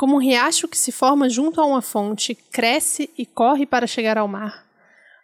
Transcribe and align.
Como 0.00 0.16
um 0.16 0.18
riacho 0.18 0.66
que 0.66 0.78
se 0.78 0.90
forma 0.90 1.28
junto 1.28 1.60
a 1.60 1.66
uma 1.66 1.82
fonte, 1.82 2.34
cresce 2.34 3.10
e 3.18 3.26
corre 3.26 3.66
para 3.66 3.86
chegar 3.86 4.16
ao 4.16 4.26
mar. 4.26 4.64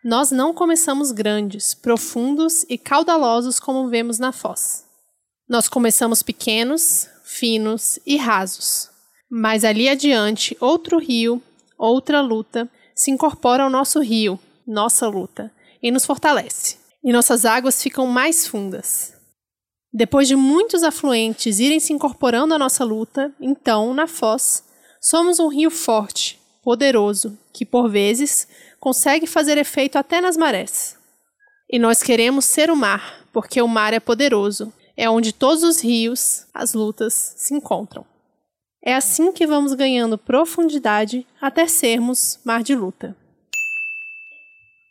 Nós 0.05 0.31
não 0.31 0.53
começamos 0.53 1.13
grandes, 1.13 1.73
profundos 1.73 2.63
e 2.69 2.77
caudalosos 2.77 3.59
como 3.59 3.89
vemos 3.89 4.19
na 4.19 4.33
foz. 4.33 4.85
Nós 5.49 5.67
começamos 5.67 6.23
pequenos, 6.23 7.09
finos 7.25 7.99
e 8.05 8.19
rasos. 8.19 8.91
Mas 9.31 9.65
ali 9.65 9.89
adiante, 9.89 10.55
outro 10.61 10.99
rio, 10.99 11.43
outra 11.79 12.21
luta, 12.21 12.69
se 12.95 13.11
incorpora 13.11 13.65
ao 13.65 13.71
nosso 13.71 13.99
rio, 14.01 14.39
nossa 14.67 15.09
luta, 15.09 15.51
e 15.83 15.91
nos 15.91 16.05
fortalece. 16.05 16.77
E 17.03 17.15
nossas 17.15 17.47
águas 17.47 17.83
ficam 17.83 18.07
mais 18.07 18.47
fundas. 18.47 19.15
Depois 19.91 20.29
de 20.29 20.37
muitos 20.37 20.83
afluentes 20.83 21.61
irem 21.61 21.81
se 21.81 21.95
incorporando 21.95 22.53
à 22.53 22.59
nossa 22.59 22.85
luta, 22.85 23.33
então, 23.41 23.95
na 23.95 24.07
foz, 24.07 24.66
somos 25.09 25.39
um 25.39 25.47
rio 25.47 25.71
forte, 25.71 26.41
poderoso, 26.65 27.39
que 27.53 27.65
por 27.65 27.89
vezes 27.89 28.49
consegue 28.81 29.25
fazer 29.25 29.57
efeito 29.57 29.97
até 29.97 30.21
nas 30.21 30.37
marés. 30.37 30.99
E 31.71 31.79
nós 31.79 32.03
queremos 32.03 32.45
ser 32.45 32.73
o 32.73 32.77
mar, 32.77 33.25
porque 33.33 33.63
o 33.63 33.69
mar 33.69 33.93
é 33.93 34.01
poderoso, 34.01 34.73
é 34.97 35.09
onde 35.09 35.33
todos 35.33 35.63
os 35.63 35.81
rios, 35.81 36.47
as 36.53 36.75
lutas, 36.75 37.35
se 37.37 37.55
encontram. 37.55 38.05
É 38.83 38.95
assim 38.95 39.31
que 39.31 39.47
vamos 39.47 39.75
ganhando 39.75 40.19
profundidade 40.19 41.25
até 41.41 41.69
sermos 41.69 42.41
mar 42.45 42.65
de 42.65 42.75
luta. 42.75 43.17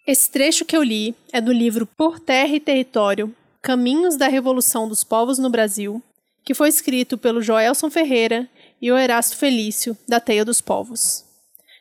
Esse 0.08 0.32
trecho 0.32 0.64
que 0.64 0.78
eu 0.78 0.84
li 0.84 1.14
é 1.34 1.42
do 1.42 1.52
livro 1.52 1.86
Por 1.86 2.22
Terra 2.22 2.56
e 2.56 2.60
Território 2.62 3.36
Caminhos 3.62 4.16
da 4.16 4.30
Revolução 4.30 4.88
dos 4.88 5.04
Povos 5.04 5.38
no 5.38 5.50
Brasil, 5.50 6.02
que 6.46 6.54
foi 6.54 6.70
escrito 6.70 7.18
pelo 7.18 7.42
Joelson 7.42 7.90
Ferreira 7.90 8.48
e 8.82 8.92
o 8.92 8.98
Erasto 8.98 9.38
Felício, 9.38 9.98
da 10.08 10.20
Teia 10.20 10.46
dos 10.46 10.62
Povos. 10.62 11.24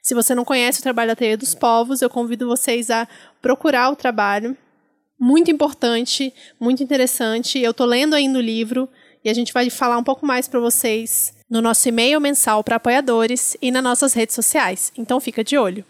Se 0.02 0.14
você 0.14 0.34
não 0.34 0.44
conhece 0.44 0.80
o 0.80 0.82
trabalho 0.82 1.08
da 1.08 1.16
Teia 1.16 1.36
dos 1.36 1.54
Povos, 1.54 2.02
eu 2.02 2.10
convido 2.10 2.46
vocês 2.46 2.90
a 2.90 3.08
procurar 3.40 3.90
o 3.90 3.96
trabalho. 3.96 4.56
Muito 5.18 5.50
importante, 5.50 6.32
muito 6.60 6.82
interessante. 6.82 7.58
Eu 7.58 7.70
estou 7.70 7.86
lendo 7.86 8.14
ainda 8.14 8.38
o 8.38 8.42
livro 8.42 8.88
e 9.24 9.30
a 9.30 9.34
gente 9.34 9.52
vai 9.52 9.70
falar 9.70 9.96
um 9.96 10.04
pouco 10.04 10.26
mais 10.26 10.46
para 10.46 10.60
vocês 10.60 11.32
no 11.48 11.62
nosso 11.62 11.88
e-mail 11.88 12.20
mensal 12.20 12.62
para 12.62 12.76
apoiadores 12.76 13.56
e 13.62 13.70
nas 13.70 13.82
nossas 13.82 14.12
redes 14.12 14.34
sociais. 14.34 14.92
Então 14.96 15.20
fica 15.20 15.42
de 15.42 15.56
olho. 15.56 15.84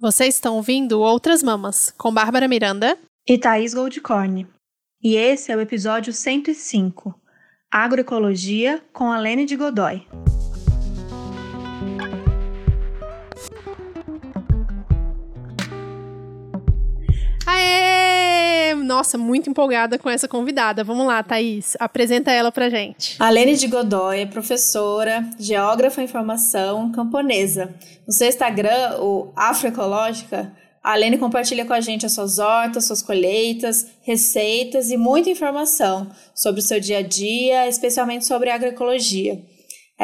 Vocês 0.00 0.34
estão 0.34 0.56
ouvindo 0.56 1.00
Outras 1.00 1.42
Mamas, 1.42 1.92
com 1.96 2.12
Bárbara 2.12 2.48
Miranda 2.48 2.98
e 3.28 3.38
Thaís 3.38 3.74
Goldcorn. 3.74 4.46
E 5.02 5.16
esse 5.16 5.52
é 5.52 5.56
o 5.56 5.60
episódio 5.60 6.12
105, 6.12 7.14
Agroecologia 7.70 8.82
com 8.92 9.12
a 9.12 9.18
Lene 9.18 9.44
de 9.44 9.56
Godoy. 9.56 10.06
Aê! 17.62 18.74
Nossa, 18.74 19.16
muito 19.16 19.48
empolgada 19.48 19.98
com 19.98 20.10
essa 20.10 20.26
convidada. 20.26 20.84
Vamos 20.84 21.06
lá, 21.06 21.22
Thaís, 21.22 21.76
apresenta 21.78 22.30
ela 22.30 22.50
pra 22.50 22.68
gente. 22.68 23.16
A 23.18 23.30
Lene 23.30 23.56
de 23.56 23.66
Godoy 23.66 24.20
é 24.20 24.26
professora, 24.26 25.24
geógrafa 25.38 26.02
em 26.02 26.08
formação, 26.08 26.90
camponesa. 26.92 27.74
No 28.06 28.12
seu 28.12 28.28
Instagram, 28.28 28.98
o 29.00 29.32
Afroecológica, 29.36 30.52
a 30.82 30.96
Lene 30.96 31.16
compartilha 31.16 31.64
com 31.64 31.72
a 31.72 31.80
gente 31.80 32.04
as 32.04 32.12
suas 32.12 32.38
hortas, 32.40 32.86
suas 32.86 33.02
colheitas, 33.02 33.86
receitas 34.02 34.90
e 34.90 34.96
muita 34.96 35.30
informação 35.30 36.10
sobre 36.34 36.60
o 36.60 36.64
seu 36.64 36.80
dia 36.80 36.98
a 36.98 37.02
dia, 37.02 37.68
especialmente 37.68 38.26
sobre 38.26 38.50
agroecologia. 38.50 39.40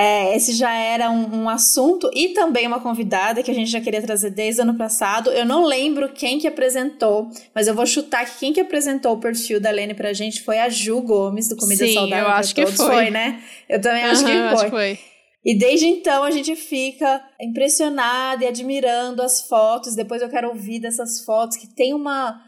É, 0.01 0.37
esse 0.37 0.53
já 0.53 0.73
era 0.73 1.11
um, 1.11 1.43
um, 1.43 1.49
assunto 1.49 2.09
e 2.15 2.29
também 2.29 2.69
uma 2.69 2.79
convidada 2.79 3.43
que 3.43 3.51
a 3.51 3.55
gente 3.55 3.69
já 3.69 3.81
queria 3.81 4.01
trazer 4.01 4.31
desde 4.31 4.61
o 4.61 4.63
ano 4.63 4.79
passado. 4.79 5.29
Eu 5.33 5.45
não 5.45 5.65
lembro 5.65 6.09
quem 6.09 6.39
que 6.39 6.47
apresentou, 6.47 7.29
mas 7.53 7.67
eu 7.67 7.75
vou 7.75 7.85
chutar 7.85 8.25
que 8.25 8.39
quem 8.39 8.53
que 8.53 8.61
apresentou 8.61 9.15
o 9.15 9.19
perfil 9.19 9.61
da 9.61 9.73
Lene 9.73 9.95
pra 9.95 10.13
gente 10.13 10.41
foi 10.43 10.61
a 10.61 10.69
Ju 10.69 11.01
Gomes, 11.01 11.49
do 11.49 11.57
Comida 11.57 11.85
Sim, 11.85 11.95
Saudável 11.95 12.27
eu 12.27 12.31
acho 12.31 12.55
que 12.55 12.65
foi. 12.65 12.87
foi. 12.87 13.11
né? 13.11 13.43
Eu 13.69 13.81
também 13.81 14.05
uhum, 14.05 14.11
acho, 14.13 14.25
que 14.25 14.31
acho 14.31 14.65
que 14.67 14.71
foi. 14.71 14.99
E 15.45 15.59
desde 15.59 15.87
então 15.87 16.23
a 16.23 16.31
gente 16.31 16.55
fica 16.55 17.21
impressionada 17.41 18.45
e 18.45 18.47
admirando 18.47 19.21
as 19.21 19.49
fotos. 19.49 19.97
Depois 19.97 20.23
eu 20.23 20.29
quero 20.29 20.47
ouvir 20.47 20.79
dessas 20.79 21.25
fotos 21.25 21.57
que 21.57 21.67
tem 21.67 21.93
uma 21.93 22.41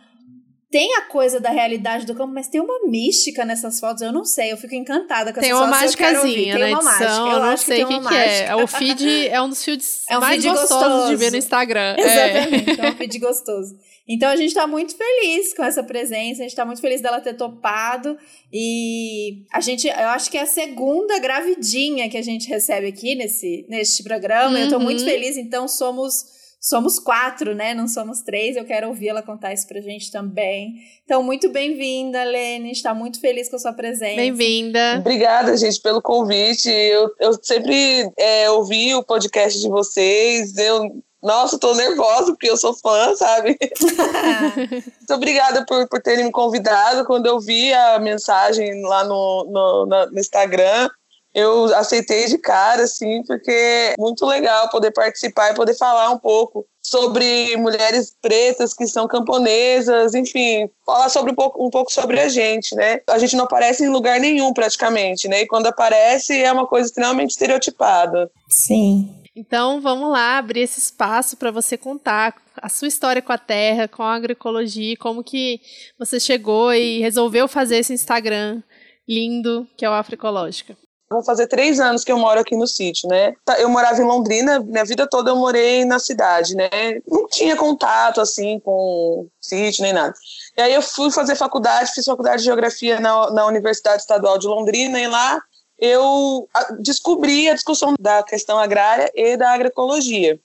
tem 0.71 0.95
a 0.95 1.03
coisa 1.03 1.41
da 1.41 1.51
realidade 1.51 2.07
do 2.07 2.15
campo, 2.15 2.33
mas 2.33 2.47
tem 2.47 2.61
uma 2.61 2.87
mística 2.87 3.45
nessas 3.45 3.81
fotos. 3.81 4.03
Eu 4.03 4.13
não 4.13 4.25
sei, 4.25 4.53
eu 4.53 4.57
fico 4.57 4.75
encantada 4.75 5.33
com 5.33 5.41
tem 5.41 5.51
essas 5.51 5.61
uma 5.61 5.77
fotos. 5.77 5.97
Mágicazinha 5.97 6.57
tem 6.57 6.65
uma 6.65 6.81
uma 6.81 6.83
mágica. 6.83 7.05
Eu, 7.05 7.27
eu 7.27 7.41
não 7.41 7.57
sei 7.57 7.85
o 7.85 7.89
que, 7.89 7.99
que, 7.99 8.09
que 8.09 8.15
é. 8.15 8.55
O 8.55 8.67
feed 8.69 9.29
é 9.29 9.43
um 9.43 9.49
dos 9.49 9.65
feeds 9.65 10.05
é 10.09 10.17
um 10.17 10.21
mais 10.21 10.41
feed 10.41 10.49
gostosos 10.49 10.87
gostoso. 10.87 11.09
de 11.09 11.17
ver 11.17 11.33
no 11.33 11.37
Instagram. 11.39 11.97
Exatamente, 11.99 12.81
é, 12.81 12.87
é 12.87 12.91
um 12.91 12.97
feed 12.97 13.19
gostoso. 13.19 13.77
Então 14.07 14.29
a 14.29 14.37
gente 14.37 14.55
tá 14.55 14.67
muito 14.67 14.97
feliz 14.97 15.53
com 15.55 15.65
essa 15.65 15.83
presença, 15.83 16.41
a 16.41 16.45
gente 16.45 16.55
tá 16.55 16.65
muito 16.65 16.81
feliz 16.81 17.01
dela 17.01 17.21
ter 17.21 17.35
topado. 17.35 18.17
E 18.53 19.45
a 19.53 19.61
gente, 19.61 19.89
eu 19.89 20.09
acho 20.11 20.31
que 20.31 20.39
é 20.39 20.43
a 20.43 20.47
segunda 20.47 21.19
gravidinha 21.19 22.09
que 22.09 22.17
a 22.17 22.23
gente 22.23 22.49
recebe 22.49 22.87
aqui 22.87 23.17
nesse, 23.17 23.67
neste 23.69 24.05
programa. 24.05 24.57
Uhum. 24.57 24.65
Eu 24.65 24.69
tô 24.69 24.79
muito 24.79 25.05
feliz, 25.05 25.37
então 25.37 25.67
somos 25.67 26.27
somos 26.61 26.99
quatro, 26.99 27.55
né? 27.55 27.73
Não 27.73 27.89
somos 27.89 28.21
três. 28.21 28.55
Eu 28.55 28.67
quero 28.67 28.89
ouvir 28.89 29.09
ela 29.09 29.23
contar 29.23 29.55
isso 29.55 29.67
pra 29.67 29.81
gente 29.81 30.13
também. 30.13 30.75
Então, 31.05 31.23
muito 31.23 31.49
bem-vinda, 31.49 32.23
Lene. 32.23 32.71
Está 32.71 32.93
muito 32.93 33.19
feliz 33.19 33.49
com 33.49 33.57
a 33.57 33.59
sua 33.59 33.73
presença. 33.73 34.17
Bem-vinda. 34.17 34.97
Obrigada, 34.99 35.57
gente, 35.57 35.81
pelo 35.81 36.03
convite. 36.03 36.69
Eu, 36.69 37.11
eu 37.19 37.33
sempre 37.43 38.13
é, 38.19 38.51
ouvi 38.51 38.95
o 38.95 39.03
podcast 39.03 39.59
de 39.59 39.69
vocês. 39.69 40.55
Eu, 40.59 41.03
nossa, 41.23 41.59
tô 41.59 41.75
nervosa 41.75 42.33
porque 42.33 42.51
eu 42.51 42.57
sou 42.59 42.75
fã, 42.75 43.17
sabe? 43.17 43.59
muito 45.01 45.15
obrigada 45.15 45.65
por, 45.65 45.89
por 45.89 46.03
terem 46.03 46.27
me 46.27 46.31
convidado. 46.31 47.07
Quando 47.07 47.25
eu 47.25 47.41
vi 47.41 47.73
a 47.73 47.99
mensagem 47.99 48.83
lá 48.83 49.05
no, 49.05 49.47
no, 49.51 49.87
no 50.11 50.19
Instagram, 50.19 50.91
eu 51.35 51.75
aceitei 51.77 52.27
de 52.27 52.39
cara, 52.39 52.83
assim, 52.83 53.23
porque 53.25 53.51
é 53.51 53.95
muito 53.99 54.27
legal 54.27 54.69
poder 54.69 54.91
participar 54.91 55.51
e 55.51 55.55
poder 55.55 55.75
falar 55.75 56.11
um 56.11 56.19
pouco 56.19 56.67
sobre 56.83 57.57
mulheres 57.57 58.17
pretas 58.21 58.75
que 58.75 58.87
são 58.87 59.07
camponesas, 59.07 60.15
enfim, 60.15 60.69
falar 60.85 61.09
sobre 61.09 61.31
um 61.31 61.35
pouco, 61.35 61.65
um 61.65 61.71
pouco 61.71 61.93
sobre 61.93 62.19
a 62.19 62.29
gente, 62.29 62.75
né? 62.75 63.01
A 63.09 63.19
gente 63.19 63.37
não 63.37 63.45
aparece 63.45 63.85
em 63.85 63.89
lugar 63.89 64.19
nenhum 64.19 64.53
praticamente, 64.53 65.29
né? 65.29 65.43
E 65.43 65.47
quando 65.47 65.67
aparece 65.67 66.41
é 66.41 66.51
uma 66.51 66.67
coisa 66.67 66.89
extremamente 66.89 67.31
estereotipada. 67.31 68.31
Sim. 68.49 69.15
Então 69.37 69.81
vamos 69.81 70.11
lá 70.11 70.39
abrir 70.39 70.63
esse 70.63 70.81
espaço 70.81 71.37
para 71.37 71.53
você 71.53 71.77
contar 71.77 72.35
a 72.61 72.69
sua 72.69 72.89
história 72.89 73.23
com 73.23 73.33
a 73.33 73.39
terra, 73.39 73.87
com 73.87 74.03
a 74.03 74.15
agroecologia, 74.15 74.97
como 74.97 75.23
que 75.23 75.61
você 75.99 76.19
chegou 76.19 76.75
e 76.75 76.99
resolveu 76.99 77.47
fazer 77.47 77.79
esse 77.79 77.93
Instagram 77.93 78.63
lindo 79.09 79.67
que 79.77 79.85
é 79.85 79.91
o 79.91 79.93
Afroecológica. 79.93 80.77
Vão 81.13 81.25
fazer 81.25 81.49
três 81.49 81.81
anos 81.81 82.05
que 82.05 82.13
eu 82.13 82.17
moro 82.17 82.39
aqui 82.39 82.57
no 82.57 82.69
sítio, 82.69 83.09
né? 83.09 83.35
Eu 83.59 83.69
morava 83.69 84.01
em 84.01 84.05
Londrina, 84.05 84.61
minha 84.61 84.85
vida 84.85 85.09
toda 85.09 85.33
eu 85.33 85.37
morei 85.37 85.85
na 85.85 85.99
cidade, 85.99 86.55
né? 86.55 86.71
Não 87.05 87.27
tinha 87.27 87.57
contato, 87.57 88.21
assim, 88.21 88.61
com 88.61 89.27
sítio 89.41 89.83
nem 89.83 89.93
nada. 89.93 90.15
E 90.57 90.63
aí 90.63 90.73
eu 90.73 90.81
fui 90.81 91.11
fazer 91.11 91.35
faculdade, 91.35 91.91
fiz 91.93 92.05
faculdade 92.05 92.39
de 92.39 92.45
Geografia 92.45 93.01
na, 93.01 93.29
na 93.33 93.47
Universidade 93.47 94.03
Estadual 94.03 94.39
de 94.39 94.47
Londrina, 94.47 95.01
e 95.01 95.09
lá 95.09 95.43
eu 95.77 96.49
descobri 96.79 97.49
a 97.49 97.55
discussão 97.55 97.95
da 97.99 98.23
questão 98.23 98.57
agrária 98.57 99.11
e 99.13 99.37
da 99.37 99.51
agroecologia. 99.51 100.39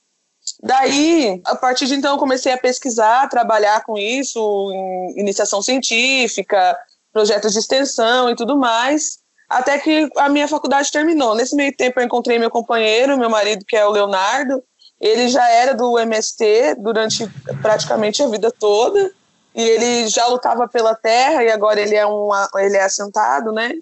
Daí, 0.60 1.40
a 1.44 1.54
partir 1.54 1.86
de 1.86 1.94
então, 1.94 2.14
eu 2.14 2.18
comecei 2.18 2.52
a 2.52 2.58
pesquisar, 2.58 3.28
trabalhar 3.28 3.84
com 3.84 3.96
isso, 3.96 4.40
em 4.72 5.20
iniciação 5.20 5.62
científica, 5.62 6.76
projetos 7.12 7.52
de 7.52 7.60
extensão 7.60 8.28
e 8.28 8.34
tudo 8.34 8.58
mais 8.58 9.24
até 9.48 9.78
que 9.78 10.08
a 10.16 10.28
minha 10.28 10.48
faculdade 10.48 10.90
terminou. 10.90 11.34
Nesse 11.34 11.54
meio 11.54 11.74
tempo 11.76 12.00
eu 12.00 12.04
encontrei 12.04 12.38
meu 12.38 12.50
companheiro, 12.50 13.18
meu 13.18 13.30
marido, 13.30 13.64
que 13.64 13.76
é 13.76 13.86
o 13.86 13.90
Leonardo. 13.90 14.62
Ele 15.00 15.28
já 15.28 15.48
era 15.48 15.74
do 15.74 15.98
MST 15.98 16.76
durante 16.78 17.28
praticamente 17.60 18.22
a 18.22 18.28
vida 18.28 18.50
toda 18.50 19.12
e 19.54 19.62
ele 19.62 20.08
já 20.08 20.26
lutava 20.26 20.66
pela 20.68 20.94
terra 20.94 21.44
e 21.44 21.50
agora 21.50 21.80
ele 21.80 21.94
é 21.94 22.06
um 22.06 22.28
ele 22.56 22.76
é 22.76 22.84
assentado, 22.84 23.52
né? 23.52 23.72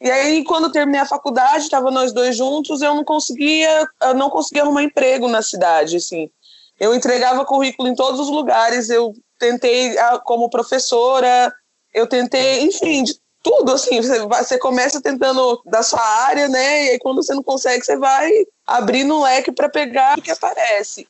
E 0.00 0.10
aí 0.10 0.44
quando 0.44 0.72
terminei 0.72 1.00
a 1.00 1.06
faculdade, 1.06 1.64
estava 1.64 1.90
nós 1.90 2.12
dois 2.12 2.36
juntos, 2.36 2.82
eu 2.82 2.94
não 2.94 3.04
conseguia, 3.04 3.88
eu 4.02 4.14
não 4.14 4.28
conseguia 4.28 4.62
arrumar 4.62 4.82
emprego 4.82 5.28
na 5.28 5.42
cidade, 5.42 5.96
assim. 5.96 6.30
Eu 6.78 6.94
entregava 6.94 7.46
currículo 7.46 7.88
em 7.88 7.94
todos 7.94 8.20
os 8.20 8.28
lugares, 8.28 8.90
eu 8.90 9.14
tentei 9.38 9.96
ah, 9.98 10.20
como 10.22 10.50
professora, 10.50 11.52
eu 11.94 12.06
tentei, 12.06 12.62
enfim, 12.62 13.02
de 13.04 13.14
tudo, 13.46 13.72
assim, 13.72 14.02
você, 14.02 14.26
vai, 14.26 14.42
você 14.42 14.58
começa 14.58 15.00
tentando 15.00 15.62
da 15.64 15.80
sua 15.80 16.00
área, 16.00 16.48
né? 16.48 16.86
E 16.86 16.90
aí 16.90 16.98
quando 16.98 17.22
você 17.22 17.32
não 17.32 17.44
consegue, 17.44 17.84
você 17.84 17.96
vai 17.96 18.28
abrindo 18.66 19.14
um 19.14 19.22
leque 19.22 19.52
para 19.52 19.68
pegar 19.68 20.18
o 20.18 20.22
que 20.22 20.32
aparece. 20.32 21.06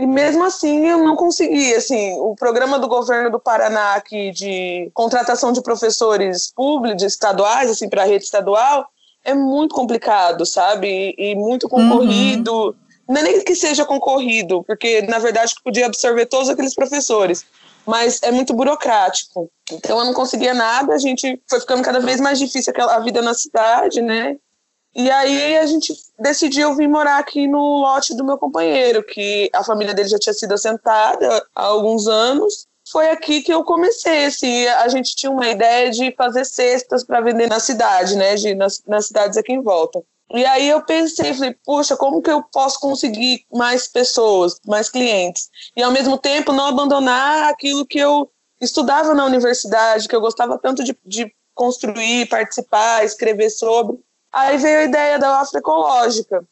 E 0.00 0.06
mesmo 0.06 0.44
assim 0.44 0.86
eu 0.86 0.96
não 0.96 1.14
consegui, 1.14 1.74
assim, 1.74 2.14
o 2.20 2.34
programa 2.34 2.78
do 2.78 2.88
governo 2.88 3.30
do 3.30 3.38
Paraná 3.38 3.96
aqui 3.96 4.30
de 4.30 4.90
contratação 4.94 5.52
de 5.52 5.62
professores 5.62 6.50
públicos, 6.50 7.02
estaduais, 7.02 7.70
assim, 7.70 7.86
para 7.86 8.02
a 8.02 8.06
rede 8.06 8.24
estadual, 8.24 8.86
é 9.22 9.34
muito 9.34 9.74
complicado, 9.74 10.46
sabe? 10.46 11.14
E, 11.18 11.32
e 11.32 11.34
muito 11.34 11.68
concorrido. 11.68 12.68
Uhum. 12.68 12.74
Não 13.10 13.20
é 13.20 13.24
nem 13.24 13.44
que 13.44 13.54
seja 13.54 13.84
concorrido, 13.84 14.64
porque 14.64 15.02
na 15.02 15.18
verdade 15.18 15.54
podia 15.62 15.84
absorver 15.84 16.24
todos 16.24 16.48
aqueles 16.48 16.74
professores, 16.74 17.44
mas 17.88 18.22
é 18.22 18.30
muito 18.30 18.52
burocrático. 18.52 19.50
Então 19.72 19.98
eu 19.98 20.04
não 20.04 20.12
conseguia 20.12 20.52
nada, 20.52 20.92
a 20.92 20.98
gente 20.98 21.40
foi 21.48 21.58
ficando 21.58 21.82
cada 21.82 22.00
vez 22.00 22.20
mais 22.20 22.38
difícil 22.38 22.70
a 22.76 23.00
vida 23.00 23.22
na 23.22 23.32
cidade, 23.32 24.02
né? 24.02 24.36
E 24.94 25.10
aí 25.10 25.56
a 25.56 25.64
gente 25.64 25.94
decidiu 26.18 26.74
vir 26.74 26.86
morar 26.86 27.16
aqui 27.16 27.46
no 27.46 27.78
lote 27.78 28.14
do 28.14 28.24
meu 28.24 28.36
companheiro, 28.36 29.02
que 29.02 29.48
a 29.54 29.64
família 29.64 29.94
dele 29.94 30.08
já 30.10 30.18
tinha 30.18 30.34
sido 30.34 30.52
assentada 30.52 31.42
há 31.54 31.64
alguns 31.64 32.06
anos. 32.06 32.66
Foi 32.92 33.08
aqui 33.08 33.40
que 33.40 33.52
eu 33.52 33.64
comecei, 33.64 34.26
assim, 34.26 34.66
a 34.66 34.88
gente 34.88 35.16
tinha 35.16 35.32
uma 35.32 35.48
ideia 35.48 35.90
de 35.90 36.14
fazer 36.14 36.44
cestas 36.44 37.02
para 37.02 37.22
vender 37.22 37.48
na 37.48 37.58
cidade, 37.58 38.16
né, 38.16 38.34
de, 38.34 38.54
nas, 38.54 38.82
nas 38.86 39.06
cidades 39.06 39.38
aqui 39.38 39.52
em 39.52 39.62
volta. 39.62 40.02
E 40.34 40.44
aí 40.44 40.68
eu 40.68 40.82
pensei, 40.82 41.32
falei, 41.32 41.56
puxa, 41.64 41.96
como 41.96 42.20
que 42.20 42.30
eu 42.30 42.42
posso 42.42 42.78
conseguir 42.78 43.44
mais 43.50 43.88
pessoas, 43.88 44.60
mais 44.66 44.90
clientes? 44.90 45.48
E 45.74 45.82
ao 45.82 45.90
mesmo 45.90 46.18
tempo 46.18 46.52
não 46.52 46.66
abandonar 46.66 47.48
aquilo 47.48 47.86
que 47.86 47.98
eu 47.98 48.30
estudava 48.60 49.14
na 49.14 49.24
universidade, 49.24 50.06
que 50.06 50.14
eu 50.14 50.20
gostava 50.20 50.58
tanto 50.58 50.84
de, 50.84 50.96
de 51.04 51.32
construir, 51.54 52.28
participar, 52.28 53.04
escrever 53.04 53.50
sobre. 53.50 53.98
Aí 54.32 54.58
veio 54.58 54.80
a 54.80 54.84
ideia 54.84 55.18
da 55.18 55.40
afroecológica. 55.40 56.44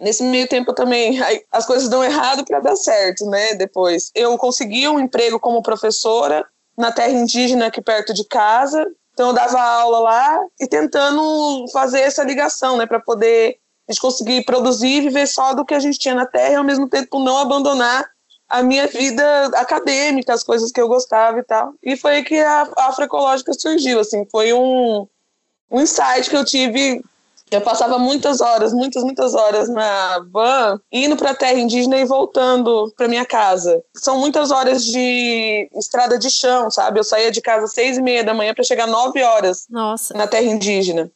Nesse 0.00 0.22
meio 0.22 0.48
tempo 0.48 0.72
também, 0.72 1.18
as 1.52 1.66
coisas 1.66 1.88
dão 1.88 2.02
errado 2.02 2.44
para 2.44 2.60
dar 2.60 2.76
certo, 2.76 3.26
né? 3.26 3.54
Depois, 3.54 4.10
eu 4.14 4.36
consegui 4.38 4.88
um 4.88 4.98
emprego 4.98 5.38
como 5.38 5.62
professora 5.62 6.46
na 6.76 6.90
terra 6.90 7.12
indígena 7.12 7.66
aqui 7.66 7.82
perto 7.82 8.14
de 8.14 8.24
casa. 8.24 8.86
Então 9.12 9.28
eu 9.28 9.34
dava 9.34 9.60
aula 9.60 10.00
lá 10.00 10.40
e 10.60 10.66
tentando 10.66 11.66
fazer 11.72 12.00
essa 12.00 12.24
ligação, 12.24 12.76
né, 12.76 12.86
para 12.86 13.00
poder 13.00 13.58
a 13.88 13.92
gente 13.92 14.00
conseguir 14.00 14.44
produzir 14.44 14.98
e 14.98 15.00
viver 15.02 15.26
só 15.26 15.54
do 15.54 15.64
que 15.64 15.74
a 15.74 15.80
gente 15.80 15.98
tinha 15.98 16.14
na 16.14 16.26
terra 16.26 16.52
e 16.52 16.56
ao 16.56 16.64
mesmo 16.64 16.88
tempo 16.88 17.18
não 17.18 17.38
abandonar 17.38 18.08
a 18.48 18.62
minha 18.62 18.86
vida 18.86 19.46
acadêmica, 19.54 20.32
as 20.32 20.44
coisas 20.44 20.70
que 20.70 20.80
eu 20.80 20.88
gostava 20.88 21.38
e 21.38 21.42
tal. 21.42 21.74
E 21.82 21.96
foi 21.96 22.16
aí 22.16 22.24
que 22.24 22.38
a 22.38 22.68
afroecológica 22.76 23.52
surgiu, 23.54 23.98
assim, 23.98 24.26
foi 24.30 24.52
um 24.52 25.06
um 25.72 25.80
insight 25.80 26.28
que 26.28 26.36
eu 26.36 26.44
tive. 26.44 27.02
Eu 27.52 27.60
passava 27.60 27.98
muitas 27.98 28.40
horas, 28.40 28.72
muitas, 28.72 29.04
muitas 29.04 29.34
horas 29.34 29.68
na 29.68 30.24
van, 30.30 30.80
indo 30.90 31.16
para 31.16 31.32
a 31.32 31.34
terra 31.34 31.58
indígena 31.58 31.98
e 31.98 32.04
voltando 32.04 32.92
para 32.96 33.06
minha 33.06 33.26
casa. 33.26 33.82
São 33.94 34.18
muitas 34.18 34.50
horas 34.50 34.84
de 34.84 35.68
estrada 35.74 36.18
de 36.18 36.30
chão, 36.30 36.70
sabe? 36.70 36.98
Eu 36.98 37.04
saía 37.04 37.30
de 37.30 37.42
casa 37.42 37.64
às 37.64 37.74
seis 37.74 37.98
e 37.98 38.02
meia 38.02 38.24
da 38.24 38.32
manhã 38.32 38.54
para 38.54 38.64
chegar 38.64 38.86
nove 38.86 39.22
horas 39.22 39.66
Nossa. 39.68 40.16
na 40.16 40.26
terra 40.26 40.46
indígena. 40.46 41.10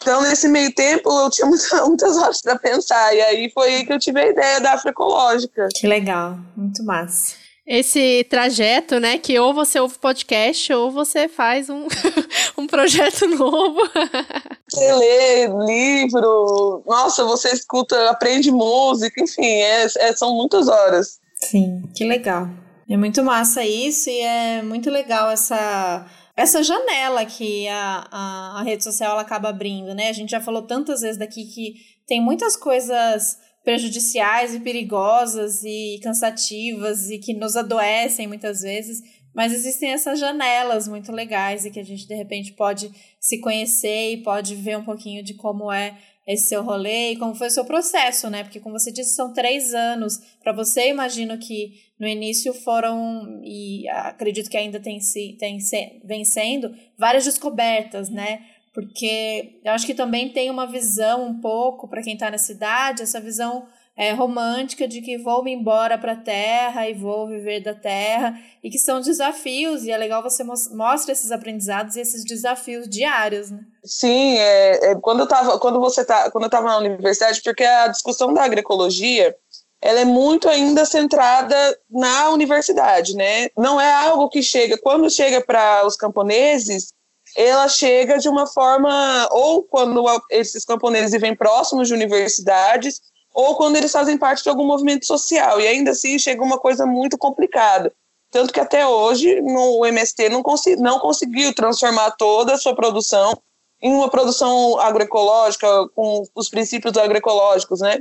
Então, 0.00 0.22
nesse 0.22 0.48
meio 0.48 0.74
tempo, 0.74 1.10
eu 1.10 1.30
tinha 1.30 1.46
muita, 1.46 1.84
muitas 1.84 2.16
horas 2.16 2.40
para 2.40 2.58
pensar. 2.58 3.14
E 3.14 3.20
aí 3.20 3.50
foi 3.52 3.74
aí 3.74 3.86
que 3.86 3.92
eu 3.92 3.98
tive 3.98 4.20
a 4.20 4.26
ideia 4.26 4.60
da 4.60 4.72
afroecológica. 4.72 5.68
Que 5.74 5.86
legal, 5.86 6.38
muito 6.56 6.82
massa 6.82 7.41
esse 7.66 8.24
trajeto, 8.24 8.98
né? 8.98 9.18
Que 9.18 9.38
ou 9.38 9.54
você 9.54 9.78
ouve 9.78 9.98
podcast 9.98 10.72
ou 10.72 10.90
você 10.90 11.28
faz 11.28 11.70
um, 11.70 11.86
um 12.58 12.66
projeto 12.66 13.26
novo. 13.28 13.80
você 14.68 14.92
lê 14.92 15.46
livro, 15.46 16.82
nossa, 16.86 17.24
você 17.24 17.50
escuta, 17.50 18.10
aprende 18.10 18.50
música, 18.50 19.22
enfim, 19.22 19.44
é, 19.44 19.84
é, 19.84 20.12
são 20.12 20.34
muitas 20.34 20.68
horas. 20.68 21.20
Sim, 21.34 21.82
que 21.94 22.04
legal. 22.04 22.48
É 22.88 22.96
muito 22.96 23.22
massa 23.22 23.64
isso 23.64 24.10
e 24.10 24.20
é 24.20 24.62
muito 24.62 24.90
legal 24.90 25.30
essa 25.30 26.06
essa 26.34 26.62
janela 26.62 27.24
que 27.26 27.68
a, 27.68 28.08
a, 28.10 28.60
a 28.60 28.62
rede 28.62 28.82
social 28.82 29.18
acaba 29.18 29.50
abrindo, 29.50 29.94
né? 29.94 30.08
A 30.08 30.12
gente 30.12 30.30
já 30.30 30.40
falou 30.40 30.62
tantas 30.62 31.02
vezes 31.02 31.18
daqui 31.18 31.44
que 31.44 31.74
tem 32.06 32.22
muitas 32.22 32.56
coisas 32.56 33.36
prejudiciais 33.64 34.54
e 34.54 34.60
perigosas 34.60 35.62
e 35.64 36.00
cansativas 36.02 37.10
e 37.10 37.18
que 37.18 37.34
nos 37.34 37.56
adoecem 37.56 38.26
muitas 38.26 38.62
vezes, 38.62 39.02
mas 39.34 39.52
existem 39.52 39.90
essas 39.90 40.18
janelas 40.18 40.86
muito 40.86 41.10
legais 41.10 41.64
e 41.64 41.70
que 41.70 41.80
a 41.80 41.84
gente 41.84 42.06
de 42.06 42.14
repente 42.14 42.52
pode 42.52 42.90
se 43.18 43.40
conhecer 43.40 44.12
e 44.12 44.22
pode 44.22 44.54
ver 44.54 44.76
um 44.76 44.84
pouquinho 44.84 45.22
de 45.22 45.34
como 45.34 45.72
é 45.72 45.96
esse 46.26 46.48
seu 46.48 46.62
rolê 46.62 47.12
e 47.12 47.16
como 47.16 47.34
foi 47.34 47.48
o 47.48 47.50
seu 47.50 47.64
processo, 47.64 48.30
né? 48.30 48.44
Porque, 48.44 48.60
como 48.60 48.78
você 48.78 48.92
disse, 48.92 49.14
são 49.14 49.32
três 49.32 49.74
anos. 49.74 50.20
Para 50.40 50.52
você, 50.52 50.88
imagino 50.88 51.36
que 51.36 51.72
no 51.98 52.06
início 52.06 52.54
foram, 52.54 53.40
e 53.42 53.88
acredito 53.88 54.48
que 54.48 54.56
ainda 54.56 54.78
tem, 54.78 54.98
tem, 55.38 55.58
vem 56.04 56.24
sendo, 56.24 56.74
várias 56.96 57.24
descobertas, 57.24 58.08
né? 58.08 58.40
Porque 58.72 59.60
eu 59.64 59.72
acho 59.72 59.86
que 59.86 59.94
também 59.94 60.32
tem 60.32 60.50
uma 60.50 60.66
visão 60.66 61.26
um 61.26 61.40
pouco 61.40 61.86
para 61.88 62.02
quem 62.02 62.14
está 62.14 62.30
na 62.30 62.38
cidade, 62.38 63.02
essa 63.02 63.20
visão 63.20 63.66
é, 63.94 64.12
romântica 64.12 64.88
de 64.88 65.02
que 65.02 65.18
vou 65.18 65.44
me 65.44 65.52
embora 65.52 65.98
para 65.98 66.12
a 66.12 66.16
terra 66.16 66.88
e 66.88 66.94
vou 66.94 67.28
viver 67.28 67.60
da 67.60 67.74
terra 67.74 68.34
e 68.64 68.70
que 68.70 68.78
são 68.78 69.00
desafios 69.00 69.84
e 69.84 69.90
é 69.90 69.96
legal 69.98 70.22
você 70.22 70.42
mostra 70.42 71.12
esses 71.12 71.30
aprendizados 71.30 71.96
e 71.96 72.00
esses 72.00 72.24
desafios 72.24 72.88
diários, 72.88 73.50
né? 73.50 73.60
Sim, 73.84 74.38
é, 74.38 74.92
é 74.92 74.94
quando 74.94 75.20
eu 75.20 75.28
tava, 75.28 75.58
quando 75.58 75.78
você 75.78 76.04
tá, 76.04 76.30
quando 76.30 76.44
eu 76.44 76.48
estava 76.48 76.68
na 76.68 76.78
universidade, 76.78 77.42
porque 77.42 77.64
a 77.64 77.88
discussão 77.88 78.32
da 78.32 78.44
agroecologia 78.44 79.36
ela 79.82 80.00
é 80.00 80.04
muito 80.04 80.48
ainda 80.48 80.84
centrada 80.84 81.56
na 81.90 82.30
universidade, 82.30 83.16
né? 83.16 83.48
Não 83.58 83.80
é 83.80 83.92
algo 83.92 84.28
que 84.28 84.40
chega 84.40 84.78
quando 84.78 85.10
chega 85.10 85.44
para 85.44 85.84
os 85.84 85.96
camponeses 85.96 86.94
ela 87.36 87.68
chega 87.68 88.18
de 88.18 88.28
uma 88.28 88.46
forma, 88.46 89.28
ou 89.30 89.62
quando 89.62 90.04
esses 90.30 90.64
camponeses 90.64 91.12
vivem 91.12 91.34
próximos 91.34 91.88
de 91.88 91.94
universidades, 91.94 93.00
ou 93.32 93.56
quando 93.56 93.76
eles 93.76 93.92
fazem 93.92 94.18
parte 94.18 94.42
de 94.42 94.48
algum 94.48 94.66
movimento 94.66 95.06
social. 95.06 95.60
E 95.60 95.66
ainda 95.66 95.92
assim 95.92 96.18
chega 96.18 96.42
uma 96.42 96.58
coisa 96.58 96.84
muito 96.84 97.16
complicada. 97.16 97.92
Tanto 98.30 98.52
que 98.52 98.60
até 98.60 98.86
hoje 98.86 99.40
no, 99.40 99.78
o 99.78 99.86
MST 99.86 100.28
não, 100.28 100.42
não 100.78 100.98
conseguiu 100.98 101.54
transformar 101.54 102.12
toda 102.12 102.54
a 102.54 102.58
sua 102.58 102.74
produção 102.74 103.32
em 103.80 103.92
uma 103.92 104.08
produção 104.08 104.78
agroecológica, 104.78 105.66
com 105.94 106.22
os 106.34 106.48
princípios 106.48 106.96
agroecológicos, 106.96 107.80
né? 107.80 107.98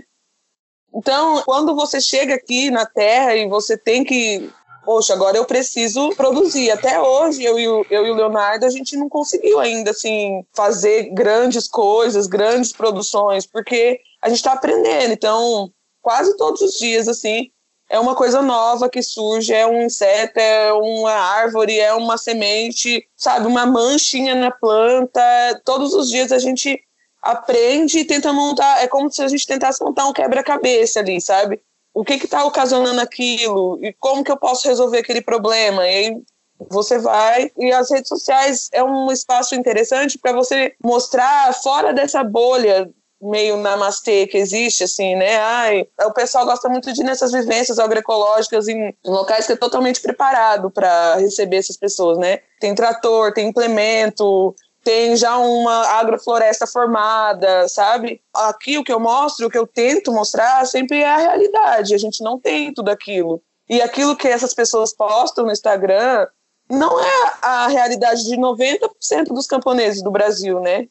Então, 0.93 1.41
quando 1.43 1.73
você 1.73 1.99
chega 1.99 2.35
aqui 2.35 2.69
na 2.69 2.85
Terra 2.85 3.35
e 3.35 3.47
você 3.47 3.77
tem 3.77 4.03
que 4.03 4.51
poxa, 4.83 5.13
agora 5.13 5.37
eu 5.37 5.45
preciso 5.45 6.09
produzir. 6.15 6.71
Até 6.71 6.99
hoje, 6.99 7.43
eu 7.43 7.59
e, 7.59 7.67
o, 7.67 7.85
eu 7.89 8.05
e 8.05 8.11
o 8.11 8.15
Leonardo, 8.15 8.65
a 8.65 8.69
gente 8.69 8.95
não 8.97 9.07
conseguiu 9.07 9.59
ainda, 9.59 9.91
assim, 9.91 10.43
fazer 10.53 11.09
grandes 11.13 11.67
coisas, 11.67 12.27
grandes 12.27 12.71
produções, 12.71 13.45
porque 13.45 13.99
a 14.21 14.29
gente 14.29 14.37
está 14.37 14.53
aprendendo. 14.53 15.13
Então, 15.13 15.71
quase 16.01 16.35
todos 16.37 16.61
os 16.61 16.73
dias, 16.77 17.07
assim, 17.07 17.50
é 17.89 18.00
uma 18.00 18.15
coisa 18.15 18.41
nova 18.41 18.89
que 18.89 19.03
surge, 19.03 19.53
é 19.53 19.67
um 19.67 19.83
inseto, 19.83 20.39
é 20.39 20.71
uma 20.71 21.11
árvore, 21.11 21.77
é 21.77 21.93
uma 21.93 22.17
semente, 22.17 23.05
sabe, 23.17 23.47
uma 23.47 23.65
manchinha 23.65 24.33
na 24.33 24.50
planta. 24.50 25.21
Todos 25.65 25.93
os 25.93 26.09
dias 26.09 26.31
a 26.31 26.39
gente 26.39 26.79
aprende 27.21 28.00
e 28.00 28.05
tenta 28.05 28.31
montar, 28.31 28.81
é 28.81 28.88
como 28.88 29.11
se 29.11 29.21
a 29.21 29.27
gente 29.27 29.45
tentasse 29.45 29.83
montar 29.83 30.07
um 30.07 30.13
quebra-cabeça 30.13 31.01
ali, 31.01 31.19
sabe? 31.19 31.61
O 31.93 32.03
que 32.03 32.13
está 32.13 32.45
ocasionando 32.45 33.01
aquilo 33.01 33.79
e 33.81 33.93
como 33.93 34.24
que 34.24 34.31
eu 34.31 34.38
posso 34.38 34.67
resolver 34.67 35.00
aquele 35.00 35.21
problema. 35.21 35.86
E 35.88 35.95
aí 35.95 36.21
você 36.69 37.00
vai 37.00 37.51
e 37.57 37.71
as 37.71 37.89
redes 37.89 38.10
sociais 38.10 38.69
é 38.71 38.83
um 38.83 39.12
espaço 39.12 39.55
interessante 39.55 40.17
para 40.17 40.33
você 40.33 40.74
mostrar 40.83 41.53
fora 41.53 41.93
dessa 41.93 42.24
bolha 42.24 42.89
meio 43.21 43.57
namastê 43.57 44.25
que 44.25 44.38
existe, 44.38 44.83
assim, 44.83 45.15
né? 45.15 45.38
Ai, 45.38 45.88
o 46.05 46.12
pessoal 46.12 46.45
gosta 46.45 46.67
muito 46.67 46.91
de 46.91 47.01
ir 47.01 47.03
nessas 47.03 47.31
vivências 47.31 47.77
agroecológicas 47.77 48.67
em 48.67 48.95
locais 49.05 49.45
que 49.45 49.53
é 49.53 49.55
totalmente 49.55 50.01
preparado 50.01 50.71
para 50.71 51.17
receber 51.17 51.57
essas 51.57 51.77
pessoas, 51.77 52.17
né? 52.17 52.39
Tem 52.60 52.74
trator, 52.74 53.31
tem 53.31 53.50
implemento, 53.50 54.55
tem 54.83 55.15
já 55.15 55.38
uma 55.38 55.88
agrofloresta 56.00 56.65
formada, 56.65 57.67
sabe? 57.67 58.21
Aqui 58.33 58.77
o 58.77 58.83
que 58.83 58.91
eu 58.91 59.00
mostro, 59.00 59.47
o 59.47 59.50
que 59.50 59.57
eu 59.57 59.67
tento 59.67 60.11
mostrar 60.11 60.65
sempre 60.65 61.01
é 61.01 61.09
a 61.09 61.17
realidade. 61.17 61.93
A 61.93 61.97
gente 61.97 62.23
não 62.23 62.39
tem 62.39 62.73
tudo 62.73 62.89
aquilo. 62.89 63.41
E 63.69 63.81
aquilo 63.81 64.15
que 64.15 64.27
essas 64.27 64.53
pessoas 64.53 64.93
postam 64.93 65.45
no 65.45 65.51
Instagram 65.51 66.27
não 66.69 67.00
é 67.00 67.33
a 67.41 67.67
realidade 67.67 68.23
de 68.23 68.35
90% 68.35 69.27
dos 69.27 69.47
camponeses 69.47 70.01
do 70.01 70.11
Brasil, 70.11 70.59
né? 70.59 70.88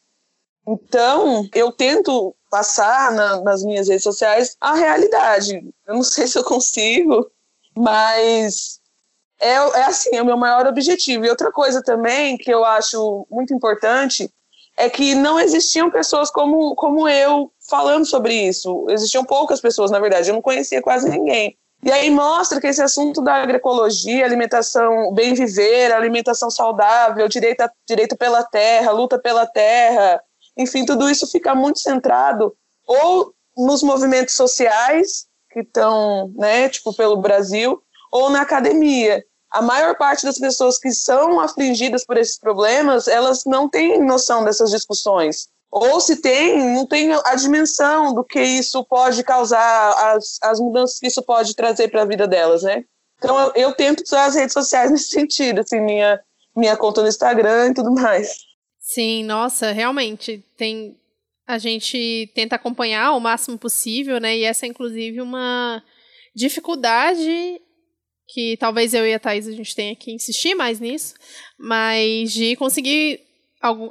Então, 0.66 1.48
eu 1.54 1.72
tento 1.72 2.34
passar 2.50 3.12
na, 3.12 3.40
nas 3.40 3.64
minhas 3.64 3.88
redes 3.88 4.02
sociais 4.02 4.56
a 4.60 4.74
realidade. 4.74 5.62
Eu 5.86 5.94
não 5.94 6.02
sei 6.02 6.26
se 6.26 6.38
eu 6.38 6.44
consigo, 6.44 7.30
mas 7.76 8.79
é, 9.40 9.54
é 9.54 9.84
assim, 9.84 10.16
é 10.16 10.22
o 10.22 10.26
meu 10.26 10.36
maior 10.36 10.66
objetivo. 10.66 11.24
E 11.24 11.30
outra 11.30 11.50
coisa 11.50 11.82
também 11.82 12.36
que 12.36 12.52
eu 12.52 12.64
acho 12.64 13.26
muito 13.30 13.54
importante 13.54 14.30
é 14.76 14.88
que 14.88 15.14
não 15.14 15.38
existiam 15.38 15.90
pessoas 15.90 16.30
como, 16.30 16.74
como 16.74 17.08
eu 17.08 17.50
falando 17.68 18.06
sobre 18.06 18.34
isso. 18.34 18.86
Existiam 18.88 19.24
poucas 19.24 19.60
pessoas, 19.60 19.90
na 19.90 19.98
verdade, 19.98 20.30
eu 20.30 20.34
não 20.34 20.42
conhecia 20.42 20.80
quase 20.80 21.08
ninguém. 21.08 21.56
E 21.82 21.90
aí 21.90 22.10
mostra 22.10 22.60
que 22.60 22.66
esse 22.66 22.82
assunto 22.82 23.22
da 23.22 23.36
agroecologia, 23.36 24.24
alimentação 24.24 25.12
bem 25.14 25.32
viver, 25.32 25.92
alimentação 25.92 26.50
saudável, 26.50 27.26
direito, 27.26 27.64
direito 27.88 28.16
pela 28.16 28.44
terra, 28.44 28.92
luta 28.92 29.18
pela 29.18 29.46
terra, 29.46 30.22
Enfim, 30.56 30.84
tudo 30.84 31.08
isso 31.08 31.26
fica 31.26 31.54
muito 31.54 31.78
centrado 31.78 32.54
ou 32.86 33.32
nos 33.56 33.82
movimentos 33.82 34.34
sociais 34.34 35.26
que 35.50 35.60
estão, 35.60 36.32
né, 36.36 36.68
tipo, 36.68 36.94
pelo 36.94 37.16
Brasil, 37.16 37.82
ou 38.10 38.30
na 38.30 38.42
academia. 38.42 39.24
A 39.50 39.60
maior 39.60 39.96
parte 39.96 40.24
das 40.24 40.38
pessoas 40.38 40.78
que 40.78 40.92
são 40.92 41.40
afligidas 41.40 42.04
por 42.04 42.16
esses 42.16 42.38
problemas, 42.38 43.08
elas 43.08 43.44
não 43.44 43.68
têm 43.68 44.00
noção 44.04 44.44
dessas 44.44 44.70
discussões. 44.70 45.48
Ou 45.70 46.00
se 46.00 46.16
tem, 46.16 46.74
não 46.74 46.86
tem 46.86 47.12
a 47.12 47.34
dimensão 47.34 48.12
do 48.12 48.24
que 48.24 48.40
isso 48.40 48.84
pode 48.84 49.22
causar, 49.22 50.14
as, 50.14 50.38
as 50.42 50.60
mudanças 50.60 50.98
que 50.98 51.06
isso 51.06 51.22
pode 51.22 51.54
trazer 51.54 51.88
para 51.88 52.02
a 52.02 52.06
vida 52.06 52.26
delas, 52.26 52.62
né? 52.62 52.84
Então 53.18 53.38
eu, 53.38 53.52
eu, 53.54 53.74
tento 53.74 54.02
usar 54.02 54.24
as 54.24 54.34
redes 54.34 54.52
sociais 54.52 54.90
nesse 54.90 55.10
sentido, 55.10 55.60
assim, 55.60 55.80
minha, 55.80 56.20
minha 56.56 56.76
conta 56.76 57.02
no 57.02 57.08
Instagram 57.08 57.68
e 57.68 57.74
tudo 57.74 57.92
mais. 57.92 58.34
Sim, 58.80 59.24
nossa, 59.24 59.70
realmente, 59.70 60.44
tem 60.56 60.96
a 61.46 61.58
gente 61.58 62.30
tenta 62.32 62.54
acompanhar 62.54 63.12
o 63.12 63.20
máximo 63.20 63.58
possível, 63.58 64.20
né? 64.20 64.36
E 64.36 64.44
essa 64.44 64.66
é 64.66 64.68
inclusive 64.68 65.20
uma 65.20 65.82
dificuldade 66.34 67.60
que 68.32 68.56
talvez 68.56 68.94
eu 68.94 69.06
e 69.06 69.12
a 69.12 69.18
Thaís 69.18 69.48
a 69.48 69.52
gente 69.52 69.74
tenha 69.74 69.94
que 69.96 70.12
insistir 70.12 70.54
mais 70.54 70.78
nisso, 70.78 71.14
mas 71.58 72.32
de 72.32 72.54
conseguir 72.56 73.20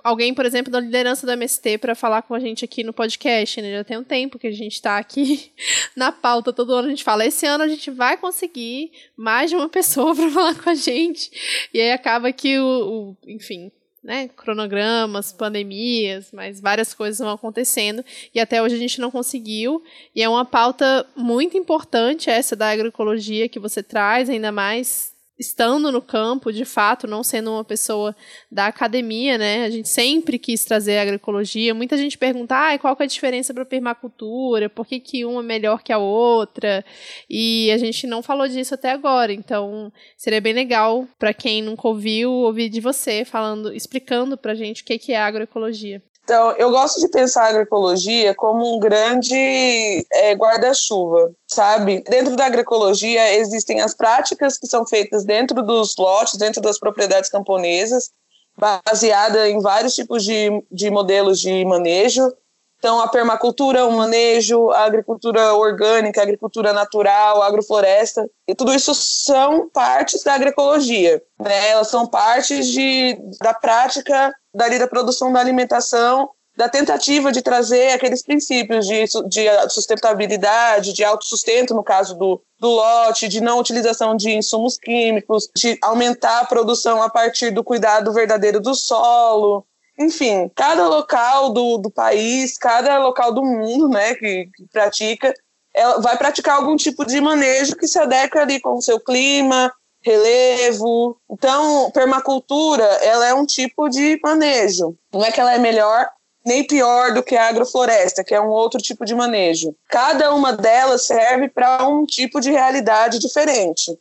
alguém, 0.03 0.33
por 0.33 0.45
exemplo, 0.45 0.71
da 0.71 0.79
liderança 0.79 1.27
do 1.27 1.31
MST 1.31 1.77
para 1.77 1.93
falar 1.93 2.23
com 2.23 2.33
a 2.33 2.39
gente 2.39 2.65
aqui 2.65 2.83
no 2.83 2.91
podcast, 2.91 3.61
né? 3.61 3.71
Já 3.71 3.83
tem 3.83 3.97
um 3.97 4.03
tempo 4.03 4.39
que 4.39 4.47
a 4.47 4.51
gente 4.51 4.73
está 4.73 4.97
aqui 4.97 5.51
na 5.95 6.11
pauta, 6.11 6.51
todo 6.51 6.73
ano 6.73 6.87
a 6.87 6.89
gente 6.89 7.03
fala, 7.03 7.25
esse 7.25 7.45
ano 7.45 7.63
a 7.63 7.67
gente 7.67 7.91
vai 7.91 8.17
conseguir 8.17 8.91
mais 9.15 9.49
de 9.49 9.55
uma 9.55 9.69
pessoa 9.69 10.15
para 10.15 10.31
falar 10.31 10.55
com 10.55 10.69
a 10.69 10.75
gente. 10.75 11.29
E 11.73 11.79
aí 11.79 11.91
acaba 11.91 12.31
que 12.31 12.57
o, 12.57 12.65
o 12.65 13.17
enfim, 13.27 13.71
né, 14.03 14.29
cronogramas, 14.29 15.31
pandemias, 15.31 16.31
mas 16.31 16.59
várias 16.59 16.93
coisas 16.93 17.19
vão 17.19 17.31
acontecendo 17.31 18.03
e 18.33 18.39
até 18.39 18.61
hoje 18.61 18.75
a 18.75 18.79
gente 18.79 19.01
não 19.01 19.11
conseguiu. 19.11 19.83
E 20.15 20.23
é 20.23 20.29
uma 20.29 20.45
pauta 20.45 21.05
muito 21.15 21.57
importante 21.57 22.29
essa 22.29 22.55
da 22.55 22.69
agroecologia 22.69 23.49
que 23.49 23.59
você 23.59 23.83
traz, 23.83 24.29
ainda 24.29 24.51
mais 24.51 25.13
estando 25.39 25.91
no 25.91 26.01
campo, 26.01 26.51
de 26.51 26.65
fato, 26.65 27.07
não 27.07 27.23
sendo 27.23 27.51
uma 27.51 27.63
pessoa 27.63 28.15
da 28.51 28.67
academia, 28.67 29.37
né? 29.37 29.63
A 29.65 29.69
gente 29.69 29.87
sempre 29.87 30.37
quis 30.37 30.65
trazer 30.65 30.97
a 30.97 31.01
agroecologia. 31.03 31.73
Muita 31.73 31.97
gente 31.97 32.17
pergunta, 32.17 32.55
ah, 32.55 32.77
qual 32.77 32.95
que 32.95 33.03
é 33.03 33.05
a 33.05 33.07
diferença 33.07 33.53
para 33.53 33.63
a 33.63 33.65
permacultura? 33.65 34.69
Por 34.69 34.85
que, 34.85 34.99
que 34.99 35.25
uma 35.25 35.41
é 35.41 35.45
melhor 35.45 35.81
que 35.81 35.93
a 35.93 35.97
outra? 35.97 36.83
E 37.29 37.71
a 37.71 37.77
gente 37.77 38.05
não 38.05 38.21
falou 38.21 38.47
disso 38.47 38.73
até 38.73 38.91
agora. 38.91 39.31
Então, 39.31 39.91
seria 40.17 40.41
bem 40.41 40.53
legal 40.53 41.07
para 41.17 41.33
quem 41.33 41.61
nunca 41.61 41.87
ouviu 41.87 42.31
ouvir 42.31 42.69
de 42.69 42.81
você 42.81 43.23
falando, 43.23 43.73
explicando 43.73 44.37
para 44.37 44.51
a 44.51 44.55
gente 44.55 44.83
o 44.83 44.85
que, 44.85 44.97
que 44.97 45.13
é 45.13 45.19
agroecologia. 45.19 46.01
Então, 46.29 46.51
eu 46.59 46.69
gosto 46.69 47.01
de 47.01 47.07
pensar 47.07 47.45
a 47.45 47.47
agroecologia 47.47 48.35
como 48.35 48.75
um 48.75 48.79
grande 48.79 50.05
é, 50.13 50.35
guarda-chuva, 50.35 51.31
sabe? 51.47 52.03
Dentro 52.07 52.35
da 52.35 52.45
agroecologia 52.45 53.33
existem 53.33 53.81
as 53.81 53.95
práticas 53.95 54.55
que 54.55 54.67
são 54.67 54.85
feitas 54.85 55.25
dentro 55.25 55.63
dos 55.63 55.95
lotes, 55.97 56.37
dentro 56.37 56.61
das 56.61 56.77
propriedades 56.77 57.31
camponesas, 57.31 58.11
baseada 58.55 59.49
em 59.49 59.59
vários 59.59 59.95
tipos 59.95 60.23
de, 60.23 60.51
de 60.71 60.91
modelos 60.91 61.39
de 61.39 61.65
manejo. 61.65 62.31
Então, 62.79 63.01
a 63.01 63.09
permacultura, 63.09 63.85
o 63.85 63.91
manejo, 63.91 64.69
a 64.71 64.85
agricultura 64.85 65.53
orgânica, 65.53 66.21
a 66.21 66.23
agricultura 66.23 66.71
natural, 66.71 67.41
a 67.41 67.47
agrofloresta, 67.47 68.25
e 68.47 68.55
tudo 68.55 68.73
isso 68.73 68.95
são 68.95 69.69
partes 69.69 70.23
da 70.23 70.33
agroecologia, 70.33 71.21
né? 71.37 71.71
Elas 71.71 71.89
são 71.89 72.07
partes 72.07 72.67
de, 72.67 73.19
da 73.41 73.53
prática 73.53 74.33
dali 74.55 74.79
da 74.79 74.87
produção 74.87 75.31
da 75.31 75.41
alimentação, 75.41 76.29
da 76.59 76.67
tentativa 76.67 77.31
de 77.31 77.41
trazer 77.41 77.91
aqueles 77.91 78.21
princípios 78.21 78.85
de, 78.85 79.05
de 79.27 79.69
sustentabilidade, 79.69 80.91
de 80.91 81.03
autossustento, 81.03 81.73
no 81.73 81.83
caso 81.83 82.15
do, 82.15 82.41
do 82.59 82.67
lote, 82.67 83.29
de 83.29 83.39
não 83.39 83.59
utilização 83.59 84.15
de 84.15 84.31
insumos 84.31 84.77
químicos, 84.77 85.49
de 85.55 85.77
aumentar 85.81 86.41
a 86.41 86.45
produção 86.45 87.01
a 87.01 87.09
partir 87.09 87.51
do 87.51 87.63
cuidado 87.63 88.11
verdadeiro 88.11 88.59
do 88.59 88.75
solo. 88.75 89.65
Enfim, 89.99 90.49
cada 90.55 90.87
local 90.87 91.49
do, 91.49 91.77
do 91.77 91.91
país, 91.91 92.57
cada 92.57 92.97
local 92.99 93.33
do 93.33 93.43
mundo 93.43 93.89
né, 93.89 94.15
que, 94.15 94.49
que 94.55 94.65
pratica, 94.71 95.33
ela 95.75 95.99
vai 95.99 96.17
praticar 96.17 96.55
algum 96.55 96.77
tipo 96.77 97.05
de 97.05 97.19
manejo 97.19 97.75
que 97.75 97.87
se 97.87 97.99
adequa 97.99 98.41
ali 98.41 98.61
com 98.61 98.75
o 98.75 98.81
seu 98.81 98.99
clima, 98.99 99.71
relevo. 100.01 101.17
Então, 101.29 101.91
permacultura, 101.91 102.83
ela 102.83 103.27
é 103.27 103.33
um 103.33 103.45
tipo 103.45 103.89
de 103.89 104.19
manejo. 104.23 104.95
Não 105.13 105.23
é 105.23 105.31
que 105.31 105.39
ela 105.39 105.53
é 105.53 105.57
melhor 105.57 106.09
nem 106.45 106.65
pior 106.65 107.13
do 107.13 107.21
que 107.21 107.35
a 107.35 107.49
agrofloresta, 107.49 108.23
que 108.23 108.33
é 108.33 108.41
um 108.41 108.47
outro 108.47 108.81
tipo 108.81 109.05
de 109.05 109.13
manejo. 109.13 109.75
Cada 109.89 110.33
uma 110.33 110.53
delas 110.53 111.05
serve 111.05 111.49
para 111.49 111.87
um 111.87 112.05
tipo 112.05 112.39
de 112.39 112.49
realidade 112.49 113.19
diferente. 113.19 113.97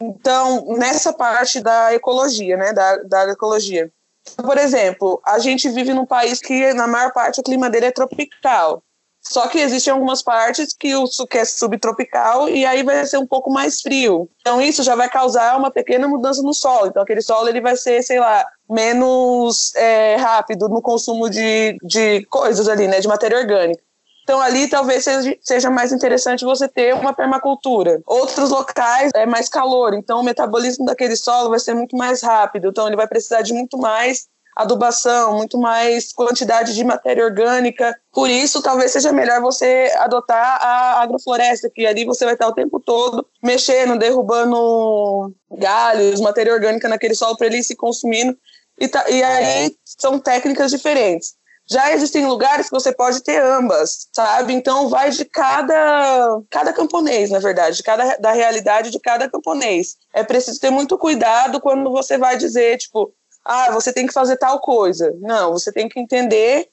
Então, 0.00 0.64
nessa 0.78 1.12
parte 1.12 1.60
da 1.60 1.94
ecologia, 1.94 2.56
né, 2.56 2.72
da, 2.72 2.96
da 3.04 3.28
ecologia. 3.30 3.92
Por 4.36 4.56
exemplo, 4.58 5.20
a 5.24 5.38
gente 5.38 5.68
vive 5.68 5.92
num 5.92 6.06
país 6.06 6.40
que, 6.40 6.72
na 6.74 6.86
maior 6.86 7.12
parte, 7.12 7.40
o 7.40 7.42
clima 7.42 7.68
dele 7.68 7.86
é 7.86 7.90
tropical. 7.90 8.82
Só 9.22 9.46
que 9.46 9.58
existem 9.58 9.92
algumas 9.92 10.20
partes 10.20 10.74
que 10.74 10.96
o 10.96 11.06
que 11.30 11.38
é 11.38 11.44
subtropical 11.44 12.48
e 12.48 12.66
aí 12.66 12.82
vai 12.82 13.06
ser 13.06 13.18
um 13.18 13.26
pouco 13.26 13.52
mais 13.52 13.80
frio. 13.80 14.28
Então 14.40 14.60
isso 14.60 14.82
já 14.82 14.96
vai 14.96 15.08
causar 15.08 15.56
uma 15.56 15.70
pequena 15.70 16.08
mudança 16.08 16.42
no 16.42 16.52
solo. 16.52 16.88
Então 16.88 17.02
aquele 17.02 17.22
solo 17.22 17.48
ele 17.48 17.60
vai 17.60 17.76
ser, 17.76 18.02
sei 18.02 18.18
lá, 18.18 18.44
menos 18.68 19.72
é, 19.76 20.16
rápido 20.16 20.68
no 20.68 20.82
consumo 20.82 21.30
de, 21.30 21.76
de 21.84 22.26
coisas 22.26 22.68
ali, 22.68 22.88
né, 22.88 22.98
de 22.98 23.06
matéria 23.06 23.38
orgânica. 23.38 23.80
Então 24.22 24.40
ali 24.40 24.68
talvez 24.68 25.04
seja, 25.40 25.70
mais 25.70 25.92
interessante 25.92 26.44
você 26.44 26.68
ter 26.68 26.94
uma 26.94 27.12
permacultura. 27.12 28.00
Outros 28.06 28.50
locais 28.50 29.10
é 29.14 29.26
mais 29.26 29.48
calor, 29.48 29.94
então 29.94 30.20
o 30.20 30.24
metabolismo 30.24 30.84
daquele 30.84 31.16
solo 31.16 31.50
vai 31.50 31.58
ser 31.58 31.74
muito 31.74 31.96
mais 31.96 32.22
rápido. 32.22 32.68
Então 32.68 32.86
ele 32.86 32.96
vai 32.96 33.06
precisar 33.06 33.42
de 33.42 33.52
muito 33.52 33.76
mais 33.78 34.26
adubação, 34.56 35.38
muito 35.38 35.58
mais 35.58 36.12
quantidade 36.12 36.74
de 36.74 36.84
matéria 36.84 37.24
orgânica. 37.24 37.96
Por 38.12 38.28
isso, 38.28 38.62
talvez 38.62 38.92
seja 38.92 39.12
melhor 39.12 39.40
você 39.40 39.90
adotar 39.96 40.58
a 40.62 41.02
agrofloresta, 41.02 41.70
que 41.70 41.86
ali 41.86 42.04
você 42.04 42.24
vai 42.24 42.34
estar 42.34 42.48
o 42.48 42.54
tempo 42.54 42.78
todo 42.78 43.26
mexendo, 43.42 43.98
derrubando 43.98 45.34
galhos, 45.50 46.20
matéria 46.20 46.52
orgânica 46.52 46.88
naquele 46.88 47.14
solo 47.14 47.36
para 47.36 47.46
ele 47.46 47.58
ir 47.58 47.64
se 47.64 47.74
consumindo. 47.74 48.36
E, 48.78 48.88
tá, 48.88 49.08
e 49.08 49.22
aí 49.22 49.74
são 49.84 50.18
técnicas 50.18 50.70
diferentes. 50.70 51.34
Já 51.70 51.92
existem 51.92 52.26
lugares 52.26 52.66
que 52.66 52.74
você 52.74 52.92
pode 52.92 53.22
ter 53.22 53.40
ambas, 53.40 54.08
sabe? 54.12 54.52
Então 54.52 54.88
vai 54.88 55.10
de 55.10 55.24
cada 55.24 56.40
cada 56.50 56.72
camponês, 56.72 57.30
na 57.30 57.38
verdade, 57.38 57.76
de 57.76 57.82
cada 57.82 58.16
da 58.16 58.32
realidade 58.32 58.90
de 58.90 58.98
cada 58.98 59.30
camponês. 59.30 59.96
É 60.12 60.24
preciso 60.24 60.60
ter 60.60 60.70
muito 60.70 60.98
cuidado 60.98 61.60
quando 61.60 61.90
você 61.90 62.18
vai 62.18 62.36
dizer, 62.36 62.78
tipo, 62.78 63.12
ah, 63.44 63.70
você 63.72 63.92
tem 63.92 64.06
que 64.06 64.12
fazer 64.12 64.36
tal 64.36 64.60
coisa. 64.60 65.14
Não, 65.20 65.52
você 65.52 65.72
tem 65.72 65.88
que 65.88 66.00
entender 66.00 66.68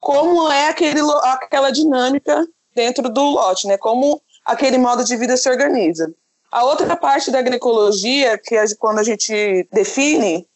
como 0.00 0.50
é 0.50 0.68
aquele, 0.68 1.00
aquela 1.22 1.70
dinâmica 1.70 2.46
dentro 2.74 3.08
do 3.08 3.22
lote, 3.22 3.66
né? 3.66 3.76
Como 3.76 4.20
aquele 4.44 4.78
modo 4.78 5.04
de 5.04 5.16
vida 5.16 5.36
se 5.36 5.48
organiza. 5.48 6.12
A 6.50 6.64
outra 6.64 6.96
parte 6.96 7.30
da 7.30 7.38
agroecologia, 7.38 8.36
que 8.38 8.56
é 8.56 8.64
quando 8.76 8.98
a 8.98 9.04
gente 9.04 9.68
define, 9.72 10.48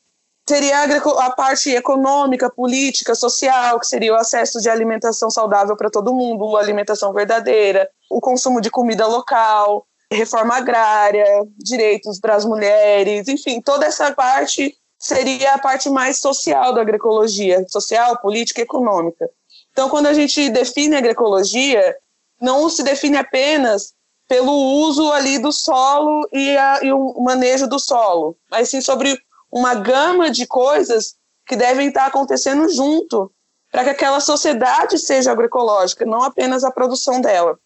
seria 0.47 0.81
a, 0.81 1.27
a 1.27 1.31
parte 1.31 1.71
econômica, 1.71 2.51
política, 2.51 3.15
social, 3.15 3.81
que 3.81 3.87
seria 3.87 4.13
o 4.13 4.17
acesso 4.17 4.61
de 4.61 4.69
alimentação 4.69 5.31
saudável 5.31 5.77
para 5.77 5.91
todo 5.91 6.15
mundo, 6.15 6.57
alimentação 6.57 7.13
verdadeira, 7.13 7.89
o 8.11 8.21
consumo 8.21 8.61
de 8.61 8.71
comida 8.71 9.07
local, 9.07 9.87
reforma 10.11 10.57
agrária, 10.57 11.27
direitos 11.57 12.21
para 12.21 12.35
as 12.35 12.45
mulheres, 12.45 13.27
enfim, 13.29 13.61
toda 13.61 13.87
essa 13.87 14.13
parte 14.13 14.77
seria 14.99 15.55
a 15.55 15.59
parte 15.59 15.91
mais 15.91 16.19
social 16.19 16.73
da 16.73 16.81
agroecologia, 16.81 17.65
social, 17.69 18.19
política 18.21 18.61
e 18.61 18.65
econômica. 18.65 19.29
Então, 19.73 19.89
quando 19.89 20.07
a 20.07 20.15
gente 20.15 20.49
define 20.51 20.95
a 20.95 20.99
agroecologia, 20.99 21.97
não 22.41 22.69
se 22.69 22.83
define 22.83 23.17
apenas 23.17 23.93
pelo 24.29 24.53
uso 24.53 25.13
ali 25.13 25.39
do 25.39 25.53
solo 25.53 26.27
e, 26.33 26.57
a, 26.57 26.81
e 26.83 26.93
o 26.93 27.21
manejo 27.21 27.67
do 27.67 27.79
solo, 27.79 28.37
mas 28.51 28.71
sim 28.71 28.81
sobre 28.81 29.19
uma 29.55 29.75
gama 29.75 30.31
de 30.31 30.47
coisas 30.47 31.15
que 31.47 31.55
devem 31.55 31.89
estar 31.89 32.07
acontecendo 32.07 32.69
junto 32.69 33.31
para 33.71 33.85
que 33.85 33.91
aquela 33.91 34.19
sociedade 34.19 34.99
seja 34.99 35.31
agroecológica, 35.31 36.05
não 36.05 36.23
apenas 36.23 36.65
a 36.65 36.73
produção 36.73 37.21
dela. 37.21 37.57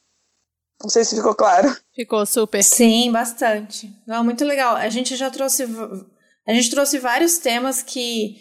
Não 0.83 0.91
sei 0.91 1.05
se 1.05 1.17
ficou 1.17 1.35
claro. 1.35 1.75
Ficou 1.95 2.25
super. 2.27 2.63
Sim, 2.63 3.11
bastante. 3.11 3.91
Não, 4.07 4.23
muito 4.23 4.45
legal. 4.45 4.77
A 4.77 4.89
gente 4.89 5.17
já 5.17 5.31
trouxe 5.31 5.67
a 6.47 6.55
gente 6.55 6.71
trouxe 6.71 6.99
vários 6.99 7.37
temas 7.37 7.83
que, 7.83 8.41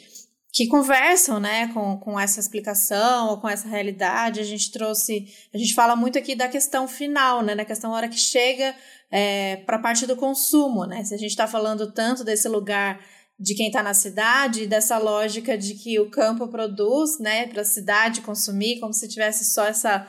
que 0.54 0.68
conversam, 0.68 1.42
né, 1.42 1.68
com, 1.74 1.98
com 1.98 2.18
essa 2.18 2.40
explicação 2.40 3.30
ou 3.30 3.38
com 3.42 3.50
essa 3.50 3.68
realidade. 3.68 4.40
A 4.40 4.46
gente 4.46 4.72
trouxe, 4.72 5.28
a 5.54 5.58
gente 5.58 5.74
fala 5.74 5.94
muito 5.94 6.18
aqui 6.18 6.34
da 6.34 6.48
questão 6.48 6.88
final, 6.88 7.42
né, 7.42 7.54
da 7.54 7.66
questão 7.66 7.92
hora 7.92 8.08
que 8.08 8.18
chega 8.18 8.74
é, 9.12 9.58
para 9.66 9.76
a 9.76 9.82
parte 9.82 10.06
do 10.06 10.16
consumo, 10.16 10.86
né. 10.86 11.04
Se 11.04 11.14
a 11.14 11.18
gente 11.18 11.32
está 11.32 11.48
falando 11.48 11.92
tanto 11.92 12.24
desse 12.24 12.48
lugar 12.48 12.98
de 13.40 13.54
quem 13.54 13.68
está 13.68 13.84
na 13.84 13.94
cidade, 13.94 14.66
dessa 14.66 14.98
lógica 14.98 15.58
de 15.58 15.76
que 15.76 16.00
o 16.00 16.10
campo 16.10 16.48
produz, 16.48 17.20
né, 17.20 17.48
para 17.48 17.62
a 17.62 17.66
cidade 17.66 18.22
consumir, 18.22 18.80
como 18.80 18.94
se 18.94 19.08
tivesse 19.08 19.46
só 19.46 19.66
essa 19.66 20.08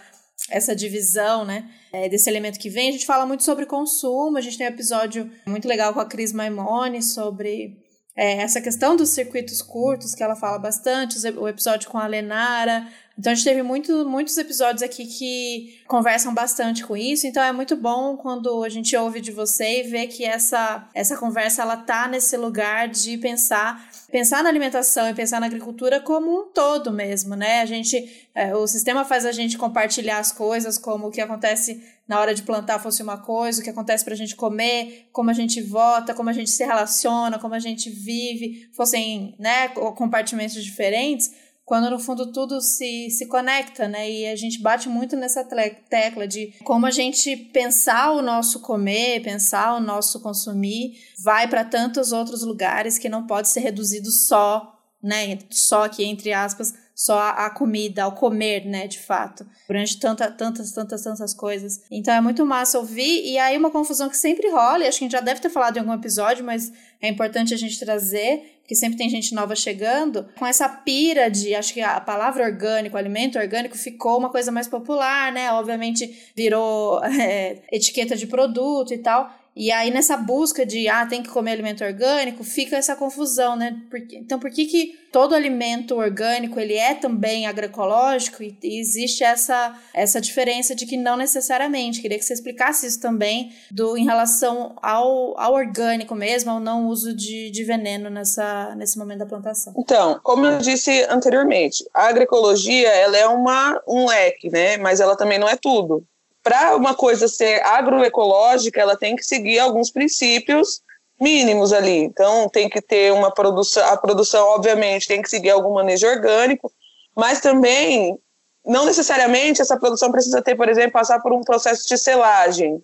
essa 0.51 0.75
divisão, 0.75 1.45
né, 1.45 1.69
é, 1.93 2.09
desse 2.09 2.31
elemento 2.31 2.59
que 2.59 2.71
vem. 2.71 2.89
A 2.89 2.93
gente 2.93 3.05
fala 3.05 3.27
muito 3.27 3.43
sobre 3.43 3.67
consumo, 3.67 4.39
a 4.39 4.41
gente 4.41 4.57
tem 4.57 4.67
um 4.67 4.71
episódio 4.71 5.31
muito 5.47 5.69
legal 5.69 5.93
com 5.93 6.01
a 6.01 6.07
Cris 6.07 6.33
Maimone 6.33 7.03
sobre 7.03 7.77
é, 8.17 8.39
essa 8.43 8.61
questão 8.61 8.97
dos 8.97 9.11
circuitos 9.11 9.61
curtos, 9.61 10.15
que 10.15 10.23
ela 10.23 10.37
fala 10.37 10.59
bastante, 10.59 11.19
o 11.37 11.49
episódio 11.49 11.91
com 11.91 11.99
a 11.99 12.07
Lenara, 12.07 12.87
então 13.19 13.33
a 13.33 13.35
gente 13.35 13.45
teve 13.45 13.63
muito, 13.65 14.09
muitos 14.09 14.39
episódios 14.39 14.81
aqui 14.81 15.05
que 15.05 15.83
conversam 15.89 16.33
bastante 16.33 16.87
com 16.87 16.97
isso. 16.97 17.27
Então 17.27 17.43
é 17.43 17.51
muito 17.51 17.77
bom 17.77 18.17
quando 18.17 18.63
a 18.63 18.69
gente 18.69 18.97
ouve 18.97 19.21
de 19.21 19.33
você 19.33 19.81
e 19.81 19.83
vê 19.83 20.07
que 20.07 20.25
essa, 20.25 20.89
essa 20.95 21.17
conversa 21.17 21.63
ela 21.63 21.77
tá 21.77 22.07
nesse 22.07 22.37
lugar 22.37 22.89
de 22.89 23.19
pensar 23.19 23.89
pensar 24.11 24.43
na 24.43 24.49
alimentação 24.49 25.09
e 25.11 25.15
pensar 25.15 25.39
na 25.41 25.47
agricultura 25.47 26.01
como 26.01 26.31
um 26.31 26.53
todo 26.53 26.91
mesmo, 26.91 27.37
né? 27.37 27.61
A 27.61 27.67
gente, 27.67 28.29
é, 28.35 28.55
o 28.55 28.67
sistema 28.67 29.05
faz 29.05 29.27
a 29.27 29.33
gente 29.33 29.59
compartilhar 29.59 30.19
as 30.19 30.33
coisas, 30.33 30.79
como 30.79 31.09
o 31.09 31.11
que 31.11 31.21
acontece 31.21 31.83
na 32.07 32.19
hora 32.19 32.35
de 32.35 32.43
plantar 32.43 32.79
fosse 32.79 33.03
uma 33.03 33.19
coisa, 33.19 33.61
o 33.61 33.65
que 33.65 33.69
acontece 33.69 34.05
para 34.05 34.15
a 34.15 34.17
gente 34.17 34.35
comer, 34.35 35.09
como 35.13 35.29
a 35.29 35.35
gente 35.35 35.61
vota, 35.61 36.15
como 36.15 36.31
a 36.31 36.33
gente 36.33 36.49
se 36.49 36.65
relaciona, 36.65 37.39
como 37.39 37.53
a 37.53 37.59
gente 37.59 37.91
vive, 37.91 38.71
fossem, 38.73 39.37
né, 39.39 39.69
compartimentos 39.69 40.65
diferentes 40.65 41.31
quando 41.69 41.91
no 41.91 41.99
fundo 41.99 42.33
tudo 42.33 42.63
se, 42.63 43.11
se 43.11 43.27
conecta, 43.27 43.87
né? 43.87 44.11
E 44.11 44.27
a 44.27 44.35
gente 44.35 44.59
bate 44.59 44.89
muito 44.89 45.15
nessa 45.15 45.45
tecla 45.45 46.27
de 46.27 46.55
como 46.65 46.87
a 46.87 46.91
gente 46.91 47.37
pensar 47.37 48.13
o 48.13 48.23
nosso 48.23 48.61
comer, 48.61 49.23
pensar 49.23 49.77
o 49.77 49.81
nosso 49.81 50.19
consumir, 50.21 50.99
vai 51.23 51.47
para 51.47 51.63
tantos 51.67 52.11
outros 52.11 52.43
lugares 52.43 52.99
que 52.99 53.11
não 53.11 53.27
pode 53.27 53.51
ser 53.51 53.61
reduzido 53.61 54.11
só, 54.11 54.81
né? 55.03 55.41
Só 55.51 55.85
aqui, 55.85 56.05
entre 56.05 56.33
aspas, 56.33 56.73
só 56.99 57.17
a 57.17 57.49
comida, 57.49 58.03
ao 58.03 58.11
comer, 58.11 58.67
né, 58.67 58.89
de 58.89 58.99
fato. 58.99 59.47
Durante 59.69 60.01
tanta, 60.01 60.29
tantas, 60.33 60.73
tantas, 60.73 61.01
tantas 61.01 61.33
coisas. 61.33 61.81
Então 61.89 62.13
é 62.13 62.21
muito 62.21 62.45
massa 62.45 62.77
ouvir. 62.77 63.25
E 63.25 63.39
aí 63.39 63.57
uma 63.57 63.71
confusão 63.71 64.09
que 64.09 64.17
sempre 64.17 64.51
rola, 64.51 64.81
e 64.81 64.89
acho 64.89 64.99
que 64.99 65.05
a 65.05 65.07
gente 65.07 65.13
já 65.13 65.21
deve 65.21 65.41
ter 65.41 65.49
falado 65.49 65.77
em 65.77 65.79
algum 65.79 65.93
episódio, 65.93 66.45
mas 66.45 66.73
é 67.01 67.09
importante 67.09 67.55
a 67.55 67.57
gente 67.57 67.79
trazer, 67.79 68.59
que 68.67 68.75
sempre 68.75 68.99
tem 68.99 69.09
gente 69.09 69.33
nova 69.33 69.55
chegando, 69.55 70.27
com 70.37 70.45
essa 70.45 70.69
pira 70.69 71.31
de, 71.31 71.55
acho 71.55 71.73
que 71.73 71.81
a 71.81 72.01
palavra 72.01 72.45
orgânico, 72.45 72.97
alimento 72.97 73.39
orgânico, 73.39 73.79
ficou 73.79 74.19
uma 74.19 74.31
coisa 74.31 74.51
mais 74.51 74.67
popular, 74.67 75.31
né? 75.31 75.53
Obviamente 75.53 76.33
virou 76.35 77.01
é, 77.07 77.63
etiqueta 77.71 78.17
de 78.17 78.27
produto 78.27 78.93
e 78.93 78.99
tal. 78.99 79.33
E 79.59 79.73
aí, 79.73 79.91
nessa 79.91 80.17
busca 80.17 80.65
de, 80.65 80.87
ah, 80.87 81.05
tem 81.05 81.21
que 81.21 81.31
comer 81.31 81.51
alimento 81.51 81.83
orgânico, 81.83 82.45
fica 82.45 82.77
essa 82.77 82.95
confusão, 82.95 83.57
né? 83.57 83.77
Então, 84.13 84.39
por 84.39 84.53
que, 84.53 84.67
que 84.67 84.97
todo 85.11 85.35
alimento 85.35 85.97
orgânico, 85.97 86.61
ele 86.61 86.75
é 86.75 86.95
também 86.95 87.45
agroecológico? 87.45 88.41
E, 88.41 88.57
e, 88.63 88.79
existe 88.79 89.25
essa, 89.25 89.77
essa 89.93 90.21
diferença 90.21 90.77
de 90.77 90.87
que 90.87 90.97
não 90.97 91.17
necessariamente. 91.17 92.01
Queria 92.01 92.17
que 92.17 92.25
você 92.25 92.35
explicasse 92.35 92.87
isso 92.87 93.01
também 93.01 93.53
do, 93.69 93.99
em 93.99 94.05
relação 94.05 94.77
ao, 94.81 95.37
ao 95.37 95.55
orgânico 95.55 96.15
mesmo, 96.15 96.53
ao 96.53 96.61
não 96.61 96.87
uso 96.87 97.13
de, 97.13 97.51
de 97.51 97.65
veneno 97.65 98.09
nessa, 98.09 98.77
nesse 98.77 98.97
momento 98.97 99.19
da 99.19 99.27
plantação. 99.27 99.75
Então, 99.77 100.21
como 100.23 100.47
eu 100.47 100.59
disse 100.59 101.05
anteriormente, 101.11 101.85
a 101.93 102.07
agroecologia, 102.07 102.91
ela 102.91 103.17
é 103.17 103.27
uma, 103.27 103.83
um 103.89 104.07
leque, 104.07 104.51
né? 104.51 104.77
Mas 104.77 105.01
ela 105.01 105.17
também 105.17 105.37
não 105.37 105.49
é 105.49 105.57
tudo 105.57 106.07
para 106.49 106.75
uma 106.75 106.95
coisa 106.95 107.29
ser 107.29 107.63
agroecológica, 107.63 108.81
ela 108.81 108.97
tem 108.97 109.15
que 109.15 109.23
seguir 109.23 109.59
alguns 109.59 109.91
princípios 109.91 110.81
mínimos 111.21 111.75
ali. 111.75 111.99
Então, 111.99 112.49
tem 112.49 112.71
que 112.71 112.81
ter 112.81 113.13
uma 113.13 113.31
produção, 113.31 113.85
a 113.87 113.99
produção, 113.99 114.47
obviamente, 114.49 115.07
tem 115.07 115.21
que 115.21 115.29
seguir 115.29 115.51
algum 115.51 115.75
manejo 115.75 116.07
orgânico, 116.07 116.73
mas 117.15 117.41
também, 117.41 118.19
não 118.65 118.87
necessariamente 118.87 119.61
essa 119.61 119.79
produção 119.79 120.11
precisa 120.11 120.41
ter, 120.41 120.55
por 120.55 120.71
exemplo, 120.71 120.93
passar 120.93 121.21
por 121.21 121.35
um 121.35 121.43
processo 121.43 121.87
de 121.87 121.99
selagem 121.99 122.83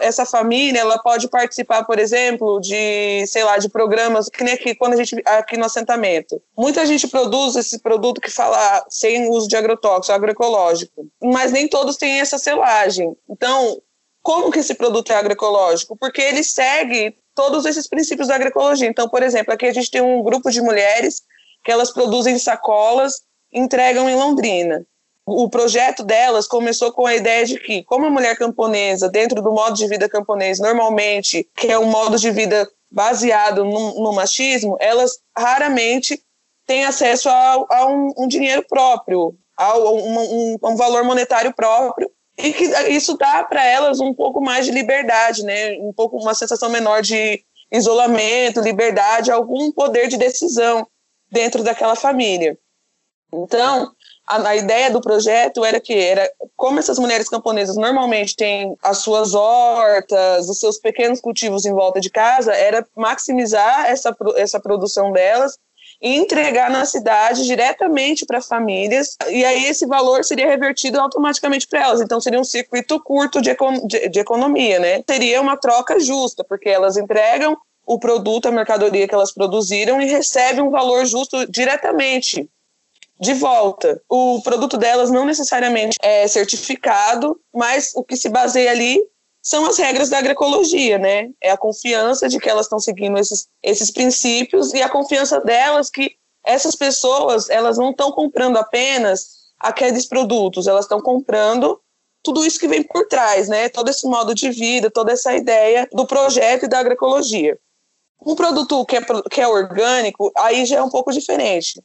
essa 0.00 0.26
família 0.26 0.80
ela 0.80 0.98
pode 0.98 1.28
participar, 1.28 1.84
por 1.84 1.98
exemplo, 1.98 2.60
de, 2.60 3.26
sei 3.26 3.44
lá, 3.44 3.58
de 3.58 3.68
programas, 3.68 4.28
que 4.28 4.42
nem 4.42 4.54
aqui, 4.54 4.74
quando 4.74 4.94
a 4.94 4.96
gente, 4.96 5.22
aqui 5.24 5.56
no 5.56 5.64
assentamento. 5.64 6.40
Muita 6.56 6.84
gente 6.86 7.08
produz 7.08 7.56
esse 7.56 7.78
produto 7.78 8.20
que 8.20 8.30
fala 8.30 8.84
sem 8.88 9.28
uso 9.30 9.48
de 9.48 9.56
agrotóxico, 9.56 10.12
agroecológico, 10.12 11.06
mas 11.22 11.52
nem 11.52 11.68
todos 11.68 11.96
têm 11.96 12.20
essa 12.20 12.38
selagem. 12.38 13.16
Então, 13.28 13.80
como 14.22 14.50
que 14.50 14.58
esse 14.58 14.74
produto 14.74 15.12
é 15.12 15.16
agroecológico? 15.16 15.96
Porque 15.96 16.20
ele 16.20 16.42
segue 16.42 17.16
todos 17.34 17.64
esses 17.64 17.88
princípios 17.88 18.28
da 18.28 18.34
agroecologia. 18.34 18.88
Então, 18.88 19.08
por 19.08 19.22
exemplo, 19.22 19.54
aqui 19.54 19.66
a 19.66 19.72
gente 19.72 19.90
tem 19.90 20.00
um 20.00 20.22
grupo 20.22 20.50
de 20.50 20.60
mulheres 20.60 21.22
que 21.64 21.70
elas 21.70 21.92
produzem 21.92 22.38
sacolas, 22.38 23.22
entregam 23.52 24.08
em 24.08 24.14
Londrina 24.14 24.84
o 25.30 25.48
projeto 25.48 26.02
delas 26.02 26.46
começou 26.46 26.92
com 26.92 27.06
a 27.06 27.14
ideia 27.14 27.44
de 27.46 27.58
que, 27.58 27.84
como 27.84 28.06
a 28.06 28.10
mulher 28.10 28.36
camponesa, 28.36 29.08
dentro 29.08 29.40
do 29.40 29.52
modo 29.52 29.74
de 29.76 29.86
vida 29.86 30.08
camponês, 30.08 30.58
normalmente, 30.58 31.48
que 31.56 31.68
é 31.68 31.78
um 31.78 31.86
modo 31.86 32.18
de 32.18 32.30
vida 32.30 32.68
baseado 32.90 33.64
no, 33.64 34.02
no 34.02 34.12
machismo, 34.12 34.76
elas 34.80 35.20
raramente 35.36 36.20
têm 36.66 36.84
acesso 36.84 37.28
a, 37.28 37.66
a 37.70 37.86
um, 37.86 38.12
um, 38.18 38.26
dinheiro 38.26 38.64
próprio, 38.68 39.34
a 39.56 39.78
um, 39.78 40.56
um, 40.62 40.76
valor 40.76 41.04
monetário 41.04 41.54
próprio, 41.54 42.10
e 42.36 42.52
que 42.52 42.64
isso 42.88 43.16
dá 43.16 43.44
para 43.44 43.64
elas 43.64 44.00
um 44.00 44.12
pouco 44.12 44.40
mais 44.40 44.66
de 44.66 44.72
liberdade, 44.72 45.44
né? 45.44 45.76
um 45.80 45.92
pouco 45.92 46.16
uma 46.16 46.34
sensação 46.34 46.68
menor 46.68 47.02
de 47.02 47.44
isolamento, 47.70 48.60
liberdade, 48.60 49.30
algum 49.30 49.70
poder 49.70 50.08
de 50.08 50.16
decisão 50.16 50.86
dentro 51.30 51.62
daquela 51.62 51.94
família. 51.94 52.58
Então, 53.32 53.92
a, 54.30 54.48
a, 54.48 54.56
ideia 54.56 54.90
do 54.90 55.00
projeto 55.00 55.64
era 55.64 55.80
que 55.80 55.92
era 55.92 56.30
como 56.56 56.78
essas 56.78 56.98
mulheres 56.98 57.28
camponesas 57.28 57.76
normalmente 57.76 58.36
têm 58.36 58.76
as 58.82 58.98
suas 58.98 59.34
hortas, 59.34 60.48
os 60.48 60.60
seus 60.60 60.78
pequenos 60.78 61.20
cultivos 61.20 61.64
em 61.64 61.72
volta 61.72 62.00
de 62.00 62.08
casa, 62.08 62.52
era 62.52 62.86
maximizar 62.96 63.86
essa, 63.90 64.16
essa 64.36 64.60
produção 64.60 65.10
delas 65.12 65.58
e 66.00 66.16
entregar 66.16 66.70
na 66.70 66.86
cidade 66.86 67.44
diretamente 67.44 68.24
para 68.24 68.40
famílias, 68.40 69.16
e 69.28 69.44
aí 69.44 69.66
esse 69.66 69.84
valor 69.84 70.24
seria 70.24 70.46
revertido 70.46 70.98
automaticamente 70.98 71.66
para 71.66 71.82
elas. 71.82 72.00
Então 72.00 72.20
seria 72.20 72.40
um 72.40 72.44
circuito 72.44 72.98
curto 73.00 73.42
de, 73.42 73.54
de, 73.84 74.08
de 74.08 74.20
economia, 74.20 74.78
né? 74.78 75.02
Seria 75.06 75.40
uma 75.42 75.58
troca 75.58 76.00
justa, 76.00 76.42
porque 76.42 76.70
elas 76.70 76.96
entregam 76.96 77.56
o 77.84 77.98
produto, 77.98 78.46
a 78.46 78.52
mercadoria 78.52 79.06
que 79.06 79.14
elas 79.14 79.32
produziram 79.32 80.00
e 80.00 80.06
recebem 80.06 80.62
um 80.62 80.70
valor 80.70 81.04
justo 81.04 81.46
diretamente 81.50 82.48
de 83.20 83.34
volta. 83.34 84.02
O 84.08 84.40
produto 84.42 84.78
delas 84.78 85.10
não 85.10 85.26
necessariamente 85.26 85.98
é 86.00 86.26
certificado, 86.26 87.38
mas 87.54 87.92
o 87.94 88.02
que 88.02 88.16
se 88.16 88.30
baseia 88.30 88.70
ali 88.70 88.98
são 89.42 89.66
as 89.66 89.78
regras 89.78 90.08
da 90.08 90.18
agroecologia, 90.18 90.98
né? 90.98 91.30
É 91.42 91.50
a 91.50 91.56
confiança 91.56 92.28
de 92.28 92.38
que 92.38 92.48
elas 92.48 92.66
estão 92.66 92.78
seguindo 92.78 93.18
esses, 93.18 93.46
esses 93.62 93.90
princípios 93.90 94.72
e 94.72 94.82
a 94.82 94.88
confiança 94.88 95.40
delas 95.40 95.90
que 95.90 96.16
essas 96.44 96.74
pessoas 96.74 97.50
elas 97.50 97.76
não 97.76 97.90
estão 97.90 98.10
comprando 98.10 98.56
apenas 98.56 99.40
aqueles 99.58 100.06
produtos, 100.06 100.66
elas 100.66 100.86
estão 100.86 101.00
comprando 101.00 101.78
tudo 102.22 102.44
isso 102.44 102.58
que 102.58 102.68
vem 102.68 102.82
por 102.82 103.06
trás, 103.06 103.48
né? 103.48 103.68
Todo 103.68 103.90
esse 103.90 104.06
modo 104.06 104.34
de 104.34 104.50
vida, 104.50 104.90
toda 104.90 105.12
essa 105.12 105.34
ideia 105.34 105.86
do 105.92 106.06
projeto 106.06 106.64
e 106.64 106.68
da 106.68 106.78
agroecologia. 106.78 107.58
Um 108.24 108.34
produto 108.34 108.84
que 108.86 108.96
é, 108.96 109.00
que 109.30 109.40
é 109.40 109.48
orgânico, 109.48 110.30
aí 110.36 110.64
já 110.66 110.78
é 110.78 110.82
um 110.82 110.90
pouco 110.90 111.12
diferente 111.12 111.82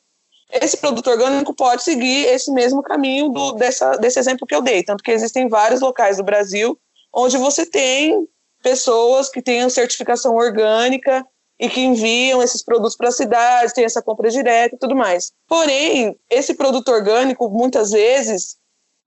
esse 0.52 0.78
produto 0.78 1.10
orgânico 1.10 1.54
pode 1.54 1.84
seguir 1.84 2.26
esse 2.28 2.52
mesmo 2.52 2.82
caminho 2.84 3.30
do, 3.30 3.54
dessa, 3.54 3.98
desse 3.98 4.20
exemplo 4.20 4.48
que 4.48 4.56
eu 4.56 4.62
dei. 4.62 4.84
Tanto 4.84 5.04
que 5.04 5.12
existem 5.12 5.48
vários 5.48 5.82
locais 5.82 6.18
do 6.18 6.24
Brasil 6.24 6.78
onde 7.16 7.38
você 7.38 7.66
tem 7.66 8.28
pessoas 8.62 9.30
que 9.30 9.42
têm 9.42 9.70
certificação 9.70 10.36
orgânica 10.36 11.26
e 11.58 11.70
que 11.70 11.80
enviam 11.80 12.44
esses 12.44 12.62
produtos 12.62 12.98
para 12.98 13.08
a 13.08 13.14
cidade, 13.14 13.74
tem 13.74 13.86
essa 13.86 14.02
compra 14.02 14.30
direta 14.30 14.76
e 14.76 14.80
tudo 14.80 14.96
mais. 14.96 15.32
Porém, 15.48 16.18
esse 16.30 16.54
produto 16.56 16.90
orgânico, 16.90 17.50
muitas 17.50 17.92
vezes, 17.92 18.58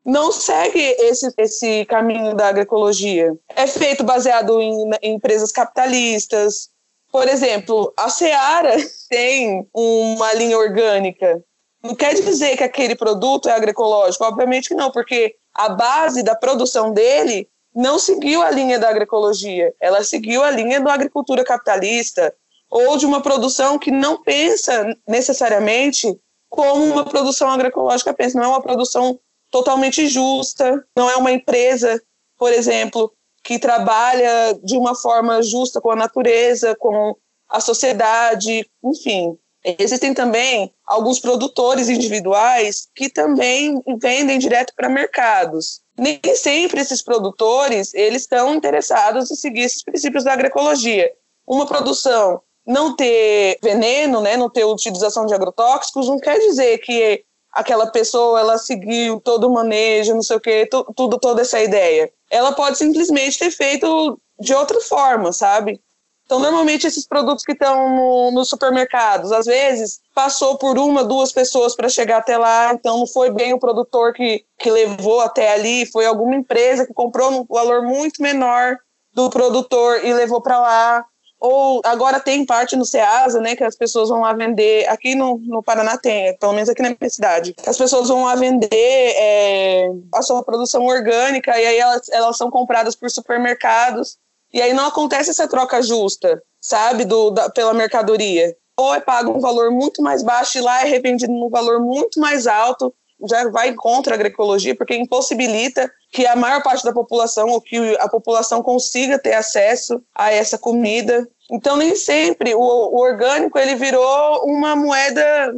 não 0.04 0.32
segue 0.32 0.80
esse, 0.80 1.30
esse 1.36 1.84
caminho 1.84 2.34
da 2.34 2.48
agroecologia. 2.48 3.36
É 3.54 3.66
feito 3.66 4.02
baseado 4.02 4.58
em, 4.62 4.90
em 5.02 5.14
empresas 5.16 5.52
capitalistas, 5.52 6.70
por 7.10 7.26
exemplo, 7.28 7.92
a 7.96 8.08
Seara 8.08 8.76
tem 9.08 9.66
uma 9.74 10.32
linha 10.34 10.58
orgânica. 10.58 11.42
Não 11.82 11.94
quer 11.94 12.14
dizer 12.14 12.56
que 12.56 12.64
aquele 12.64 12.94
produto 12.94 13.48
é 13.48 13.52
agroecológico, 13.52 14.24
obviamente 14.24 14.68
que 14.68 14.74
não, 14.74 14.90
porque 14.90 15.36
a 15.54 15.68
base 15.68 16.22
da 16.22 16.34
produção 16.34 16.92
dele 16.92 17.48
não 17.74 17.98
seguiu 17.98 18.42
a 18.42 18.50
linha 18.50 18.78
da 18.78 18.88
agroecologia, 18.88 19.72
ela 19.80 20.02
seguiu 20.02 20.42
a 20.42 20.50
linha 20.50 20.80
da 20.80 20.92
agricultura 20.92 21.44
capitalista 21.44 22.34
ou 22.68 22.96
de 22.96 23.06
uma 23.06 23.22
produção 23.22 23.78
que 23.78 23.90
não 23.90 24.20
pensa 24.22 24.84
necessariamente 25.06 26.18
como 26.48 26.84
uma 26.84 27.04
produção 27.04 27.48
agroecológica 27.48 28.12
pensa, 28.12 28.38
não 28.38 28.46
é 28.46 28.48
uma 28.48 28.62
produção 28.62 29.18
totalmente 29.50 30.06
justa, 30.06 30.84
não 30.96 31.08
é 31.08 31.16
uma 31.16 31.30
empresa, 31.30 32.02
por 32.36 32.52
exemplo, 32.52 33.12
que 33.48 33.58
trabalha 33.58 34.60
de 34.62 34.76
uma 34.76 34.94
forma 34.94 35.42
justa 35.42 35.80
com 35.80 35.90
a 35.90 35.96
natureza, 35.96 36.76
com 36.76 37.16
a 37.48 37.60
sociedade, 37.60 38.68
enfim. 38.84 39.38
Existem 39.64 40.12
também 40.12 40.70
alguns 40.86 41.18
produtores 41.18 41.88
individuais 41.88 42.88
que 42.94 43.08
também 43.08 43.82
vendem 43.98 44.38
direto 44.38 44.74
para 44.76 44.90
mercados. 44.90 45.80
Nem 45.98 46.20
sempre 46.36 46.82
esses 46.82 47.00
produtores 47.00 47.94
eles 47.94 48.22
estão 48.22 48.54
interessados 48.54 49.30
em 49.30 49.34
seguir 49.34 49.62
esses 49.62 49.82
princípios 49.82 50.24
da 50.24 50.34
agroecologia. 50.34 51.10
Uma 51.46 51.64
produção 51.64 52.42
não 52.66 52.94
ter 52.94 53.56
veneno, 53.62 54.20
né, 54.20 54.36
não 54.36 54.50
ter 54.50 54.64
utilização 54.64 55.24
de 55.24 55.32
agrotóxicos, 55.32 56.06
não 56.06 56.18
quer 56.18 56.38
dizer 56.38 56.76
que 56.80 57.24
aquela 57.50 57.86
pessoa 57.86 58.40
ela 58.40 58.58
seguiu 58.58 59.22
todo 59.22 59.48
o 59.48 59.54
manejo, 59.54 60.14
não 60.14 60.22
sei 60.22 60.36
o 60.36 60.40
que, 60.40 60.68
tudo, 60.94 61.18
toda 61.18 61.40
essa 61.40 61.58
ideia. 61.62 62.12
Ela 62.30 62.52
pode 62.52 62.78
simplesmente 62.78 63.38
ter 63.38 63.50
feito 63.50 64.20
de 64.38 64.54
outra 64.54 64.80
forma, 64.80 65.32
sabe? 65.32 65.80
Então, 66.28 66.38
normalmente, 66.38 66.86
esses 66.86 67.08
produtos 67.08 67.42
que 67.42 67.52
estão 67.52 67.96
no, 67.96 68.30
nos 68.32 68.50
supermercados, 68.50 69.32
às 69.32 69.46
vezes, 69.46 69.98
passou 70.14 70.58
por 70.58 70.78
uma, 70.78 71.02
duas 71.02 71.32
pessoas 71.32 71.74
para 71.74 71.88
chegar 71.88 72.18
até 72.18 72.36
lá, 72.36 72.70
então 72.74 72.98
não 72.98 73.06
foi 73.06 73.30
bem 73.30 73.54
o 73.54 73.58
produtor 73.58 74.12
que, 74.12 74.44
que 74.58 74.70
levou 74.70 75.22
até 75.22 75.54
ali, 75.54 75.86
foi 75.86 76.04
alguma 76.04 76.36
empresa 76.36 76.86
que 76.86 76.92
comprou 76.92 77.30
um 77.30 77.46
valor 77.48 77.82
muito 77.82 78.22
menor 78.22 78.76
do 79.14 79.30
produtor 79.30 80.04
e 80.04 80.12
levou 80.12 80.42
para 80.42 80.60
lá. 80.60 81.04
Ou 81.40 81.80
agora 81.84 82.18
tem 82.18 82.44
parte 82.44 82.74
no 82.74 82.84
Ceasa, 82.84 83.40
né, 83.40 83.54
que 83.54 83.62
as 83.62 83.76
pessoas 83.76 84.08
vão 84.08 84.22
lá 84.22 84.32
vender. 84.32 84.88
Aqui 84.88 85.14
no, 85.14 85.38
no 85.38 85.62
Paraná 85.62 85.96
tem, 85.96 86.36
pelo 86.36 86.52
menos 86.52 86.68
aqui 86.68 86.82
na 86.82 86.88
minha 86.88 87.10
cidade. 87.10 87.54
As 87.64 87.78
pessoas 87.78 88.08
vão 88.08 88.24
lá 88.24 88.34
vender 88.34 88.68
é, 88.72 89.88
a 90.14 90.22
sua 90.22 90.42
produção 90.42 90.84
orgânica 90.84 91.58
e 91.58 91.66
aí 91.66 91.78
elas, 91.78 92.08
elas 92.08 92.36
são 92.36 92.50
compradas 92.50 92.96
por 92.96 93.08
supermercados 93.08 94.18
e 94.52 94.60
aí 94.60 94.72
não 94.72 94.86
acontece 94.86 95.30
essa 95.30 95.46
troca 95.46 95.80
justa, 95.80 96.42
sabe, 96.60 97.04
do, 97.04 97.30
da, 97.30 97.48
pela 97.50 97.72
mercadoria. 97.72 98.56
Ou 98.76 98.94
é 98.94 99.00
pago 99.00 99.30
um 99.30 99.40
valor 99.40 99.70
muito 99.70 100.02
mais 100.02 100.22
baixo 100.22 100.58
e 100.58 100.60
lá 100.60 100.82
é 100.82 100.84
revendido 100.88 101.32
num 101.32 101.50
valor 101.50 101.80
muito 101.80 102.18
mais 102.18 102.46
alto, 102.46 102.92
já 103.28 103.48
vai 103.48 103.74
contra 103.74 104.14
a 104.14 104.16
agroecologia, 104.16 104.76
porque 104.76 104.94
impossibilita 104.94 105.90
que 106.10 106.26
a 106.26 106.34
maior 106.34 106.62
parte 106.62 106.84
da 106.84 106.92
população, 106.92 107.48
ou 107.48 107.60
que 107.60 107.96
a 107.98 108.08
população 108.08 108.62
consiga 108.62 109.18
ter 109.18 109.34
acesso 109.34 110.02
a 110.14 110.32
essa 110.32 110.58
comida. 110.58 111.28
Então, 111.50 111.76
nem 111.76 111.94
sempre 111.94 112.54
o, 112.54 112.60
o 112.60 113.00
orgânico 113.00 113.58
ele 113.58 113.74
virou 113.74 114.44
uma 114.44 114.74
moeda. 114.74 115.54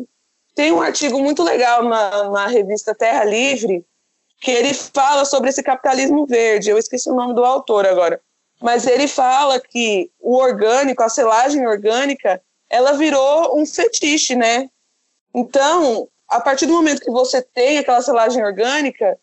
Tem 0.55 0.73
um 0.73 0.83
artigo 0.83 1.21
muito 1.21 1.43
legal 1.43 1.85
na, 1.85 2.31
na 2.31 2.47
revista 2.47 2.95
Terra 2.95 3.25
Livre, 3.25 3.85
que 4.41 4.51
ele 4.51 4.75
fala 4.75 5.25
sobre 5.25 5.51
esse 5.51 5.63
capitalismo 5.63 6.27
verde. 6.27 6.71
Eu 6.71 6.79
esqueci 6.79 7.09
o 7.09 7.15
nome 7.15 7.35
do 7.35 7.45
autor 7.45 7.87
agora 7.87 8.21
mas 8.61 8.87
ele 8.87 9.09
fala 9.09 9.59
que 9.59 10.11
o 10.21 10.37
orgânico, 10.37 11.03
a 11.03 11.09
selagem 11.09 11.67
orgânica, 11.67 12.41
ela 12.69 12.93
virou 12.93 13.59
um 13.59 13.65
fetiche, 13.65 14.37
né? 14.37 14.69
Então, 15.35 16.07
a 16.29 16.41
partir 16.41 16.67
do 16.67 16.75
momento 16.75 17.01
que 17.01 17.11
você 17.11 17.41
tem 17.41 17.79
aquela 17.79 18.03
selagem 18.03 18.45
orgânica, 18.45 19.19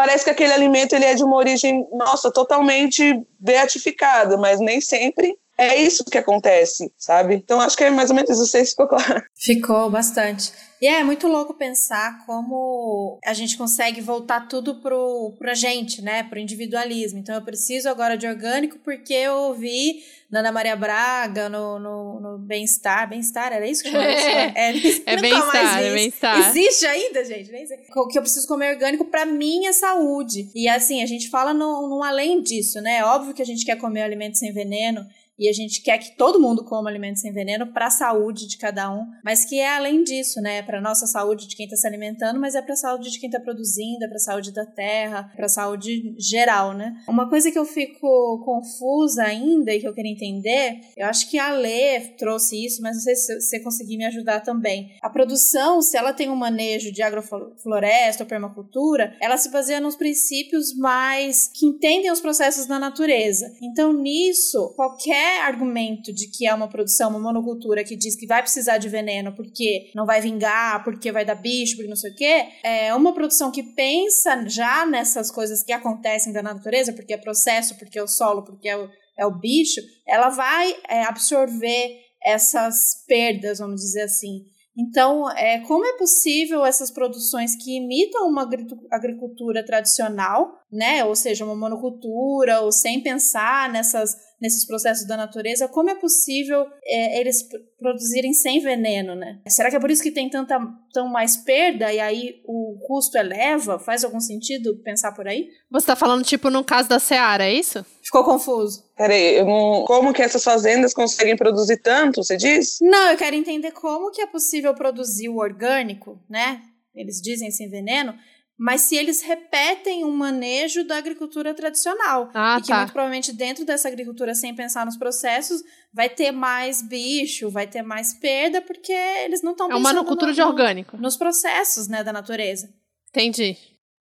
parece 0.00 0.24
que 0.24 0.30
aquele 0.30 0.54
alimento 0.54 0.94
ele 0.94 1.04
é 1.04 1.14
de 1.14 1.22
uma 1.22 1.36
origem, 1.36 1.86
nossa, 1.92 2.32
totalmente 2.32 3.22
beatificada, 3.38 4.38
mas 4.38 4.58
nem 4.58 4.80
sempre 4.80 5.36
é 5.58 5.76
isso 5.76 6.06
que 6.06 6.16
acontece, 6.16 6.90
sabe? 6.96 7.34
Então 7.34 7.60
acho 7.60 7.76
que 7.76 7.84
é 7.84 7.90
mais 7.90 8.08
ou 8.08 8.16
menos 8.16 8.30
isso, 8.30 8.46
se 8.46 8.64
ficou 8.64 8.88
claro. 8.88 9.22
Ficou 9.36 9.90
bastante. 9.90 10.54
E 10.80 10.86
é 10.86 11.04
muito 11.04 11.28
louco 11.28 11.52
pensar 11.52 12.24
como 12.24 13.18
a 13.22 13.34
gente 13.34 13.58
consegue 13.58 14.00
voltar 14.00 14.48
tudo 14.48 14.76
pro, 14.76 15.34
pra 15.38 15.52
gente, 15.52 16.00
né? 16.00 16.22
Pro 16.22 16.38
individualismo. 16.38 17.18
Então 17.18 17.34
eu 17.34 17.42
preciso 17.42 17.88
agora 17.88 18.16
de 18.16 18.26
orgânico 18.26 18.78
porque 18.78 19.12
eu 19.12 19.34
ouvi 19.34 20.02
na 20.30 20.40
Ana 20.40 20.52
Maria 20.52 20.76
Braga, 20.76 21.50
no, 21.50 21.78
no, 21.78 22.20
no 22.20 22.38
Bem-Estar. 22.38 23.08
Bem-Estar, 23.10 23.52
era 23.52 23.66
isso 23.66 23.82
que 23.82 23.88
eu 23.88 24.00
É, 24.00 24.52
é, 24.54 24.72
é 25.04 25.16
Bem-Estar, 25.20 25.82
é 25.82 25.92
Bem-Estar. 25.92 26.48
Existe 26.48 26.86
ainda, 26.86 27.24
gente? 27.24 27.50
Nem 27.50 27.66
sei. 27.66 27.76
Que 27.76 28.18
eu 28.18 28.22
preciso 28.22 28.48
comer 28.48 28.72
orgânico 28.72 29.04
pra 29.04 29.26
minha 29.26 29.74
saúde. 29.74 30.48
E 30.54 30.66
assim, 30.66 31.02
a 31.02 31.06
gente 31.06 31.28
fala 31.28 31.52
no 31.52 32.02
além 32.02 32.40
disso, 32.40 32.80
né? 32.80 32.98
É 32.98 33.04
óbvio 33.04 33.34
que 33.34 33.42
a 33.42 33.46
gente 33.46 33.66
quer 33.66 33.76
comer 33.76 34.02
alimento 34.02 34.38
sem 34.38 34.52
veneno 34.52 35.04
e 35.40 35.48
a 35.48 35.52
gente 35.52 35.80
quer 35.80 35.96
que 35.96 36.14
todo 36.16 36.38
mundo 36.38 36.62
coma 36.62 36.90
alimentos 36.90 37.22
sem 37.22 37.32
veneno 37.32 37.72
para 37.72 37.86
a 37.86 37.90
saúde 37.90 38.46
de 38.46 38.58
cada 38.58 38.92
um, 38.92 39.06
mas 39.24 39.46
que 39.46 39.58
é 39.58 39.74
além 39.74 40.04
disso, 40.04 40.38
né? 40.42 40.62
Para 40.62 40.82
nossa 40.82 41.06
saúde 41.06 41.48
de 41.48 41.56
quem 41.56 41.64
está 41.64 41.78
se 41.78 41.86
alimentando, 41.86 42.38
mas 42.38 42.54
é 42.54 42.60
para 42.60 42.74
a 42.74 42.76
saúde 42.76 43.10
de 43.10 43.18
quem 43.18 43.30
está 43.30 43.40
produzindo, 43.40 44.04
é 44.04 44.06
para 44.06 44.16
a 44.16 44.20
saúde 44.20 44.52
da 44.52 44.66
terra, 44.66 45.32
para 45.34 45.46
a 45.46 45.48
saúde 45.48 46.14
geral, 46.18 46.74
né? 46.74 46.94
Uma 47.08 47.26
coisa 47.26 47.50
que 47.50 47.58
eu 47.58 47.64
fico 47.64 48.42
confusa 48.44 49.22
ainda 49.22 49.72
e 49.72 49.80
que 49.80 49.88
eu 49.88 49.94
queria 49.94 50.12
entender, 50.12 50.80
eu 50.94 51.06
acho 51.06 51.30
que 51.30 51.38
a 51.38 51.52
Lê 51.52 52.00
trouxe 52.18 52.62
isso, 52.62 52.82
mas 52.82 52.96
não 52.96 53.02
sei 53.02 53.16
se 53.16 53.40
você 53.40 53.60
conseguir 53.60 53.96
me 53.96 54.04
ajudar 54.04 54.40
também. 54.40 54.90
A 55.00 55.08
produção, 55.08 55.80
se 55.80 55.96
ela 55.96 56.12
tem 56.12 56.28
um 56.28 56.36
manejo 56.36 56.92
de 56.92 57.02
agrofloresta 57.02 58.24
ou 58.24 58.28
permacultura, 58.28 59.16
ela 59.22 59.38
se 59.38 59.50
baseia 59.50 59.80
nos 59.80 59.96
princípios 59.96 60.76
mais 60.76 61.48
que 61.48 61.64
entendem 61.64 62.10
os 62.10 62.20
processos 62.20 62.66
da 62.66 62.78
natureza. 62.78 63.50
Então, 63.62 63.94
nisso, 63.94 64.74
qualquer 64.76 65.29
argumento 65.38 66.12
de 66.12 66.28
que 66.28 66.46
é 66.46 66.52
uma 66.52 66.68
produção, 66.68 67.10
uma 67.10 67.18
monocultura 67.18 67.84
que 67.84 67.96
diz 67.96 68.16
que 68.16 68.26
vai 68.26 68.42
precisar 68.42 68.78
de 68.78 68.88
veneno 68.88 69.32
porque 69.34 69.90
não 69.94 70.04
vai 70.04 70.20
vingar, 70.20 70.82
porque 70.84 71.12
vai 71.12 71.24
dar 71.24 71.34
bicho, 71.34 71.76
porque 71.76 71.88
não 71.88 71.96
sei 71.96 72.10
o 72.10 72.14
quê, 72.14 72.48
é 72.62 72.94
uma 72.94 73.14
produção 73.14 73.50
que 73.50 73.62
pensa 73.62 74.46
já 74.48 74.84
nessas 74.84 75.30
coisas 75.30 75.62
que 75.62 75.72
acontecem 75.72 76.32
da 76.32 76.42
natureza, 76.42 76.92
porque 76.92 77.14
é 77.14 77.16
processo, 77.16 77.76
porque 77.78 77.98
é 77.98 78.02
o 78.02 78.08
solo, 78.08 78.44
porque 78.44 78.68
é 78.68 78.76
o, 78.76 78.88
é 79.18 79.26
o 79.26 79.38
bicho, 79.38 79.80
ela 80.06 80.28
vai 80.28 80.74
é, 80.88 81.04
absorver 81.04 82.00
essas 82.22 83.04
perdas, 83.06 83.58
vamos 83.58 83.80
dizer 83.80 84.02
assim. 84.02 84.44
Então, 84.76 85.28
é, 85.32 85.60
como 85.60 85.84
é 85.84 85.98
possível 85.98 86.64
essas 86.64 86.90
produções 86.90 87.56
que 87.56 87.76
imitam 87.76 88.28
uma 88.28 88.48
agricultura 88.90 89.64
tradicional, 89.64 90.58
né, 90.72 91.04
ou 91.04 91.14
seja, 91.14 91.44
uma 91.44 91.56
monocultura, 91.56 92.60
ou 92.60 92.70
sem 92.70 93.02
pensar 93.02 93.70
nessas 93.70 94.16
nesses 94.40 94.66
processos 94.66 95.06
da 95.06 95.16
natureza, 95.16 95.68
como 95.68 95.90
é 95.90 95.94
possível 95.94 96.66
é, 96.84 97.20
eles 97.20 97.46
produzirem 97.78 98.32
sem 98.32 98.60
veneno, 98.60 99.14
né? 99.14 99.40
Será 99.46 99.70
que 99.70 99.76
é 99.76 99.80
por 99.80 99.90
isso 99.90 100.02
que 100.02 100.10
tem 100.10 100.30
tanta 100.30 100.58
tão 100.92 101.08
mais 101.08 101.36
perda 101.36 101.92
e 101.92 102.00
aí 102.00 102.40
o 102.46 102.78
custo 102.86 103.18
eleva? 103.18 103.78
Faz 103.78 104.02
algum 104.02 104.20
sentido 104.20 104.76
pensar 104.82 105.12
por 105.12 105.28
aí? 105.28 105.48
Você 105.70 105.84
está 105.84 105.96
falando 105.96 106.24
tipo 106.24 106.50
no 106.50 106.64
caso 106.64 106.88
da 106.88 106.98
Seara, 106.98 107.44
é 107.44 107.52
isso? 107.52 107.84
Ficou 108.02 108.24
confuso. 108.24 108.84
Peraí, 108.96 109.44
não... 109.44 109.84
como 109.84 110.12
que 110.12 110.22
essas 110.22 110.42
fazendas 110.42 110.94
conseguem 110.94 111.36
produzir 111.36 111.76
tanto, 111.78 112.24
você 112.24 112.36
diz? 112.36 112.78
Não, 112.80 113.10
eu 113.10 113.16
quero 113.16 113.36
entender 113.36 113.72
como 113.72 114.10
que 114.10 114.22
é 114.22 114.26
possível 114.26 114.74
produzir 114.74 115.28
o 115.28 115.36
orgânico, 115.36 116.18
né? 116.28 116.62
Eles 116.94 117.20
dizem 117.20 117.50
sem 117.50 117.68
veneno, 117.68 118.14
mas 118.60 118.82
se 118.82 118.94
eles 118.94 119.22
repetem 119.22 120.04
um 120.04 120.10
manejo 120.14 120.84
da 120.84 120.98
agricultura 120.98 121.54
tradicional. 121.54 122.30
Ah, 122.34 122.58
e 122.58 122.60
que 122.60 122.68
tá. 122.68 122.76
muito 122.76 122.92
provavelmente 122.92 123.32
dentro 123.32 123.64
dessa 123.64 123.88
agricultura, 123.88 124.34
sem 124.34 124.54
pensar 124.54 124.84
nos 124.84 124.98
processos, 124.98 125.62
vai 125.90 126.10
ter 126.10 126.30
mais 126.30 126.82
bicho, 126.82 127.48
vai 127.48 127.66
ter 127.66 127.80
mais 127.80 128.12
perda, 128.12 128.60
porque 128.60 128.92
eles 128.92 129.40
não 129.40 129.52
estão 129.52 129.64
É 129.64 129.70
pensando 129.70 129.82
uma 129.86 129.94
monocultura 129.94 130.30
no, 130.32 130.34
de 130.34 130.42
orgânico. 130.42 130.98
nos 130.98 131.16
processos 131.16 131.88
né, 131.88 132.04
da 132.04 132.12
natureza. 132.12 132.68
Entendi. 133.08 133.56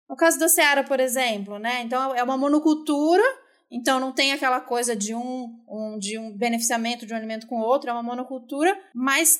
No 0.09 0.17
caso 0.17 0.37
da 0.37 0.49
Seara, 0.49 0.83
por 0.83 0.99
exemplo, 0.99 1.57
né? 1.57 1.81
Então 1.83 2.13
é 2.13 2.21
uma 2.21 2.37
monocultura, 2.37 3.23
então 3.71 3.97
não 3.97 4.11
tem 4.11 4.33
aquela 4.33 4.59
coisa 4.59 4.93
de 4.93 5.15
um, 5.15 5.57
um 5.69 5.97
de 5.97 6.19
um 6.19 6.35
beneficiamento 6.35 7.05
de 7.05 7.13
um 7.13 7.15
alimento 7.15 7.47
com 7.47 7.61
o 7.61 7.63
outro, 7.63 7.89
é 7.89 7.93
uma 7.93 8.03
monocultura, 8.03 8.77
mas 8.93 9.39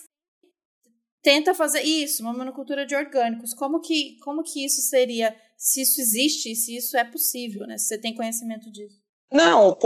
tenta 1.21 1.53
fazer 1.53 1.81
isso, 1.81 2.23
uma 2.23 2.33
monocultura 2.33 2.85
de 2.85 2.95
orgânicos. 2.95 3.53
Como 3.53 3.79
que, 3.79 4.17
como 4.23 4.43
que 4.43 4.65
isso 4.65 4.81
seria, 4.81 5.35
se 5.57 5.81
isso 5.81 5.99
existe, 6.01 6.55
se 6.55 6.75
isso 6.75 6.97
é 6.97 7.03
possível, 7.03 7.65
né? 7.67 7.77
Se 7.77 7.87
você 7.87 7.97
tem 7.97 8.15
conhecimento 8.15 8.71
disso. 8.71 8.97
Não, 9.31 9.77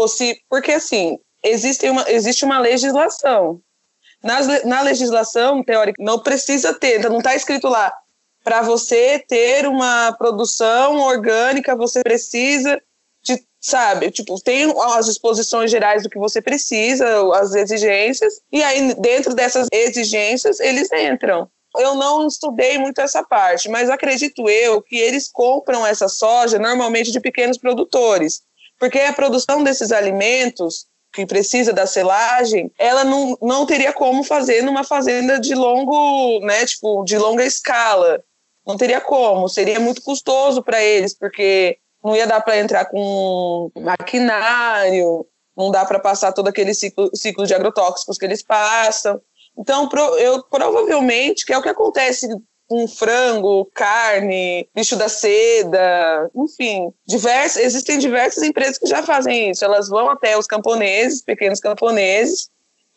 porque 0.49 0.71
assim, 0.71 1.19
existe 1.43 1.89
uma, 1.89 2.09
existe 2.09 2.45
uma 2.45 2.59
legislação. 2.59 3.61
Nas, 4.23 4.63
na 4.63 4.81
legislação, 4.81 5.61
teórica, 5.63 6.01
não 6.01 6.17
precisa 6.17 6.73
ter, 6.73 7.09
não 7.09 7.17
está 7.17 7.35
escrito 7.35 7.67
lá, 7.67 7.93
para 8.41 8.61
você 8.61 9.19
ter 9.19 9.67
uma 9.67 10.13
produção 10.13 10.99
orgânica, 10.99 11.75
você 11.75 12.01
precisa 12.01 12.81
sabe, 13.63 14.11
tipo, 14.11 14.39
tem 14.41 14.71
as 14.77 15.05
disposições 15.05 15.71
gerais 15.71 16.03
do 16.03 16.09
que 16.09 16.19
você 16.19 16.41
precisa, 16.41 17.07
as 17.35 17.55
exigências, 17.55 18.41
e 18.51 18.61
aí 18.61 18.93
dentro 18.95 19.33
dessas 19.33 19.67
exigências 19.71 20.59
eles 20.59 20.91
entram. 20.91 21.47
Eu 21.75 21.95
não 21.95 22.27
estudei 22.27 22.77
muito 22.77 22.99
essa 22.99 23.23
parte, 23.23 23.69
mas 23.69 23.89
acredito 23.89 24.47
eu 24.49 24.81
que 24.81 24.97
eles 24.97 25.29
compram 25.31 25.87
essa 25.87 26.09
soja 26.09 26.59
normalmente 26.59 27.09
de 27.09 27.21
pequenos 27.21 27.57
produtores, 27.57 28.41
porque 28.77 28.99
a 28.99 29.13
produção 29.13 29.63
desses 29.63 29.93
alimentos 29.93 30.85
que 31.13 31.25
precisa 31.25 31.71
da 31.71 31.85
selagem, 31.85 32.69
ela 32.77 33.03
não, 33.03 33.37
não 33.41 33.65
teria 33.65 33.93
como 33.93 34.23
fazer 34.23 34.61
numa 34.61 34.83
fazenda 34.83 35.39
de 35.39 35.55
longo, 35.55 36.39
né, 36.41 36.65
tipo, 36.65 37.03
de 37.05 37.17
longa 37.17 37.45
escala. 37.45 38.21
Não 38.65 38.77
teria 38.77 38.99
como, 38.99 39.47
seria 39.47 39.79
muito 39.79 40.01
custoso 40.01 40.63
para 40.63 40.83
eles, 40.83 41.13
porque 41.17 41.77
não 42.03 42.15
ia 42.15 42.27
dar 42.27 42.41
para 42.41 42.59
entrar 42.59 42.85
com 42.85 43.71
maquinário, 43.75 45.25
não 45.55 45.71
dá 45.71 45.85
para 45.85 45.99
passar 45.99 46.31
todo 46.33 46.47
aquele 46.47 46.73
ciclo, 46.73 47.09
ciclo 47.15 47.45
de 47.45 47.53
agrotóxicos 47.53 48.17
que 48.17 48.25
eles 48.25 48.43
passam. 48.43 49.21
Então, 49.57 49.87
eu 50.17 50.43
provavelmente, 50.43 51.45
que 51.45 51.53
é 51.53 51.57
o 51.57 51.61
que 51.61 51.69
acontece 51.69 52.27
com 52.67 52.87
frango, 52.87 53.69
carne, 53.73 54.67
bicho 54.73 54.95
da 54.95 55.07
seda, 55.07 56.29
enfim, 56.35 56.91
diversas, 57.05 57.63
existem 57.63 57.99
diversas 57.99 58.43
empresas 58.43 58.79
que 58.79 58.87
já 58.87 59.03
fazem 59.03 59.51
isso. 59.51 59.63
Elas 59.63 59.87
vão 59.89 60.09
até 60.09 60.37
os 60.37 60.47
camponeses, 60.47 61.21
pequenos 61.21 61.59
camponeses, 61.59 62.49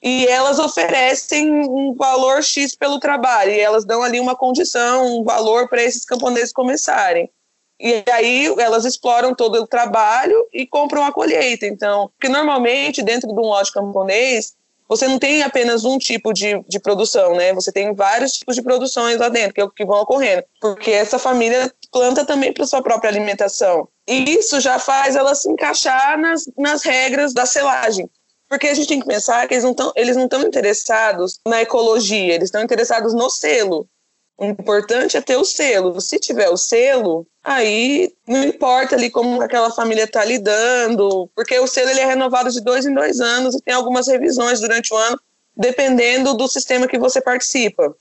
e 0.03 0.27
elas 0.29 0.59
oferecem 0.59 1.51
um 1.51 1.95
valor 1.95 2.43
X 2.43 2.75
pelo 2.75 3.01
trabalho, 3.01 3.51
e 3.51 3.61
elas 3.61 3.85
dão 3.85 4.03
ali 4.03 4.19
uma 4.19 4.37
condição, 4.37 5.19
um 5.19 5.25
valor 5.25 5.69
para 5.69 5.83
esses 5.83 6.05
camponeses 6.05 6.53
começarem. 6.53 7.31
E 7.79 8.05
aí 8.11 8.47
elas 8.59 8.85
exploram 8.85 9.35
todo 9.35 9.63
o 9.63 9.67
trabalho 9.67 10.47
e 10.53 10.67
compram 10.67 11.05
a 11.05 11.13
colheita. 11.13 11.67
Então, 11.67 12.11
porque 12.19 12.29
normalmente 12.29 13.03
dentro 13.03 13.29
de 13.29 13.35
um 13.35 13.47
lote 13.47 13.73
camponês, 13.73 14.55
você 14.89 15.09
não 15.09 15.19
tem 15.19 15.43
apenas 15.43 15.85
um 15.85 15.99
tipo 15.99 16.33
de, 16.33 16.63
de 16.69 16.79
produção, 16.79 17.35
né? 17.35 17.53
Você 17.53 17.73
tem 17.73 17.95
vários 17.95 18.33
tipos 18.33 18.55
de 18.55 18.63
produções 18.63 19.19
lá 19.19 19.29
dentro 19.29 19.53
que, 19.53 19.69
que 19.77 19.85
vão 19.85 20.01
ocorrendo, 20.01 20.45
porque 20.61 20.91
essa 20.91 21.19
família 21.19 21.73
planta 21.91 22.25
também 22.25 22.53
para 22.53 22.67
sua 22.67 22.83
própria 22.83 23.11
alimentação. 23.11 23.89
E 24.07 24.37
isso 24.37 24.61
já 24.61 24.79
faz 24.79 25.17
ela 25.17 25.35
se 25.35 25.51
encaixar 25.51 26.19
nas, 26.19 26.49
nas 26.57 26.83
regras 26.83 27.35
da 27.35 27.45
selagem. 27.45 28.09
Porque 28.49 28.69
a 28.69 28.75
gente 28.75 28.87
tem 28.87 29.01
que 29.01 29.07
pensar 29.07 29.47
que 29.49 29.55
eles 29.55 30.17
não 30.17 30.25
estão 30.25 30.43
interessados 30.43 31.41
na 31.45 31.63
ecologia, 31.63 32.35
eles 32.35 32.47
estão 32.47 32.63
interessados 32.63 33.13
no 33.13 33.29
selo. 33.29 33.89
O 34.39 34.45
importante 34.45 35.17
é 35.17 35.21
ter 35.21 35.37
o 35.37 35.45
selo. 35.45 35.99
Se 36.01 36.19
tiver 36.19 36.51
o 36.51 36.57
selo, 36.57 37.27
aí 37.43 38.13
não 38.27 38.45
importa 38.45 38.95
ali 38.95 39.11
como 39.11 39.41
aquela 39.41 39.71
família 39.71 40.05
está 40.05 40.25
lidando, 40.25 41.31
porque 41.35 41.59
o 41.59 41.67
selo 41.67 41.91
ele 41.91 42.01
é 42.01 42.05
renovado 42.05 42.51
de 42.51 42.61
dois 42.61 42.85
em 42.85 42.93
dois 42.93 43.21
anos 43.21 43.55
e 43.55 43.63
tem 43.63 43.73
algumas 43.73 44.09
revisões 44.09 44.61
durante 44.61 44.93
o 44.93 44.97
ano, 44.97 45.19
dependendo 45.57 46.35
do 46.35 46.47
sistema 46.49 46.87
que 46.87 46.99
você 46.99 47.21
participa. 47.21 47.97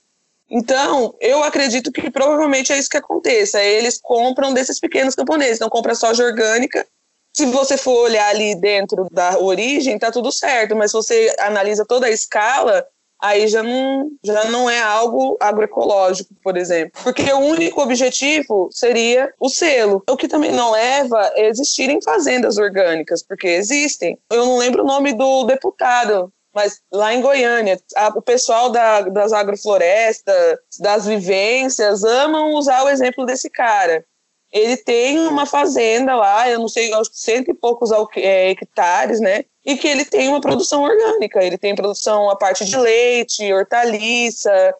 Então, 0.48 1.14
eu 1.20 1.42
acredito 1.42 1.90
que 1.90 2.10
provavelmente 2.10 2.72
é 2.72 2.78
isso 2.78 2.90
que 2.90 2.98
aconteça. 2.98 3.60
Eles 3.60 3.98
compram 4.00 4.52
desses 4.52 4.78
pequenos 4.78 5.14
camponeses, 5.14 5.58
não 5.58 5.70
compram 5.70 5.94
soja 5.94 6.22
orgânica. 6.22 6.86
Se 7.34 7.46
você 7.46 7.76
for 7.76 8.04
olhar 8.04 8.28
ali 8.28 8.54
dentro 8.54 9.08
da 9.10 9.38
origem, 9.38 9.98
tá 9.98 10.10
tudo 10.12 10.30
certo, 10.30 10.76
mas 10.76 10.90
se 10.90 10.96
você 10.96 11.34
analisa 11.38 11.84
toda 11.84 12.06
a 12.06 12.10
escala, 12.10 12.86
aí 13.20 13.48
já 13.48 13.62
não, 13.62 14.10
já 14.22 14.44
não 14.44 14.68
é 14.68 14.80
algo 14.82 15.36
agroecológico, 15.40 16.34
por 16.42 16.56
exemplo. 16.56 17.00
Porque 17.02 17.30
o 17.32 17.38
único 17.38 17.80
objetivo 17.80 18.68
seria 18.72 19.32
o 19.40 19.48
selo, 19.48 20.02
o 20.08 20.16
que 20.16 20.28
também 20.28 20.52
não 20.52 20.70
leva 20.70 21.20
a 21.20 21.40
existirem 21.40 22.00
fazendas 22.02 22.58
orgânicas, 22.58 23.22
porque 23.22 23.48
existem. 23.48 24.18
Eu 24.30 24.44
não 24.44 24.58
lembro 24.58 24.82
o 24.82 24.86
nome 24.86 25.12
do 25.12 25.44
deputado, 25.44 26.32
mas 26.54 26.80
lá 26.90 27.12
em 27.12 27.20
Goiânia, 27.20 27.78
a, 27.94 28.08
o 28.08 28.22
pessoal 28.22 28.70
da, 28.70 29.02
das 29.02 29.32
agroflorestas, 29.32 30.58
das 30.80 31.06
vivências, 31.06 32.02
amam 32.02 32.54
usar 32.54 32.82
o 32.82 32.88
exemplo 32.88 33.26
desse 33.26 33.50
cara. 33.50 34.04
Ele 34.52 34.76
tem 34.76 35.18
uma 35.18 35.44
fazenda 35.44 36.14
lá, 36.14 36.48
eu 36.48 36.58
não 36.58 36.68
sei, 36.68 36.92
acho 36.94 37.10
que 37.10 37.18
cento 37.18 37.50
e 37.50 37.54
poucos 37.54 37.90
é, 38.16 38.50
hectares, 38.50 39.20
né? 39.20 39.44
E 39.66 39.76
que 39.76 39.88
ele 39.88 40.04
tem 40.04 40.28
uma 40.28 40.40
produção 40.40 40.84
orgânica, 40.84 41.42
ele 41.42 41.58
tem 41.58 41.74
produção 41.74 42.30
a 42.30 42.36
parte 42.36 42.64
de 42.64 42.76
leite, 42.76 43.52
hortaliça. 43.52 44.72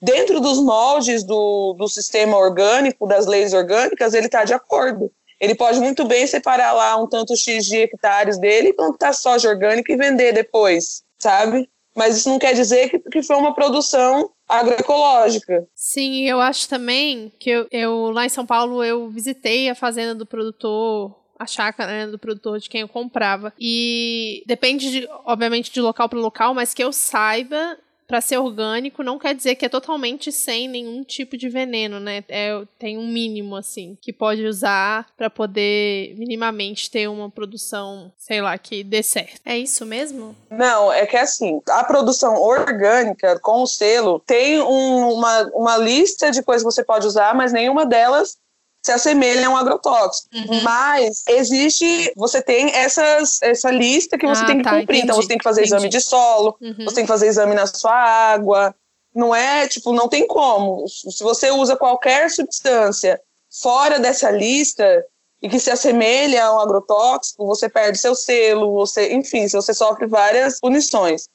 Dentro 0.00 0.40
dos 0.40 0.58
moldes 0.58 1.22
do, 1.22 1.74
do 1.74 1.86
sistema 1.86 2.36
orgânico, 2.36 3.06
das 3.06 3.24
leis 3.24 3.52
orgânicas, 3.52 4.14
ele 4.14 4.26
está 4.26 4.42
de 4.42 4.52
acordo. 4.52 5.12
Ele 5.40 5.54
pode 5.54 5.78
muito 5.78 6.04
bem 6.04 6.26
separar 6.26 6.72
lá 6.72 6.96
um 7.00 7.06
tanto 7.06 7.36
X 7.36 7.66
de 7.66 7.76
hectares 7.78 8.36
dele 8.36 8.70
e 8.70 8.72
plantar 8.72 9.12
soja 9.12 9.48
orgânica 9.48 9.92
e 9.92 9.96
vender 9.96 10.32
depois, 10.32 11.04
sabe? 11.20 11.68
Mas 11.94 12.16
isso 12.16 12.28
não 12.28 12.38
quer 12.38 12.54
dizer 12.54 12.88
que, 12.88 12.98
que 12.98 13.22
foi 13.22 13.36
uma 13.36 13.54
produção 13.54 14.28
agroecológica. 14.48 15.66
Sim, 15.74 16.28
eu 16.28 16.40
acho 16.40 16.68
também 16.68 17.32
que 17.38 17.50
eu, 17.50 17.66
eu 17.70 18.10
lá 18.10 18.26
em 18.26 18.28
São 18.28 18.44
Paulo 18.44 18.82
eu 18.82 19.08
visitei 19.08 19.68
a 19.68 19.74
fazenda 19.74 20.14
do 20.16 20.26
produtor 20.26 21.21
a 21.42 21.46
chácara 21.46 21.90
né, 21.90 22.06
do 22.06 22.18
produtor 22.18 22.58
de 22.58 22.68
quem 22.68 22.82
eu 22.82 22.88
comprava. 22.88 23.52
E 23.58 24.42
depende, 24.46 24.90
de, 24.90 25.08
obviamente, 25.24 25.72
de 25.72 25.80
local 25.80 26.08
para 26.08 26.18
local, 26.18 26.54
mas 26.54 26.74
que 26.74 26.82
eu 26.82 26.92
saiba, 26.92 27.76
para 28.12 28.20
ser 28.20 28.36
orgânico 28.36 29.02
não 29.02 29.18
quer 29.18 29.34
dizer 29.34 29.54
que 29.54 29.64
é 29.64 29.70
totalmente 29.70 30.30
sem 30.30 30.68
nenhum 30.68 31.02
tipo 31.02 31.34
de 31.34 31.48
veneno, 31.48 31.98
né? 31.98 32.22
É, 32.28 32.60
tem 32.78 32.98
um 32.98 33.06
mínimo, 33.06 33.56
assim, 33.56 33.96
que 34.02 34.12
pode 34.12 34.44
usar 34.44 35.06
para 35.16 35.30
poder 35.30 36.14
minimamente 36.18 36.90
ter 36.90 37.08
uma 37.08 37.30
produção, 37.30 38.12
sei 38.18 38.42
lá, 38.42 38.58
que 38.58 38.84
dê 38.84 39.02
certo. 39.02 39.40
É 39.46 39.56
isso 39.56 39.86
mesmo? 39.86 40.36
Não, 40.50 40.92
é 40.92 41.06
que 41.06 41.16
assim, 41.16 41.62
a 41.70 41.84
produção 41.84 42.34
orgânica 42.34 43.38
com 43.40 43.62
o 43.62 43.66
selo 43.66 44.20
tem 44.26 44.60
um, 44.60 45.14
uma, 45.14 45.50
uma 45.54 45.78
lista 45.78 46.30
de 46.30 46.42
coisas 46.42 46.62
que 46.62 46.70
você 46.70 46.84
pode 46.84 47.06
usar, 47.06 47.34
mas 47.34 47.50
nenhuma 47.50 47.86
delas 47.86 48.36
se 48.82 48.90
assemelha 48.90 49.46
a 49.46 49.50
um 49.50 49.56
agrotóxico. 49.56 50.28
Uhum. 50.34 50.60
Mas 50.62 51.22
existe, 51.28 52.12
você 52.16 52.42
tem 52.42 52.74
essas, 52.74 53.40
essa 53.40 53.70
lista 53.70 54.18
que 54.18 54.26
você 54.26 54.42
ah, 54.42 54.46
tem 54.46 54.58
que 54.58 54.64
tá, 54.64 54.70
cumprir. 54.70 54.96
Entendi, 54.96 55.02
então 55.04 55.16
você 55.16 55.28
tem 55.28 55.38
que 55.38 55.44
fazer 55.44 55.60
entendi. 55.60 55.76
exame 55.76 55.88
de 55.88 56.00
solo, 56.00 56.56
uhum. 56.60 56.84
você 56.84 56.96
tem 56.96 57.04
que 57.04 57.12
fazer 57.12 57.28
exame 57.28 57.54
na 57.54 57.66
sua 57.66 57.94
água. 57.94 58.74
Não 59.14 59.34
é, 59.34 59.68
tipo, 59.68 59.92
não 59.92 60.08
tem 60.08 60.26
como. 60.26 60.86
Se 60.88 61.22
você 61.22 61.50
usa 61.50 61.76
qualquer 61.76 62.30
substância 62.30 63.20
fora 63.60 64.00
dessa 64.00 64.30
lista 64.30 65.04
e 65.42 65.48
que 65.48 65.60
se 65.60 65.70
assemelha 65.70 66.44
a 66.44 66.56
um 66.56 66.60
agrotóxico, 66.60 67.46
você 67.46 67.68
perde 67.68 67.98
seu 67.98 68.14
selo, 68.14 68.72
você, 68.72 69.12
enfim, 69.12 69.46
você 69.48 69.74
sofre 69.74 70.06
várias 70.06 70.58
punições. 70.58 71.28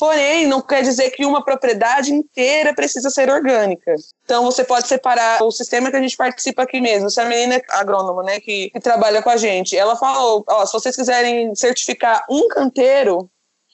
Porém, 0.00 0.46
não 0.46 0.62
quer 0.62 0.82
dizer 0.82 1.10
que 1.10 1.26
uma 1.26 1.44
propriedade 1.44 2.10
inteira 2.10 2.74
precisa 2.74 3.10
ser 3.10 3.28
orgânica. 3.28 3.94
Então, 4.24 4.46
você 4.46 4.64
pode 4.64 4.88
separar 4.88 5.42
o 5.42 5.50
sistema 5.50 5.90
que 5.90 5.96
a 5.96 6.00
gente 6.00 6.16
participa 6.16 6.62
aqui 6.62 6.80
mesmo. 6.80 7.08
Essa 7.08 7.26
menina 7.26 7.56
é 7.56 7.62
agrônoma, 7.68 8.22
né, 8.22 8.40
que, 8.40 8.70
que 8.70 8.80
trabalha 8.80 9.20
com 9.20 9.28
a 9.28 9.36
gente, 9.36 9.76
ela 9.76 9.94
falou: 9.96 10.42
ó, 10.48 10.64
se 10.64 10.72
vocês 10.72 10.96
quiserem 10.96 11.54
certificar 11.54 12.24
um 12.30 12.48
canteiro, 12.48 13.30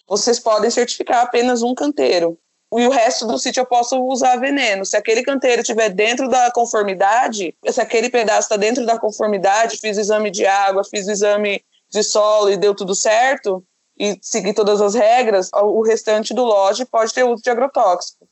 vocês 0.09 0.41
podem 0.41 0.69
certificar 0.69 1.23
apenas 1.23 1.63
um 1.63 1.73
canteiro. 1.77 2.37
E 2.75 2.85
o 2.85 2.91
resto 2.91 3.25
do 3.25 3.39
sítio 3.39 3.61
eu 3.61 3.67
posso 3.67 3.97
usar 4.09 4.35
veneno. 4.35 4.85
Se 4.85 4.97
aquele 4.97 5.23
canteiro 5.23 5.63
estiver 5.63 5.91
dentro 5.91 6.29
da 6.29 6.51
conformidade, 6.51 7.55
se 7.69 7.81
aquele 7.81 8.11
pedaço 8.11 8.41
está 8.41 8.57
dentro 8.57 8.85
da 8.85 8.99
conformidade, 8.99 9.79
fiz 9.79 9.97
o 9.97 10.01
exame 10.01 10.33
de 10.33 10.45
água, 10.45 10.83
fiz 10.83 11.07
o 11.07 11.13
exame 11.13 11.63
de 11.89 12.03
solo 12.03 12.51
e 12.51 12.57
deu 12.57 12.75
tudo 12.75 12.97
certo, 12.97 13.63
e 13.99 14.19
seguir 14.21 14.55
todas 14.55 14.81
as 14.81 14.95
regras, 14.95 15.51
o 15.53 15.83
restante 15.83 16.35
do 16.35 16.45
lote 16.45 16.85
pode 16.85 17.13
ter 17.15 17.25
uso 17.25 17.43
de 17.43 17.51
agrotóxico. 17.51 18.29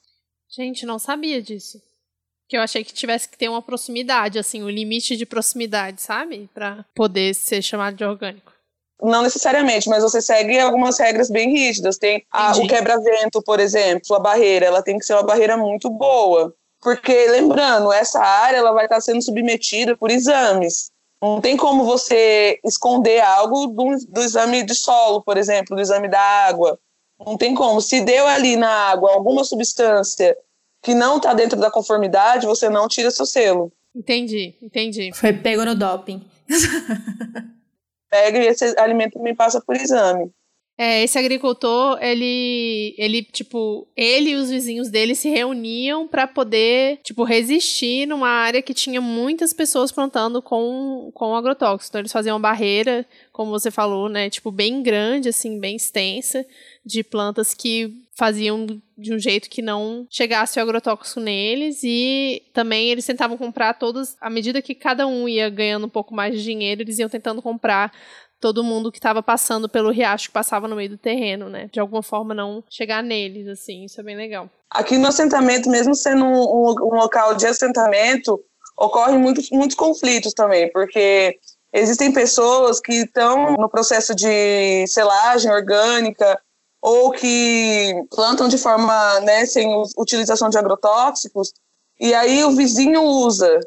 Gente, 0.48 0.84
não 0.84 0.98
sabia 0.98 1.42
disso. 1.42 1.82
Que 2.48 2.56
eu 2.56 2.60
achei 2.60 2.84
que 2.84 2.92
tivesse 2.92 3.28
que 3.28 3.38
ter 3.38 3.48
uma 3.48 3.62
proximidade, 3.62 4.38
assim, 4.38 4.62
o 4.62 4.66
um 4.66 4.70
limite 4.70 5.16
de 5.16 5.24
proximidade, 5.24 6.02
sabe? 6.02 6.48
Para 6.52 6.84
poder 6.94 7.34
ser 7.34 7.62
chamado 7.62 7.96
de 7.96 8.04
orgânico. 8.04 8.52
Não 9.02 9.22
necessariamente, 9.22 9.88
mas 9.88 10.02
você 10.02 10.20
segue 10.22 10.58
algumas 10.58 10.98
regras 10.98 11.30
bem 11.30 11.50
rígidas. 11.50 11.98
Tem 11.98 12.24
a, 12.30 12.56
o 12.56 12.66
quebra-vento, 12.66 13.42
por 13.42 13.58
exemplo, 13.58 14.14
a 14.14 14.20
barreira, 14.20 14.66
ela 14.66 14.82
tem 14.82 14.98
que 14.98 15.04
ser 15.04 15.14
uma 15.14 15.22
barreira 15.22 15.56
muito 15.56 15.90
boa. 15.90 16.54
Porque, 16.80 17.26
lembrando, 17.28 17.90
essa 17.90 18.20
área 18.20 18.58
ela 18.58 18.72
vai 18.72 18.84
estar 18.84 19.00
sendo 19.00 19.22
submetida 19.22 19.96
por 19.96 20.10
exames. 20.10 20.90
Não 21.24 21.40
tem 21.40 21.56
como 21.56 21.84
você 21.84 22.60
esconder 22.62 23.20
algo 23.20 23.68
do, 23.68 23.96
do 24.10 24.20
exame 24.20 24.62
de 24.62 24.74
solo, 24.74 25.22
por 25.22 25.38
exemplo, 25.38 25.74
do 25.74 25.80
exame 25.80 26.06
da 26.06 26.20
água. 26.20 26.78
Não 27.18 27.38
tem 27.38 27.54
como. 27.54 27.80
Se 27.80 28.02
deu 28.02 28.26
ali 28.26 28.56
na 28.56 28.68
água 28.68 29.10
alguma 29.10 29.42
substância 29.42 30.36
que 30.82 30.92
não 30.92 31.16
está 31.16 31.32
dentro 31.32 31.58
da 31.58 31.70
conformidade, 31.70 32.44
você 32.44 32.68
não 32.68 32.86
tira 32.86 33.10
seu 33.10 33.24
selo. 33.24 33.72
Entendi, 33.96 34.54
entendi. 34.60 35.12
Foi 35.14 35.32
pego 35.32 35.64
no 35.64 35.74
doping. 35.74 36.22
Pega 38.10 38.38
e 38.38 38.46
esse 38.46 38.78
alimento 38.78 39.14
também 39.14 39.34
passa 39.34 39.62
por 39.62 39.74
exame. 39.76 40.30
É, 40.76 41.04
esse 41.04 41.16
agricultor, 41.16 41.98
ele, 42.02 42.96
ele, 42.98 43.22
tipo, 43.22 43.86
ele 43.96 44.30
e 44.30 44.34
os 44.34 44.50
vizinhos 44.50 44.90
dele 44.90 45.14
se 45.14 45.28
reuniam 45.28 46.08
para 46.08 46.26
poder, 46.26 46.98
tipo, 47.04 47.22
resistir 47.22 48.06
numa 48.06 48.28
área 48.28 48.60
que 48.60 48.74
tinha 48.74 49.00
muitas 49.00 49.52
pessoas 49.52 49.92
plantando 49.92 50.42
com, 50.42 51.12
com 51.14 51.36
agrotóxico. 51.36 51.90
Então, 51.90 52.00
eles 52.00 52.12
faziam 52.12 52.34
uma 52.34 52.42
barreira, 52.42 53.06
como 53.30 53.52
você 53.52 53.70
falou, 53.70 54.08
né, 54.08 54.28
tipo, 54.28 54.50
bem 54.50 54.82
grande, 54.82 55.28
assim, 55.28 55.60
bem 55.60 55.76
extensa, 55.76 56.44
de 56.84 57.04
plantas 57.04 57.54
que 57.54 58.04
faziam 58.16 58.66
de 58.96 59.12
um 59.12 59.18
jeito 59.18 59.50
que 59.50 59.60
não 59.60 60.06
chegasse 60.08 60.58
o 60.58 60.62
agrotóxico 60.62 61.18
neles 61.18 61.80
e 61.82 62.42
também 62.52 62.90
eles 62.90 63.04
tentavam 63.04 63.36
comprar 63.36 63.74
todas, 63.74 64.16
à 64.20 64.30
medida 64.30 64.62
que 64.62 64.74
cada 64.74 65.06
um 65.06 65.28
ia 65.28 65.50
ganhando 65.50 65.86
um 65.86 65.90
pouco 65.90 66.14
mais 66.14 66.36
de 66.36 66.44
dinheiro, 66.44 66.82
eles 66.82 66.98
iam 66.98 67.08
tentando 67.08 67.42
comprar 67.42 67.92
todo 68.44 68.62
mundo 68.62 68.92
que 68.92 68.98
estava 68.98 69.22
passando 69.22 69.70
pelo 69.70 69.90
riacho 69.90 70.28
que 70.28 70.34
passava 70.34 70.68
no 70.68 70.76
meio 70.76 70.90
do 70.90 70.98
terreno, 70.98 71.48
né? 71.48 71.70
De 71.72 71.80
alguma 71.80 72.02
forma 72.02 72.34
não 72.34 72.62
chegar 72.68 73.02
neles, 73.02 73.48
assim, 73.48 73.86
isso 73.86 73.98
é 73.98 74.04
bem 74.04 74.14
legal. 74.14 74.50
Aqui 74.70 74.98
no 74.98 75.08
assentamento, 75.08 75.70
mesmo 75.70 75.94
sendo 75.94 76.26
um, 76.26 76.70
um, 76.70 76.94
local 76.94 77.34
de 77.34 77.46
assentamento, 77.46 78.38
ocorrem 78.76 79.18
muitos, 79.18 79.48
muitos 79.48 79.74
conflitos 79.74 80.34
também, 80.34 80.70
porque 80.72 81.38
Existem 81.76 82.12
pessoas 82.12 82.78
que 82.78 82.92
estão 82.92 83.54
no 83.54 83.68
processo 83.68 84.14
de 84.14 84.86
selagem 84.86 85.50
orgânica 85.50 86.40
ou 86.80 87.10
que 87.10 87.92
plantam 88.14 88.46
de 88.46 88.56
forma, 88.56 89.18
né, 89.22 89.44
sem 89.44 89.74
utilização 89.98 90.48
de 90.48 90.56
agrotóxicos, 90.56 91.52
e 91.98 92.14
aí 92.14 92.44
o 92.44 92.52
vizinho 92.52 93.02
usa. 93.02 93.58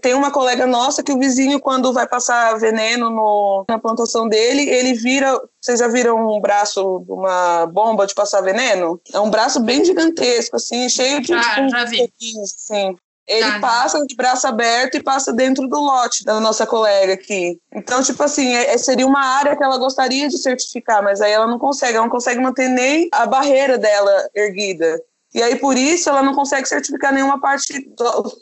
Tem 0.00 0.14
uma 0.14 0.30
colega 0.30 0.66
nossa 0.66 1.02
que 1.02 1.12
o 1.12 1.18
vizinho, 1.18 1.58
quando 1.58 1.92
vai 1.92 2.06
passar 2.06 2.56
veneno 2.58 3.10
no, 3.10 3.64
na 3.68 3.78
plantação 3.78 4.28
dele, 4.28 4.68
ele 4.68 4.94
vira. 4.94 5.40
Vocês 5.60 5.80
já 5.80 5.88
viram 5.88 6.36
um 6.36 6.40
braço 6.40 7.02
de 7.04 7.12
uma 7.12 7.66
bomba 7.66 8.06
de 8.06 8.14
passar 8.14 8.40
veneno? 8.40 9.00
É 9.12 9.18
um 9.18 9.30
braço 9.30 9.60
bem 9.60 9.84
gigantesco, 9.84 10.56
assim, 10.56 10.88
cheio 10.88 11.20
de. 11.20 11.32
Ah, 11.32 11.54
tipo, 11.56 11.68
já 11.70 11.84
vi. 11.84 12.12
Assim. 12.42 12.96
Ele 13.26 13.58
passa 13.58 14.04
de 14.06 14.14
braço 14.14 14.46
aberto 14.46 14.96
e 14.96 15.02
passa 15.02 15.32
dentro 15.32 15.66
do 15.66 15.80
lote 15.80 16.24
da 16.24 16.38
nossa 16.40 16.66
colega 16.66 17.14
aqui. 17.14 17.58
Então, 17.74 18.02
tipo 18.02 18.22
assim, 18.22 18.54
é, 18.54 18.74
é, 18.74 18.78
seria 18.78 19.06
uma 19.06 19.24
área 19.38 19.56
que 19.56 19.64
ela 19.64 19.78
gostaria 19.78 20.28
de 20.28 20.36
certificar, 20.36 21.02
mas 21.02 21.22
aí 21.22 21.32
ela 21.32 21.46
não 21.46 21.58
consegue, 21.58 21.96
ela 21.96 22.04
não 22.04 22.10
consegue 22.10 22.40
manter 22.40 22.68
nem 22.68 23.08
a 23.12 23.24
barreira 23.24 23.78
dela 23.78 24.28
erguida. 24.34 25.00
E 25.34 25.42
aí, 25.42 25.56
por 25.56 25.76
isso, 25.76 26.08
ela 26.08 26.22
não 26.22 26.32
consegue 26.32 26.68
certificar 26.68 27.12
nenhuma 27.12 27.40
parte. 27.40 27.88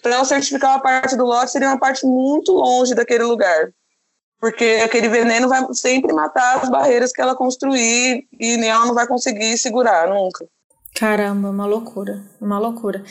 Para 0.03 0.15
ela 0.15 0.25
certificar 0.25 0.73
uma 0.73 0.83
parte 0.83 1.17
do 1.17 1.25
lote, 1.25 1.51
seria 1.51 1.69
uma 1.69 1.79
parte 1.79 2.05
muito 2.05 2.53
longe 2.53 2.95
daquele 2.95 3.25
lugar. 3.25 3.73
Porque 4.39 4.81
aquele 4.85 5.09
veneno 5.09 5.49
vai 5.49 5.65
sempre 5.73 6.13
matar 6.13 6.59
as 6.59 6.69
barreiras 6.69 7.13
que 7.13 7.23
ela 7.23 7.35
construir 7.35 8.27
e 8.39 8.55
ela 8.65 8.85
não 8.85 8.95
vai 8.95 9.07
conseguir 9.07 9.57
segurar 9.57 10.09
nunca. 10.09 10.47
Caramba, 10.95 11.49
uma 11.49 11.65
loucura. 11.65 12.23
Uma 12.41 12.59
loucura. 12.59 13.03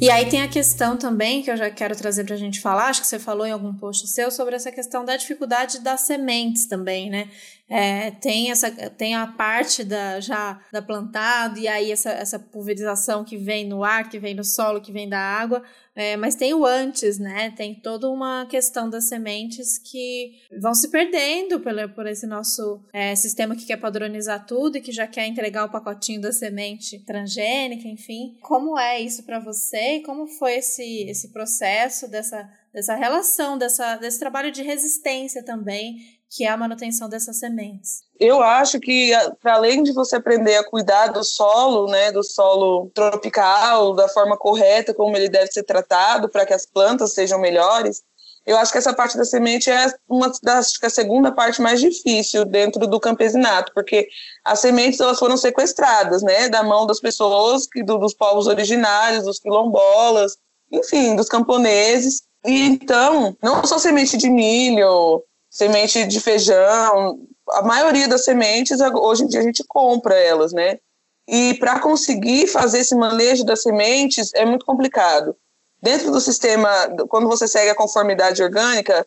E 0.00 0.08
aí 0.10 0.28
tem 0.28 0.42
a 0.42 0.48
questão 0.48 0.96
também 0.96 1.42
que 1.42 1.50
eu 1.50 1.56
já 1.56 1.68
quero 1.70 1.96
trazer 1.96 2.24
para 2.24 2.34
a 2.34 2.38
gente 2.38 2.60
falar, 2.60 2.86
acho 2.86 3.00
que 3.00 3.06
você 3.08 3.18
falou 3.18 3.44
em 3.44 3.50
algum 3.50 3.74
post 3.74 4.06
seu, 4.06 4.30
sobre 4.30 4.54
essa 4.54 4.70
questão 4.70 5.04
da 5.04 5.16
dificuldade 5.16 5.80
das 5.80 6.02
sementes 6.02 6.66
também, 6.66 7.10
né? 7.10 7.28
É, 7.68 8.12
tem 8.12 8.50
essa 8.50 8.70
tem 8.70 9.14
a 9.14 9.26
parte 9.26 9.84
da 9.84 10.20
já 10.20 10.58
da 10.72 10.80
plantado 10.80 11.58
e 11.58 11.68
aí 11.68 11.92
essa, 11.92 12.10
essa 12.10 12.38
pulverização 12.38 13.24
que 13.24 13.36
vem 13.36 13.66
no 13.66 13.84
ar, 13.84 14.08
que 14.08 14.18
vem 14.18 14.34
no 14.34 14.44
solo, 14.44 14.80
que 14.80 14.90
vem 14.90 15.06
da 15.06 15.18
água, 15.18 15.62
é, 15.98 16.16
mas 16.16 16.36
tem 16.36 16.54
o 16.54 16.64
antes, 16.64 17.18
né? 17.18 17.50
Tem 17.50 17.74
toda 17.74 18.08
uma 18.08 18.46
questão 18.46 18.88
das 18.88 19.08
sementes 19.08 19.78
que 19.78 20.40
vão 20.60 20.72
se 20.72 20.90
perdendo 20.90 21.58
por, 21.58 21.72
por 21.92 22.06
esse 22.06 22.24
nosso 22.24 22.80
é, 22.92 23.16
sistema 23.16 23.56
que 23.56 23.66
quer 23.66 23.78
padronizar 23.78 24.46
tudo 24.46 24.78
e 24.78 24.80
que 24.80 24.92
já 24.92 25.08
quer 25.08 25.26
entregar 25.26 25.64
o 25.64 25.72
pacotinho 25.72 26.20
da 26.20 26.30
semente 26.30 27.00
transgênica, 27.00 27.88
enfim. 27.88 28.38
Como 28.42 28.78
é 28.78 29.00
isso 29.00 29.24
para 29.24 29.40
você 29.40 29.96
e 29.96 30.02
como 30.02 30.28
foi 30.28 30.58
esse, 30.58 31.02
esse 31.02 31.32
processo 31.32 32.08
dessa, 32.08 32.48
dessa 32.72 32.94
relação, 32.94 33.58
dessa, 33.58 33.96
desse 33.96 34.20
trabalho 34.20 34.52
de 34.52 34.62
resistência 34.62 35.44
também 35.44 36.17
que 36.30 36.44
é 36.44 36.48
a 36.48 36.56
manutenção 36.56 37.08
dessas 37.08 37.38
sementes. 37.38 38.02
Eu 38.20 38.42
acho 38.42 38.78
que, 38.78 39.12
para 39.40 39.54
além 39.54 39.82
de 39.82 39.92
você 39.92 40.16
aprender 40.16 40.56
a 40.56 40.64
cuidar 40.64 41.08
do 41.08 41.24
solo, 41.24 41.90
né, 41.90 42.12
do 42.12 42.22
solo 42.22 42.90
tropical, 42.94 43.94
da 43.94 44.08
forma 44.08 44.36
correta 44.36 44.92
como 44.92 45.16
ele 45.16 45.28
deve 45.28 45.50
ser 45.50 45.62
tratado 45.62 46.28
para 46.28 46.44
que 46.44 46.52
as 46.52 46.66
plantas 46.66 47.14
sejam 47.14 47.40
melhores, 47.40 48.02
eu 48.48 48.56
acho 48.56 48.72
que 48.72 48.78
essa 48.78 48.94
parte 48.94 49.16
da 49.16 49.26
semente 49.26 49.70
é 49.70 49.92
uma 50.08 50.32
das, 50.42 50.72
a 50.82 50.88
segunda 50.88 51.30
parte 51.30 51.60
mais 51.60 51.80
difícil 51.80 52.46
dentro 52.46 52.86
do 52.86 52.98
campesinato, 52.98 53.72
porque 53.74 54.08
as 54.42 54.58
sementes 54.60 54.98
elas 55.00 55.18
foram 55.18 55.36
sequestradas, 55.36 56.22
né, 56.22 56.48
da 56.48 56.62
mão 56.62 56.86
das 56.86 56.98
pessoas, 56.98 57.66
do, 57.84 57.98
dos 57.98 58.14
povos 58.14 58.46
originários, 58.46 59.24
dos 59.24 59.38
quilombolas, 59.38 60.38
enfim, 60.72 61.14
dos 61.14 61.28
camponeses. 61.28 62.22
E 62.42 62.62
então, 62.62 63.36
não 63.42 63.62
só 63.66 63.78
semente 63.78 64.16
de 64.16 64.30
milho, 64.30 65.22
semente 65.50 66.06
de 66.06 66.20
feijão, 66.20 67.18
a 67.50 67.62
maioria 67.62 68.06
das 68.06 68.24
sementes, 68.24 68.78
hoje 68.80 69.24
em 69.24 69.26
dia 69.26 69.40
a 69.40 69.42
gente 69.42 69.64
compra 69.66 70.14
elas, 70.14 70.52
né? 70.52 70.78
E 71.26 71.54
para 71.54 71.80
conseguir 71.80 72.46
fazer 72.46 72.80
esse 72.80 72.94
manejo 72.94 73.44
das 73.44 73.62
sementes 73.62 74.32
é 74.34 74.44
muito 74.44 74.64
complicado. 74.64 75.36
Dentro 75.80 76.10
do 76.10 76.20
sistema, 76.20 76.68
quando 77.08 77.28
você 77.28 77.46
segue 77.46 77.70
a 77.70 77.74
conformidade 77.74 78.42
orgânica, 78.42 79.04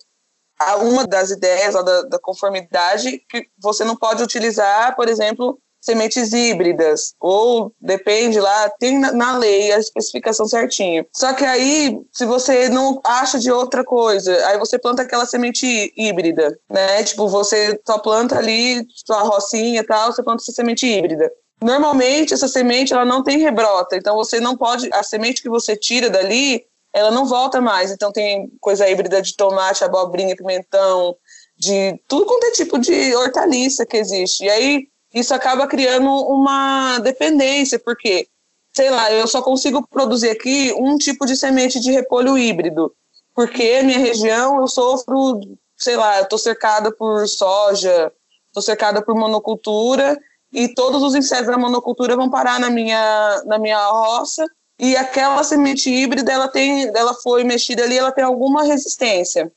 uma 0.82 1.06
das 1.06 1.32
ideias 1.32 1.73
da, 1.73 2.04
da 2.04 2.19
conformidade 2.19 3.19
que 3.27 3.47
você 3.58 3.84
não 3.84 3.95
pode 3.95 4.23
utilizar, 4.23 4.95
por 4.95 5.10
exemplo, 5.10 5.60
sementes 5.82 6.32
híbridas, 6.32 7.15
ou 7.20 7.74
depende 7.82 8.39
lá, 8.39 8.70
tem 8.80 9.00
na, 9.00 9.38
lei 9.38 9.72
a 9.72 9.80
especificação 9.80 10.46
certinha. 10.46 11.06
Só 11.12 11.34
que 11.34 11.44
aí, 11.44 12.00
se 12.12 12.26
você 12.26 12.70
não 12.70 13.02
acha 13.04 13.39
de 13.39 13.52
outra 13.52 13.84
coisa, 13.84 14.34
aí 14.48 14.60
você 14.60 14.78
planta 14.78 15.02
aquela 15.02 15.26
semente 15.26 15.91
híbrida, 15.98 16.58
né? 16.70 17.04
Tipo, 17.04 17.28
você 17.28 17.80
só 17.86 17.98
planta 17.98 18.38
ali 18.38 18.86
sua 19.06 19.24
rocinha 19.24 19.82
e 19.82 19.84
tal, 19.84 20.12
você 20.12 20.22
planta 20.22 20.44
essa 20.44 20.52
semente 20.52 20.86
híbrida. 20.86 21.32
Normalmente, 21.62 22.34
essa 22.34 22.48
semente 22.48 22.94
ela 22.94 23.06
não 23.06 23.24
tem 23.24 23.39
rebrota, 23.39 23.96
então 23.96 24.15
você 24.15 24.39
não 24.39 24.56
pode, 24.56 24.89
a 24.94 25.04
semente 25.04 25.41
que 25.41 25.50
você 25.50 25.76
tira 25.76 26.10
dali, 26.10 26.63
ela 26.94 27.12
não 27.12 27.26
volta 27.26 27.62
mais. 27.62 27.91
Então 27.91 28.12
tem 28.12 28.52
coisa 28.60 28.88
híbrida 28.89 29.22
de 29.22 29.36
tomate, 29.36 29.84
abobrinha, 29.84 30.36
pimentão, 30.36 31.15
de 31.58 32.00
tudo 32.08 32.26
quanto 32.26 32.46
é 32.46 32.52
tipo 32.52 32.80
de 32.80 33.15
hortaliça 33.15 33.86
que 33.86 33.98
existe. 33.98 34.44
E 34.44 34.50
aí 34.50 34.88
isso 35.13 35.34
acaba 35.34 35.67
criando 35.67 36.10
uma 36.10 37.00
dependência, 37.00 37.78
porque, 37.78 38.28
sei 38.74 38.89
lá, 38.89 39.12
eu 39.12 39.28
só 39.28 39.41
consigo 39.41 39.86
produzir 39.88 40.30
aqui 40.30 40.74
um 40.78 40.97
tipo 40.97 41.26
de 41.26 41.36
semente 41.36 41.80
de 41.80 41.91
repolho 41.91 42.38
híbrido, 42.38 42.93
porque 43.36 43.82
minha 43.84 44.00
região 44.00 44.62
eu 44.62 44.67
sofro, 44.67 45.39
sei 45.78 45.97
lá, 45.97 46.17
eu 46.17 46.24
estou 46.24 46.39
cercada 46.39 46.91
por 46.91 47.28
soja, 47.28 48.12
estou 48.47 48.62
cercada 48.62 49.02
por 49.02 49.15
monocultura, 49.15 50.17
e 50.54 50.74
todos 50.74 51.02
os 51.02 51.15
insetos 51.15 51.47
da 51.47 51.58
monocultura 51.58 52.15
vão 52.15 52.30
parar 52.30 52.60
na 52.60 52.69
minha, 52.69 53.41
na 53.45 53.58
minha 53.58 53.86
roça, 53.88 54.45
e 54.80 54.95
aquela 54.95 55.43
semente 55.43 55.89
híbrida, 55.89 56.32
ela 56.32 56.47
tem, 56.47 56.91
ela 56.95 57.13
foi 57.13 57.43
mexida 57.43 57.84
ali, 57.84 57.97
ela 57.97 58.12
tem 58.12 58.24
alguma 58.24 58.63
resistência 58.63 59.52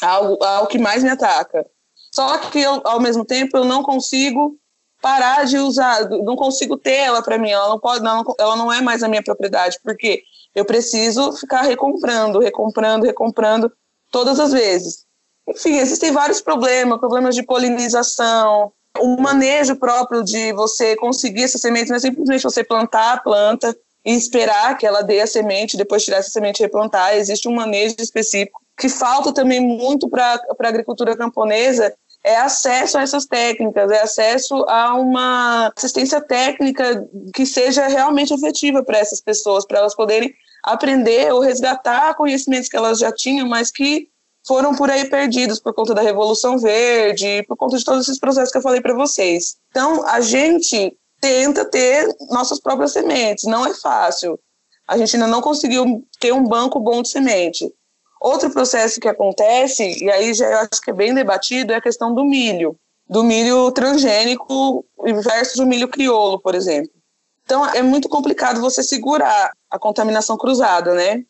ao, 0.00 0.42
ao 0.42 0.66
que 0.66 0.78
mais 0.78 1.02
me 1.02 1.10
ataca. 1.10 1.66
Só 2.10 2.38
que 2.38 2.60
eu, 2.60 2.80
ao 2.84 2.98
mesmo 2.98 3.24
tempo 3.24 3.56
eu 3.56 3.64
não 3.64 3.82
consigo 3.82 4.56
parar 5.00 5.44
de 5.44 5.58
usar, 5.58 6.08
não 6.08 6.36
consigo 6.36 6.76
ter 6.76 6.96
ela 6.96 7.22
para 7.22 7.38
mim, 7.38 7.50
ela 7.50 7.68
não 7.68 7.78
pode, 7.78 8.02
não, 8.02 8.24
ela 8.38 8.56
não 8.56 8.72
é 8.72 8.80
mais 8.80 9.02
a 9.02 9.08
minha 9.08 9.22
propriedade, 9.22 9.78
porque 9.82 10.22
eu 10.54 10.64
preciso 10.64 11.32
ficar 11.32 11.62
recomprando, 11.62 12.38
recomprando, 12.38 13.06
recomprando 13.06 13.70
todas 14.10 14.40
as 14.40 14.52
vezes. 14.52 15.04
Enfim, 15.48 15.78
existem 15.78 16.10
vários 16.10 16.40
problemas, 16.40 16.98
problemas 16.98 17.34
de 17.34 17.42
polinização, 17.42 18.72
o 18.98 19.20
manejo 19.20 19.76
próprio 19.76 20.24
de 20.24 20.52
você 20.52 20.96
conseguir 20.96 21.44
essa 21.44 21.58
semente, 21.58 21.90
não 21.90 21.96
é 21.96 22.00
simplesmente 22.00 22.42
você 22.42 22.64
plantar 22.64 23.12
a 23.12 23.18
planta 23.18 23.76
e 24.04 24.14
esperar 24.14 24.76
que 24.78 24.86
ela 24.86 25.02
dê 25.02 25.20
a 25.20 25.26
semente, 25.26 25.76
depois 25.76 26.04
tirar 26.04 26.18
essa 26.18 26.30
semente 26.30 26.60
e 26.60 26.62
replantar, 26.62 27.16
existe 27.16 27.48
um 27.48 27.54
manejo 27.54 27.96
específico 27.98 28.60
que 28.78 28.88
falta 28.88 29.32
também 29.32 29.58
muito 29.58 30.08
para 30.08 30.40
a 30.58 30.68
agricultura 30.68 31.16
camponesa, 31.16 31.94
é 32.26 32.36
acesso 32.38 32.98
a 32.98 33.02
essas 33.02 33.24
técnicas, 33.24 33.88
é 33.88 34.02
acesso 34.02 34.56
a 34.68 34.94
uma 34.94 35.72
assistência 35.76 36.20
técnica 36.20 37.08
que 37.32 37.46
seja 37.46 37.86
realmente 37.86 38.34
efetiva 38.34 38.82
para 38.82 38.98
essas 38.98 39.20
pessoas, 39.20 39.64
para 39.64 39.78
elas 39.78 39.94
poderem 39.94 40.34
aprender 40.64 41.32
ou 41.32 41.38
resgatar 41.38 42.16
conhecimentos 42.16 42.68
que 42.68 42.76
elas 42.76 42.98
já 42.98 43.12
tinham, 43.12 43.46
mas 43.46 43.70
que 43.70 44.08
foram 44.44 44.74
por 44.74 44.90
aí 44.90 45.08
perdidos 45.08 45.60
por 45.60 45.72
conta 45.72 45.94
da 45.94 46.02
Revolução 46.02 46.58
Verde, 46.58 47.44
por 47.46 47.56
conta 47.56 47.78
de 47.78 47.84
todos 47.84 48.02
esses 48.02 48.18
processos 48.18 48.50
que 48.50 48.58
eu 48.58 48.62
falei 48.62 48.80
para 48.80 48.94
vocês. 48.94 49.56
Então, 49.70 50.04
a 50.08 50.20
gente 50.20 50.96
tenta 51.20 51.64
ter 51.64 52.08
nossas 52.30 52.60
próprias 52.60 52.92
sementes, 52.92 53.44
não 53.44 53.64
é 53.64 53.72
fácil. 53.72 54.36
A 54.88 54.98
gente 54.98 55.14
ainda 55.14 55.28
não 55.28 55.40
conseguiu 55.40 56.04
ter 56.18 56.32
um 56.32 56.42
banco 56.42 56.80
bom 56.80 57.02
de 57.02 57.08
semente. 57.08 57.72
Outro 58.26 58.50
processo 58.50 58.98
que 58.98 59.06
acontece, 59.06 60.02
e 60.02 60.10
aí 60.10 60.34
já 60.34 60.50
eu 60.50 60.58
acho 60.58 60.82
que 60.82 60.90
é 60.90 60.92
bem 60.92 61.14
debatido, 61.14 61.72
é 61.72 61.76
a 61.76 61.80
questão 61.80 62.12
do 62.12 62.24
milho, 62.24 62.76
do 63.08 63.22
milho 63.22 63.70
transgênico 63.70 64.84
versus 65.22 65.60
o 65.60 65.64
milho 65.64 65.86
crioulo, 65.86 66.40
por 66.40 66.56
exemplo. 66.56 66.90
Então 67.44 67.64
é 67.64 67.82
muito 67.82 68.08
complicado 68.08 68.60
você 68.60 68.82
segurar 68.82 69.52
a 69.70 69.78
contaminação 69.78 70.36
cruzada, 70.36 70.92
né? 70.92 71.22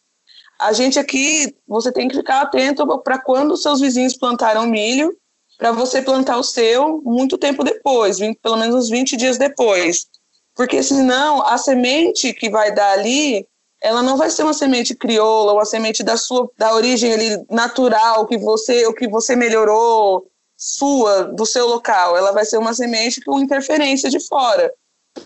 A 0.58 0.72
gente 0.72 0.98
aqui, 0.98 1.54
você 1.68 1.92
tem 1.92 2.08
que 2.08 2.16
ficar 2.16 2.40
atento 2.40 2.86
para 3.02 3.18
quando 3.18 3.58
seus 3.58 3.78
vizinhos 3.78 4.16
plantaram 4.16 4.66
milho, 4.66 5.14
para 5.58 5.72
você 5.72 6.00
plantar 6.00 6.38
o 6.38 6.42
seu 6.42 7.02
muito 7.04 7.36
tempo 7.36 7.62
depois, 7.62 8.16
pelo 8.42 8.56
menos 8.56 8.74
uns 8.74 8.88
20 8.88 9.18
dias 9.18 9.36
depois. 9.36 10.06
Porque 10.54 10.82
senão 10.82 11.46
a 11.46 11.58
semente 11.58 12.32
que 12.32 12.48
vai 12.48 12.74
dar 12.74 12.92
ali 12.92 13.46
ela 13.86 14.02
não 14.02 14.16
vai 14.16 14.28
ser 14.30 14.42
uma 14.42 14.52
semente 14.52 14.96
crioula, 14.96 15.52
uma 15.52 15.64
semente 15.64 16.02
da 16.02 16.16
sua 16.16 16.50
da 16.58 16.74
origem 16.74 17.12
ali 17.12 17.46
natural 17.48 18.26
que 18.26 18.36
você 18.36 18.84
o 18.84 18.92
que 18.92 19.06
você 19.06 19.36
melhorou 19.36 20.26
sua 20.56 21.22
do 21.22 21.46
seu 21.46 21.68
local. 21.68 22.16
Ela 22.16 22.32
vai 22.32 22.44
ser 22.44 22.58
uma 22.58 22.74
semente 22.74 23.20
com 23.20 23.38
interferência 23.38 24.10
de 24.10 24.18
fora. 24.26 24.72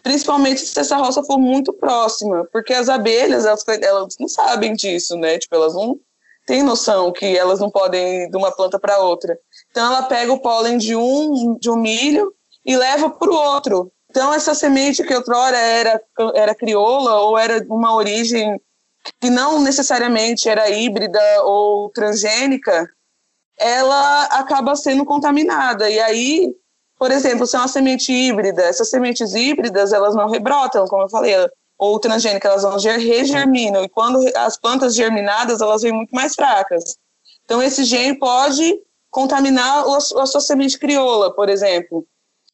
Principalmente 0.03 0.61
se 0.61 0.79
essa 0.79 0.99
roça 0.99 1.25
for 1.25 1.39
muito 1.39 1.73
próxima, 1.73 2.47
porque 2.53 2.75
as 2.75 2.91
abelhas 2.91 3.47
elas, 3.47 3.65
elas 3.67 4.15
não 4.21 4.29
sabem 4.29 4.75
disso, 4.75 5.17
né? 5.17 5.39
Tipo, 5.39 5.55
elas 5.55 5.73
não 5.73 5.99
têm 6.47 6.63
noção 6.63 7.11
que 7.13 7.39
elas 7.39 7.61
não 7.61 7.71
podem 7.71 8.25
ir 8.25 8.31
de 8.31 8.37
uma 8.37 8.55
planta 8.55 8.79
para 8.79 8.99
outra. 8.99 9.39
Então 9.71 9.87
ela 9.87 10.03
pega 10.03 10.31
o 10.31 10.41
pólen 10.41 10.77
de 10.77 10.95
um, 10.95 11.57
de 11.59 11.71
um 11.71 11.77
milho 11.77 12.31
e 12.63 12.77
leva 12.77 13.09
para 13.09 13.31
o 13.31 13.35
outro. 13.35 13.91
Então 14.11 14.35
essa 14.35 14.55
semente 14.55 15.05
que 15.05 15.15
outrora 15.15 15.57
era, 15.57 16.03
era 16.35 16.55
crioula 16.55 17.21
ou 17.21 17.39
era 17.39 17.65
uma 17.69 17.95
origem 17.95 18.61
que 19.21 19.31
não 19.31 19.61
necessariamente 19.63 20.49
era 20.49 20.69
híbrida 20.69 21.21
ou 21.45 21.89
transgênica, 21.91 22.89
ela 23.57 24.25
acaba 24.25 24.75
sendo 24.75 25.05
contaminada. 25.05 25.89
E 25.89 26.01
aí, 26.01 26.53
por 26.99 27.13
exemplo, 27.13 27.47
se 27.47 27.55
é 27.55 27.61
uma 27.61 27.69
semente 27.69 28.13
híbrida, 28.13 28.63
essas 28.63 28.91
sementes 28.91 29.33
híbridas, 29.35 29.93
elas 29.93 30.15
não 30.15 30.29
rebrotam, 30.29 30.87
como 30.87 31.05
eu 31.05 31.09
falei, 31.09 31.35
ou 31.79 31.99
transgênicas, 31.99 32.51
elas 32.51 32.63
vão 32.85 32.99
regerminam. 32.99 33.85
E 33.85 33.89
quando 33.89 34.21
as 34.37 34.59
plantas 34.59 34.95
germinadas, 34.95 35.61
elas 35.61 35.83
vêm 35.83 35.93
muito 35.93 36.15
mais 36.15 36.35
fracas. 36.35 36.97
Então, 37.45 37.63
esse 37.63 37.85
gene 37.85 38.19
pode 38.19 38.79
contaminar 39.09 39.85
a 39.87 40.01
sua 40.01 40.41
semente 40.41 40.79
crioula, 40.79 41.35
por 41.35 41.49
exemplo. 41.49 42.07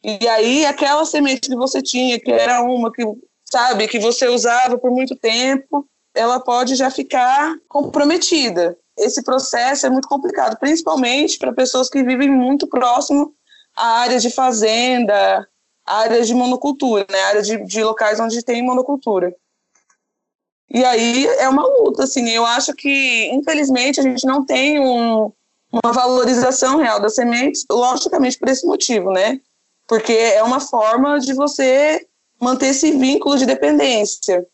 E 0.08 0.28
aí, 0.28 0.64
aquela 0.64 1.04
semente 1.04 1.48
que 1.48 1.56
você 1.56 1.82
tinha, 1.82 2.20
que 2.20 2.30
era 2.30 2.62
uma 2.62 2.92
que, 2.92 3.02
sabe, 3.44 3.88
que 3.88 3.98
você 3.98 4.28
usava 4.28 4.78
por 4.78 4.92
muito 4.92 5.16
tempo, 5.16 5.84
ela 6.14 6.38
pode 6.38 6.76
já 6.76 6.88
ficar 6.92 7.56
comprometida. 7.68 8.78
Esse 8.96 9.20
processo 9.24 9.84
é 9.84 9.90
muito 9.90 10.06
complicado, 10.06 10.56
principalmente 10.60 11.36
para 11.36 11.52
pessoas 11.52 11.90
que 11.90 12.04
vivem 12.04 12.30
muito 12.30 12.68
próximo 12.68 13.34
à 13.76 13.98
área 13.98 14.20
de 14.20 14.30
fazenda, 14.30 15.44
áreas 15.84 16.28
de 16.28 16.34
monocultura, 16.34 17.04
né? 17.10 17.20
Áreas 17.22 17.48
de, 17.48 17.64
de 17.64 17.82
locais 17.82 18.20
onde 18.20 18.44
tem 18.44 18.62
monocultura. 18.62 19.34
E 20.70 20.84
aí 20.84 21.26
é 21.26 21.48
uma 21.48 21.66
luta, 21.66 22.04
assim. 22.04 22.28
Eu 22.28 22.46
acho 22.46 22.72
que, 22.74 23.28
infelizmente, 23.32 23.98
a 23.98 24.04
gente 24.04 24.24
não 24.24 24.46
tem 24.46 24.78
um, 24.78 25.32
uma 25.72 25.92
valorização 25.92 26.76
real 26.76 27.00
das 27.00 27.16
sementes, 27.16 27.64
logicamente 27.68 28.38
por 28.38 28.48
esse 28.48 28.64
motivo, 28.64 29.10
né? 29.10 29.40
Porque 29.86 30.12
é 30.12 30.42
uma 30.42 30.60
forma 30.60 31.18
de 31.20 31.32
você 31.32 32.06
manter 32.40 32.68
esse 32.68 32.90
vínculo 32.92 33.38
de 33.38 33.46
dependência. 33.46 34.46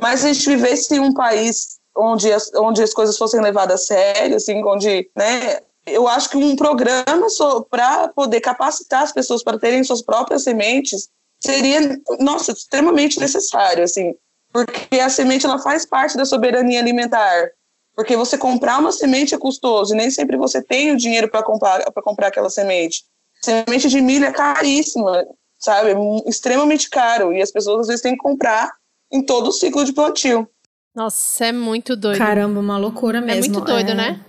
Mas 0.00 0.20
se 0.20 0.28
a 0.28 0.32
gente 0.32 0.48
vivesse 0.48 0.94
em 0.94 1.00
um 1.00 1.12
país 1.12 1.78
onde 1.96 2.32
as, 2.32 2.50
onde 2.54 2.82
as 2.82 2.94
coisas 2.94 3.16
fossem 3.16 3.40
levadas 3.40 3.82
a 3.82 3.84
sério, 3.84 4.36
assim, 4.36 4.64
onde 4.64 5.10
né, 5.16 5.60
eu 5.86 6.06
acho 6.08 6.30
que 6.30 6.36
um 6.36 6.56
programa 6.56 7.26
para 7.68 8.08
poder 8.08 8.40
capacitar 8.40 9.02
as 9.02 9.12
pessoas 9.12 9.42
para 9.42 9.58
terem 9.58 9.82
suas 9.84 10.02
próprias 10.02 10.44
sementes 10.44 11.08
seria, 11.40 11.98
nossa, 12.18 12.52
extremamente 12.52 13.18
necessário, 13.18 13.82
assim, 13.82 14.14
porque 14.52 15.00
a 15.00 15.08
semente 15.08 15.46
ela 15.46 15.58
faz 15.58 15.86
parte 15.86 16.16
da 16.16 16.24
soberania 16.24 16.80
alimentar. 16.80 17.50
Porque 17.94 18.16
você 18.16 18.38
comprar 18.38 18.78
uma 18.78 18.92
semente 18.92 19.34
é 19.34 19.38
custoso 19.38 19.92
e 19.92 19.96
nem 19.96 20.10
sempre 20.10 20.36
você 20.36 20.62
tem 20.62 20.92
o 20.92 20.96
dinheiro 20.96 21.28
para 21.28 21.42
comprar 21.42 21.82
comprar 22.02 22.28
aquela 22.28 22.48
semente. 22.48 23.04
Semente 23.40 23.88
de 23.88 24.00
milho 24.00 24.26
é 24.26 24.32
caríssima, 24.32 25.24
sabe? 25.58 25.90
É 25.90 26.28
extremamente 26.28 26.90
caro 26.90 27.32
e 27.32 27.40
as 27.40 27.50
pessoas 27.50 27.82
às 27.82 27.86
vezes 27.88 28.02
têm 28.02 28.12
que 28.12 28.22
comprar 28.22 28.70
em 29.10 29.24
todo 29.24 29.48
o 29.48 29.52
ciclo 29.52 29.84
de 29.84 29.92
plantio. 29.92 30.48
Nossa, 30.94 31.46
é 31.46 31.52
muito 31.52 31.96
doido. 31.96 32.18
Caramba, 32.18 32.60
uma 32.60 32.76
loucura 32.76 33.20
mesmo. 33.20 33.44
É 33.44 33.48
muito 33.48 33.64
doido, 33.64 33.90
é... 33.90 33.94
né? 33.94 34.24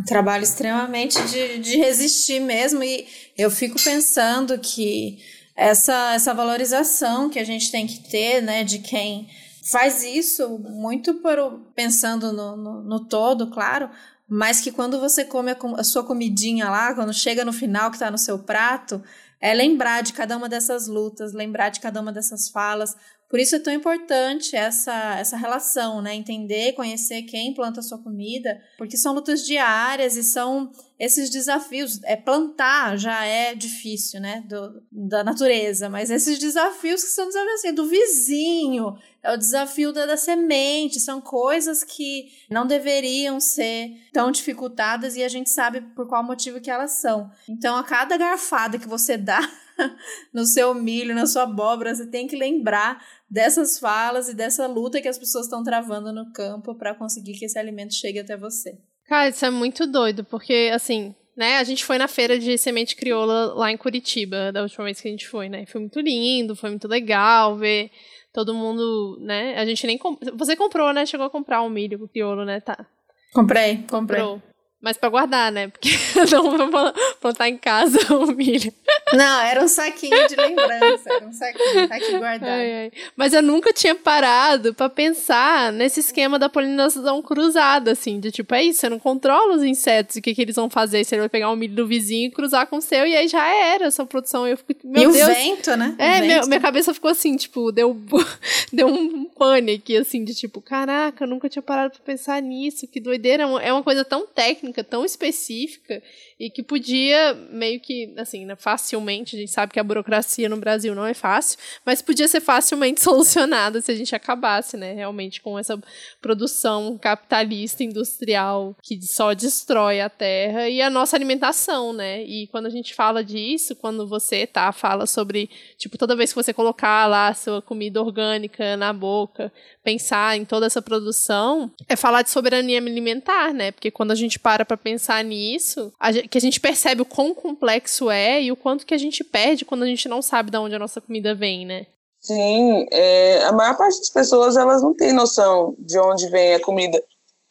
um 0.00 0.04
trabalho 0.04 0.42
extremamente 0.42 1.22
de, 1.28 1.58
de 1.58 1.76
resistir 1.76 2.40
mesmo. 2.40 2.82
E 2.82 3.06
eu 3.36 3.50
fico 3.50 3.76
pensando 3.82 4.58
que 4.58 5.18
essa, 5.54 6.14
essa 6.14 6.32
valorização 6.32 7.28
que 7.28 7.38
a 7.38 7.44
gente 7.44 7.70
tem 7.70 7.86
que 7.86 8.08
ter, 8.08 8.40
né, 8.40 8.64
de 8.64 8.78
quem 8.78 9.28
faz 9.70 10.02
isso, 10.02 10.58
muito 10.58 11.14
por, 11.14 11.60
pensando 11.74 12.32
no, 12.32 12.56
no, 12.56 12.82
no 12.82 13.00
todo, 13.00 13.48
claro, 13.48 13.90
mas 14.30 14.60
que 14.60 14.70
quando 14.70 15.00
você 15.00 15.24
come 15.24 15.50
a, 15.50 15.56
a, 15.76 15.82
sua 15.82 16.04
comidinha 16.04 16.70
lá, 16.70 16.94
quando 16.94 17.12
chega 17.12 17.44
no 17.44 17.52
final 17.52 17.90
que 17.90 17.96
está 17.96 18.12
no 18.12 18.16
seu 18.16 18.38
prato, 18.38 19.02
é 19.40 19.52
lembrar 19.52 20.02
de 20.02 20.12
cada 20.12 20.36
uma 20.36 20.48
dessas 20.48 20.86
lutas, 20.86 21.32
lembrar 21.32 21.70
de 21.70 21.80
cada 21.80 22.00
uma 22.00 22.12
dessas 22.12 22.48
falas, 22.48 22.94
por 23.28 23.40
isso 23.40 23.56
é 23.56 23.58
tão 23.58 23.72
importante 23.72 24.54
essa, 24.54 25.16
essa 25.18 25.36
relação, 25.36 26.00
né? 26.02 26.14
Entender, 26.14 26.72
conhecer 26.74 27.22
quem 27.22 27.54
planta 27.54 27.80
a 27.80 27.82
sua 27.82 27.98
comida, 27.98 28.60
porque 28.76 28.96
são 28.96 29.14
lutas 29.14 29.44
diárias 29.44 30.16
e 30.16 30.22
são 30.22 30.70
esses 31.00 31.30
desafios. 31.30 31.98
É 32.04 32.14
plantar 32.14 32.98
já 32.98 33.24
é 33.24 33.54
difícil, 33.54 34.20
né? 34.20 34.44
Do, 34.46 34.82
da 34.92 35.24
natureza, 35.24 35.88
mas 35.88 36.10
esses 36.10 36.38
desafios 36.38 37.02
que 37.02 37.08
são 37.08 37.26
desafios 37.26 37.54
assim, 37.54 37.74
do 37.74 37.86
vizinho, 37.86 38.98
é 39.22 39.32
o 39.32 39.36
desafio 39.38 39.92
da, 39.92 40.04
da 40.04 40.16
semente, 40.16 41.00
são 41.00 41.20
coisas 41.20 41.82
que 41.82 42.30
não 42.50 42.66
deveriam 42.66 43.40
ser 43.40 43.96
tão 44.12 44.30
dificultadas 44.30 45.16
e 45.16 45.24
a 45.24 45.28
gente 45.28 45.48
sabe 45.48 45.80
por 45.80 46.06
qual 46.06 46.22
motivo 46.22 46.60
que 46.60 46.70
elas 46.70 46.92
são. 46.92 47.30
Então, 47.48 47.76
a 47.76 47.82
cada 47.82 48.18
garfada 48.18 48.78
que 48.78 48.88
você 48.88 49.16
dá 49.16 49.40
no 50.34 50.44
seu 50.44 50.74
milho, 50.74 51.14
na 51.14 51.26
sua 51.26 51.44
abóbora, 51.44 51.94
você 51.94 52.06
tem 52.06 52.26
que 52.26 52.36
lembrar 52.36 53.02
dessas 53.28 53.78
falas 53.78 54.28
e 54.28 54.34
dessa 54.34 54.66
luta 54.66 55.00
que 55.00 55.08
as 55.08 55.18
pessoas 55.18 55.46
estão 55.46 55.62
travando 55.62 56.12
no 56.12 56.30
campo 56.32 56.74
para 56.74 56.94
conseguir 56.94 57.38
que 57.38 57.46
esse 57.46 57.58
alimento 57.58 57.94
chegue 57.94 58.18
até 58.18 58.36
você. 58.36 58.78
Cara, 59.10 59.28
isso 59.28 59.44
é 59.44 59.50
muito 59.50 59.88
doido, 59.88 60.22
porque 60.22 60.70
assim, 60.72 61.12
né, 61.36 61.58
a 61.58 61.64
gente 61.64 61.84
foi 61.84 61.98
na 61.98 62.06
feira 62.06 62.38
de 62.38 62.56
semente 62.56 62.94
crioula 62.94 63.52
lá 63.54 63.72
em 63.72 63.76
Curitiba, 63.76 64.52
da 64.52 64.62
última 64.62 64.84
vez 64.84 65.00
que 65.00 65.08
a 65.08 65.10
gente 65.10 65.26
foi, 65.26 65.48
né? 65.48 65.66
Foi 65.66 65.80
muito 65.80 65.98
lindo, 65.98 66.54
foi 66.54 66.70
muito 66.70 66.86
legal 66.86 67.56
ver 67.56 67.90
todo 68.32 68.54
mundo, 68.54 69.18
né? 69.20 69.58
A 69.58 69.66
gente 69.66 69.84
nem 69.84 69.98
comp... 69.98 70.22
você 70.38 70.54
comprou, 70.54 70.92
né? 70.92 71.04
Chegou 71.04 71.26
a 71.26 71.30
comprar 71.30 71.60
um 71.60 71.68
milho 71.68 72.08
crioulo, 72.08 72.44
né? 72.44 72.60
Tá. 72.60 72.86
Comprei, 73.32 73.78
comprei. 73.90 74.20
Comprou. 74.20 74.42
Mas 74.80 74.96
para 74.96 75.10
guardar, 75.10 75.52
né? 75.52 75.68
Porque 75.68 75.90
não 76.32 76.70
vou 76.70 76.92
plantar 77.20 77.48
em 77.48 77.58
casa 77.58 77.98
o 78.14 78.26
milho. 78.32 78.72
Não, 79.12 79.40
era 79.42 79.62
um 79.62 79.68
saquinho 79.68 80.26
de 80.26 80.36
lembrança. 80.36 81.12
Era 81.12 81.26
um 81.26 81.32
saquinho, 81.32 81.88
tá 81.88 81.96
aqui 81.96 82.18
guardado. 82.18 82.48
Ai, 82.50 82.72
ai. 82.72 82.92
Mas 83.14 83.32
eu 83.32 83.42
nunca 83.42 83.72
tinha 83.72 83.94
parado 83.94 84.72
para 84.72 84.88
pensar 84.88 85.70
nesse 85.72 86.00
esquema 86.00 86.38
da 86.38 86.48
polinização 86.48 87.20
cruzada, 87.20 87.92
assim. 87.92 88.18
De 88.18 88.30
tipo, 88.30 88.54
é 88.54 88.64
isso, 88.64 88.80
você 88.80 88.88
não 88.88 88.98
controla 88.98 89.54
os 89.54 89.62
insetos 89.62 90.16
o 90.16 90.22
que, 90.22 90.34
que 90.34 90.40
eles 90.40 90.56
vão 90.56 90.70
fazer. 90.70 91.04
Você 91.04 91.18
vai 91.18 91.28
pegar 91.28 91.50
o 91.50 91.56
milho 91.56 91.74
do 91.74 91.86
vizinho 91.86 92.28
e 92.28 92.30
cruzar 92.30 92.66
com 92.66 92.76
o 92.76 92.80
seu, 92.82 93.06
e 93.06 93.14
aí 93.16 93.28
já 93.28 93.46
era 93.46 93.86
essa 93.86 94.06
produção. 94.06 94.46
Eu 94.46 94.56
fico, 94.56 94.86
meu 94.86 95.10
e 95.10 95.12
Deus. 95.12 95.28
o 95.28 95.34
vento, 95.34 95.76
né? 95.76 95.94
É, 95.98 96.20
vento. 96.20 96.26
Meu, 96.26 96.46
minha 96.46 96.60
cabeça 96.60 96.94
ficou 96.94 97.10
assim, 97.10 97.36
tipo, 97.36 97.70
deu, 97.70 97.94
deu 98.72 98.86
um 98.86 99.24
pânico, 99.24 99.92
assim, 100.00 100.24
de 100.24 100.34
tipo, 100.34 100.60
caraca, 100.60 101.24
eu 101.24 101.28
nunca 101.28 101.48
tinha 101.48 101.62
parado 101.62 101.90
pra 101.90 102.00
pensar 102.04 102.40
nisso, 102.40 102.86
que 102.86 103.00
doideira. 103.00 103.44
É 103.62 103.72
uma 103.72 103.82
coisa 103.82 104.04
tão 104.04 104.26
técnica, 104.26 104.69
tão 104.84 105.04
específica, 105.04 106.02
e 106.40 106.48
que 106.48 106.62
podia 106.62 107.34
meio 107.52 107.78
que, 107.78 108.14
assim, 108.16 108.46
né, 108.46 108.56
facilmente, 108.56 109.36
a 109.36 109.38
gente 109.38 109.50
sabe 109.50 109.74
que 109.74 109.78
a 109.78 109.84
burocracia 109.84 110.48
no 110.48 110.56
Brasil 110.56 110.94
não 110.94 111.04
é 111.04 111.12
fácil, 111.12 111.58
mas 111.84 112.00
podia 112.00 112.26
ser 112.26 112.40
facilmente 112.40 113.02
solucionada 113.04 113.82
se 113.82 113.92
a 113.92 113.94
gente 113.94 114.16
acabasse, 114.16 114.78
né, 114.78 114.94
realmente 114.94 115.42
com 115.42 115.58
essa 115.58 115.78
produção 116.22 116.96
capitalista 116.96 117.84
industrial 117.84 118.74
que 118.82 118.98
só 119.02 119.34
destrói 119.34 120.00
a 120.00 120.08
terra 120.08 120.66
e 120.70 120.80
a 120.80 120.88
nossa 120.88 121.14
alimentação, 121.14 121.92
né? 121.92 122.22
E 122.24 122.46
quando 122.46 122.66
a 122.66 122.70
gente 122.70 122.94
fala 122.94 123.22
disso, 123.22 123.76
quando 123.76 124.06
você 124.06 124.46
tá 124.46 124.72
fala 124.72 125.06
sobre, 125.06 125.50
tipo, 125.76 125.98
toda 125.98 126.16
vez 126.16 126.30
que 126.32 126.36
você 126.36 126.54
colocar 126.54 127.06
lá 127.06 127.28
a 127.28 127.34
sua 127.34 127.60
comida 127.60 128.00
orgânica 128.00 128.78
na 128.78 128.94
boca, 128.94 129.52
pensar 129.84 130.38
em 130.38 130.46
toda 130.46 130.66
essa 130.66 130.80
produção, 130.80 131.70
é 131.86 131.96
falar 131.96 132.22
de 132.22 132.30
soberania 132.30 132.78
alimentar, 132.78 133.52
né? 133.52 133.72
Porque 133.72 133.90
quando 133.90 134.12
a 134.12 134.14
gente 134.14 134.38
para 134.38 134.64
para 134.64 134.76
pensar 134.76 135.22
nisso, 135.22 135.92
gente, 136.10 136.29
que 136.30 136.38
a 136.38 136.40
gente 136.40 136.60
percebe 136.60 137.02
o 137.02 137.04
quão 137.04 137.34
complexo 137.34 138.08
é 138.08 138.40
e 138.40 138.52
o 138.52 138.56
quanto 138.56 138.86
que 138.86 138.94
a 138.94 138.98
gente 138.98 139.24
perde 139.24 139.64
quando 139.64 139.82
a 139.82 139.86
gente 139.86 140.08
não 140.08 140.22
sabe 140.22 140.50
de 140.50 140.56
onde 140.56 140.74
a 140.74 140.78
nossa 140.78 141.00
comida 141.00 141.34
vem, 141.34 141.66
né? 141.66 141.86
Sim, 142.20 142.86
é, 142.92 143.44
a 143.44 143.52
maior 143.52 143.76
parte 143.76 143.98
das 143.98 144.10
pessoas 144.10 144.56
elas 144.56 144.82
não 144.82 144.94
tem 144.94 145.12
noção 145.12 145.74
de 145.78 145.98
onde 145.98 146.28
vem 146.28 146.54
a 146.54 146.60
comida. 146.60 147.02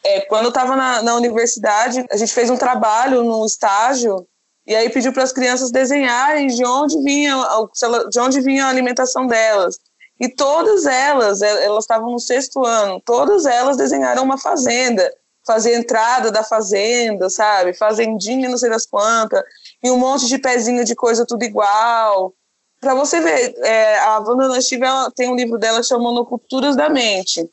É, 0.04 0.22
quando 0.22 0.46
eu 0.46 0.50
estava 0.50 0.76
na, 0.76 1.02
na 1.02 1.16
universidade, 1.16 2.06
a 2.10 2.16
gente 2.16 2.32
fez 2.32 2.50
um 2.50 2.56
trabalho 2.56 3.24
no 3.24 3.46
estágio 3.46 4.26
e 4.66 4.74
aí 4.76 4.90
pediu 4.90 5.12
para 5.12 5.24
as 5.24 5.34
crianças 5.34 5.72
desenharem 5.72 6.48
de 6.48 6.64
onde 6.64 7.02
vinha 7.02 7.36
de 8.10 8.20
onde 8.20 8.40
vinha 8.40 8.66
a 8.66 8.70
alimentação 8.70 9.28
delas. 9.28 9.80
E 10.20 10.30
todas 10.30 10.86
elas, 10.86 11.42
elas 11.42 11.84
estavam 11.84 12.12
no 12.12 12.20
sexto 12.20 12.66
ano, 12.66 13.02
todas 13.06 13.46
elas 13.46 13.76
desenharam 13.76 14.24
uma 14.24 14.38
fazenda 14.38 15.12
fazer 15.50 15.74
entrada 15.74 16.32
da 16.32 16.44
fazenda, 16.44 17.28
sabe? 17.28 17.74
Fazendinha, 17.74 18.48
não 18.48 18.58
sei 18.58 18.70
das 18.70 18.86
quantas, 18.86 19.42
e 19.84 19.90
um 19.90 19.98
monte 19.98 20.28
de 20.28 20.38
pezinho 20.38 20.86
de 20.86 20.96
coisa 20.96 21.26
tudo 21.26 21.44
igual. 21.44 22.36
Para 22.80 22.94
você 22.94 23.20
ver, 23.20 23.56
é, 23.64 23.98
a 23.98 24.20
Wanda 24.20 24.48
Nastive 24.48 24.86
tem 25.16 25.28
um 25.28 25.36
livro 25.36 25.58
dela 25.58 25.82
chamado 25.82 26.04
Monoculturas 26.04 26.76
da 26.76 26.88
Mente. 26.88 27.50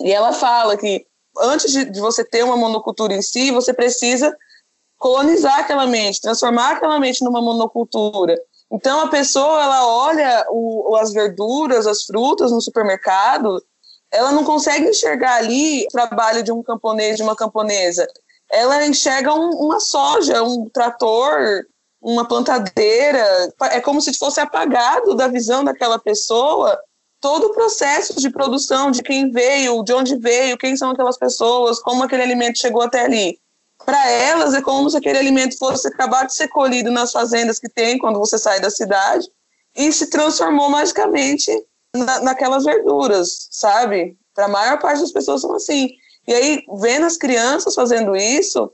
E 0.00 0.12
ela 0.12 0.32
fala 0.32 0.76
que 0.76 1.04
antes 1.40 1.72
de, 1.72 1.86
de 1.86 2.00
você 2.00 2.24
ter 2.24 2.44
uma 2.44 2.56
monocultura 2.56 3.12
em 3.12 3.20
si, 3.20 3.50
você 3.50 3.74
precisa 3.74 4.32
colonizar 4.96 5.58
aquela 5.58 5.86
mente, 5.88 6.20
transformar 6.20 6.76
aquela 6.76 7.00
mente 7.00 7.24
numa 7.24 7.42
monocultura. 7.42 8.36
Então 8.70 9.00
a 9.00 9.08
pessoa 9.08 9.60
ela 9.60 9.88
olha 9.88 10.46
o, 10.50 10.94
as 10.96 11.12
verduras, 11.12 11.84
as 11.84 12.04
frutas 12.04 12.52
no 12.52 12.60
supermercado 12.60 13.60
ela 14.10 14.32
não 14.32 14.44
consegue 14.44 14.88
enxergar 14.88 15.36
ali 15.36 15.84
o 15.84 15.88
trabalho 15.88 16.42
de 16.42 16.52
um 16.52 16.62
camponês, 16.62 17.16
de 17.16 17.22
uma 17.22 17.36
camponesa. 17.36 18.06
Ela 18.50 18.86
enxerga 18.86 19.34
um, 19.34 19.50
uma 19.50 19.80
soja, 19.80 20.42
um 20.42 20.68
trator, 20.68 21.66
uma 22.00 22.26
plantadeira. 22.26 23.52
É 23.70 23.80
como 23.80 24.00
se 24.00 24.14
fosse 24.14 24.40
apagado 24.40 25.14
da 25.14 25.28
visão 25.28 25.62
daquela 25.62 25.98
pessoa 25.98 26.78
todo 27.20 27.46
o 27.46 27.52
processo 27.52 28.18
de 28.20 28.30
produção, 28.30 28.90
de 28.90 29.02
quem 29.02 29.30
veio, 29.30 29.82
de 29.82 29.92
onde 29.92 30.16
veio, 30.16 30.56
quem 30.56 30.76
são 30.76 30.90
aquelas 30.90 31.18
pessoas, 31.18 31.80
como 31.80 32.04
aquele 32.04 32.22
alimento 32.22 32.58
chegou 32.58 32.82
até 32.82 33.04
ali. 33.04 33.38
Para 33.84 34.10
elas 34.10 34.54
é 34.54 34.62
como 34.62 34.88
se 34.88 34.96
aquele 34.96 35.18
alimento 35.18 35.56
fosse 35.58 35.88
acabar 35.88 36.26
de 36.26 36.34
ser 36.34 36.48
colhido 36.48 36.90
nas 36.90 37.12
fazendas 37.12 37.58
que 37.58 37.68
tem 37.68 37.98
quando 37.98 38.18
você 38.18 38.38
sai 38.38 38.60
da 38.60 38.70
cidade 38.70 39.28
e 39.76 39.92
se 39.92 40.10
transformou 40.10 40.68
magicamente 40.68 41.50
na, 41.94 42.20
naquelas 42.20 42.64
verduras, 42.64 43.48
sabe? 43.50 44.16
Para 44.34 44.46
a 44.46 44.48
maior 44.48 44.78
parte 44.78 45.00
das 45.00 45.12
pessoas 45.12 45.40
são 45.40 45.54
assim. 45.54 45.90
E 46.26 46.34
aí, 46.34 46.64
vendo 46.80 47.06
as 47.06 47.16
crianças 47.16 47.74
fazendo 47.74 48.14
isso, 48.14 48.70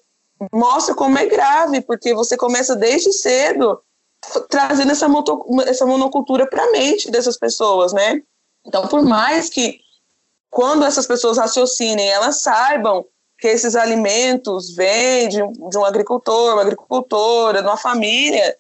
mostra 0.53 0.95
como 0.95 1.19
é 1.19 1.27
grave, 1.27 1.81
porque 1.81 2.15
você 2.15 2.37
começa 2.37 2.75
desde 2.75 3.13
cedo 3.13 3.81
trazendo 4.49 4.91
essa, 4.91 5.07
essa 5.67 5.87
monocultura 5.87 6.49
para 6.49 6.65
a 6.65 6.71
mente 6.73 7.11
dessas 7.11 7.37
pessoas, 7.37 7.93
né? 7.93 8.23
Então, 8.67 8.89
por 8.89 9.03
mais 9.03 9.51
que 9.51 9.81
quando 10.51 10.85
essas 10.85 11.07
pessoas 11.07 11.37
raciocinem, 11.37 12.09
elas 12.09 12.41
saibam 12.41 13.05
que 13.39 13.49
esses 13.49 13.77
alimentos 13.77 14.75
vêm 14.75 15.29
de, 15.29 15.39
de 15.69 15.79
um 15.79 15.85
agricultor, 15.85 16.55
uma 16.55 16.63
agricultora, 16.63 17.61
de 17.61 17.69
uma 17.69 17.77
família, 17.77 18.57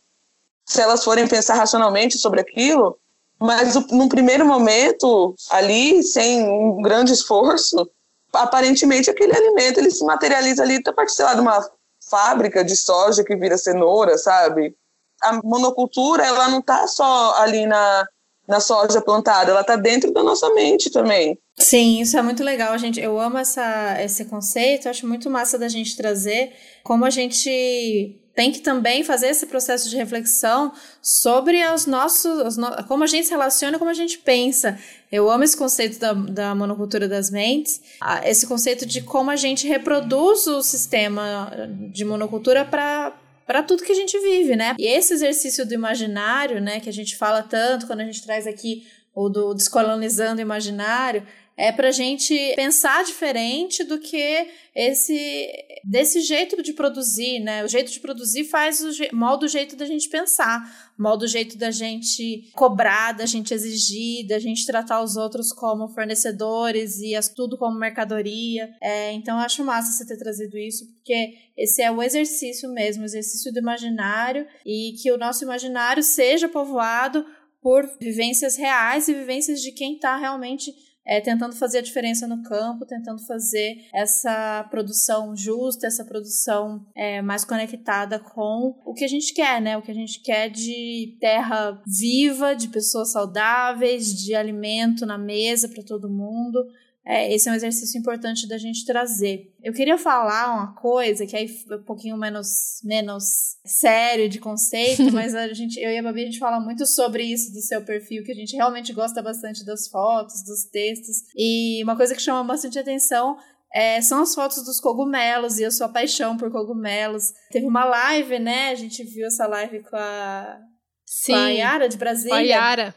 se 0.66 0.80
elas 0.80 1.04
forem 1.04 1.26
pensar 1.26 1.54
racionalmente 1.54 2.18
sobre 2.18 2.40
aquilo, 2.40 2.98
mas 3.40 3.74
num 3.90 4.08
primeiro 4.08 4.46
momento, 4.46 5.34
ali, 5.50 6.02
sem 6.02 6.42
um 6.42 6.80
grande 6.80 7.12
esforço, 7.12 7.88
aparentemente 8.32 9.10
aquele 9.10 9.36
alimento 9.36 9.78
ele 9.78 9.90
se 9.90 10.04
materializa 10.04 10.62
ali 10.62 10.80
a 10.86 10.92
partir, 10.92 11.14
sei 11.14 11.24
lá, 11.24 11.34
de 11.34 11.40
uma 11.40 11.70
fábrica 12.08 12.64
de 12.64 12.76
soja 12.76 13.24
que 13.24 13.36
vira 13.36 13.58
cenoura, 13.58 14.18
sabe? 14.18 14.74
A 15.22 15.40
monocultura, 15.42 16.24
ela 16.24 16.48
não 16.48 16.58
está 16.58 16.86
só 16.86 17.34
ali 17.38 17.66
na, 17.66 18.06
na 18.46 18.60
soja 18.60 19.00
plantada, 19.00 19.50
ela 19.50 19.62
está 19.62 19.76
dentro 19.76 20.12
da 20.12 20.22
nossa 20.22 20.52
mente 20.54 20.90
também. 20.90 21.38
Sim, 21.56 22.00
isso 22.00 22.16
é 22.16 22.22
muito 22.22 22.42
legal, 22.42 22.76
gente. 22.78 23.00
Eu 23.00 23.18
amo 23.18 23.38
essa, 23.38 23.96
esse 24.02 24.24
conceito, 24.24 24.88
acho 24.88 25.06
muito 25.06 25.30
massa 25.30 25.58
da 25.58 25.68
gente 25.68 25.96
trazer 25.96 26.52
como 26.82 27.04
a 27.04 27.10
gente 27.10 28.20
tem 28.34 28.50
que 28.50 28.60
também 28.60 29.04
fazer 29.04 29.28
esse 29.28 29.46
processo 29.46 29.88
de 29.88 29.96
reflexão 29.96 30.72
sobre 31.00 31.64
os 31.68 31.86
nossos, 31.86 32.46
os 32.46 32.56
no, 32.56 32.84
como 32.84 33.04
a 33.04 33.06
gente 33.06 33.26
se 33.26 33.30
relaciona, 33.30 33.78
como 33.78 33.90
a 33.90 33.94
gente 33.94 34.18
pensa. 34.18 34.78
Eu 35.10 35.30
amo 35.30 35.44
esse 35.44 35.56
conceito 35.56 35.98
da, 36.00 36.12
da 36.12 36.54
monocultura 36.54 37.08
das 37.08 37.30
mentes, 37.30 37.80
esse 38.24 38.46
conceito 38.46 38.84
de 38.84 39.02
como 39.02 39.30
a 39.30 39.36
gente 39.36 39.68
reproduz 39.68 40.46
o 40.46 40.62
sistema 40.62 41.52
de 41.92 42.04
monocultura 42.04 42.64
para 42.64 43.12
para 43.46 43.62
tudo 43.62 43.82
que 43.82 43.92
a 43.92 43.94
gente 43.94 44.18
vive, 44.20 44.56
né? 44.56 44.74
E 44.78 44.86
esse 44.86 45.12
exercício 45.12 45.66
do 45.66 45.74
imaginário, 45.74 46.62
né, 46.62 46.80
que 46.80 46.88
a 46.88 46.92
gente 46.92 47.14
fala 47.14 47.42
tanto 47.42 47.86
quando 47.86 48.00
a 48.00 48.04
gente 48.04 48.22
traz 48.22 48.46
aqui 48.46 48.86
o 49.14 49.28
do 49.28 49.52
descolonizando 49.52 50.38
o 50.38 50.40
imaginário, 50.40 51.22
é 51.56 51.70
para 51.70 51.88
a 51.88 51.92
gente 51.92 52.34
pensar 52.56 53.04
diferente 53.04 53.84
do 53.84 53.98
que 53.98 54.48
esse 54.74 55.52
desse 55.84 56.20
jeito 56.20 56.60
de 56.62 56.72
produzir, 56.72 57.38
né? 57.40 57.62
O 57.64 57.68
jeito 57.68 57.92
de 57.92 58.00
produzir 58.00 58.44
faz 58.44 58.80
o 58.80 58.90
molda 59.14 59.46
o 59.46 59.48
jeito 59.48 59.76
da 59.76 59.84
gente 59.84 60.08
pensar, 60.08 60.92
molda 60.98 61.26
o 61.26 61.28
jeito 61.28 61.56
da 61.56 61.70
gente 61.70 62.50
cobrar, 62.54 63.12
da 63.12 63.26
gente 63.26 63.54
exigir, 63.54 64.26
da 64.26 64.38
gente 64.38 64.66
tratar 64.66 65.02
os 65.02 65.16
outros 65.16 65.52
como 65.52 65.88
fornecedores 65.88 66.98
e 66.98 67.14
as, 67.14 67.28
tudo 67.28 67.56
como 67.56 67.78
mercadoria. 67.78 68.74
É, 68.80 69.12
então 69.12 69.36
eu 69.36 69.44
acho 69.44 69.64
massa 69.64 69.92
você 69.92 70.06
ter 70.06 70.18
trazido 70.18 70.58
isso, 70.58 70.86
porque 70.94 71.34
esse 71.56 71.82
é 71.82 71.90
o 71.90 72.02
exercício 72.02 72.68
mesmo, 72.70 73.02
o 73.02 73.06
exercício 73.06 73.52
do 73.52 73.60
imaginário 73.60 74.46
e 74.66 74.94
que 75.00 75.12
o 75.12 75.18
nosso 75.18 75.44
imaginário 75.44 76.02
seja 76.02 76.48
povoado 76.48 77.24
por 77.62 77.88
vivências 77.98 78.56
reais 78.56 79.08
e 79.08 79.14
vivências 79.14 79.62
de 79.62 79.72
quem 79.72 79.94
está 79.94 80.16
realmente 80.16 80.70
é, 81.06 81.20
tentando 81.20 81.54
fazer 81.54 81.78
a 81.78 81.82
diferença 81.82 82.26
no 82.26 82.42
campo, 82.42 82.86
tentando 82.86 83.20
fazer 83.26 83.84
essa 83.92 84.66
produção 84.70 85.36
justa, 85.36 85.86
essa 85.86 86.04
produção 86.04 86.84
é, 86.94 87.20
mais 87.20 87.44
conectada 87.44 88.18
com 88.18 88.74
o 88.84 88.94
que 88.94 89.04
a 89.04 89.08
gente 89.08 89.34
quer, 89.34 89.60
né? 89.60 89.76
O 89.76 89.82
que 89.82 89.90
a 89.90 89.94
gente 89.94 90.20
quer 90.20 90.48
de 90.48 91.16
terra 91.20 91.80
viva, 91.86 92.54
de 92.54 92.68
pessoas 92.68 93.12
saudáveis, 93.12 94.14
de 94.14 94.34
alimento 94.34 95.04
na 95.04 95.18
mesa 95.18 95.68
para 95.68 95.82
todo 95.82 96.08
mundo. 96.08 96.64
É, 97.06 97.34
esse 97.34 97.48
é 97.48 97.52
um 97.52 97.54
exercício 97.54 97.98
importante 97.98 98.48
da 98.48 98.56
gente 98.56 98.86
trazer. 98.86 99.52
Eu 99.62 99.74
queria 99.74 99.98
falar 99.98 100.54
uma 100.54 100.74
coisa 100.74 101.26
que 101.26 101.36
aí 101.36 101.46
é 101.70 101.74
um 101.74 101.82
pouquinho 101.82 102.16
menos, 102.16 102.80
menos 102.82 103.58
sério 103.64 104.28
de 104.28 104.38
conceito, 104.38 105.02
mas 105.12 105.34
a 105.34 105.52
gente, 105.52 105.78
eu 105.78 105.90
e 105.90 105.98
a 105.98 106.02
Babi, 106.02 106.22
a 106.22 106.26
gente 106.26 106.38
fala 106.38 106.58
muito 106.58 106.86
sobre 106.86 107.24
isso 107.24 107.52
do 107.52 107.60
seu 107.60 107.82
perfil, 107.82 108.24
que 108.24 108.32
a 108.32 108.34
gente 108.34 108.56
realmente 108.56 108.92
gosta 108.92 109.20
bastante 109.20 109.64
das 109.66 109.86
fotos, 109.88 110.42
dos 110.44 110.64
textos. 110.64 111.16
E 111.36 111.82
uma 111.84 111.96
coisa 111.96 112.14
que 112.14 112.22
chama 112.22 112.42
bastante 112.42 112.78
atenção 112.78 113.36
é, 113.74 114.00
são 114.00 114.22
as 114.22 114.34
fotos 114.34 114.64
dos 114.64 114.80
cogumelos 114.80 115.58
e 115.58 115.64
a 115.64 115.70
sua 115.70 115.88
paixão 115.88 116.38
por 116.38 116.50
cogumelos. 116.50 117.32
Teve 117.50 117.66
uma 117.66 117.84
live, 117.84 118.38
né? 118.38 118.70
A 118.70 118.74
gente 118.76 119.02
viu 119.04 119.26
essa 119.26 119.46
live 119.46 119.80
com 119.80 119.96
a, 119.96 120.58
Sim, 121.04 121.32
com 121.32 121.38
a 121.38 121.48
Yara 121.48 121.88
de 121.88 121.96
Brasília. 121.98 122.30
Com 122.30 122.36
a 122.36 122.40
Yara. 122.40 122.94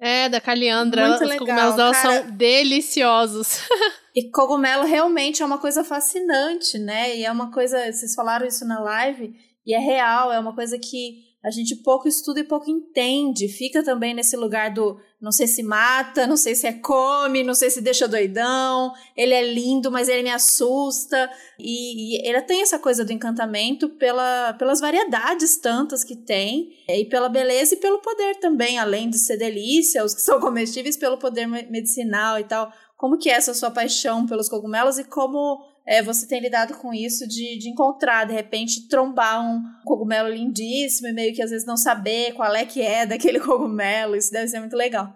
É, 0.00 0.28
da 0.28 0.40
Caliandra. 0.40 1.08
Muito 1.08 1.22
Os 1.22 1.28
legal, 1.28 1.38
cogumelos 1.38 1.76
dela 1.76 1.92
cara. 1.92 2.22
são 2.22 2.30
deliciosos. 2.30 3.60
e 4.14 4.30
cogumelo 4.30 4.84
realmente 4.84 5.42
é 5.42 5.46
uma 5.46 5.58
coisa 5.58 5.82
fascinante, 5.82 6.78
né? 6.78 7.16
E 7.16 7.24
é 7.24 7.32
uma 7.32 7.50
coisa. 7.50 7.92
Vocês 7.92 8.14
falaram 8.14 8.46
isso 8.46 8.64
na 8.64 8.80
live, 8.80 9.34
e 9.66 9.74
é 9.74 9.78
real, 9.78 10.32
é 10.32 10.38
uma 10.38 10.54
coisa 10.54 10.78
que 10.78 11.26
a 11.44 11.50
gente 11.50 11.76
pouco 11.76 12.08
estuda 12.08 12.40
e 12.40 12.44
pouco 12.44 12.70
entende. 12.70 13.48
Fica 13.48 13.82
também 13.82 14.14
nesse 14.14 14.36
lugar 14.36 14.72
do 14.72 15.00
não 15.20 15.32
sei 15.32 15.48
se 15.48 15.64
mata, 15.64 16.28
não 16.28 16.36
sei 16.36 16.54
se 16.54 16.66
é 16.66 16.72
come, 16.72 17.42
não 17.42 17.54
sei 17.54 17.70
se 17.70 17.80
deixa 17.80 18.06
doidão. 18.06 18.92
Ele 19.16 19.34
é 19.34 19.52
lindo, 19.52 19.90
mas 19.90 20.08
ele 20.08 20.22
me 20.22 20.30
assusta. 20.30 21.28
E, 21.58 22.16
e 22.22 22.28
ele 22.28 22.40
tem 22.42 22.62
essa 22.62 22.78
coisa 22.78 23.04
do 23.04 23.12
encantamento 23.12 23.88
pela, 23.88 24.52
pelas 24.54 24.80
variedades 24.80 25.58
tantas 25.60 26.04
que 26.04 26.14
tem, 26.14 26.70
e 26.88 27.04
pela 27.06 27.28
beleza 27.28 27.74
e 27.74 27.78
pelo 27.78 28.00
poder 28.00 28.36
também, 28.36 28.78
além 28.78 29.10
de 29.10 29.18
ser 29.18 29.36
delícia, 29.36 30.04
os 30.04 30.14
que 30.14 30.22
são 30.22 30.38
comestíveis, 30.38 30.96
pelo 30.96 31.18
poder 31.18 31.46
medicinal 31.46 32.38
e 32.38 32.44
tal. 32.44 32.72
Como 32.96 33.18
que 33.18 33.28
é 33.28 33.32
essa 33.32 33.54
sua 33.54 33.72
paixão 33.72 34.24
pelos 34.24 34.48
cogumelos 34.48 34.98
e 34.98 35.04
como 35.04 35.64
é, 35.88 36.02
você 36.02 36.26
tem 36.26 36.38
lidado 36.38 36.74
com 36.74 36.92
isso 36.92 37.26
de, 37.26 37.58
de 37.58 37.70
encontrar, 37.70 38.26
de 38.26 38.34
repente, 38.34 38.86
trombar 38.88 39.42
um 39.42 39.62
cogumelo 39.86 40.28
lindíssimo 40.28 41.08
e 41.08 41.14
meio 41.14 41.34
que 41.34 41.42
às 41.42 41.50
vezes 41.50 41.66
não 41.66 41.78
saber 41.78 42.34
qual 42.34 42.54
é 42.54 42.66
que 42.66 42.82
é 42.82 43.06
daquele 43.08 43.40
cogumelo. 43.40 44.14
Isso 44.14 44.30
deve 44.30 44.48
ser 44.48 44.60
muito 44.60 44.76
legal. 44.76 45.10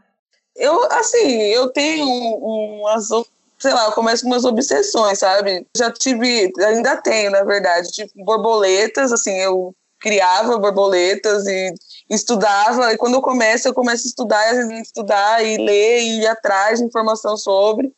Eu, 0.57 0.91
assim, 0.91 1.29
eu 1.29 1.71
tenho 1.71 2.07
umas 2.07 3.09
sei 3.59 3.73
lá, 3.73 3.85
eu 3.85 3.93
começo 3.93 4.25
com 4.25 4.31
umas 4.31 4.45
obsessões, 4.45 5.21
sabe? 5.21 5.65
Já 5.77 5.93
tive, 5.93 6.51
ainda 6.59 6.97
tenho, 6.97 7.31
na 7.31 7.45
verdade, 7.45 7.93
tipo, 7.93 8.13
borboletas, 8.25 9.13
assim, 9.13 9.39
eu 9.39 9.73
criava 10.01 10.59
borboletas 10.59 11.47
e 11.47 11.73
estudava, 12.11 12.93
e 12.93 12.99
quando 12.99 13.15
eu 13.15 13.23
começo, 13.23 13.69
eu 13.69 13.75
começo 13.75 14.05
a 14.05 14.09
estudar, 14.09 14.55
vezes 14.55 14.81
estudar 14.81 15.45
e 15.45 15.59
ler 15.59 16.01
e 16.01 16.23
ir 16.23 16.27
atrás 16.27 16.81
de 16.81 16.87
informação 16.87 17.37
sobre. 17.37 17.93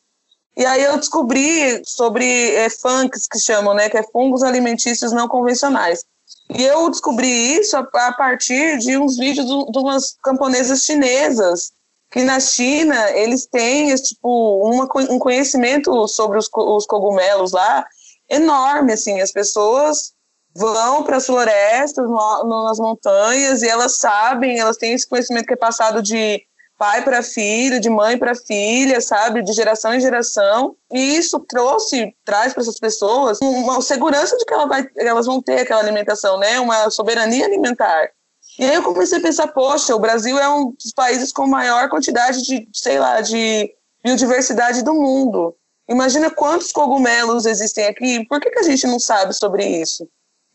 E 0.57 0.65
aí 0.65 0.83
eu 0.83 0.97
descobri 0.97 1.81
sobre 1.85 2.25
é, 2.55 2.69
funks, 2.69 3.27
que 3.27 3.39
chamam, 3.39 3.73
né, 3.73 3.89
que 3.89 3.97
é 3.97 4.03
fungos 4.03 4.41
alimentícios 4.41 5.11
não 5.11 5.27
convencionais. 5.27 6.05
E 6.49 6.63
eu 6.63 6.89
descobri 6.89 7.27
isso 7.59 7.75
a, 7.75 7.81
a 7.81 8.13
partir 8.13 8.77
de 8.77 8.97
uns 8.97 9.17
vídeos 9.17 9.45
de 9.45 9.79
umas 9.79 10.15
camponesas 10.23 10.83
chinesas, 10.83 11.71
que 12.11 12.23
na 12.23 12.39
China 12.39 13.11
eles 13.11 13.45
têm 13.45 13.93
tipo, 13.95 14.61
uma, 14.63 14.87
um 15.11 15.19
conhecimento 15.19 16.07
sobre 16.07 16.37
os, 16.37 16.49
os 16.53 16.85
cogumelos 16.85 17.51
lá 17.51 17.85
enorme, 18.29 18.93
assim, 18.93 19.19
as 19.19 19.31
pessoas 19.31 20.13
vão 20.55 21.03
para 21.03 21.17
as 21.17 21.25
florestas, 21.25 22.05
no, 22.07 22.63
nas 22.63 22.79
montanhas, 22.79 23.61
e 23.61 23.67
elas 23.67 23.97
sabem, 23.97 24.57
elas 24.57 24.77
têm 24.77 24.93
esse 24.93 25.07
conhecimento 25.07 25.45
que 25.45 25.53
é 25.53 25.57
passado 25.57 26.01
de 26.01 26.41
pai 26.77 27.03
para 27.03 27.23
filho, 27.23 27.79
de 27.79 27.89
mãe 27.89 28.17
para 28.17 28.35
filha, 28.35 28.99
sabe, 29.01 29.41
de 29.41 29.53
geração 29.53 29.93
em 29.93 29.99
geração. 29.99 30.75
E 30.91 31.17
isso 31.17 31.39
trouxe, 31.39 32.13
traz 32.23 32.53
para 32.53 32.61
essas 32.61 32.79
pessoas 32.79 33.39
uma 33.41 33.81
segurança 33.81 34.37
de 34.37 34.45
que 34.45 34.53
ela 34.53 34.65
vai, 34.65 34.87
elas 34.97 35.25
vão 35.25 35.41
ter 35.41 35.61
aquela 35.61 35.81
alimentação, 35.81 36.37
né, 36.37 36.59
uma 36.59 36.89
soberania 36.89 37.45
alimentar. 37.45 38.09
E 38.57 38.63
aí 38.63 38.75
eu 38.75 38.83
comecei 38.83 39.17
a 39.17 39.21
pensar, 39.21 39.47
poxa, 39.47 39.95
o 39.95 39.99
Brasil 39.99 40.39
é 40.39 40.47
um 40.47 40.71
dos 40.71 40.91
países 40.93 41.31
com 41.31 41.45
maior 41.45 41.89
quantidade 41.89 42.41
de, 42.43 42.67
sei 42.73 42.99
lá, 42.99 43.19
de 43.19 43.69
biodiversidade 44.03 44.83
do 44.83 44.93
mundo. 44.93 45.55
Imagina 45.89 46.31
quantos 46.31 46.71
cogumelos 46.71 47.45
existem 47.45 47.85
aqui, 47.85 48.25
por 48.27 48.39
que, 48.39 48.49
que 48.49 48.59
a 48.59 48.63
gente 48.63 48.87
não 48.87 48.99
sabe 48.99 49.33
sobre 49.33 49.65
isso? 49.65 50.07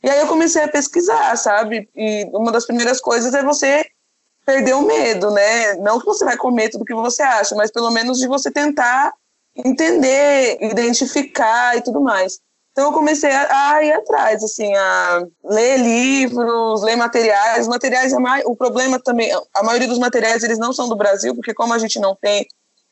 E 0.03 0.09
aí 0.09 0.19
eu 0.19 0.27
comecei 0.27 0.63
a 0.63 0.69
pesquisar, 0.69 1.37
sabe? 1.37 1.89
E 1.95 2.25
uma 2.33 2.51
das 2.51 2.65
primeiras 2.65 3.01
coisas 3.01 3.35
é 3.35 3.43
você 3.43 3.85
perder 4.45 4.75
o 4.75 4.83
medo, 4.83 5.31
né? 5.31 5.75
Não 5.75 5.99
que 5.99 6.07
você 6.07 6.25
vai 6.25 6.37
comer 6.37 6.71
tudo 6.71 6.85
que 6.85 6.95
você 6.95 7.23
acha, 7.23 7.55
mas 7.55 7.71
pelo 7.71 7.91
menos 7.91 8.19
de 8.19 8.27
você 8.27 8.51
tentar 8.51 9.13
entender, 9.57 10.59
identificar 10.61 11.77
e 11.77 11.83
tudo 11.83 12.01
mais. 12.01 12.39
Então 12.73 12.87
eu 12.87 12.93
comecei 12.93 13.31
a, 13.31 13.75
a 13.75 13.85
ir 13.85 13.93
atrás, 13.93 14.43
assim, 14.43 14.75
a 14.75 15.23
ler 15.45 15.79
livros, 15.79 16.83
ler 16.83 16.97
materiais. 16.97 17.67
Materiais, 17.67 18.13
o 18.45 18.57
problema 18.57 18.99
também, 18.99 19.31
a 19.55 19.63
maioria 19.63 19.89
dos 19.89 19.99
materiais 19.99 20.43
eles 20.43 20.59
não 20.59 20.73
são 20.73 20.89
do 20.89 20.97
Brasil, 20.97 21.35
porque 21.35 21.53
como 21.53 21.75
a 21.75 21.79
gente 21.79 21.99
não 21.99 22.17
tem 22.17 22.47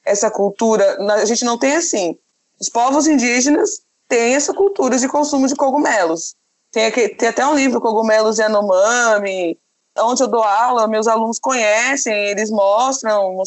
essa 0.04 0.30
cultura, 0.30 0.98
a 1.14 1.24
gente 1.24 1.44
não 1.44 1.58
tem 1.58 1.76
assim. 1.76 2.18
Os 2.60 2.68
povos 2.68 3.06
indígenas 3.06 3.80
têm 4.08 4.34
essa 4.34 4.52
cultura 4.52 4.98
de 4.98 5.08
consumo 5.08 5.46
de 5.46 5.54
cogumelos. 5.54 6.34
Tem, 6.72 6.86
aqui, 6.86 7.08
tem 7.08 7.28
até 7.28 7.46
um 7.46 7.54
livro, 7.54 7.80
Cogumelos 7.80 8.38
Yanomami, 8.38 9.58
onde 10.00 10.22
eu 10.22 10.28
dou 10.28 10.42
aula, 10.42 10.88
meus 10.88 11.06
alunos 11.06 11.38
conhecem, 11.38 12.14
eles 12.28 12.50
mostram. 12.50 13.42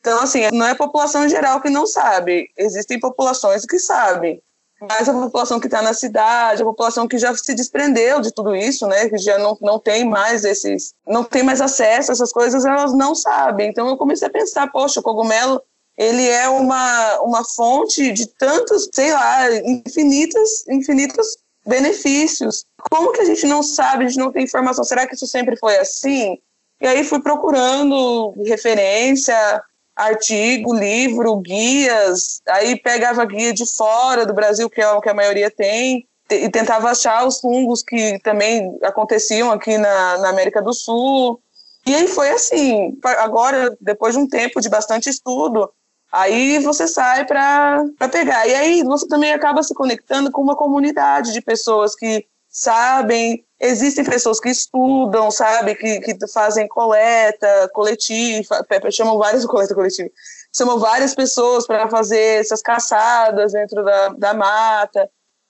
Então, 0.00 0.20
assim, 0.22 0.48
não 0.52 0.66
é 0.66 0.70
a 0.70 0.76
população 0.76 1.28
geral 1.28 1.60
que 1.60 1.70
não 1.70 1.86
sabe. 1.86 2.48
Existem 2.56 2.98
populações 2.98 3.64
que 3.64 3.78
sabem. 3.78 4.42
Mas 4.80 5.08
a 5.08 5.12
população 5.12 5.60
que 5.60 5.66
está 5.66 5.82
na 5.82 5.92
cidade, 5.92 6.62
a 6.62 6.64
população 6.64 7.06
que 7.06 7.18
já 7.18 7.36
se 7.36 7.54
desprendeu 7.54 8.20
de 8.20 8.32
tudo 8.32 8.56
isso, 8.56 8.86
né, 8.86 9.10
que 9.10 9.18
já 9.18 9.36
não, 9.36 9.56
não 9.60 9.78
tem 9.78 10.08
mais 10.08 10.42
esses, 10.42 10.94
não 11.06 11.22
tem 11.22 11.42
mais 11.42 11.60
acesso 11.60 12.10
a 12.10 12.14
essas 12.14 12.32
coisas, 12.32 12.64
elas 12.64 12.94
não 12.94 13.14
sabem. 13.14 13.68
Então 13.68 13.86
eu 13.88 13.96
comecei 13.98 14.26
a 14.26 14.30
pensar, 14.30 14.72
poxa, 14.72 15.00
o 15.00 15.02
cogumelo 15.02 15.62
ele 15.98 16.26
é 16.26 16.48
uma, 16.48 17.20
uma 17.20 17.44
fonte 17.44 18.10
de 18.12 18.26
tantos, 18.26 18.88
sei 18.94 19.12
lá, 19.12 19.54
infinitas, 19.54 20.66
infinitos 20.66 21.36
benefícios. 21.70 22.64
Como 22.90 23.12
que 23.12 23.20
a 23.20 23.24
gente 23.24 23.46
não 23.46 23.62
sabe, 23.62 24.04
a 24.04 24.08
gente 24.08 24.18
não 24.18 24.32
tem 24.32 24.44
informação? 24.44 24.84
Será 24.84 25.06
que 25.06 25.14
isso 25.14 25.26
sempre 25.26 25.56
foi 25.56 25.78
assim? 25.78 26.36
E 26.80 26.86
aí 26.86 27.04
fui 27.04 27.22
procurando 27.22 28.34
referência, 28.44 29.62
artigo, 29.94 30.74
livro, 30.74 31.36
guias, 31.36 32.40
aí 32.48 32.76
pegava 32.76 33.24
guia 33.24 33.52
de 33.52 33.66
fora 33.66 34.26
do 34.26 34.34
Brasil, 34.34 34.68
que 34.68 34.80
é 34.80 34.90
o 34.90 35.00
que 35.00 35.08
a 35.08 35.14
maioria 35.14 35.50
tem, 35.50 36.06
e 36.30 36.48
tentava 36.48 36.90
achar 36.90 37.26
os 37.26 37.40
fungos 37.40 37.82
que 37.82 38.18
também 38.20 38.78
aconteciam 38.82 39.50
aqui 39.50 39.76
na, 39.76 40.18
na 40.18 40.28
América 40.30 40.62
do 40.62 40.72
Sul. 40.72 41.40
E 41.86 41.94
aí 41.94 42.06
foi 42.06 42.30
assim. 42.30 42.98
Agora, 43.18 43.76
depois 43.80 44.14
de 44.14 44.20
um 44.20 44.28
tempo 44.28 44.60
de 44.60 44.68
bastante 44.68 45.08
estudo, 45.08 45.70
Aí 46.12 46.58
você 46.58 46.88
sai 46.88 47.24
para 47.24 47.84
pegar. 48.10 48.46
E 48.46 48.54
aí 48.54 48.82
você 48.82 49.06
também 49.06 49.32
acaba 49.32 49.62
se 49.62 49.74
conectando 49.74 50.30
com 50.30 50.42
uma 50.42 50.56
comunidade 50.56 51.32
de 51.32 51.40
pessoas 51.40 51.94
que 51.94 52.26
sabem, 52.48 53.44
existem 53.60 54.04
pessoas 54.04 54.40
que 54.40 54.48
estudam, 54.48 55.30
sabe, 55.30 55.76
que, 55.76 56.00
que 56.00 56.16
fazem 56.32 56.66
coleta 56.66 57.70
coletiva, 57.72 58.66
chamam 58.90 59.18
várias 59.18 59.46
coleta 59.46 59.74
coletiva, 59.74 60.08
chamam 60.54 60.78
várias 60.78 61.14
pessoas 61.14 61.66
para 61.66 61.88
fazer 61.88 62.40
essas 62.40 62.60
caçadas 62.60 63.52
dentro 63.52 63.84
da, 63.84 64.08
da 64.08 64.34
mata. 64.34 65.08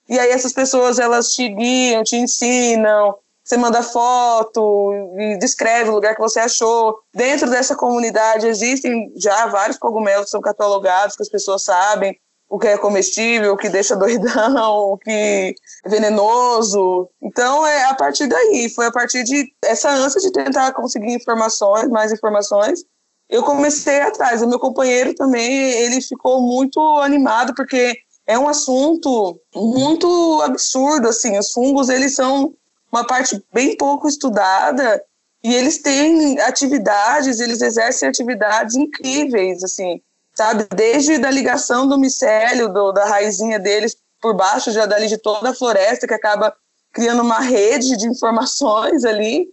E 0.09 0.19
aí 0.19 0.31
essas 0.31 0.53
pessoas 0.53 0.99
elas 0.99 1.33
te 1.33 1.49
guiam, 1.49 2.03
te 2.03 2.17
ensinam, 2.17 3.15
você 3.45 3.57
manda 3.57 3.83
foto 3.83 4.93
e 5.19 5.39
descreve 5.39 5.91
o 5.91 5.95
lugar 5.95 6.15
que 6.15 6.21
você 6.21 6.41
achou. 6.41 6.99
Dentro 7.15 7.51
dessa 7.51 7.75
comunidade 7.75 8.47
existem 8.47 9.13
já 9.17 9.47
vários 9.47 9.79
cogumelos 9.79 10.27
que 10.27 10.31
são 10.31 10.41
catalogados, 10.41 11.17
que 11.17 11.23
as 11.23 11.29
pessoas 11.29 11.63
sabem 11.65 12.17
o 12.49 12.59
que 12.59 12.67
é 12.67 12.77
comestível, 12.77 13.53
o 13.53 13.57
que 13.57 13.69
deixa 13.69 13.95
doidão, 13.97 14.93
o 14.93 14.99
que 14.99 15.55
é 15.85 15.89
venenoso. 15.89 17.09
Então, 17.23 17.67
é 17.67 17.85
a 17.85 17.95
partir 17.95 18.27
daí, 18.27 18.69
foi 18.75 18.87
a 18.87 18.93
partir 18.93 19.23
de 19.23 19.53
essa 19.65 19.89
ânsia 19.89 20.21
de 20.21 20.33
tentar 20.33 20.73
conseguir 20.73 21.15
informações, 21.15 21.89
mais 21.89 22.13
informações, 22.13 22.81
eu 23.29 23.45
comecei 23.45 24.01
atrás. 24.01 24.43
O 24.43 24.49
meu 24.49 24.59
companheiro 24.59 25.15
também, 25.15 25.71
ele 25.71 26.01
ficou 26.03 26.43
muito 26.43 26.81
animado, 26.99 27.55
porque 27.55 27.97
é 28.27 28.37
um 28.37 28.49
assunto 28.49 29.41
muito 29.55 30.43
absurdo, 30.43 31.09
assim, 31.09 31.39
os 31.39 31.53
fungos, 31.53 31.89
eles 31.89 32.15
são 32.15 32.53
uma 32.93 33.07
parte 33.07 33.43
bem 33.53 33.77
pouco 33.77 34.09
estudada 34.09 35.03
e 35.43 35.55
eles 35.55 35.79
têm 35.79 36.39
atividades, 36.41 37.41
eles 37.41 37.63
exercem 37.63 38.09
atividades 38.09 38.75
incríveis, 38.75 39.63
assim, 39.63 40.01
sabe? 40.35 40.67
Desde 40.75 41.19
da 41.19 41.31
ligação 41.31 41.87
do 41.87 41.99
micélio, 41.99 42.69
do, 42.73 42.93
da 42.93 43.07
raizinha 43.07 43.59
deles 43.59 43.97
por 44.21 44.35
baixo 44.35 44.71
já 44.71 44.85
dali 44.85 45.07
de 45.07 45.17
toda 45.17 45.51
a 45.51 45.55
floresta, 45.55 46.07
que 46.07 46.15
acaba 46.15 46.55
criando 46.93 47.23
uma 47.23 47.41
rede 47.41 47.97
de 47.97 48.07
informações 48.07 49.05
ali, 49.05 49.49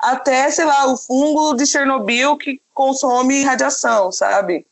até, 0.00 0.50
sei 0.50 0.64
lá, 0.64 0.86
o 0.86 0.96
fungo 0.96 1.54
de 1.54 1.66
Chernobyl 1.66 2.36
que 2.36 2.60
consome 2.74 3.42
radiação, 3.42 4.12
sabe? 4.12 4.66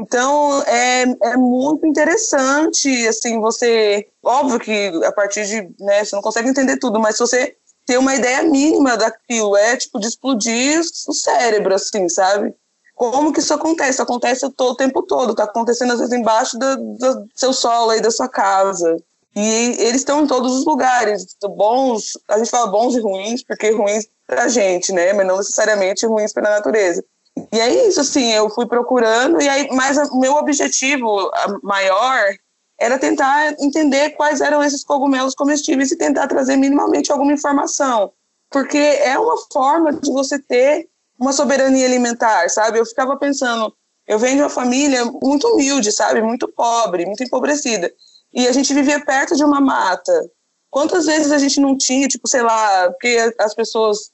Então, 0.00 0.62
é, 0.62 1.02
é 1.02 1.36
muito 1.36 1.86
interessante, 1.86 3.06
assim, 3.06 3.40
você... 3.40 4.06
Óbvio 4.22 4.58
que 4.58 4.88
a 5.04 5.12
partir 5.12 5.46
de... 5.46 5.84
Né, 5.84 6.04
você 6.04 6.14
não 6.14 6.22
consegue 6.22 6.48
entender 6.48 6.78
tudo, 6.78 6.98
mas 6.98 7.16
se 7.16 7.20
você 7.20 7.56
ter 7.86 7.98
uma 7.98 8.14
ideia 8.14 8.42
mínima 8.42 8.96
daquilo, 8.96 9.56
é, 9.56 9.76
tipo, 9.76 10.00
de 10.00 10.08
explodir 10.08 10.80
o 10.80 11.12
cérebro, 11.12 11.74
assim, 11.74 12.08
sabe? 12.08 12.52
Como 12.96 13.32
que 13.32 13.40
isso 13.40 13.54
acontece? 13.54 14.02
Acontece 14.02 14.50
todo, 14.50 14.72
o 14.72 14.76
tempo 14.76 15.02
todo, 15.02 15.34
tá 15.34 15.44
acontecendo 15.44 15.92
às 15.92 15.98
vezes 16.00 16.14
embaixo 16.14 16.58
do, 16.58 16.76
do 16.96 17.28
seu 17.34 17.52
solo 17.52 17.90
aí, 17.90 18.00
da 18.00 18.10
sua 18.10 18.28
casa. 18.28 18.96
E 19.36 19.76
eles 19.78 19.96
estão 19.96 20.24
em 20.24 20.26
todos 20.26 20.50
os 20.60 20.64
lugares, 20.64 21.36
bons, 21.42 22.12
a 22.26 22.38
gente 22.38 22.50
fala 22.50 22.68
bons 22.68 22.94
e 22.96 23.00
ruins, 23.00 23.44
porque 23.44 23.70
ruins 23.70 24.08
pra 24.26 24.48
gente, 24.48 24.92
né? 24.92 25.12
Mas 25.12 25.26
não 25.26 25.36
necessariamente 25.36 26.06
ruins 26.06 26.32
para 26.32 26.48
a 26.48 26.52
natureza. 26.52 27.04
E 27.52 27.60
é 27.60 27.86
isso, 27.86 28.00
assim, 28.00 28.32
eu 28.32 28.48
fui 28.50 28.66
procurando, 28.66 29.40
e 29.40 29.48
aí, 29.48 29.68
mas 29.72 29.96
o 30.10 30.18
meu 30.18 30.34
objetivo 30.34 31.30
maior 31.62 32.34
era 32.78 32.98
tentar 32.98 33.54
entender 33.60 34.10
quais 34.10 34.40
eram 34.40 34.62
esses 34.62 34.84
cogumelos 34.84 35.34
comestíveis 35.34 35.90
e 35.90 35.96
tentar 35.96 36.26
trazer 36.28 36.56
minimamente 36.56 37.12
alguma 37.12 37.32
informação. 37.32 38.12
Porque 38.50 38.78
é 38.78 39.18
uma 39.18 39.36
forma 39.52 39.92
de 39.92 40.10
você 40.10 40.38
ter 40.38 40.88
uma 41.18 41.32
soberania 41.32 41.86
alimentar, 41.86 42.48
sabe? 42.50 42.78
Eu 42.78 42.86
ficava 42.86 43.16
pensando, 43.16 43.72
eu 44.06 44.18
venho 44.18 44.36
de 44.36 44.42
uma 44.42 44.50
família 44.50 45.04
muito 45.22 45.48
humilde, 45.48 45.90
sabe? 45.90 46.22
Muito 46.22 46.48
pobre, 46.48 47.06
muito 47.06 47.24
empobrecida. 47.24 47.90
E 48.32 48.46
a 48.46 48.52
gente 48.52 48.72
vivia 48.74 49.04
perto 49.04 49.34
de 49.34 49.44
uma 49.44 49.60
mata. 49.60 50.30
Quantas 50.70 51.06
vezes 51.06 51.32
a 51.32 51.38
gente 51.38 51.58
não 51.58 51.76
tinha, 51.76 52.06
tipo, 52.06 52.28
sei 52.28 52.42
lá, 52.42 52.90
porque 52.90 53.32
as 53.38 53.54
pessoas 53.54 54.10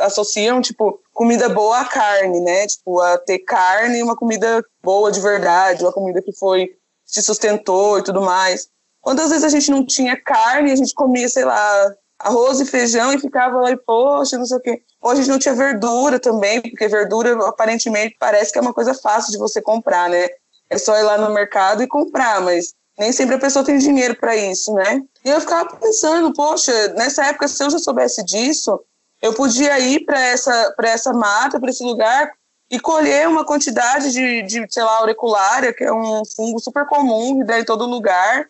associam, 0.00 0.60
tipo, 0.60 0.98
comida 1.20 1.50
boa 1.50 1.80
a 1.80 1.84
carne, 1.84 2.40
né? 2.40 2.66
Tipo, 2.66 2.98
a 2.98 3.18
ter 3.18 3.40
carne 3.40 4.02
uma 4.02 4.16
comida 4.16 4.64
boa 4.82 5.12
de 5.12 5.20
verdade, 5.20 5.84
uma 5.84 5.92
comida 5.92 6.22
que 6.22 6.32
foi, 6.32 6.70
se 7.04 7.22
sustentou 7.22 7.98
e 7.98 8.02
tudo 8.02 8.22
mais. 8.22 8.68
Quantas 9.02 9.28
vezes 9.28 9.44
a 9.44 9.50
gente 9.50 9.70
não 9.70 9.84
tinha 9.84 10.18
carne, 10.18 10.72
a 10.72 10.76
gente 10.76 10.94
comia, 10.94 11.28
sei 11.28 11.44
lá, 11.44 11.94
arroz 12.18 12.58
e 12.60 12.64
feijão 12.64 13.12
e 13.12 13.20
ficava 13.20 13.60
lá 13.60 13.70
e, 13.70 13.76
poxa, 13.76 14.38
não 14.38 14.46
sei 14.46 14.56
o 14.56 14.60
quê. 14.62 14.82
Ou 15.02 15.10
a 15.10 15.14
gente 15.14 15.28
não 15.28 15.38
tinha 15.38 15.54
verdura 15.54 16.18
também, 16.18 16.62
porque 16.62 16.88
verdura 16.88 17.32
aparentemente 17.46 18.16
parece 18.18 18.50
que 18.50 18.58
é 18.58 18.62
uma 18.62 18.72
coisa 18.72 18.94
fácil 18.94 19.30
de 19.30 19.36
você 19.36 19.60
comprar, 19.60 20.08
né? 20.08 20.26
É 20.70 20.78
só 20.78 20.96
ir 20.96 21.02
lá 21.02 21.18
no 21.18 21.34
mercado 21.34 21.82
e 21.82 21.86
comprar, 21.86 22.40
mas 22.40 22.72
nem 22.98 23.12
sempre 23.12 23.34
a 23.34 23.38
pessoa 23.38 23.62
tem 23.62 23.76
dinheiro 23.76 24.16
para 24.16 24.34
isso, 24.36 24.72
né? 24.72 25.02
E 25.22 25.28
eu 25.28 25.38
ficava 25.38 25.76
pensando, 25.76 26.32
poxa, 26.32 26.94
nessa 26.94 27.26
época, 27.26 27.46
se 27.46 27.62
eu 27.62 27.68
já 27.68 27.78
soubesse 27.78 28.24
disso, 28.24 28.80
eu 29.22 29.34
podia 29.34 29.78
ir 29.78 30.04
para 30.04 30.18
essa, 30.18 30.74
essa 30.82 31.12
mata, 31.12 31.60
para 31.60 31.70
esse 31.70 31.84
lugar, 31.84 32.32
e 32.70 32.78
colher 32.78 33.28
uma 33.28 33.44
quantidade 33.44 34.12
de, 34.12 34.42
de, 34.42 34.66
sei 34.72 34.82
lá, 34.82 34.98
auriculária, 34.98 35.72
que 35.74 35.84
é 35.84 35.92
um 35.92 36.22
fungo 36.24 36.60
super 36.60 36.86
comum, 36.86 37.38
que 37.38 37.44
dá 37.44 37.58
em 37.58 37.64
todo 37.64 37.84
lugar, 37.84 38.46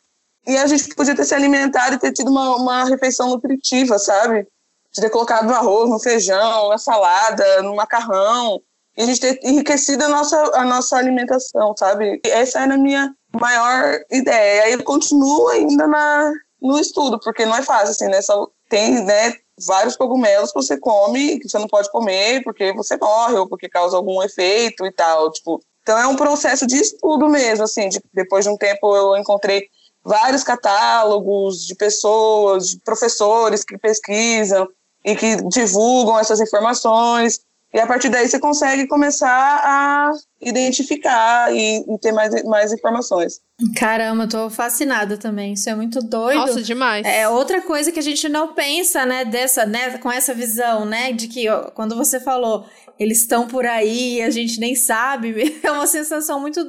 e 0.47 0.57
a 0.57 0.67
gente 0.67 0.95
podia 0.95 1.17
ter 1.17 1.25
se 1.25 1.35
alimentado 1.35 1.95
e 1.95 1.99
ter 1.99 2.13
tido 2.13 2.31
uma, 2.31 2.57
uma 2.57 2.85
refeição 2.85 3.31
nutritiva, 3.31 3.99
sabe? 3.99 4.47
De 4.93 5.01
ter 5.01 5.11
colocado 5.11 5.47
no 5.47 5.55
arroz, 5.55 5.89
no 5.89 5.99
feijão, 5.99 6.69
na 6.69 6.79
salada, 6.79 7.63
no 7.63 7.75
macarrão, 7.75 8.61
e 8.97 9.03
a 9.03 9.07
gente 9.07 9.21
ter 9.21 9.41
enriquecido 9.43 10.05
a 10.05 10.09
nossa, 10.09 10.37
a 10.55 10.65
nossa 10.65 10.97
alimentação, 10.97 11.75
sabe? 11.79 12.21
Essa 12.25 12.61
era 12.61 12.75
a 12.75 12.79
minha 12.79 13.15
maior 13.33 14.01
ideia. 14.11 14.65
Aí 14.65 14.73
eu 14.73 14.83
continuo 14.83 15.49
ainda 15.49 15.87
na, 15.87 16.33
no 16.61 16.79
estudo, 16.79 17.19
porque 17.21 17.47
não 17.47 17.57
é 17.57 17.63
fácil, 17.63 17.91
assim, 17.91 18.09
né? 18.09 18.21
Só 18.21 18.49
tem, 18.69 19.05
né, 19.05 19.35
vários 19.67 19.97
cogumelos 19.97 20.53
que 20.53 20.63
você 20.63 20.79
come 20.79 21.39
que 21.39 21.49
você 21.49 21.59
não 21.59 21.69
pode 21.69 21.91
comer 21.91 22.43
porque 22.43 22.73
você 22.73 22.97
morre 22.97 23.37
ou 23.37 23.49
porque 23.49 23.69
causa 23.69 23.97
algum 23.97 24.23
efeito 24.23 24.87
e 24.87 24.93
tal, 24.93 25.31
tipo. 25.31 25.63
Então 25.83 25.99
é 25.99 26.07
um 26.07 26.17
processo 26.17 26.67
de 26.67 26.77
estudo 26.77 27.29
mesmo, 27.29 27.65
assim, 27.65 27.89
de, 27.89 28.01
depois 28.13 28.45
de 28.45 28.51
um 28.51 28.57
tempo 28.57 28.95
eu 28.95 29.17
encontrei 29.17 29.69
vários 30.05 30.43
catálogos 30.43 31.67
de 31.67 31.75
pessoas, 31.75 32.69
de 32.69 32.79
professores 32.81 33.65
que 33.65 33.79
pesquisam 33.79 34.69
e 35.05 35.17
que 35.17 35.37
divulgam 35.49 36.19
essas 36.19 36.41
informações. 36.41 37.41
E 37.73 37.79
a 37.79 37.87
partir 37.87 38.09
daí 38.09 38.29
você 38.29 38.39
consegue 38.39 38.89
começar 38.89 39.61
a 39.65 40.13
identificar 40.41 41.55
e, 41.55 41.85
e, 41.87 41.99
ter 41.99 42.13
mais, 42.13 42.43
mais 42.45 42.73
informações. 42.73 43.41
Caramba, 43.77 44.27
tô 44.27 44.49
fascinada 44.49 45.17
também. 45.17 45.53
Isso 45.53 45.69
é 45.69 45.75
muito 45.75 46.01
doido. 46.01 46.39
Nossa, 46.39 46.63
demais. 46.63 47.07
É 47.07 47.29
outra 47.29 47.61
coisa 47.61 47.93
que 47.93 47.99
a 47.99 48.03
gente 48.03 48.29
não 48.29 48.55
pensa, 48.55 49.05
né, 49.05 49.25
dessa, 49.25 49.67
né, 49.67 49.99
com 49.99 50.11
essa 50.11 50.35
visão, 50.35 50.85
né, 50.85 51.13
de 51.13 51.29
que 51.29 51.49
ó, 51.49 51.71
quando 51.71 51.95
você 51.95 52.19
falou, 52.19 52.67
eles 52.99 53.21
estão 53.21 53.47
por 53.47 53.67
aí 53.67 54.17
e 54.17 54.23
a 54.23 54.31
gente 54.31 54.59
nem 54.59 54.75
sabe, 54.75 55.59
é 55.63 55.71
uma 55.71 55.87
sensação 55.87 56.41
muito 56.41 56.61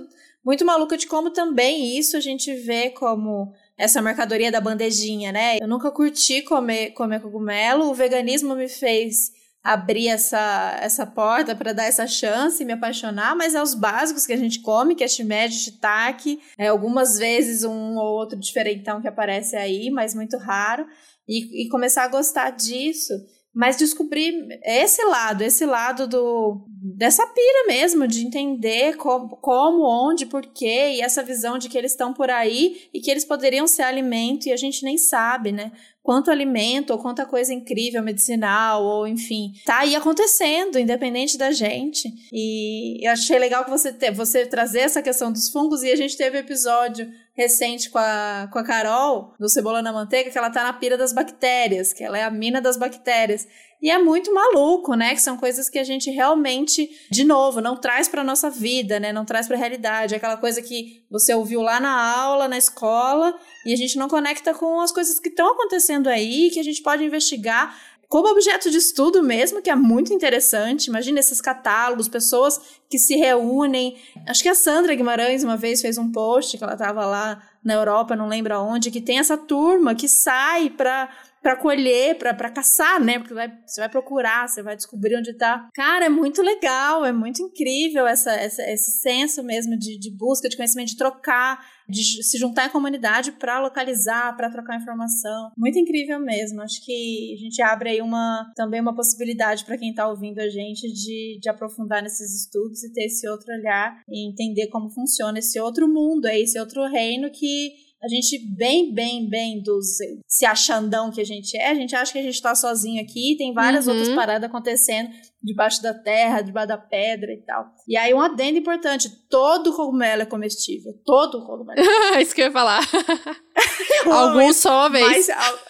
muito 0.43 0.65
maluca 0.65 0.97
de 0.97 1.05
como 1.05 1.29
também 1.29 1.99
isso 1.99 2.17
a 2.17 2.19
gente 2.19 2.51
vê 2.55 2.89
como 2.89 3.53
essa 3.77 4.01
mercadoria 4.01 4.51
da 4.51 4.59
bandejinha, 4.59 5.31
né? 5.31 5.57
Eu 5.61 5.67
nunca 5.67 5.91
curti 5.91 6.41
comer, 6.41 6.91
comer 6.91 7.21
cogumelo, 7.21 7.89
o 7.89 7.93
veganismo 7.93 8.55
me 8.55 8.67
fez 8.67 9.31
abrir 9.63 10.07
essa, 10.07 10.77
essa 10.81 11.05
porta 11.05 11.55
para 11.55 11.73
dar 11.73 11.85
essa 11.85 12.07
chance 12.07 12.61
e 12.61 12.65
me 12.65 12.73
apaixonar, 12.73 13.35
mas 13.35 13.53
é 13.53 13.61
os 13.61 13.73
básicos 13.73 14.25
que 14.25 14.33
a 14.33 14.37
gente 14.37 14.59
come, 14.61 14.95
que 14.95 15.03
é 15.03 15.07
shimeji, 15.07 15.59
shiitake, 15.59 16.41
é, 16.57 16.67
algumas 16.67 17.17
vezes 17.17 17.63
um 17.63 17.95
ou 17.95 18.17
outro 18.17 18.39
diferentão 18.39 19.01
que 19.01 19.07
aparece 19.07 19.55
aí, 19.55 19.91
mas 19.91 20.15
muito 20.15 20.37
raro, 20.37 20.85
e, 21.27 21.63
e 21.65 21.69
começar 21.69 22.03
a 22.03 22.07
gostar 22.07 22.49
disso 22.51 23.13
mas 23.53 23.75
descobrir 23.75 24.47
esse 24.63 25.03
lado, 25.03 25.41
esse 25.41 25.65
lado 25.65 26.07
do 26.07 26.65
dessa 26.67 27.27
pira 27.27 27.67
mesmo, 27.67 28.07
de 28.07 28.25
entender 28.25 28.95
como, 28.95 29.35
como 29.37 29.83
onde, 29.83 30.25
porquê, 30.25 30.93
e 30.93 31.01
essa 31.01 31.21
visão 31.21 31.57
de 31.57 31.67
que 31.67 31.77
eles 31.77 31.91
estão 31.91 32.13
por 32.13 32.29
aí 32.29 32.89
e 32.93 32.99
que 32.99 33.11
eles 33.11 33.25
poderiam 33.25 33.67
ser 33.67 33.83
alimento 33.83 34.47
e 34.47 34.53
a 34.53 34.57
gente 34.57 34.83
nem 34.83 34.97
sabe, 34.97 35.51
né? 35.51 35.71
Quanto 36.03 36.31
alimento 36.31 36.91
ou 36.91 36.99
quanta 36.99 37.25
coisa 37.25 37.53
incrível, 37.53 38.01
medicinal, 38.01 38.83
ou 38.83 39.07
enfim, 39.07 39.53
tá 39.65 39.79
aí 39.79 39.95
acontecendo, 39.95 40.79
independente 40.79 41.37
da 41.37 41.51
gente. 41.51 42.11
E 42.33 43.05
eu 43.05 43.11
achei 43.11 43.37
legal 43.37 43.63
que 43.63 43.69
você, 43.69 43.93
te, 43.93 44.09
você 44.11 44.45
trazer 44.45 44.79
essa 44.79 45.01
questão 45.01 45.31
dos 45.31 45.49
fungos, 45.49 45.83
e 45.83 45.91
a 45.91 45.95
gente 45.95 46.17
teve 46.17 46.39
episódio 46.39 47.07
recente 47.33 47.89
com 47.89 47.99
a, 47.99 48.49
com 48.51 48.59
a 48.59 48.63
Carol, 48.63 49.33
do 49.39 49.47
Cebola 49.47 49.81
na 49.81 49.93
Manteiga, 49.93 50.29
que 50.29 50.37
ela 50.37 50.49
tá 50.49 50.63
na 50.63 50.73
pira 50.73 50.97
das 50.97 51.13
bactérias, 51.13 51.93
que 51.93 52.03
ela 52.03 52.17
é 52.17 52.23
a 52.23 52.31
mina 52.31 52.59
das 52.59 52.77
bactérias. 52.77 53.47
E 53.81 53.89
é 53.89 53.97
muito 53.97 54.31
maluco, 54.33 54.93
né? 54.93 55.15
Que 55.15 55.21
são 55.21 55.35
coisas 55.35 55.67
que 55.67 55.79
a 55.79 55.83
gente 55.83 56.11
realmente, 56.11 56.89
de 57.09 57.23
novo, 57.23 57.59
não 57.59 57.75
traz 57.75 58.07
para 58.07 58.23
nossa 58.23 58.49
vida, 58.49 58.99
né? 58.99 59.11
Não 59.11 59.25
traz 59.25 59.47
para 59.47 59.57
realidade. 59.57 60.13
É 60.13 60.17
aquela 60.17 60.37
coisa 60.37 60.61
que 60.61 61.03
você 61.09 61.33
ouviu 61.33 61.61
lá 61.61 61.79
na 61.79 61.91
aula, 61.91 62.47
na 62.47 62.57
escola, 62.57 63.33
e 63.65 63.73
a 63.73 63.75
gente 63.75 63.97
não 63.97 64.07
conecta 64.07 64.53
com 64.53 64.79
as 64.79 64.91
coisas 64.91 65.19
que 65.19 65.29
estão 65.29 65.53
acontecendo 65.53 66.07
aí, 66.07 66.51
que 66.51 66.59
a 66.59 66.63
gente 66.63 66.83
pode 66.83 67.03
investigar 67.03 67.75
como 68.07 68.27
objeto 68.27 68.69
de 68.69 68.77
estudo 68.77 69.23
mesmo, 69.23 69.61
que 69.61 69.69
é 69.69 69.75
muito 69.75 70.13
interessante. 70.13 70.87
Imagina 70.87 71.21
esses 71.21 71.39
catálogos, 71.39 72.09
pessoas 72.09 72.59
que 72.89 72.99
se 72.99 73.15
reúnem. 73.15 73.95
Acho 74.27 74.43
que 74.43 74.49
a 74.49 74.53
Sandra 74.53 74.93
Guimarães 74.93 75.45
uma 75.45 75.55
vez 75.55 75.81
fez 75.81 75.97
um 75.97 76.11
post 76.11 76.57
que 76.57 76.63
ela 76.63 76.73
estava 76.73 77.05
lá 77.05 77.41
na 77.63 77.73
Europa, 77.73 78.13
não 78.13 78.27
lembro 78.27 78.53
aonde, 78.53 78.91
que 78.91 78.99
tem 78.99 79.17
essa 79.17 79.37
turma 79.37 79.95
que 79.95 80.09
sai 80.09 80.69
para 80.69 81.09
para 81.41 81.55
colher, 81.55 82.17
para 82.17 82.51
caçar, 82.51 83.03
né? 83.03 83.17
Porque 83.17 83.33
vai, 83.33 83.51
você 83.65 83.81
vai 83.81 83.89
procurar, 83.89 84.47
você 84.47 84.61
vai 84.61 84.75
descobrir 84.75 85.17
onde 85.17 85.33
tá. 85.33 85.67
Cara, 85.73 86.05
é 86.05 86.09
muito 86.09 86.41
legal, 86.41 87.03
é 87.03 87.11
muito 87.11 87.41
incrível 87.41 88.05
essa, 88.05 88.31
essa 88.31 88.61
esse 88.61 88.91
senso 89.01 89.43
mesmo 89.43 89.77
de, 89.77 89.97
de 89.97 90.15
busca 90.15 90.47
de 90.47 90.55
conhecimento, 90.55 90.89
de 90.89 90.97
trocar, 90.97 91.59
de 91.89 92.23
se 92.23 92.37
juntar 92.37 92.67
em 92.67 92.69
comunidade 92.69 93.31
para 93.33 93.59
localizar, 93.59 94.35
para 94.37 94.51
trocar 94.51 94.77
informação. 94.77 95.51
Muito 95.57 95.79
incrível 95.79 96.19
mesmo. 96.19 96.61
Acho 96.61 96.83
que 96.85 97.33
a 97.33 97.37
gente 97.37 97.61
abre 97.61 97.89
aí 97.89 98.01
uma 98.01 98.51
também 98.55 98.79
uma 98.79 98.95
possibilidade 98.95 99.65
para 99.65 99.77
quem 99.77 99.89
está 99.89 100.07
ouvindo 100.07 100.39
a 100.39 100.47
gente 100.47 100.87
de, 100.93 101.39
de 101.41 101.49
aprofundar 101.49 102.03
nesses 102.03 102.43
estudos 102.43 102.83
e 102.83 102.93
ter 102.93 103.05
esse 103.05 103.27
outro 103.27 103.51
olhar 103.51 103.99
e 104.07 104.29
entender 104.29 104.67
como 104.67 104.91
funciona 104.91 105.39
esse 105.39 105.59
outro 105.59 105.87
mundo, 105.87 106.27
é 106.27 106.39
esse 106.39 106.59
outro 106.59 106.87
reino 106.87 107.31
que 107.31 107.90
a 108.03 108.07
gente 108.07 108.39
bem, 108.55 108.93
bem, 108.93 109.29
bem 109.29 109.61
dos 109.61 109.97
se 110.27 110.45
achandão 110.45 111.11
que 111.11 111.21
a 111.21 111.25
gente 111.25 111.55
é, 111.55 111.69
a 111.69 111.75
gente 111.75 111.95
acha 111.95 112.11
que 112.11 112.19
a 112.19 112.23
gente 112.23 112.41
tá 112.41 112.55
sozinho 112.55 113.01
aqui, 113.01 113.35
tem 113.37 113.53
várias 113.53 113.85
uhum. 113.85 113.93
outras 113.93 114.15
paradas 114.15 114.49
acontecendo 114.49 115.09
debaixo 115.43 115.81
da 115.81 115.93
terra, 115.93 116.41
debaixo 116.41 116.67
da 116.67 116.77
pedra 116.77 117.31
e 117.31 117.37
tal. 117.37 117.65
E 117.87 117.97
aí 117.97 118.13
um 118.13 118.21
adendo 118.21 118.57
importante, 118.57 119.09
todo 119.29 119.73
cogumelo 119.75 120.21
é 120.21 120.25
comestível, 120.25 120.93
todo 121.05 121.45
cogumelo. 121.45 121.79
isso 122.21 122.33
que 122.33 122.41
eu 122.41 122.45
ia 122.45 122.51
falar. 122.51 122.81
alguns 124.05 124.57
só 124.57 124.81
uma 124.81 124.89
vez. 124.89 125.27
Mas, 125.27 125.27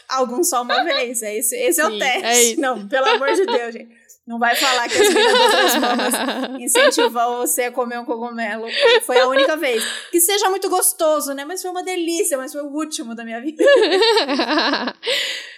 alguns 0.09 0.49
só 0.49 0.61
uma 0.61 0.84
vez, 0.84 1.21
é 1.21 1.38
esse, 1.38 1.55
esse 1.55 1.82
Sim, 1.82 1.82
é 1.82 1.88
o 1.88 1.99
teste. 1.99 2.53
É 2.53 2.55
Não, 2.61 2.88
pelo 2.88 3.07
amor 3.07 3.34
de 3.34 3.45
Deus, 3.45 3.73
gente. 3.73 4.01
Não 4.32 4.39
vai 4.39 4.55
falar 4.55 4.88
que 4.88 4.97
as 4.97 5.13
meninas 5.13 5.51
das 5.51 5.75
mamas 5.75 6.13
incentivam 6.57 7.39
você 7.39 7.63
a 7.63 7.71
comer 7.71 7.99
um 7.99 8.05
cogumelo. 8.05 8.65
Foi 9.05 9.19
a 9.19 9.27
única 9.27 9.57
vez. 9.57 9.84
Que 10.09 10.21
seja 10.21 10.49
muito 10.49 10.69
gostoso, 10.69 11.34
né? 11.34 11.43
Mas 11.43 11.61
foi 11.61 11.69
uma 11.69 11.84
delícia, 11.84 12.38
mas 12.38 12.53
foi 12.53 12.61
o 12.61 12.67
último 12.67 13.13
da 13.13 13.25
minha 13.25 13.41
vida. 13.41 13.61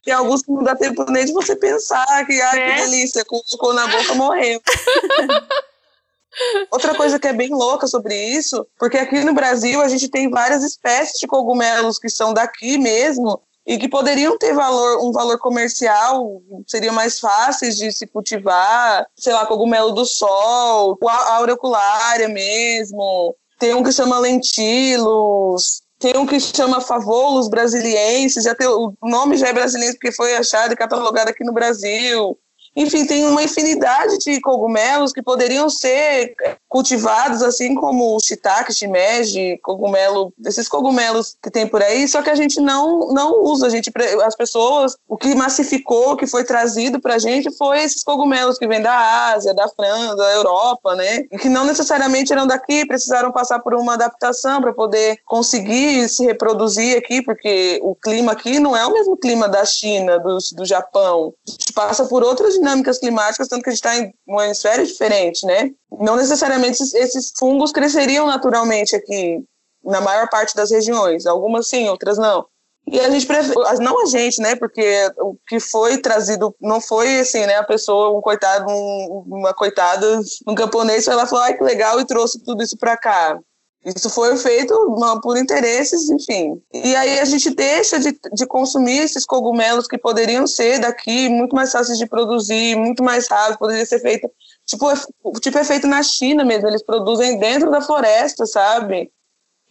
Tem 0.03 0.11
alguns 0.11 0.41
que 0.41 0.51
não 0.51 0.63
dá 0.63 0.75
tempo 0.75 1.05
nem 1.11 1.23
de 1.23 1.31
você 1.31 1.55
pensar 1.55 2.25
que, 2.25 2.41
ai, 2.41 2.59
é. 2.59 2.75
que 2.75 2.81
delícia, 2.81 3.23
colocou 3.23 3.75
na 3.75 3.85
boca 3.85 4.15
morreu. 4.15 4.59
Outra 6.71 6.95
coisa 6.95 7.19
que 7.19 7.27
é 7.27 7.33
bem 7.33 7.49
louca 7.49 7.85
sobre 7.85 8.15
isso, 8.15 8.65
porque 8.79 8.97
aqui 8.97 9.23
no 9.23 9.35
Brasil 9.35 9.81
a 9.81 9.87
gente 9.87 10.09
tem 10.09 10.31
várias 10.31 10.63
espécies 10.63 11.19
de 11.19 11.27
cogumelos 11.27 11.99
que 11.99 12.09
são 12.09 12.33
daqui 12.33 12.79
mesmo, 12.79 13.39
e 13.65 13.77
que 13.77 13.87
poderiam 13.87 14.37
ter 14.37 14.53
valor, 14.53 15.05
um 15.05 15.11
valor 15.11 15.39
comercial, 15.39 16.41
seriam 16.67 16.93
mais 16.93 17.19
fáceis 17.19 17.77
de 17.77 17.91
se 17.91 18.05
cultivar, 18.05 19.05
sei 19.15 19.33
lá, 19.33 19.45
cogumelo 19.45 19.91
do 19.91 20.05
sol, 20.05 20.97
a 21.07 21.35
aureculária 21.35 22.27
mesmo, 22.27 23.35
tem 23.57 23.73
um 23.73 23.81
que 23.81 23.91
chama 23.91 24.19
lentilos, 24.19 25.81
tem 25.97 26.17
um 26.17 26.25
que 26.25 26.37
chama 26.39 26.81
favolos 26.81 27.47
brasilienses, 27.47 28.43
já 28.43 28.53
tem, 28.53 28.67
o 28.67 28.93
nome 29.01 29.37
já 29.37 29.47
é 29.47 29.53
brasileiro 29.53 29.93
porque 29.93 30.11
foi 30.11 30.35
achado 30.35 30.73
e 30.73 30.75
catalogado 30.75 31.29
aqui 31.29 31.45
no 31.45 31.53
Brasil. 31.53 32.37
Enfim, 32.75 33.05
tem 33.05 33.25
uma 33.25 33.43
infinidade 33.43 34.17
de 34.17 34.41
cogumelos 34.41 35.13
que 35.13 35.21
poderiam 35.21 35.69
ser 35.69 36.33
cultivados, 36.73 37.43
assim 37.43 37.75
como 37.75 38.15
o 38.15 38.19
shiitake, 38.19 38.73
shimeji, 38.73 39.59
cogumelo, 39.61 40.33
esses 40.43 40.67
cogumelos 40.67 41.37
que 41.39 41.51
tem 41.51 41.67
por 41.67 41.83
aí, 41.83 42.07
só 42.07 42.23
que 42.23 42.31
a 42.31 42.35
gente 42.35 42.59
não, 42.59 43.09
não 43.09 43.43
usa. 43.43 43.67
A 43.67 43.69
gente, 43.69 43.91
as 44.25 44.35
pessoas, 44.35 44.97
o 45.07 45.15
que 45.15 45.35
massificou, 45.35 46.13
o 46.13 46.17
que 46.17 46.25
foi 46.25 46.43
trazido 46.43 46.99
para 46.99 47.13
a 47.13 47.19
gente 47.19 47.55
foi 47.55 47.83
esses 47.83 48.03
cogumelos 48.03 48.57
que 48.57 48.67
vêm 48.67 48.81
da 48.81 49.33
Ásia, 49.35 49.53
da 49.53 49.69
França, 49.69 50.15
da 50.15 50.31
Europa, 50.31 50.95
né? 50.95 51.25
E 51.31 51.37
que 51.37 51.47
não 51.47 51.63
necessariamente 51.63 52.33
eram 52.33 52.47
daqui, 52.47 52.87
precisaram 52.87 53.31
passar 53.31 53.59
por 53.59 53.75
uma 53.75 53.93
adaptação 53.93 54.59
para 54.59 54.73
poder 54.73 55.19
conseguir 55.27 56.09
se 56.09 56.25
reproduzir 56.25 56.97
aqui, 56.97 57.21
porque 57.21 57.79
o 57.83 57.93
clima 57.93 58.31
aqui 58.31 58.59
não 58.59 58.75
é 58.75 58.83
o 58.83 58.91
mesmo 58.91 59.15
clima 59.15 59.47
da 59.47 59.63
China, 59.63 60.17
do, 60.17 60.39
do 60.55 60.65
Japão. 60.65 61.35
A 61.47 61.51
gente 61.51 61.71
passa 61.71 62.05
por 62.05 62.23
outras 62.23 62.55
dinâmicas 62.55 62.97
climáticas, 62.97 63.47
tanto 63.47 63.61
que 63.61 63.69
a 63.69 63.73
gente 63.73 63.85
está 63.85 63.95
em 63.95 64.11
uma 64.27 64.47
esfera 64.47 64.83
diferente, 64.83 65.45
né? 65.45 65.69
Não 65.99 66.15
necessariamente 66.15 66.81
esses 66.81 67.31
fungos 67.37 67.71
cresceriam 67.71 68.25
naturalmente 68.27 68.95
aqui, 68.95 69.43
na 69.83 70.01
maior 70.01 70.29
parte 70.29 70.55
das 70.55 70.71
regiões. 70.71 71.25
Algumas 71.25 71.67
sim, 71.67 71.87
outras 71.89 72.17
não. 72.17 72.45
E 72.85 72.99
a 72.99 73.09
gente 73.09 73.25
prefere, 73.25 73.55
não 73.79 74.03
a 74.03 74.05
gente, 74.05 74.41
né? 74.41 74.55
Porque 74.55 75.09
o 75.17 75.37
que 75.47 75.59
foi 75.59 75.97
trazido 75.97 76.53
não 76.59 76.81
foi 76.81 77.19
assim, 77.19 77.45
né? 77.45 77.55
A 77.55 77.63
pessoa, 77.63 78.17
um 78.17 78.21
coitado, 78.21 78.65
um, 78.69 79.23
uma 79.27 79.53
coitada, 79.53 80.19
um 80.47 80.53
camponês 80.53 81.05
foi 81.05 81.15
lá 81.15 81.23
e 81.23 81.27
falou, 81.27 81.43
ai 81.43 81.57
que 81.57 81.63
legal, 81.63 81.99
e 81.99 82.05
trouxe 82.05 82.43
tudo 82.43 82.61
isso 82.61 82.77
para 82.77 82.97
cá. 82.97 83.39
Isso 83.85 84.09
foi 84.09 84.37
feito 84.37 84.73
por 85.21 85.37
interesses, 85.37 86.09
enfim. 86.09 86.61
E 86.73 86.95
aí 86.95 87.19
a 87.19 87.25
gente 87.25 87.49
deixa 87.49 87.99
de, 87.99 88.17
de 88.33 88.45
consumir 88.45 88.99
esses 88.99 89.25
cogumelos 89.25 89.87
que 89.87 89.97
poderiam 89.97 90.47
ser 90.47 90.79
daqui, 90.79 91.27
muito 91.27 91.53
mais 91.53 91.71
fáceis 91.71 91.97
de 91.97 92.05
produzir, 92.05 92.77
muito 92.77 93.03
mais 93.03 93.27
rápido, 93.27 93.59
poderia 93.59 93.85
ser 93.85 93.99
feito. 93.99 94.29
Tipo, 94.65 94.89
é, 94.89 94.95
tipo, 95.41 95.57
é 95.57 95.63
feito 95.63 95.87
na 95.87 96.01
China 96.01 96.43
mesmo, 96.45 96.67
eles 96.67 96.83
produzem 96.83 97.37
dentro 97.37 97.69
da 97.69 97.81
floresta, 97.81 98.45
sabe? 98.45 99.11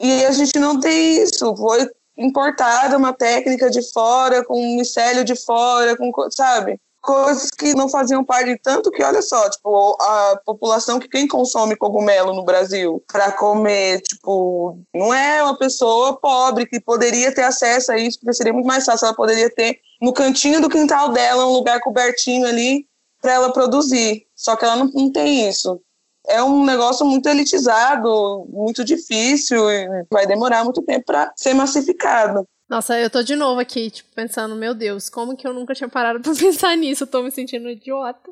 E 0.00 0.24
a 0.24 0.32
gente 0.32 0.58
não 0.58 0.78
tem 0.80 1.22
isso. 1.22 1.54
Foi 1.56 1.88
importada 2.16 2.96
uma 2.96 3.12
técnica 3.12 3.70
de 3.70 3.82
fora, 3.92 4.44
com 4.44 4.60
um 4.60 4.76
micélio 4.76 5.24
de 5.24 5.34
fora, 5.34 5.96
com, 5.96 6.12
sabe? 6.30 6.78
coisas 7.02 7.50
que 7.50 7.74
não 7.74 7.88
faziam 7.88 8.24
parte 8.24 8.56
tanto 8.62 8.90
que 8.90 9.02
olha 9.02 9.20
só 9.20 9.50
tipo 9.50 9.96
a 10.00 10.40
população 10.46 11.00
que 11.00 11.08
quem 11.08 11.26
consome 11.26 11.74
cogumelo 11.74 12.32
no 12.32 12.44
Brasil 12.44 13.02
para 13.12 13.32
comer 13.32 14.00
tipo 14.02 14.78
não 14.94 15.12
é 15.12 15.42
uma 15.42 15.58
pessoa 15.58 16.16
pobre 16.16 16.64
que 16.64 16.80
poderia 16.80 17.34
ter 17.34 17.42
acesso 17.42 17.90
a 17.90 17.98
isso 17.98 18.20
porque 18.20 18.32
seria 18.32 18.52
muito 18.52 18.66
mais 18.66 18.84
fácil 18.84 19.06
ela 19.06 19.16
poderia 19.16 19.50
ter 19.50 19.80
no 20.00 20.12
cantinho 20.12 20.60
do 20.60 20.70
quintal 20.70 21.08
dela 21.08 21.44
um 21.44 21.52
lugar 21.52 21.80
cobertinho 21.80 22.46
ali 22.46 22.86
para 23.22 23.32
ela 23.32 23.52
produzir 23.52 24.26
só 24.36 24.56
que 24.56 24.66
ela 24.66 24.76
não, 24.76 24.90
não 24.92 25.10
tem 25.10 25.48
isso 25.48 25.80
é 26.28 26.42
um 26.42 26.64
negócio 26.64 27.04
muito 27.04 27.28
elitizado, 27.28 28.46
muito 28.48 28.84
difícil 28.84 29.70
e 29.70 30.06
vai 30.10 30.26
demorar 30.26 30.64
muito 30.64 30.82
tempo 30.82 31.06
para 31.06 31.32
ser 31.36 31.54
massificado. 31.54 32.46
Nossa, 32.68 32.98
eu 32.98 33.10
tô 33.10 33.22
de 33.22 33.36
novo 33.36 33.60
aqui, 33.60 33.90
tipo, 33.90 34.08
pensando, 34.14 34.56
meu 34.56 34.72
Deus, 34.72 35.10
como 35.10 35.36
que 35.36 35.46
eu 35.46 35.52
nunca 35.52 35.74
tinha 35.74 35.90
parado 35.90 36.20
pra 36.20 36.32
pensar 36.34 36.74
nisso? 36.76 37.02
Eu 37.02 37.06
tô 37.06 37.22
me 37.22 37.30
sentindo 37.30 37.68
idiota 37.68 38.30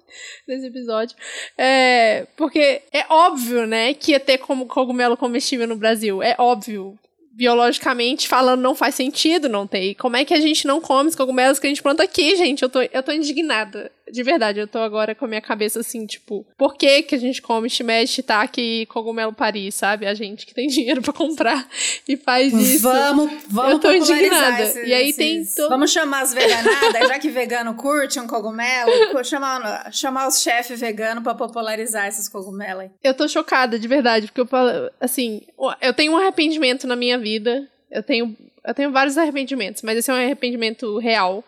nesse 0.48 0.66
episódio. 0.66 1.14
É, 1.58 2.26
porque 2.36 2.80
é 2.90 3.04
óbvio, 3.10 3.66
né, 3.66 3.92
que 3.92 4.12
ia 4.12 4.20
ter 4.20 4.38
como 4.38 4.66
cogumelo 4.66 5.16
comestível 5.16 5.66
no 5.66 5.76
Brasil. 5.76 6.22
É 6.22 6.34
óbvio. 6.38 6.98
Biologicamente 7.32 8.28
falando, 8.28 8.60
não 8.60 8.74
faz 8.74 8.94
sentido 8.94 9.48
não 9.48 9.66
ter. 9.66 9.90
E 9.90 9.94
como 9.94 10.16
é 10.16 10.24
que 10.24 10.34
a 10.34 10.40
gente 10.40 10.66
não 10.66 10.80
come 10.80 11.08
os 11.08 11.14
cogumelos 11.14 11.58
que 11.58 11.66
a 11.66 11.70
gente 11.70 11.82
planta 11.82 12.02
aqui, 12.02 12.34
gente? 12.36 12.62
Eu 12.62 12.68
tô, 12.68 12.80
eu 12.82 13.02
tô 13.02 13.12
indignada. 13.12 13.90
De 14.10 14.22
verdade, 14.22 14.58
eu 14.60 14.66
tô 14.66 14.78
agora 14.78 15.14
com 15.14 15.24
a 15.24 15.28
minha 15.28 15.40
cabeça 15.40 15.80
assim, 15.80 16.06
tipo, 16.06 16.46
por 16.56 16.76
que 16.76 17.02
que 17.02 17.14
a 17.14 17.18
gente 17.18 17.40
come 17.40 17.68
shimeji, 17.70 18.12
shiitake 18.14 18.60
e 18.60 18.86
cogumelo 18.86 19.32
Paris, 19.32 19.74
sabe? 19.74 20.06
A 20.06 20.14
gente 20.14 20.44
que 20.46 20.54
tem 20.54 20.66
dinheiro 20.68 21.02
pra 21.02 21.12
comprar 21.12 21.66
e 22.08 22.16
faz 22.16 22.52
isso. 22.52 22.82
Vamos, 22.82 23.30
vamos 23.48 23.72
Eu 23.72 23.78
tô 23.78 23.92
indignada. 23.92 24.62
esses- 24.62 24.88
E 24.88 24.92
aí 24.92 25.04
esses- 25.10 25.16
tem 25.16 25.44
to- 25.44 25.68
Vamos 25.68 25.90
chamar 25.92 26.22
as 26.22 26.34
veganadas, 26.34 27.08
já 27.08 27.18
que 27.18 27.28
vegano 27.30 27.74
curte 27.74 28.18
um 28.20 28.26
cogumelo, 28.26 28.90
co- 29.12 29.22
chamar, 29.24 29.92
chamar 29.92 30.26
os 30.28 30.40
chefes 30.42 30.80
veganos 30.80 31.22
pra 31.22 31.34
popularizar 31.34 32.06
esses 32.08 32.28
cogumelos 32.28 32.82
aí. 32.84 32.90
Eu 33.02 33.14
tô 33.14 33.26
chocada, 33.28 33.78
de 33.78 33.86
verdade, 33.88 34.26
porque 34.26 34.40
eu 34.40 34.46
falo, 34.46 34.90
assim, 35.00 35.42
eu 35.80 35.92
tenho 35.94 36.12
um 36.12 36.16
arrependimento 36.16 36.86
na 36.86 36.96
minha 36.96 37.18
vida. 37.18 37.68
Eu 37.90 38.02
tenho, 38.02 38.36
eu 38.64 38.72
tenho 38.74 38.92
vários 38.92 39.18
arrependimentos, 39.18 39.82
mas 39.82 39.98
esse 39.98 40.10
é 40.10 40.14
um 40.14 40.16
arrependimento 40.16 40.98
real, 40.98 41.44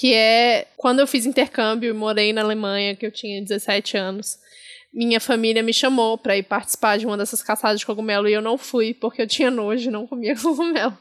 que 0.00 0.14
é 0.14 0.66
quando 0.78 1.00
eu 1.00 1.06
fiz 1.06 1.26
intercâmbio 1.26 1.90
e 1.90 1.92
morei 1.92 2.32
na 2.32 2.40
Alemanha, 2.40 2.96
que 2.96 3.04
eu 3.04 3.12
tinha 3.12 3.42
17 3.42 3.98
anos. 3.98 4.38
Minha 4.90 5.20
família 5.20 5.62
me 5.62 5.74
chamou 5.74 6.16
pra 6.16 6.38
ir 6.38 6.42
participar 6.42 6.96
de 6.96 7.04
uma 7.04 7.18
dessas 7.18 7.42
caçadas 7.42 7.80
de 7.80 7.84
cogumelo 7.84 8.26
e 8.26 8.32
eu 8.32 8.40
não 8.40 8.56
fui 8.56 8.94
porque 8.94 9.20
eu 9.20 9.26
tinha 9.26 9.50
nojo 9.50 9.90
e 9.90 9.92
não 9.92 10.06
comia 10.06 10.34
cogumelo. 10.40 10.96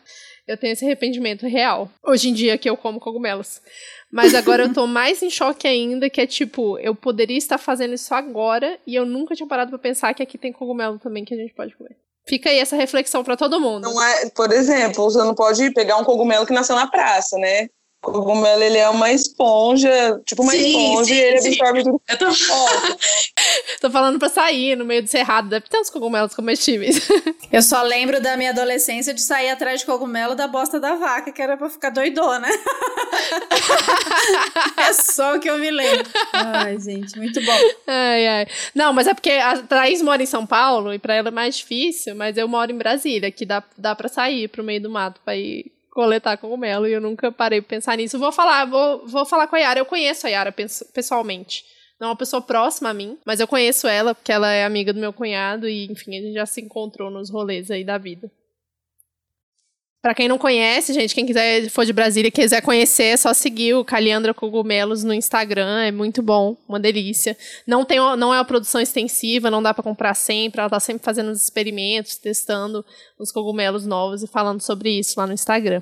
Eu 0.46 0.58
tenho 0.58 0.74
esse 0.74 0.84
arrependimento 0.84 1.48
real. 1.48 1.90
Hoje 2.06 2.28
em 2.28 2.34
dia 2.34 2.58
que 2.58 2.70
eu 2.70 2.76
como 2.76 3.00
cogumelos. 3.00 3.62
Mas 4.12 4.36
agora 4.36 4.64
eu 4.64 4.74
tô 4.74 4.86
mais 4.88 5.24
em 5.24 5.30
choque 5.30 5.66
ainda, 5.66 6.10
que 6.10 6.20
é 6.20 6.28
tipo, 6.28 6.78
eu 6.80 6.94
poderia 6.94 7.38
estar 7.38 7.58
fazendo 7.58 7.94
isso 7.94 8.14
agora 8.14 8.78
e 8.86 8.96
eu 8.96 9.06
nunca 9.06 9.34
tinha 9.34 9.48
parado 9.48 9.70
pra 9.70 9.80
pensar 9.80 10.14
que 10.14 10.22
aqui 10.22 10.38
tem 10.38 10.52
cogumelo 10.52 11.00
também 11.00 11.24
que 11.24 11.34
a 11.34 11.38
gente 11.38 11.54
pode 11.54 11.74
comer. 11.78 11.96
Fica 12.28 12.50
aí 12.50 12.60
essa 12.60 12.76
reflexão 12.76 13.24
pra 13.24 13.38
todo 13.38 13.62
mundo. 13.62 13.84
Não 13.84 14.04
é, 14.04 14.30
por 14.32 14.52
exemplo, 14.52 15.06
você 15.06 15.20
não 15.20 15.34
pode 15.34 15.74
pegar 15.74 15.96
um 15.96 16.04
cogumelo 16.04 16.46
que 16.46 16.52
nasceu 16.52 16.76
na 16.76 16.86
praça, 16.86 17.38
né? 17.38 17.70
O 18.02 18.14
cogumelo, 18.14 18.64
ele 18.64 18.78
é 18.78 18.90
uma 18.90 19.12
esponja, 19.12 20.22
tipo 20.26 20.42
uma 20.42 20.54
Sim, 20.54 20.70
esponja, 20.70 21.06
sim, 21.06 21.14
e 21.16 21.20
ele 21.20 21.42
sim. 21.42 21.50
absorve 21.50 21.84
tudo. 21.84 22.02
Eu 22.08 22.18
tô... 22.18 22.28
Tô 23.82 23.90
falando 23.90 24.18
pra 24.18 24.30
sair 24.30 24.78
no 24.78 24.86
meio 24.86 25.04
do 25.04 25.10
cerrado, 25.10 25.50
deve 25.50 25.68
ter 25.68 25.80
uns 25.80 25.90
cogumelos 25.90 26.34
comestíveis. 26.34 27.08
Eu 27.52 27.62
só 27.62 27.82
lembro 27.82 28.22
da 28.22 28.38
minha 28.38 28.52
adolescência 28.52 29.14
de 29.14 29.22
sair 29.22 29.50
atrás 29.50 29.82
de 29.82 29.86
cogumelo 29.86 30.36
da 30.36 30.48
bosta 30.48 30.80
da 30.80 30.96
vaca, 30.96 31.32
que 31.32 31.42
era 31.42 31.58
pra 31.58 31.70
ficar 31.70 31.90
doidona. 31.90 32.48
é 34.78 34.94
só 34.94 35.36
o 35.36 35.40
que 35.40 35.50
eu 35.50 35.58
me 35.58 35.72
lembro. 35.72 36.08
Ai, 36.32 36.80
gente, 36.80 37.18
muito 37.18 37.44
bom. 37.44 37.58
ai, 37.88 38.28
ai. 38.28 38.48
Não, 38.76 38.94
mas 38.94 39.08
é 39.08 39.14
porque 39.14 39.32
a 39.32 39.58
Thaís 39.58 40.02
mora 40.02 40.22
em 40.22 40.28
São 40.28 40.46
Paulo 40.46 40.94
e 40.94 41.00
pra 41.00 41.16
ela 41.16 41.30
é 41.30 41.32
mais 41.32 41.58
difícil, 41.58 42.16
mas 42.16 42.38
eu 42.38 42.48
moro 42.48 42.72
em 42.72 42.78
Brasília, 42.78 43.32
que 43.32 43.46
dá, 43.46 43.64
dá 43.78 43.96
pra 43.96 44.08
sair 44.08 44.48
pro 44.48 44.64
meio 44.64 44.82
do 44.82 44.90
mato 44.90 45.20
pra 45.26 45.36
ir 45.36 45.72
coletar 45.92 46.38
cogumelo 46.38 46.88
e 46.88 46.94
eu 46.94 47.02
nunca 47.02 47.32
parei 47.32 47.62
pra 47.62 47.70
pensar 47.70 47.98
nisso. 47.98 48.20
Vou 48.20 48.32
falar, 48.32 48.66
vou, 48.66 49.06
vou 49.08 49.26
falar 49.26 49.48
com 49.48 49.56
a 49.56 49.60
Yara. 49.60 49.80
Eu 49.80 49.86
conheço 49.86 50.28
a 50.28 50.30
Yara 50.30 50.52
pes- 50.52 50.84
pessoalmente. 50.94 51.64
Não 52.00 52.08
é 52.08 52.12
uma 52.12 52.16
pessoa 52.16 52.42
próxima 52.42 52.90
a 52.90 52.94
mim, 52.94 53.18
mas 53.26 53.40
eu 53.42 53.48
conheço 53.48 53.86
ela 53.88 54.16
porque 54.16 54.32
ela 54.32 54.50
é 54.52 54.64
amiga 54.64 54.94
do 54.94 55.00
meu 55.02 55.12
cunhado 55.12 55.68
e, 55.68 55.86
enfim, 55.92 56.18
a 56.18 56.22
gente 56.22 56.34
já 56.34 56.46
se 56.46 56.62
encontrou 56.62 57.10
nos 57.12 57.30
rolês 57.30 57.70
aí 57.70 57.84
da 57.84 57.98
vida. 57.98 58.32
Pra 60.02 60.14
quem 60.14 60.30
não 60.30 60.38
conhece, 60.38 60.94
gente, 60.94 61.14
quem 61.14 61.26
quiser 61.26 61.70
for 61.70 61.86
de 61.86 61.92
Brasília 61.92 62.30
e 62.30 62.32
quiser 62.32 62.62
conhecer, 62.62 63.04
é 63.04 63.18
só 63.18 63.34
seguir 63.34 63.74
o 63.74 63.84
Caliandra 63.84 64.34
Cogumelos 64.34 65.04
no 65.04 65.14
Instagram, 65.14 65.82
é 65.82 65.92
muito 65.92 66.22
bom, 66.22 66.56
uma 66.70 66.80
delícia. 66.80 67.36
Não 67.68 67.84
tem 67.84 67.98
não 67.98 68.34
é 68.34 68.38
uma 68.38 68.46
produção 68.46 68.80
extensiva, 68.80 69.52
não 69.52 69.62
dá 69.62 69.74
pra 69.74 69.84
comprar 69.84 70.14
sempre, 70.14 70.62
ela 70.62 70.70
tá 70.70 70.80
sempre 70.80 71.04
fazendo 71.04 71.32
os 71.32 71.44
experimentos, 71.44 72.16
testando 72.16 72.86
os 73.18 73.30
cogumelos 73.30 73.86
novos 73.86 74.24
e 74.24 74.28
falando 74.28 74.62
sobre 74.62 74.90
isso 74.90 75.20
lá 75.20 75.28
no 75.28 75.34
Instagram. 75.34 75.82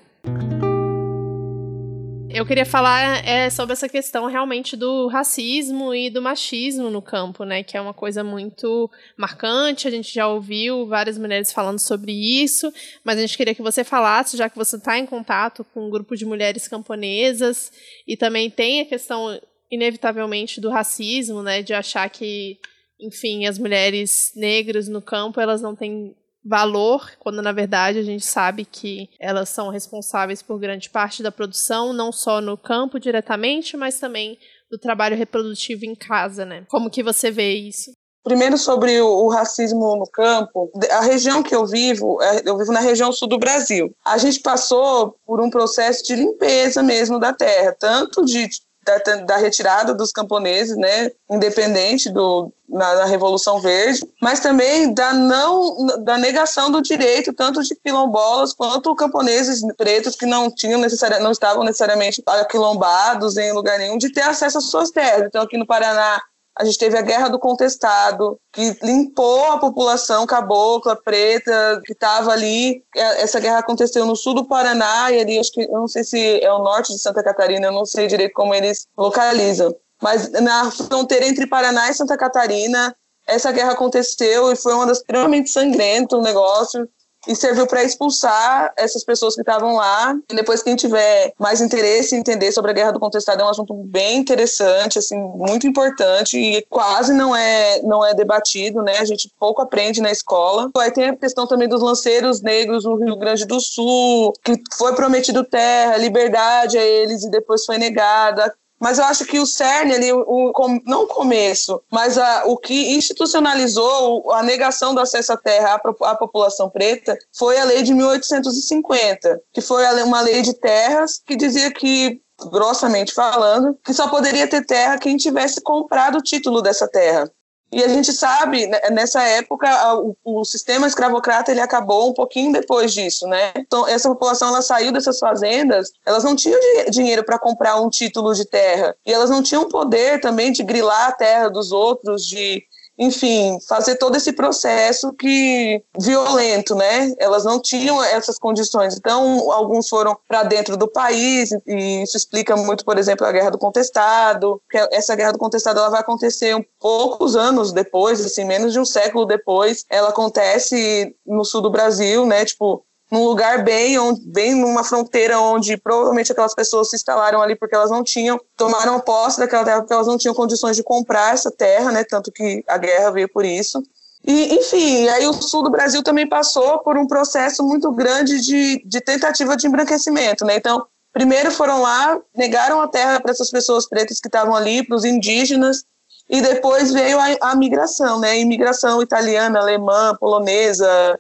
Eu 2.38 2.46
queria 2.46 2.68
falar 2.68 3.28
é, 3.28 3.50
sobre 3.50 3.74
essa 3.74 3.90
questão 3.90 4.28
realmente 4.28 4.78
do 4.78 5.08
racismo 5.08 5.92
e 5.92 6.08
do 6.08 6.22
machismo 6.22 6.88
no 6.92 7.02
campo, 7.02 7.44
né? 7.44 7.64
Que 7.64 7.76
é 7.76 7.82
uma 7.82 7.96
coisa 7.96 8.24
muito 8.24 8.92
marcante. 9.18 9.88
A 9.88 9.92
gente 9.92 10.14
já 10.14 10.28
ouviu 10.28 10.86
várias 10.86 11.18
mulheres 11.18 11.52
falando 11.52 11.80
sobre 11.80 12.12
isso, 12.12 12.72
mas 13.04 13.18
a 13.18 13.22
gente 13.22 13.36
queria 13.36 13.56
que 13.56 13.62
você 13.64 13.84
falasse, 13.84 14.38
já 14.38 14.48
que 14.52 14.56
você 14.56 14.76
está 14.76 15.00
em 15.00 15.08
contato 15.08 15.66
com 15.74 15.88
um 15.88 15.90
grupo 15.90 16.16
de 16.16 16.28
mulheres 16.28 16.68
camponesas 16.68 17.72
e 18.08 18.16
também 18.16 18.52
tem 18.52 18.82
a 18.82 18.86
questão, 18.86 19.42
inevitavelmente, 19.72 20.62
do 20.62 20.70
racismo, 20.70 21.42
né? 21.42 21.64
De 21.64 21.74
achar 21.74 22.08
que, 22.08 22.60
enfim, 23.02 23.48
as 23.48 23.58
mulheres 23.58 24.32
negras 24.36 24.88
no 24.88 25.02
campo 25.02 25.42
elas 25.42 25.60
não 25.60 25.76
têm 25.76 26.16
valor, 26.48 27.12
quando 27.20 27.42
na 27.42 27.52
verdade 27.52 28.00
a 28.00 28.04
gente 28.04 28.26
sabe 28.26 28.64
que 28.64 29.10
elas 29.20 29.50
são 29.50 29.70
responsáveis 29.70 30.42
por 30.42 30.58
grande 30.58 30.90
parte 30.90 31.22
da 31.22 31.32
produção, 31.32 31.92
não 31.92 32.12
só 32.12 32.40
no 32.40 32.58
campo 32.58 33.00
diretamente, 33.00 33.76
mas 33.76 34.00
também 34.00 34.40
do 34.72 34.78
trabalho 34.78 35.18
reprodutivo 35.18 35.86
em 35.86 35.96
casa, 35.96 36.46
né? 36.46 36.66
Como 36.70 36.90
que 36.90 37.04
você 37.04 37.30
vê 37.30 37.54
isso? 37.54 37.92
Primeiro 38.24 38.58
sobre 38.58 39.00
o, 39.00 39.30
racismo 39.30 39.96
no 39.96 40.06
campo, 40.06 40.70
a 40.92 41.00
região 41.00 41.42
que 41.42 41.56
eu 41.56 41.66
vivo, 41.66 42.22
é- 42.22 42.42
eu 42.44 42.58
vivo 42.58 42.74
na 42.74 42.82
região 42.82 43.10
sul 43.12 43.28
do 43.28 43.40
Brasil. 43.40 43.90
A 44.04 44.18
gente 44.18 44.42
passou 44.42 45.16
por 45.26 45.40
um 45.40 45.50
processo 45.50 46.04
de 46.04 46.14
limpeza 46.14 46.84
mesmo 46.84 47.20
da 47.20 47.34
terra, 47.34 47.74
tanto 47.80 48.26
de 48.26 48.50
da, 48.88 49.16
da 49.18 49.38
retirada 49.38 49.94
dos 49.94 50.12
camponeses, 50.12 50.78
né, 50.78 51.12
independente 51.30 52.10
do 52.10 52.52
na, 52.68 52.96
na 52.96 53.06
Revolução 53.06 53.62
Verde, 53.62 54.06
mas 54.22 54.40
também 54.40 54.94
da 54.94 55.14
não 55.14 56.04
da 56.04 56.18
negação 56.18 56.70
do 56.70 56.82
direito 56.82 57.34
tanto 57.34 57.64
de 57.64 57.76
quilombolas 57.76 58.54
quanto 58.54 58.94
camponeses 58.96 59.62
pretos 59.78 60.16
que 60.16 60.26
não 60.26 60.52
tinham 60.52 60.80
necessariamente 60.80 61.24
não 61.24 61.32
estavam 61.32 61.64
necessariamente 61.64 62.22
aquilombados 62.26 63.38
em 63.38 63.54
lugar 63.54 63.80
nenhum 63.80 63.98
de 63.98 64.12
ter 64.12 64.22
acesso 64.22 64.58
às 64.58 64.66
suas 64.66 64.92
terras. 64.92 65.28
Então 65.28 65.44
aqui 65.44 65.58
no 65.58 65.66
Paraná 65.66 66.22
a 66.60 66.66
gente 66.66 66.78
teve 66.78 66.98
a 66.98 67.02
Guerra 67.02 67.30
do 67.30 67.40
Contestado, 67.40 68.40
que 68.52 68.76
limpou 68.82 69.46
a 69.52 69.60
população 69.60 70.26
cabocla, 70.26 70.96
preta, 70.96 71.82
que 71.86 71.94
estava 71.94 72.32
ali. 72.32 72.84
É, 72.96 73.22
Essa 73.22 73.40
guerra 73.40 73.60
aconteceu 73.60 74.06
no 74.06 74.16
sul 74.16 74.34
do 74.34 74.46
Paraná, 74.46 75.12
e 75.12 75.20
ali, 75.20 75.40
acho 75.40 75.52
que, 75.52 75.62
eu 75.62 75.80
não 75.80 75.88
sei 75.88 76.04
se 76.04 76.44
é 76.44 76.52
o 76.52 76.60
norte 76.64 76.94
de 76.94 77.00
Santa 77.00 77.24
Catarina, 77.24 77.68
eu 77.68 77.72
não 77.72 77.86
sei 77.86 78.08
direito 78.08 78.34
como 78.34 78.54
eles 78.56 78.88
localizam. 78.98 79.76
Mas 80.02 80.32
na 80.32 80.72
fronteira 80.72 81.28
entre 81.28 81.48
Paraná 81.48 81.90
e 81.90 81.94
Santa 81.94 82.18
Catarina, 82.18 82.96
essa 83.28 83.52
guerra 83.52 83.74
aconteceu 83.74 84.52
e 84.52 84.56
foi 84.56 84.74
uma 84.74 84.86
das 84.86 85.00
extremamente 85.00 85.50
sangrento 85.50 86.18
o 86.18 86.22
negócio 86.22 86.88
e 87.28 87.36
serviu 87.36 87.68
para 87.68 87.84
expulsar 87.84 88.74
essas 88.78 89.04
pessoas 89.04 89.36
que 89.36 89.42
estavam 89.42 89.76
lá. 89.76 90.16
E 90.32 90.36
depois 90.36 90.64
quem 90.64 90.76
tiver 90.76 91.34
mais 91.38 91.62
interesse 91.62 92.16
em 92.16 92.20
entender 92.20 92.52
sobre 92.52 92.72
a 92.72 92.74
Guerra 92.74 92.92
do 92.92 93.00
Contestado 93.00 93.42
é 93.42 93.46
um 93.46 93.50
assunto 93.50 93.74
bem 93.74 94.18
interessante, 94.18 95.00
assim, 95.00 95.18
muito 95.18 95.68
importante 95.68 96.38
e 96.38 96.62
quase 96.70 97.14
não 97.14 97.36
é 97.36 97.82
não 97.84 98.06
é 98.06 98.14
debatido, 98.14 98.82
né? 98.82 98.98
A 99.00 99.06
gente 99.06 99.32
pouco 99.40 99.62
aprende 99.62 100.02
na 100.02 100.12
escola. 100.12 100.70
Aí 100.78 100.92
tem 100.92 101.10
a 101.10 101.16
questão 101.16 101.46
também 101.46 101.68
dos 101.68 101.82
lanceiros 101.82 102.42
negros 102.42 102.86
no 102.86 102.96
Rio 102.96 103.16
Grande 103.18 103.46
do 103.46 103.60
Sul, 103.60 104.34
que 104.44 104.62
foi 104.78 104.96
prometido 104.96 105.44
terra, 105.44 105.98
liberdade 105.98 106.78
a 106.78 106.84
eles 106.84 107.24
e 107.24 107.30
depois 107.30 107.66
foi 107.66 107.78
negada. 107.78 108.54
Mas 108.80 109.00
eu 109.00 109.06
acho 109.06 109.26
que 109.26 109.40
o 109.40 109.46
cerne 109.46 109.96
ali, 109.96 110.12
o, 110.14 110.24
o 110.28 110.80
não 110.86 111.04
o 111.04 111.08
começo, 111.08 111.82
mas 111.92 112.18
a, 112.18 112.46
o 112.46 112.58
que 112.58 112.96
institucionalizou 112.96 114.32
a 114.32 114.44
negação 114.44 114.94
do 114.94 115.02
acesso 115.02 115.34
à 115.34 115.38
terra 115.38 115.82
à, 115.84 116.12
à 116.12 116.16
população 116.16 116.70
preta 116.70 117.18
foi 117.36 117.58
a 117.58 117.64
lei 117.64 117.82
de 117.82 117.94
1850, 117.94 119.42
que 119.52 119.62
foi 119.62 119.86
a 119.86 120.06
uma 120.06 120.22
lei 120.22 120.42
de 120.42 120.54
terras 120.54 121.20
que 121.26 121.36
dizia 121.36 121.72
que, 121.72 122.22
grossamente 122.52 123.14
falando, 123.14 123.78
que 123.84 123.94
só 123.94 124.08
poderia 124.08 124.48
ter 124.48 124.66
terra 124.66 125.00
quem 125.00 125.18
tivesse 125.18 125.62
comprado 125.62 126.20
o 126.20 126.24
título 126.24 126.62
dessa 126.62 126.88
terra. 126.88 127.32
E 127.72 127.84
a 127.84 127.88
gente 127.90 128.14
sabe, 128.14 128.66
né, 128.66 128.80
nessa 128.92 129.22
época, 129.24 129.68
o, 129.96 130.16
o 130.24 130.46
sistema 130.46 130.88
escravocrata 130.88 131.52
ele 131.52 131.60
acabou 131.60 132.10
um 132.10 132.14
pouquinho 132.14 132.54
depois 132.54 132.94
disso, 132.94 133.28
né? 133.28 133.52
Então, 133.58 133.86
essa 133.88 134.08
população 134.08 134.48
ela 134.48 134.62
saiu 134.62 134.92
dessas 134.92 135.20
fazendas, 135.20 135.92
elas 136.06 136.24
não 136.24 136.36
tinham 136.36 136.60
di- 136.60 136.92
dinheiro 136.92 137.26
para 137.26 137.38
comprar 137.38 137.82
um 137.82 137.90
título 137.90 138.34
de 138.34 138.46
terra 138.46 138.96
e 139.06 139.12
elas 139.12 139.30
não 139.30 139.44
tinham 139.44 139.68
poder 139.68 140.22
também 140.22 140.52
de 140.52 140.64
grilar 140.64 141.10
a 141.10 141.12
terra 141.12 141.50
dos 141.50 141.72
outros, 141.72 142.26
de 142.26 142.64
enfim, 142.98 143.60
fazer 143.68 143.96
todo 143.98 144.16
esse 144.16 144.34
processo 144.34 145.14
que 145.14 145.84
violento, 146.00 146.74
né? 146.74 147.14
Elas 147.20 147.46
não 147.46 147.62
tinham 147.62 148.04
essas 148.04 148.40
condições. 148.40 148.98
Então, 148.98 149.52
alguns 149.52 149.88
foram 149.88 150.18
para 150.28 150.44
dentro 150.44 150.76
do 150.76 150.88
país 150.88 151.52
e 151.66 152.04
isso 152.04 152.18
explica 152.18 152.56
muito, 152.56 152.84
por 152.84 152.98
exemplo, 152.98 153.26
a 153.26 153.32
Guerra 153.32 153.52
do 153.52 153.58
Contestado. 153.58 154.60
Que 154.70 154.78
essa 154.92 155.16
Guerra 155.16 155.34
do 155.34 155.40
Contestado 155.40 155.80
ela 155.80 155.90
vai 155.90 156.00
acontecer 156.00 156.56
um 156.56 156.64
poucos 156.80 157.36
anos 157.36 157.72
depois, 157.72 158.26
assim, 158.26 158.46
menos 158.46 158.74
de 158.74 158.80
um 158.80 158.86
século 158.86 159.26
depois. 159.26 159.86
Ela 159.90 160.10
acontece 160.10 161.16
no 161.26 161.46
sul 161.46 161.62
do 161.62 161.70
Brasil, 161.70 162.26
né? 162.26 162.46
Tipo, 162.46 162.84
num 163.10 163.24
lugar 163.24 163.64
bem, 163.64 163.98
bem 164.26 164.54
numa 164.54 164.84
fronteira 164.84 165.40
onde 165.40 165.78
provavelmente 165.78 166.32
aquelas 166.32 166.54
pessoas 166.54 166.90
se 166.90 166.96
instalaram 166.98 167.42
ali 167.42 167.56
porque 167.56 167.74
elas 167.74 167.90
não 167.90 168.04
tinham, 168.04 168.40
tomaram 168.56 169.00
posse 169.00 169.40
daquela 169.40 169.64
terra 169.64 169.80
porque 169.80 169.94
elas 169.94 170.08
não 170.08 170.18
tinham 170.18 170.36
condições 170.36 170.76
de 170.76 170.84
comprar 170.84 171.34
essa 171.34 171.50
terra, 171.50 171.92
né? 171.92 172.04
Tanto 172.04 172.32
que 172.32 172.64
a 172.68 172.78
guerra 172.78 173.12
veio 173.12 173.30
por 173.30 173.46
isso. 173.46 173.82
E, 174.26 174.56
enfim, 174.56 175.08
aí 175.08 175.26
o 175.26 175.32
sul 175.32 175.64
do 175.64 175.70
Brasil 175.70 176.04
também 176.04 176.28
passou 176.28 176.80
por 176.80 176.98
um 176.98 177.08
processo 177.08 177.64
muito 177.64 177.90
grande 177.94 178.42
de, 178.42 178.84
de 178.86 179.00
tentativa 179.00 179.56
de 179.56 179.68
embranquecimento, 179.68 180.44
né? 180.44 180.58
Então, 180.58 180.86
primeiro 181.14 181.50
foram 181.50 181.82
lá, 181.82 182.20
negaram 182.36 182.82
a 182.82 182.90
terra 182.90 183.22
para 183.22 183.32
essas 183.32 183.50
pessoas 183.50 183.88
pretas 183.88 184.20
que 184.20 184.28
estavam 184.28 184.54
ali, 184.54 184.86
para 184.86 184.98
os 184.98 185.06
indígenas, 185.06 185.86
e 186.30 186.42
depois 186.42 186.92
veio 186.92 187.18
a, 187.18 187.52
a 187.52 187.56
migração, 187.56 188.20
né? 188.20 188.38
Imigração 188.38 189.02
italiana, 189.02 189.60
alemã, 189.60 190.14
polonesa, 190.20 191.18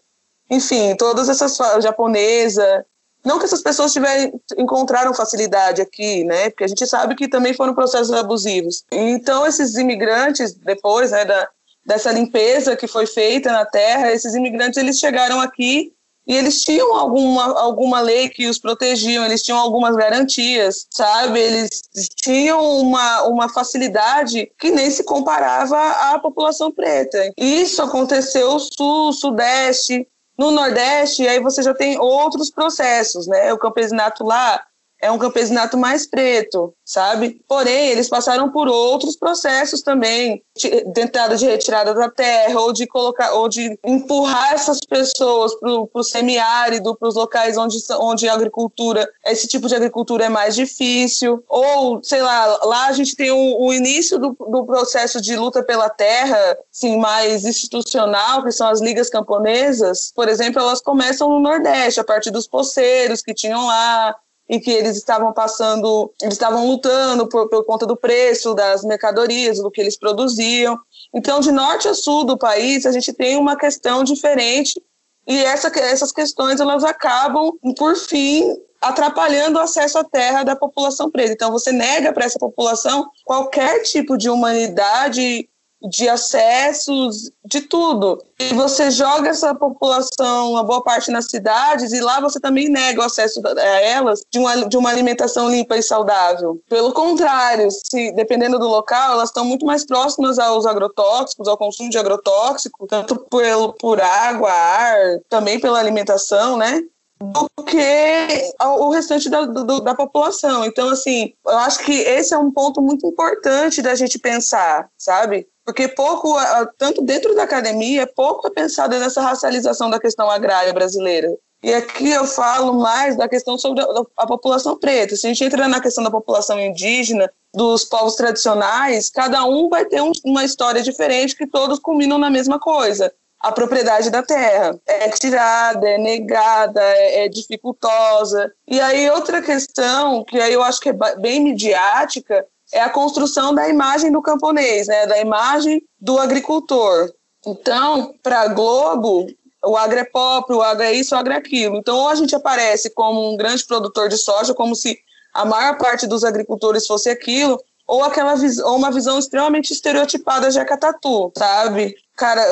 enfim, 0.50 0.96
todas 0.96 1.30
essas 1.30 1.58
japonesa. 1.82 2.86
Não 3.26 3.40
que 3.40 3.46
essas 3.46 3.62
pessoas 3.62 3.92
tiverem, 3.92 4.32
encontraram 4.58 5.14
facilidade 5.14 5.82
aqui, 5.82 6.24
né? 6.24 6.50
Porque 6.50 6.64
a 6.64 6.68
gente 6.68 6.86
sabe 6.88 7.16
que 7.16 7.28
também 7.28 7.54
foram 7.54 7.74
processos 7.74 8.14
abusivos. 8.14 8.86
Então, 8.92 9.46
esses 9.46 9.76
imigrantes, 9.76 10.54
depois 10.54 11.12
né, 11.12 11.26
da, 11.26 11.50
dessa 11.86 12.12
limpeza 12.12 12.78
que 12.78 12.88
foi 12.88 13.06
feita 13.06 13.52
na 13.52 13.66
terra, 13.66 14.14
esses 14.14 14.34
imigrantes 14.34 14.78
eles 14.78 15.00
chegaram 15.00 15.42
aqui 15.42 15.92
e 16.28 16.36
eles 16.36 16.62
tinham 16.62 16.94
alguma, 16.94 17.58
alguma 17.58 18.02
lei 18.02 18.28
que 18.28 18.48
os 18.48 18.60
protegiam, 18.60 19.26
eles 19.26 19.42
tinham 19.42 19.58
algumas 19.58 19.96
garantias, 19.96 20.86
sabe? 20.92 21.40
Eles 21.40 21.82
tinham 22.18 22.60
uma, 22.82 23.24
uma 23.24 23.48
facilidade 23.48 24.52
que 24.60 24.70
nem 24.70 24.92
se 24.92 25.06
comparava 25.06 25.80
à 26.12 26.20
população 26.20 26.70
preta. 26.70 27.32
Isso 27.38 27.82
aconteceu 27.82 28.60
sul, 28.60 29.14
sudeste, 29.14 30.06
no 30.38 30.52
nordeste, 30.52 31.28
aí 31.28 31.40
você 31.40 31.62
já 31.64 31.74
tem 31.74 32.00
outros 32.00 32.52
processos, 32.52 33.28
né? 33.28 33.52
O 33.54 33.58
campesinato 33.58 34.24
lá 34.24 34.64
é 35.02 35.12
um 35.12 35.18
campesinato 35.18 35.78
mais 35.78 36.08
preto, 36.08 36.74
sabe? 36.84 37.40
Porém, 37.48 37.90
eles 37.90 38.10
passaram 38.10 38.52
por 38.52 38.68
outros 38.68 39.16
processos 39.16 39.82
também, 39.82 40.42
de 40.56 41.02
entrada 41.02 41.36
de 41.36 41.46
retirada 41.46 41.94
da 41.94 42.10
terra, 42.10 42.60
ou 42.60 42.74
de 42.74 42.88
colocar, 42.88 43.34
ou 43.34 43.48
de 43.48 43.78
empurrar 43.86 44.54
essas 44.54 44.80
pessoas 44.80 45.54
para 45.56 45.70
o 45.94 46.04
semiárido, 46.04 46.96
para 46.96 47.08
os 47.08 47.16
locais 47.16 47.58
onde, 47.58 47.78
onde 48.00 48.28
a 48.28 48.34
agricultura, 48.34 49.08
esse 49.26 49.48
tipo 49.48 49.68
de 49.68 49.76
agricultura 49.76 50.26
é 50.26 50.30
mais 50.30 50.56
difícil, 50.56 51.44
ou, 51.48 52.04
sei 52.04 52.22
lá, 52.22 52.60
lá 52.64 52.88
a 52.88 52.92
gente 52.94 53.16
tem 53.16 53.30
o, 53.30 53.62
o 53.62 53.74
início 53.74 54.18
do, 54.18 54.36
do 54.50 54.66
processo 54.66 55.22
de 55.22 55.36
luta 55.36 55.62
pela 55.62 55.90
terra, 55.90 56.58
sim, 56.72 56.98
mais 56.98 57.46
institucional, 57.46 58.44
que 58.44 58.52
são 58.52 58.68
as 58.68 58.82
ligas 58.82 59.10
camponesas, 59.10 60.12
por 60.16 60.28
exemplo, 60.28 60.62
elas 60.62 60.82
começam 60.82 61.30
no 61.30 61.40
Nordeste, 61.40 62.00
a 62.00 62.04
partir 62.04 62.32
dos 62.32 62.48
poceiros 62.48 63.22
que 63.22 63.34
tinham 63.34 63.68
lá, 63.68 64.16
em 64.50 64.60
que 64.60 64.72
eles 64.72 64.96
estavam 64.96 65.34
passando, 65.34 66.12
eles 66.22 66.36
estavam 66.36 66.68
lutando 66.68 67.28
por, 67.28 67.50
por 67.50 67.66
conta 67.66 67.86
do 67.86 67.98
preço 67.98 68.54
das 68.54 68.84
mercadorias, 68.84 69.58
do 69.60 69.70
que 69.70 69.82
eles 69.82 69.98
produziam. 69.98 70.78
Então, 71.14 71.40
de 71.40 71.52
norte 71.52 71.88
a 71.88 71.94
sul 71.94 72.24
do 72.24 72.38
país, 72.38 72.86
a 72.86 72.92
gente 72.92 73.12
tem 73.12 73.38
uma 73.38 73.58
questão 73.58 74.04
diferente 74.04 74.82
e 75.28 75.44
essa, 75.44 75.68
essas 75.80 76.12
questões 76.12 76.62
elas 76.62 76.86
acabam, 76.86 77.52
por 77.78 77.96
fim, 77.98 78.56
atrapalhando 78.82 79.60
o 79.60 79.62
acesso 79.62 79.98
à 79.98 80.04
terra 80.04 80.44
da 80.44 80.56
população 80.56 81.12
preta. 81.12 81.34
Então, 81.34 81.52
você 81.52 81.72
nega 81.72 82.14
para 82.14 82.26
essa 82.26 82.40
população 82.40 83.10
qualquer 83.26 83.82
tipo 83.82 84.18
de 84.18 84.30
humanidade 84.30 85.50
de 85.82 86.10
acessos, 86.10 87.32
de 87.46 87.62
tudo. 87.62 88.18
E 88.40 88.54
você 88.54 88.90
joga 88.92 89.30
essa 89.30 89.54
população, 89.54 90.52
uma 90.52 90.64
boa 90.64 90.84
parte 90.84 91.12
nas 91.12 91.30
cidades, 91.30 91.92
e 91.92 92.00
lá 92.00 92.20
você 92.20 92.40
também 92.40 92.70
nega 92.70 93.02
o 93.02 93.06
acesso 93.06 93.42
a 93.46 93.82
elas 93.82 94.22
de 94.32 94.40
uma, 94.40 94.68
de 94.68 94.78
uma 94.78 94.90
alimentação 94.90 95.50
limpa 95.50 95.78
e 95.78 95.84
saudável. 95.84 96.60
Pelo 96.70 96.92
contrário, 96.94 97.70
se 97.72 98.12
dependendo 98.12 98.60
do 98.60 98.68
local, 98.68 99.14
elas 99.14 99.30
estão 99.30 99.46
muito 99.46 99.66
mais 99.66 99.86
próximas 99.86 100.40
aos 100.40 100.66
agrotóxicos, 100.66 101.48
ao 101.48 101.58
consumo 101.58 101.90
de 101.90 101.98
agrotóxico, 101.98 102.88
tanto 102.88 103.16
por, 103.30 103.74
por 103.80 104.02
água, 104.02 104.52
ar, 104.52 105.20
também 105.30 105.60
pela 105.60 105.80
alimentação, 105.80 106.58
né? 106.58 106.82
do 107.20 107.64
que 107.64 108.52
o 108.62 108.90
restante 108.90 109.30
da, 109.30 109.46
do, 109.46 109.80
da 109.82 109.96
população. 109.96 110.64
Então, 110.66 110.90
assim, 110.90 111.34
eu 111.46 111.58
acho 111.58 111.80
que 111.80 111.92
esse 111.92 112.34
é 112.34 112.38
um 112.38 112.52
ponto 112.52 112.82
muito 112.82 113.08
importante 113.08 113.82
da 113.82 113.96
gente 113.96 114.20
pensar, 114.20 114.88
sabe? 114.98 115.48
Porque 115.68 115.90
pouco, 115.90 116.34
tanto 116.78 117.02
dentro 117.02 117.36
da 117.36 117.44
academia, 117.44 118.10
pouco 118.16 118.48
é 118.48 118.50
pensado 118.50 118.98
nessa 118.98 119.22
racialização 119.22 119.90
da 119.90 120.00
questão 120.00 120.32
agrária 120.32 120.72
brasileira. 120.72 121.28
E 121.62 121.74
aqui 121.74 122.10
eu 122.10 122.26
falo 122.26 122.80
mais 122.80 123.18
da 123.18 123.28
questão 123.28 123.58
sobre 123.58 123.84
a, 124.16 124.26
população 124.26 124.80
preta. 124.80 125.18
Se 125.18 125.28
a 125.28 125.30
gente 125.30 125.44
entra 125.44 125.68
na 125.68 125.82
questão 125.82 126.02
da 126.06 126.10
população 126.10 126.58
indígena, 126.58 127.30
dos 127.54 127.84
povos 127.84 128.16
tradicionais, 128.16 129.10
cada 129.10 129.44
um 129.44 129.68
vai 129.68 129.84
ter 129.84 130.02
um, 130.02 130.14
uma 130.24 130.46
história 130.46 130.82
diferente 130.82 131.36
que 131.36 131.46
todos 131.46 131.80
culminam 131.80 132.18
na 132.18 132.30
mesma 132.30 132.58
coisa. 132.58 133.12
A 133.42 133.52
propriedade 133.52 134.10
da 134.10 134.24
terra 134.24 134.80
é 134.88 135.10
tirada, 135.10 135.86
é 135.86 135.98
negada, 135.98 136.82
é, 136.82 137.26
é 137.26 137.28
dificultosa. 137.28 138.54
E 138.66 138.80
aí 138.80 139.10
outra 139.10 139.42
questão, 139.42 140.24
que 140.24 140.40
aí 140.40 140.54
eu 140.54 140.64
acho 140.64 140.80
que 140.80 140.90
é 140.90 141.16
bem 141.18 141.42
midiática, 141.42 142.46
é 142.74 142.82
a 142.82 142.90
construção 142.90 143.54
da 143.54 143.70
imagem 143.70 144.12
do 144.12 144.22
camponês, 144.22 144.88
né, 144.88 145.06
da 145.08 145.20
imagem 145.20 145.82
do 146.00 146.18
agricultor. 146.20 147.12
Então, 147.46 148.14
para 148.22 148.42
a 148.42 148.48
Globo, 148.48 149.28
o 149.64 149.78
agro 149.78 150.00
é 150.00 150.04
pop, 150.04 150.52
o 150.52 150.62
agro 150.62 150.84
é 150.84 150.94
isso, 150.94 151.16
o 151.16 151.18
agro 151.18 151.34
é 151.34 151.38
aquilo. 151.38 151.78
Então, 151.78 151.98
ou 151.98 152.10
a 152.10 152.16
gente 152.16 152.36
aparece 152.36 152.90
como 152.90 153.32
um 153.32 153.38
grande 153.38 153.66
produtor 153.66 154.10
de 154.10 154.18
soja, 154.18 154.54
como 154.54 154.76
se 154.76 154.98
a 155.34 155.46
maior 155.46 155.78
parte 155.78 156.08
dos 156.08 156.24
agricultores 156.24 156.86
fosse 156.86 157.10
aquilo, 157.10 157.60
ou 157.88 158.04
aquela 158.04 158.36
ou 158.66 158.76
uma 158.76 158.92
visão 158.92 159.18
extremamente 159.18 159.72
estereotipada 159.72 160.50
de 160.50 160.60
Acatatu, 160.60 161.32
sabe? 161.38 161.96
Cara 162.18 162.44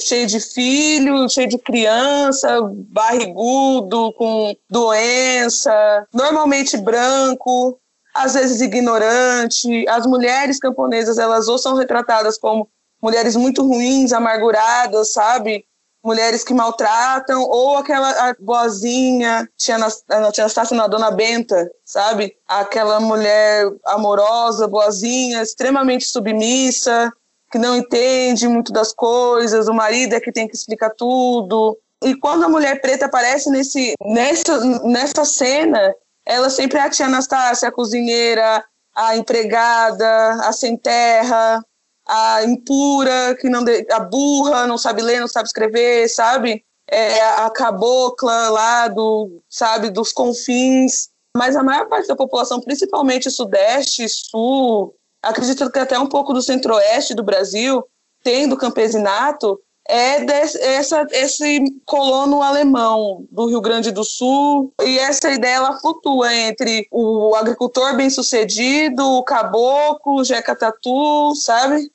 cheio 0.00 0.26
de 0.26 0.38
filho, 0.38 1.28
cheio 1.30 1.48
de 1.48 1.56
criança, 1.56 2.60
barrigudo, 2.90 4.12
com 4.12 4.54
doença, 4.68 6.06
normalmente 6.12 6.76
branco, 6.76 7.78
às 8.14 8.34
vezes 8.34 8.60
ignorante. 8.60 9.86
As 9.88 10.06
mulheres 10.06 10.58
camponesas, 10.58 11.18
elas 11.18 11.48
ou 11.48 11.58
são 11.58 11.74
retratadas 11.74 12.38
como 12.38 12.68
mulheres 13.02 13.34
muito 13.34 13.66
ruins, 13.66 14.12
amarguradas, 14.12 15.12
sabe? 15.12 15.64
Mulheres 16.04 16.42
que 16.42 16.52
maltratam, 16.52 17.42
ou 17.42 17.76
aquela 17.76 18.34
boazinha, 18.40 19.48
tinha 19.56 19.78
na, 19.78 19.88
tinha 20.32 20.46
na 20.72 20.86
Dona 20.88 21.10
Benta, 21.12 21.70
sabe? 21.84 22.36
Aquela 22.46 22.98
mulher 22.98 23.70
amorosa, 23.86 24.66
boazinha, 24.66 25.42
extremamente 25.42 26.06
submissa, 26.06 27.12
que 27.52 27.58
não 27.58 27.76
entende 27.76 28.48
muito 28.48 28.72
das 28.72 28.92
coisas, 28.92 29.68
o 29.68 29.74
marido 29.74 30.14
é 30.14 30.20
que 30.20 30.32
tem 30.32 30.48
que 30.48 30.56
explicar 30.56 30.90
tudo. 30.90 31.78
E 32.02 32.16
quando 32.16 32.44
a 32.44 32.48
mulher 32.48 32.80
preta 32.80 33.06
aparece 33.06 33.48
nesse, 33.50 33.94
nessa, 34.02 34.58
nessa 34.82 35.24
cena, 35.24 35.94
ela 36.24 36.50
sempre 36.50 36.78
é 36.78 36.82
a 36.82 36.90
tia 36.90 37.06
Anastácia, 37.06 37.68
a 37.68 37.72
cozinheira, 37.72 38.64
a 38.94 39.16
empregada, 39.16 40.34
a 40.46 40.52
sem 40.52 40.76
terra, 40.76 41.64
a 42.06 42.44
impura, 42.44 43.36
que 43.40 43.48
não 43.48 43.64
de, 43.64 43.86
a 43.90 44.00
burra, 44.00 44.66
não 44.66 44.78
sabe 44.78 45.02
ler, 45.02 45.20
não 45.20 45.28
sabe 45.28 45.46
escrever, 45.46 46.08
sabe? 46.08 46.64
É 46.88 47.20
a 47.22 47.50
cabocla 47.50 48.50
lá 48.50 48.88
do, 48.88 49.42
sabe, 49.48 49.90
dos 49.90 50.12
confins. 50.12 51.08
Mas 51.36 51.56
a 51.56 51.62
maior 51.62 51.88
parte 51.88 52.08
da 52.08 52.16
população, 52.16 52.60
principalmente 52.60 53.30
sudeste, 53.30 54.06
sul, 54.08 54.94
acredito 55.22 55.70
que 55.70 55.78
até 55.78 55.98
um 55.98 56.08
pouco 56.08 56.34
do 56.34 56.42
centro-oeste 56.42 57.14
do 57.14 57.22
Brasil, 57.22 57.82
tem 58.22 58.46
do 58.46 58.56
campesinato, 58.56 59.58
é 59.88 60.24
desse, 60.24 60.58
essa, 60.58 61.06
esse 61.10 61.60
colono 61.84 62.42
alemão 62.42 63.26
do 63.30 63.46
Rio 63.46 63.60
Grande 63.60 63.90
do 63.90 64.04
Sul. 64.04 64.72
E 64.82 64.98
essa 64.98 65.30
ideia 65.30 65.56
ela 65.56 65.80
flutua 65.80 66.34
entre 66.34 66.86
o 66.90 67.34
agricultor 67.34 67.96
bem-sucedido, 67.96 69.04
o 69.04 69.22
caboclo, 69.22 70.20
o 70.20 70.24
jeca 70.24 70.56
tatu, 70.56 71.34
sabe? 71.34 71.90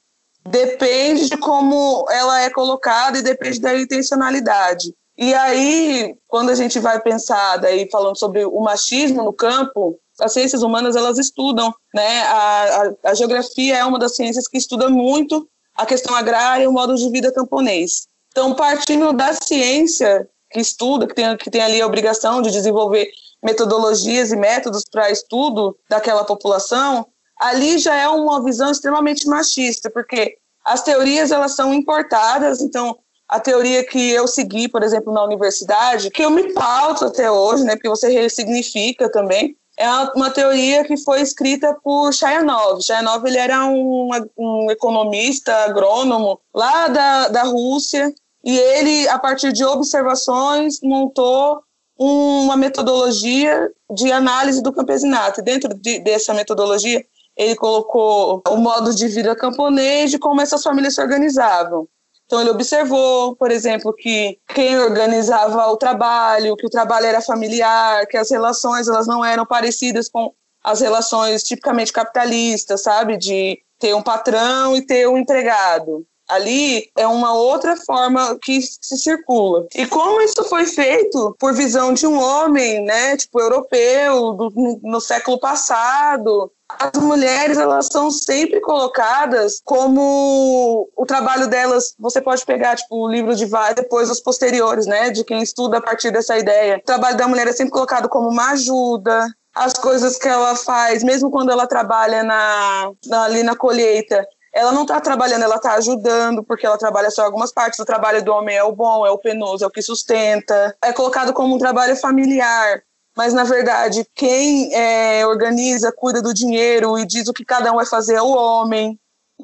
Depende 0.47 1.29
de 1.29 1.37
como 1.37 2.05
ela 2.09 2.41
é 2.41 2.49
colocada 2.49 3.17
e 3.17 3.23
depende 3.23 3.59
da 3.59 3.77
intencionalidade. 3.77 4.93
E 5.17 5.33
aí, 5.33 6.15
quando 6.27 6.51
a 6.51 6.55
gente 6.55 6.79
vai 6.79 7.01
pensar, 7.01 7.57
daí 7.57 7.89
falando 7.91 8.17
sobre 8.17 8.45
o 8.45 8.59
machismo 8.61 9.23
no 9.23 9.33
campo, 9.33 9.99
as 10.21 10.33
ciências 10.33 10.61
humanas 10.61 10.95
elas 10.95 11.17
estudam, 11.17 11.73
né? 11.93 12.21
A, 12.21 12.83
a, 13.03 13.09
a 13.11 13.13
geografia 13.13 13.77
é 13.77 13.85
uma 13.85 13.97
das 13.99 14.15
ciências 14.15 14.47
que 14.47 14.57
estuda 14.57 14.89
muito 14.89 15.47
a 15.77 15.85
questão 15.85 16.15
agrária 16.15 16.63
e 16.63 16.67
o 16.67 16.71
modo 16.71 16.95
de 16.95 17.09
vida 17.09 17.31
camponês. 17.31 18.07
Então, 18.31 18.53
partindo 18.53 19.13
da 19.13 19.33
ciência 19.33 20.27
que 20.51 20.59
estuda, 20.59 21.07
que 21.07 21.13
tem, 21.13 21.37
que 21.37 21.49
tem 21.49 21.61
ali 21.61 21.81
a 21.81 21.85
obrigação 21.85 22.41
de 22.41 22.51
desenvolver 22.51 23.09
metodologias 23.43 24.31
e 24.31 24.35
métodos 24.35 24.83
para 24.91 25.11
estudo 25.11 25.77
daquela 25.89 26.23
população, 26.23 27.05
ali 27.39 27.77
já 27.77 27.95
é 27.95 28.07
uma 28.07 28.43
visão 28.43 28.71
extremamente 28.71 29.27
machista, 29.27 29.89
porque 29.89 30.37
as 30.65 30.83
teorias 30.83 31.31
elas 31.31 31.53
são 31.53 31.73
importadas, 31.73 32.61
então 32.61 32.97
a 33.27 33.39
teoria 33.39 33.85
que 33.85 34.11
eu 34.11 34.27
segui, 34.27 34.67
por 34.67 34.83
exemplo, 34.83 35.13
na 35.13 35.23
universidade, 35.23 36.09
que 36.09 36.23
eu 36.23 36.31
me 36.31 36.53
pauto 36.53 37.05
até 37.05 37.29
hoje, 37.29 37.63
né, 37.63 37.75
porque 37.75 37.89
você 37.89 38.09
ressignifica 38.09 39.11
também, 39.11 39.55
é 39.77 39.87
uma 40.15 40.31
teoria 40.31 40.83
que 40.83 40.97
foi 40.97 41.21
escrita 41.21 41.77
por 41.83 42.11
Chayanov. 42.11 42.81
Chayanov 42.81 43.23
ele 43.25 43.37
era 43.37 43.65
um, 43.67 44.09
um 44.35 44.71
economista, 44.71 45.53
agrônomo 45.65 46.39
lá 46.53 46.87
da, 46.87 47.27
da 47.27 47.43
Rússia, 47.43 48.11
e 48.43 48.57
ele, 48.57 49.07
a 49.07 49.19
partir 49.19 49.53
de 49.53 49.63
observações, 49.63 50.79
montou 50.81 51.61
uma 51.97 52.57
metodologia 52.57 53.69
de 53.93 54.11
análise 54.11 54.63
do 54.63 54.73
campesinato. 54.73 55.41
E 55.41 55.43
dentro 55.43 55.73
de, 55.73 55.99
dessa 55.99 56.33
metodologia, 56.33 57.03
ele 57.35 57.55
colocou 57.55 58.41
o 58.47 58.57
modo 58.57 58.95
de 58.95 59.07
vida 59.07 59.35
camponês, 59.35 60.09
de 60.09 60.17
como 60.17 60.41
essas 60.41 60.63
famílias 60.63 60.95
se 60.95 61.01
organizavam. 61.01 61.87
Então 62.27 62.41
ele 62.41 62.49
observou, 62.49 63.35
por 63.37 63.51
exemplo, 63.51 63.93
que 63.93 64.37
quem 64.53 64.77
organizava 64.77 65.65
o 65.67 65.77
trabalho, 65.77 66.57
que 66.57 66.67
o 66.67 66.69
trabalho 66.69 67.05
era 67.05 67.21
familiar, 67.21 68.05
que 68.05 68.17
as 68.17 68.29
relações 68.29 68.87
elas 68.87 69.07
não 69.07 69.23
eram 69.23 69.45
parecidas 69.45 70.09
com 70.09 70.33
as 70.61 70.81
relações 70.81 71.41
tipicamente 71.43 71.93
capitalistas, 71.93 72.83
sabe, 72.83 73.15
de 73.15 73.57
ter 73.79 73.95
um 73.95 74.01
patrão 74.01 74.75
e 74.75 74.85
ter 74.85 75.07
um 75.07 75.17
empregado. 75.17 76.05
Ali 76.27 76.89
é 76.97 77.07
uma 77.07 77.33
outra 77.33 77.77
forma 77.77 78.37
que 78.41 78.61
se 78.61 78.97
circula. 78.97 79.65
E 79.73 79.87
como 79.87 80.19
isso 80.19 80.43
foi 80.43 80.65
feito 80.65 81.33
por 81.39 81.53
visão 81.53 81.93
de 81.93 82.05
um 82.05 82.21
homem, 82.21 82.83
né, 82.83 83.15
tipo 83.15 83.39
europeu, 83.39 84.33
do, 84.33 84.49
no, 84.53 84.79
no 84.83 84.99
século 84.99 85.39
passado, 85.39 86.51
as 86.69 87.01
mulheres 87.01 87.57
elas 87.57 87.87
são 87.91 88.11
sempre 88.11 88.59
colocadas 88.59 89.61
como 89.63 90.89
o 90.95 91.05
trabalho 91.05 91.47
delas 91.47 91.95
você 91.97 92.21
pode 92.21 92.45
pegar 92.45 92.75
tipo 92.75 92.95
o 92.95 93.09
livro 93.09 93.35
de 93.35 93.45
vai 93.45 93.73
depois 93.73 94.09
os 94.09 94.19
posteriores 94.19 94.85
né 94.85 95.09
de 95.09 95.23
quem 95.23 95.41
estuda 95.41 95.77
a 95.77 95.81
partir 95.81 96.11
dessa 96.11 96.37
ideia 96.37 96.77
o 96.77 96.85
trabalho 96.85 97.17
da 97.17 97.27
mulher 97.27 97.47
é 97.47 97.53
sempre 97.53 97.71
colocado 97.71 98.09
como 98.09 98.27
uma 98.29 98.51
ajuda 98.51 99.27
as 99.55 99.73
coisas 99.73 100.17
que 100.17 100.27
ela 100.27 100.55
faz 100.55 101.03
mesmo 101.03 101.31
quando 101.31 101.51
ela 101.51 101.65
trabalha 101.65 102.21
na, 102.23 102.91
na 103.05 103.23
ali 103.23 103.43
na 103.43 103.55
colheita 103.55 104.27
ela 104.57 104.71
não 104.71 104.81
está 104.81 104.99
trabalhando, 104.99 105.43
ela 105.43 105.57
está 105.57 105.73
ajudando, 105.75 106.43
porque 106.43 106.65
ela 106.65 106.79
trabalha 106.79 107.11
só 107.11 107.23
algumas 107.23 107.51
partes. 107.51 107.77
O 107.77 107.85
trabalho 107.85 108.23
do 108.25 108.33
homem 108.33 108.55
é 108.55 108.63
o 108.63 108.71
bom, 108.71 109.05
é 109.05 109.11
o 109.11 109.17
penoso, 109.19 109.63
é 109.63 109.67
o 109.67 109.69
que 109.69 109.83
sustenta. 109.83 110.75
É 110.83 110.91
colocado 110.91 111.31
como 111.31 111.53
um 111.53 111.59
trabalho 111.59 111.95
familiar 111.95 112.81
mas 113.17 113.33
na 113.33 113.43
verdade 113.43 114.07
quem 114.13 114.73
é, 114.73 115.25
organiza, 115.25 115.91
cuida 115.91 116.21
do 116.21 116.33
dinheiro 116.33 116.99
e 116.99 117.05
diz 117.05 117.27
o 117.27 117.33
que 117.33 117.43
cada 117.43 117.73
um 117.73 117.77
vai 117.77 117.85
fazer 117.85 118.13
é 118.13 118.21
o 118.21 118.29
homem. 118.29 118.97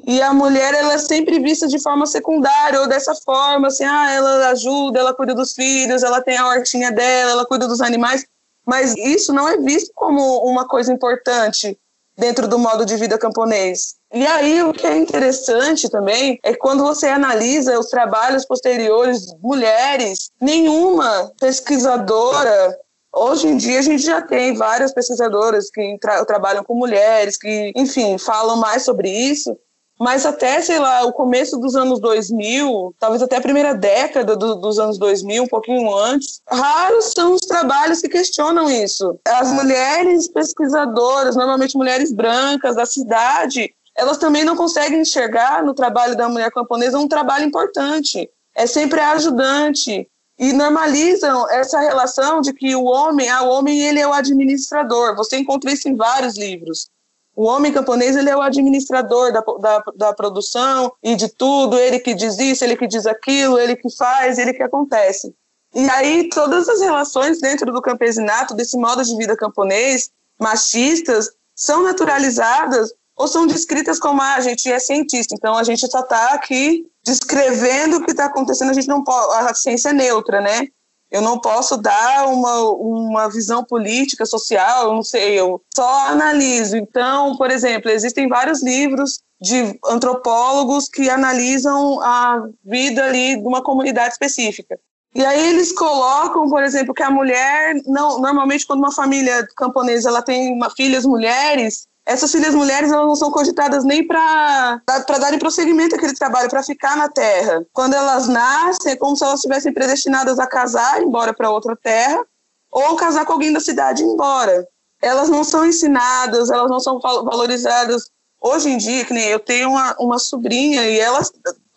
E 0.06 0.22
a 0.22 0.32
mulher 0.32 0.74
ela 0.74 0.94
é 0.94 0.98
sempre 0.98 1.40
vista 1.40 1.66
de 1.66 1.80
forma 1.80 2.06
secundária 2.06 2.80
ou 2.80 2.88
dessa 2.88 3.14
forma, 3.14 3.68
assim, 3.68 3.84
ah, 3.84 4.10
ela 4.10 4.48
ajuda, 4.50 4.98
ela 4.98 5.14
cuida 5.14 5.34
dos 5.34 5.52
filhos, 5.52 6.02
ela 6.02 6.20
tem 6.20 6.36
a 6.36 6.48
hortinha 6.48 6.90
dela, 6.90 7.32
ela 7.32 7.46
cuida 7.46 7.68
dos 7.68 7.80
animais, 7.80 8.24
mas 8.66 8.94
isso 8.96 9.32
não 9.32 9.48
é 9.48 9.56
visto 9.56 9.92
como 9.94 10.38
uma 10.38 10.66
coisa 10.66 10.92
importante 10.92 11.78
dentro 12.16 12.46
do 12.46 12.58
modo 12.58 12.84
de 12.84 12.96
vida 12.96 13.18
camponês. 13.18 13.96
E 14.12 14.26
aí 14.26 14.62
o 14.62 14.72
que 14.72 14.86
é 14.86 14.96
interessante 14.96 15.88
também 15.88 16.38
é 16.42 16.54
quando 16.54 16.84
você 16.84 17.08
analisa 17.08 17.78
os 17.78 17.86
trabalhos 17.86 18.44
posteriores 18.44 19.26
de 19.26 19.36
mulheres, 19.40 20.30
nenhuma 20.40 21.32
pesquisadora 21.40 22.78
Hoje 23.16 23.46
em 23.46 23.56
dia 23.56 23.78
a 23.78 23.82
gente 23.82 24.02
já 24.02 24.20
tem 24.20 24.54
várias 24.54 24.92
pesquisadoras 24.92 25.70
que 25.70 25.96
tra 26.00 26.24
trabalham 26.24 26.64
com 26.64 26.74
mulheres, 26.74 27.36
que, 27.38 27.72
enfim, 27.76 28.18
falam 28.18 28.56
mais 28.56 28.82
sobre 28.82 29.08
isso. 29.08 29.56
Mas 29.98 30.26
até, 30.26 30.60
sei 30.60 30.80
lá, 30.80 31.04
o 31.04 31.12
começo 31.12 31.56
dos 31.56 31.76
anos 31.76 32.00
2000, 32.00 32.94
talvez 32.98 33.22
até 33.22 33.36
a 33.36 33.40
primeira 33.40 33.72
década 33.72 34.34
do, 34.34 34.56
dos 34.56 34.78
anos 34.80 34.98
2000, 34.98 35.44
um 35.44 35.46
pouquinho 35.46 35.94
antes, 35.96 36.40
raros 36.50 37.12
são 37.16 37.34
os 37.34 37.42
trabalhos 37.42 38.00
que 38.00 38.08
questionam 38.08 38.68
isso. 38.68 39.16
As 39.24 39.52
mulheres 39.52 40.26
pesquisadoras, 40.26 41.36
normalmente 41.36 41.76
mulheres 41.76 42.12
brancas 42.12 42.74
da 42.74 42.84
cidade, 42.84 43.72
elas 43.96 44.18
também 44.18 44.42
não 44.42 44.56
conseguem 44.56 45.00
enxergar 45.00 45.62
no 45.62 45.74
trabalho 45.74 46.16
da 46.16 46.28
mulher 46.28 46.50
camponesa 46.50 46.98
um 46.98 47.06
trabalho 47.06 47.44
importante. 47.44 48.28
É 48.56 48.66
sempre 48.66 49.00
ajudante, 49.00 50.08
e 50.38 50.52
normalizam 50.52 51.48
essa 51.50 51.78
relação 51.78 52.40
de 52.40 52.52
que 52.52 52.74
o 52.74 52.84
homem, 52.84 53.28
ah, 53.28 53.42
o 53.42 53.50
homem 53.50 53.80
ele 53.80 54.00
é 54.00 54.06
o 54.06 54.12
administrador. 54.12 55.14
Você 55.16 55.36
encontra 55.36 55.72
isso 55.72 55.88
em 55.88 55.94
vários 55.94 56.36
livros. 56.36 56.88
O 57.36 57.44
homem 57.44 57.72
camponês 57.72 58.16
ele 58.16 58.30
é 58.30 58.36
o 58.36 58.40
administrador 58.40 59.32
da, 59.32 59.40
da, 59.40 59.84
da, 59.96 60.12
produção 60.12 60.92
e 61.02 61.16
de 61.16 61.28
tudo, 61.28 61.76
ele 61.76 61.98
que 61.98 62.14
diz 62.14 62.38
isso, 62.38 62.62
ele 62.62 62.76
que 62.76 62.86
diz 62.86 63.06
aquilo, 63.06 63.58
ele 63.58 63.74
que 63.74 63.90
faz, 63.96 64.38
ele 64.38 64.52
que 64.52 64.62
acontece. 64.62 65.34
E 65.74 65.88
aí 65.90 66.28
todas 66.28 66.68
as 66.68 66.80
relações 66.80 67.40
dentro 67.40 67.72
do 67.72 67.82
campesinato, 67.82 68.54
desse 68.54 68.76
modo 68.76 69.02
de 69.02 69.16
vida 69.16 69.36
camponês, 69.36 70.10
machistas, 70.38 71.28
são 71.56 71.82
naturalizadas 71.82 72.92
ou 73.16 73.28
são 73.28 73.46
descritas 73.46 73.98
como 73.98 74.20
ah, 74.20 74.34
a 74.34 74.40
gente 74.40 74.70
é 74.70 74.78
cientista, 74.78 75.34
então 75.34 75.56
a 75.56 75.62
gente 75.62 75.86
só 75.88 76.00
está 76.00 76.32
aqui 76.32 76.84
descrevendo 77.04 77.98
o 77.98 78.04
que 78.04 78.10
está 78.10 78.26
acontecendo, 78.26 78.70
a 78.70 78.74
gente 78.74 78.88
não 78.88 79.04
pode, 79.04 79.34
a 79.34 79.54
ciência 79.54 79.90
é 79.90 79.92
neutra, 79.92 80.40
né? 80.40 80.68
Eu 81.10 81.22
não 81.22 81.38
posso 81.38 81.76
dar 81.76 82.26
uma, 82.26 82.62
uma 82.72 83.28
visão 83.28 83.62
política, 83.62 84.26
social, 84.26 84.86
eu 84.86 84.94
não 84.94 85.02
sei, 85.02 85.38
eu 85.38 85.62
só 85.72 86.08
analiso. 86.08 86.76
Então, 86.76 87.36
por 87.36 87.52
exemplo, 87.52 87.88
existem 87.88 88.26
vários 88.26 88.64
livros 88.64 89.20
de 89.40 89.78
antropólogos 89.86 90.88
que 90.88 91.08
analisam 91.08 92.00
a 92.00 92.42
vida 92.64 93.04
ali 93.04 93.36
de 93.36 93.46
uma 93.46 93.62
comunidade 93.62 94.14
específica. 94.14 94.76
E 95.14 95.24
aí 95.24 95.50
eles 95.50 95.70
colocam, 95.70 96.48
por 96.48 96.64
exemplo, 96.64 96.92
que 96.92 97.02
a 97.02 97.10
mulher, 97.10 97.76
não, 97.86 98.20
normalmente 98.20 98.66
quando 98.66 98.80
uma 98.80 98.92
família 98.92 99.46
camponesa 99.56 100.08
ela 100.08 100.22
tem 100.22 100.52
uma, 100.52 100.68
filhas 100.70 101.04
mulheres, 101.04 101.86
essas 102.06 102.30
filhas 102.30 102.54
mulheres 102.54 102.92
elas 102.92 103.06
não 103.06 103.16
são 103.16 103.30
cogitadas 103.30 103.82
nem 103.82 104.06
para 104.06 104.80
darem 105.20 105.38
prosseguimento 105.38 105.96
àquele 105.96 106.14
trabalho, 106.14 106.50
para 106.50 106.62
ficar 106.62 106.96
na 106.96 107.08
terra. 107.08 107.64
Quando 107.72 107.94
elas 107.94 108.28
nascem, 108.28 108.92
é 108.92 108.96
como 108.96 109.16
se 109.16 109.24
elas 109.24 109.36
estivessem 109.36 109.72
predestinadas 109.72 110.38
a 110.38 110.46
casar, 110.46 111.02
embora 111.02 111.32
para 111.32 111.50
outra 111.50 111.74
terra, 111.74 112.22
ou 112.70 112.96
casar 112.96 113.24
com 113.24 113.32
alguém 113.32 113.52
da 113.52 113.60
cidade 113.60 114.02
embora. 114.02 114.66
Elas 115.00 115.30
não 115.30 115.42
são 115.42 115.64
ensinadas, 115.64 116.50
elas 116.50 116.70
não 116.70 116.80
são 116.80 117.00
valorizadas. 117.00 118.10
Hoje 118.40 118.68
em 118.68 118.76
dia, 118.76 119.04
que 119.04 119.14
nem 119.14 119.28
eu 119.28 119.40
tenho 119.40 119.70
uma, 119.70 119.96
uma 119.98 120.18
sobrinha 120.18 120.84
e 120.86 120.98
ela, 120.98 121.20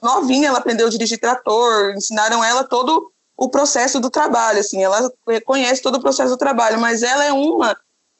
novinha, 0.01 0.49
ela 0.49 0.57
aprendeu 0.57 0.87
a 0.87 0.89
dirigir 0.89 1.19
trator, 1.19 1.93
ensinaram 1.95 2.43
ela 2.43 2.65
todo 2.65 3.11
o 3.37 3.49
processo 3.49 3.99
do 3.99 4.09
trabalho, 4.09 4.59
assim, 4.59 4.83
ela 4.83 5.11
conhece 5.45 5.81
todo 5.81 5.95
o 5.97 6.01
processo 6.01 6.31
do 6.31 6.37
trabalho, 6.37 6.79
mas 6.79 7.03
ela 7.03 7.23
é 7.23 7.31
uma 7.31 7.77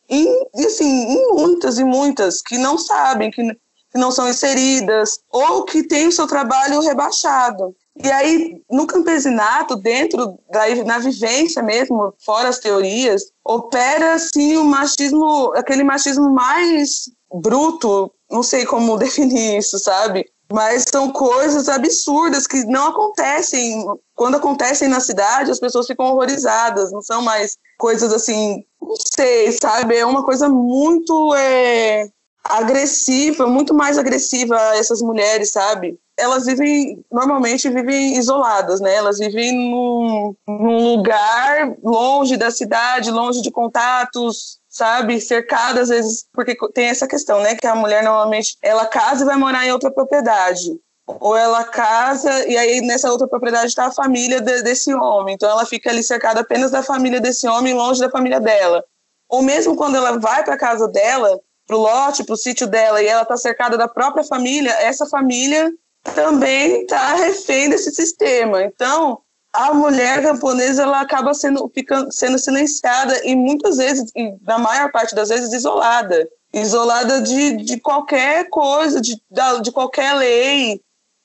e, 0.09 0.65
assim, 0.65 0.85
em 0.85 1.33
muitas 1.33 1.77
e 1.77 1.83
muitas 1.83 2.41
que 2.41 2.57
não 2.57 2.77
sabem, 2.77 3.29
que, 3.29 3.43
que 3.43 3.97
não 3.97 4.11
são 4.11 4.29
inseridas, 4.29 5.19
ou 5.31 5.63
que 5.65 5.83
têm 5.83 6.07
o 6.07 6.11
seu 6.11 6.27
trabalho 6.27 6.81
rebaixado. 6.81 7.75
E 8.03 8.11
aí, 8.11 8.61
no 8.69 8.85
campesinato, 8.85 9.75
dentro 9.75 10.37
da 10.51 10.67
na 10.85 10.99
vivência 10.99 11.63
mesmo, 11.63 12.13
fora 12.23 12.49
as 12.49 12.59
teorias, 12.59 13.23
opera 13.43 14.13
assim 14.13 14.55
o 14.55 14.63
machismo, 14.63 15.51
aquele 15.55 15.83
machismo 15.83 16.29
mais 16.29 17.09
bruto, 17.33 18.11
não 18.29 18.43
sei 18.43 18.65
como 18.65 18.97
definir 18.99 19.57
isso, 19.57 19.79
sabe? 19.79 20.25
Mas 20.51 20.85
são 20.89 21.11
coisas 21.11 21.67
absurdas 21.67 22.47
que 22.47 22.63
não 22.65 22.87
acontecem. 22.87 23.83
Quando 24.17 24.37
acontecem 24.37 24.87
na 24.87 24.99
cidade, 24.99 25.51
as 25.51 25.59
pessoas 25.59 25.85
ficam 25.85 26.07
horrorizadas, 26.07 26.91
não 26.91 27.03
são 27.03 27.21
mais 27.21 27.55
coisas 27.77 28.11
assim, 28.11 28.65
não 28.81 28.95
sei, 29.15 29.51
sabe? 29.51 29.95
É 29.95 30.03
uma 30.03 30.25
coisa 30.25 30.49
muito 30.49 31.35
é, 31.35 32.09
agressiva, 32.43 33.45
muito 33.45 33.75
mais 33.75 33.95
agressiva 33.95 34.57
a 34.59 34.75
essas 34.75 35.03
mulheres, 35.03 35.51
sabe? 35.51 35.99
Elas 36.17 36.47
vivem, 36.47 37.05
normalmente 37.11 37.69
vivem 37.69 38.17
isoladas, 38.17 38.81
né? 38.81 38.95
Elas 38.95 39.19
vivem 39.19 39.53
num, 39.53 40.35
num 40.47 40.95
lugar 40.95 41.75
longe 41.83 42.37
da 42.37 42.49
cidade, 42.49 43.11
longe 43.11 43.43
de 43.43 43.51
contatos, 43.51 44.57
sabe, 44.67 45.21
cercada 45.21 45.81
às 45.81 45.89
vezes, 45.89 46.25
porque 46.33 46.57
tem 46.73 46.87
essa 46.87 47.07
questão, 47.07 47.39
né, 47.41 47.55
que 47.55 47.67
a 47.67 47.75
mulher 47.75 48.03
normalmente 48.03 48.57
ela 48.63 48.87
casa 48.87 49.23
e 49.23 49.27
vai 49.27 49.35
morar 49.35 49.63
em 49.63 49.71
outra 49.71 49.91
propriedade. 49.91 50.71
Ou 51.07 51.37
ela 51.37 51.63
casa 51.63 52.45
e 52.47 52.57
aí 52.57 52.81
nessa 52.81 53.09
outra 53.09 53.27
propriedade 53.27 53.67
está 53.67 53.85
a 53.85 53.91
família 53.91 54.41
de, 54.41 54.61
desse 54.61 54.93
homem. 54.93 55.35
Então 55.35 55.49
ela 55.49 55.65
fica 55.65 55.89
ali 55.89 56.03
cercada 56.03 56.41
apenas 56.41 56.71
da 56.71 56.83
família 56.83 57.21
desse 57.21 57.47
homem, 57.47 57.73
longe 57.73 58.01
da 58.01 58.09
família 58.09 58.41
dela. 58.41 58.83
Ou 59.29 59.41
mesmo 59.41 59.75
quando 59.75 59.95
ela 59.95 60.19
vai 60.19 60.43
para 60.43 60.55
a 60.55 60.57
casa 60.57 60.87
dela, 60.87 61.39
para 61.65 61.75
o 61.75 61.79
lote, 61.79 62.23
para 62.23 62.33
o 62.33 62.37
sítio 62.37 62.67
dela, 62.67 63.01
e 63.01 63.07
ela 63.07 63.23
está 63.23 63.37
cercada 63.37 63.77
da 63.77 63.87
própria 63.87 64.23
família, 64.23 64.71
essa 64.79 65.05
família 65.05 65.71
também 66.15 66.83
está 66.83 67.15
refém 67.15 67.69
desse 67.69 67.91
sistema. 67.91 68.63
Então, 68.63 69.19
a 69.53 69.73
mulher 69.73 70.21
camponesa 70.21 70.83
ela 70.83 71.01
acaba 71.01 71.33
sendo, 71.33 71.69
ficando, 71.73 72.11
sendo 72.11 72.39
silenciada 72.39 73.19
e 73.25 73.35
muitas 73.35 73.77
vezes, 73.77 74.11
e 74.15 74.33
na 74.43 74.57
maior 74.57 74.91
parte 74.91 75.13
das 75.13 75.29
vezes, 75.29 75.51
isolada. 75.51 76.27
Isolada 76.53 77.21
de, 77.21 77.57
de 77.57 77.79
qualquer 77.79 78.49
coisa, 78.49 79.01
de, 79.01 79.21
de 79.61 79.71
qualquer 79.71 80.13
lei, 80.13 80.81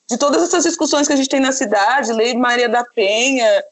de 0.09 0.17
todas 0.17 0.43
essas 0.43 0.63
discussões 0.63 1.07
que 1.07 1.13
a 1.13 1.15
gente 1.15 1.29
tem 1.29 1.39
na 1.39 1.51
cidade, 1.51 2.13
lei 2.13 2.35
Maria 2.35 2.69
da 2.69 2.83
Penha, 2.83 3.63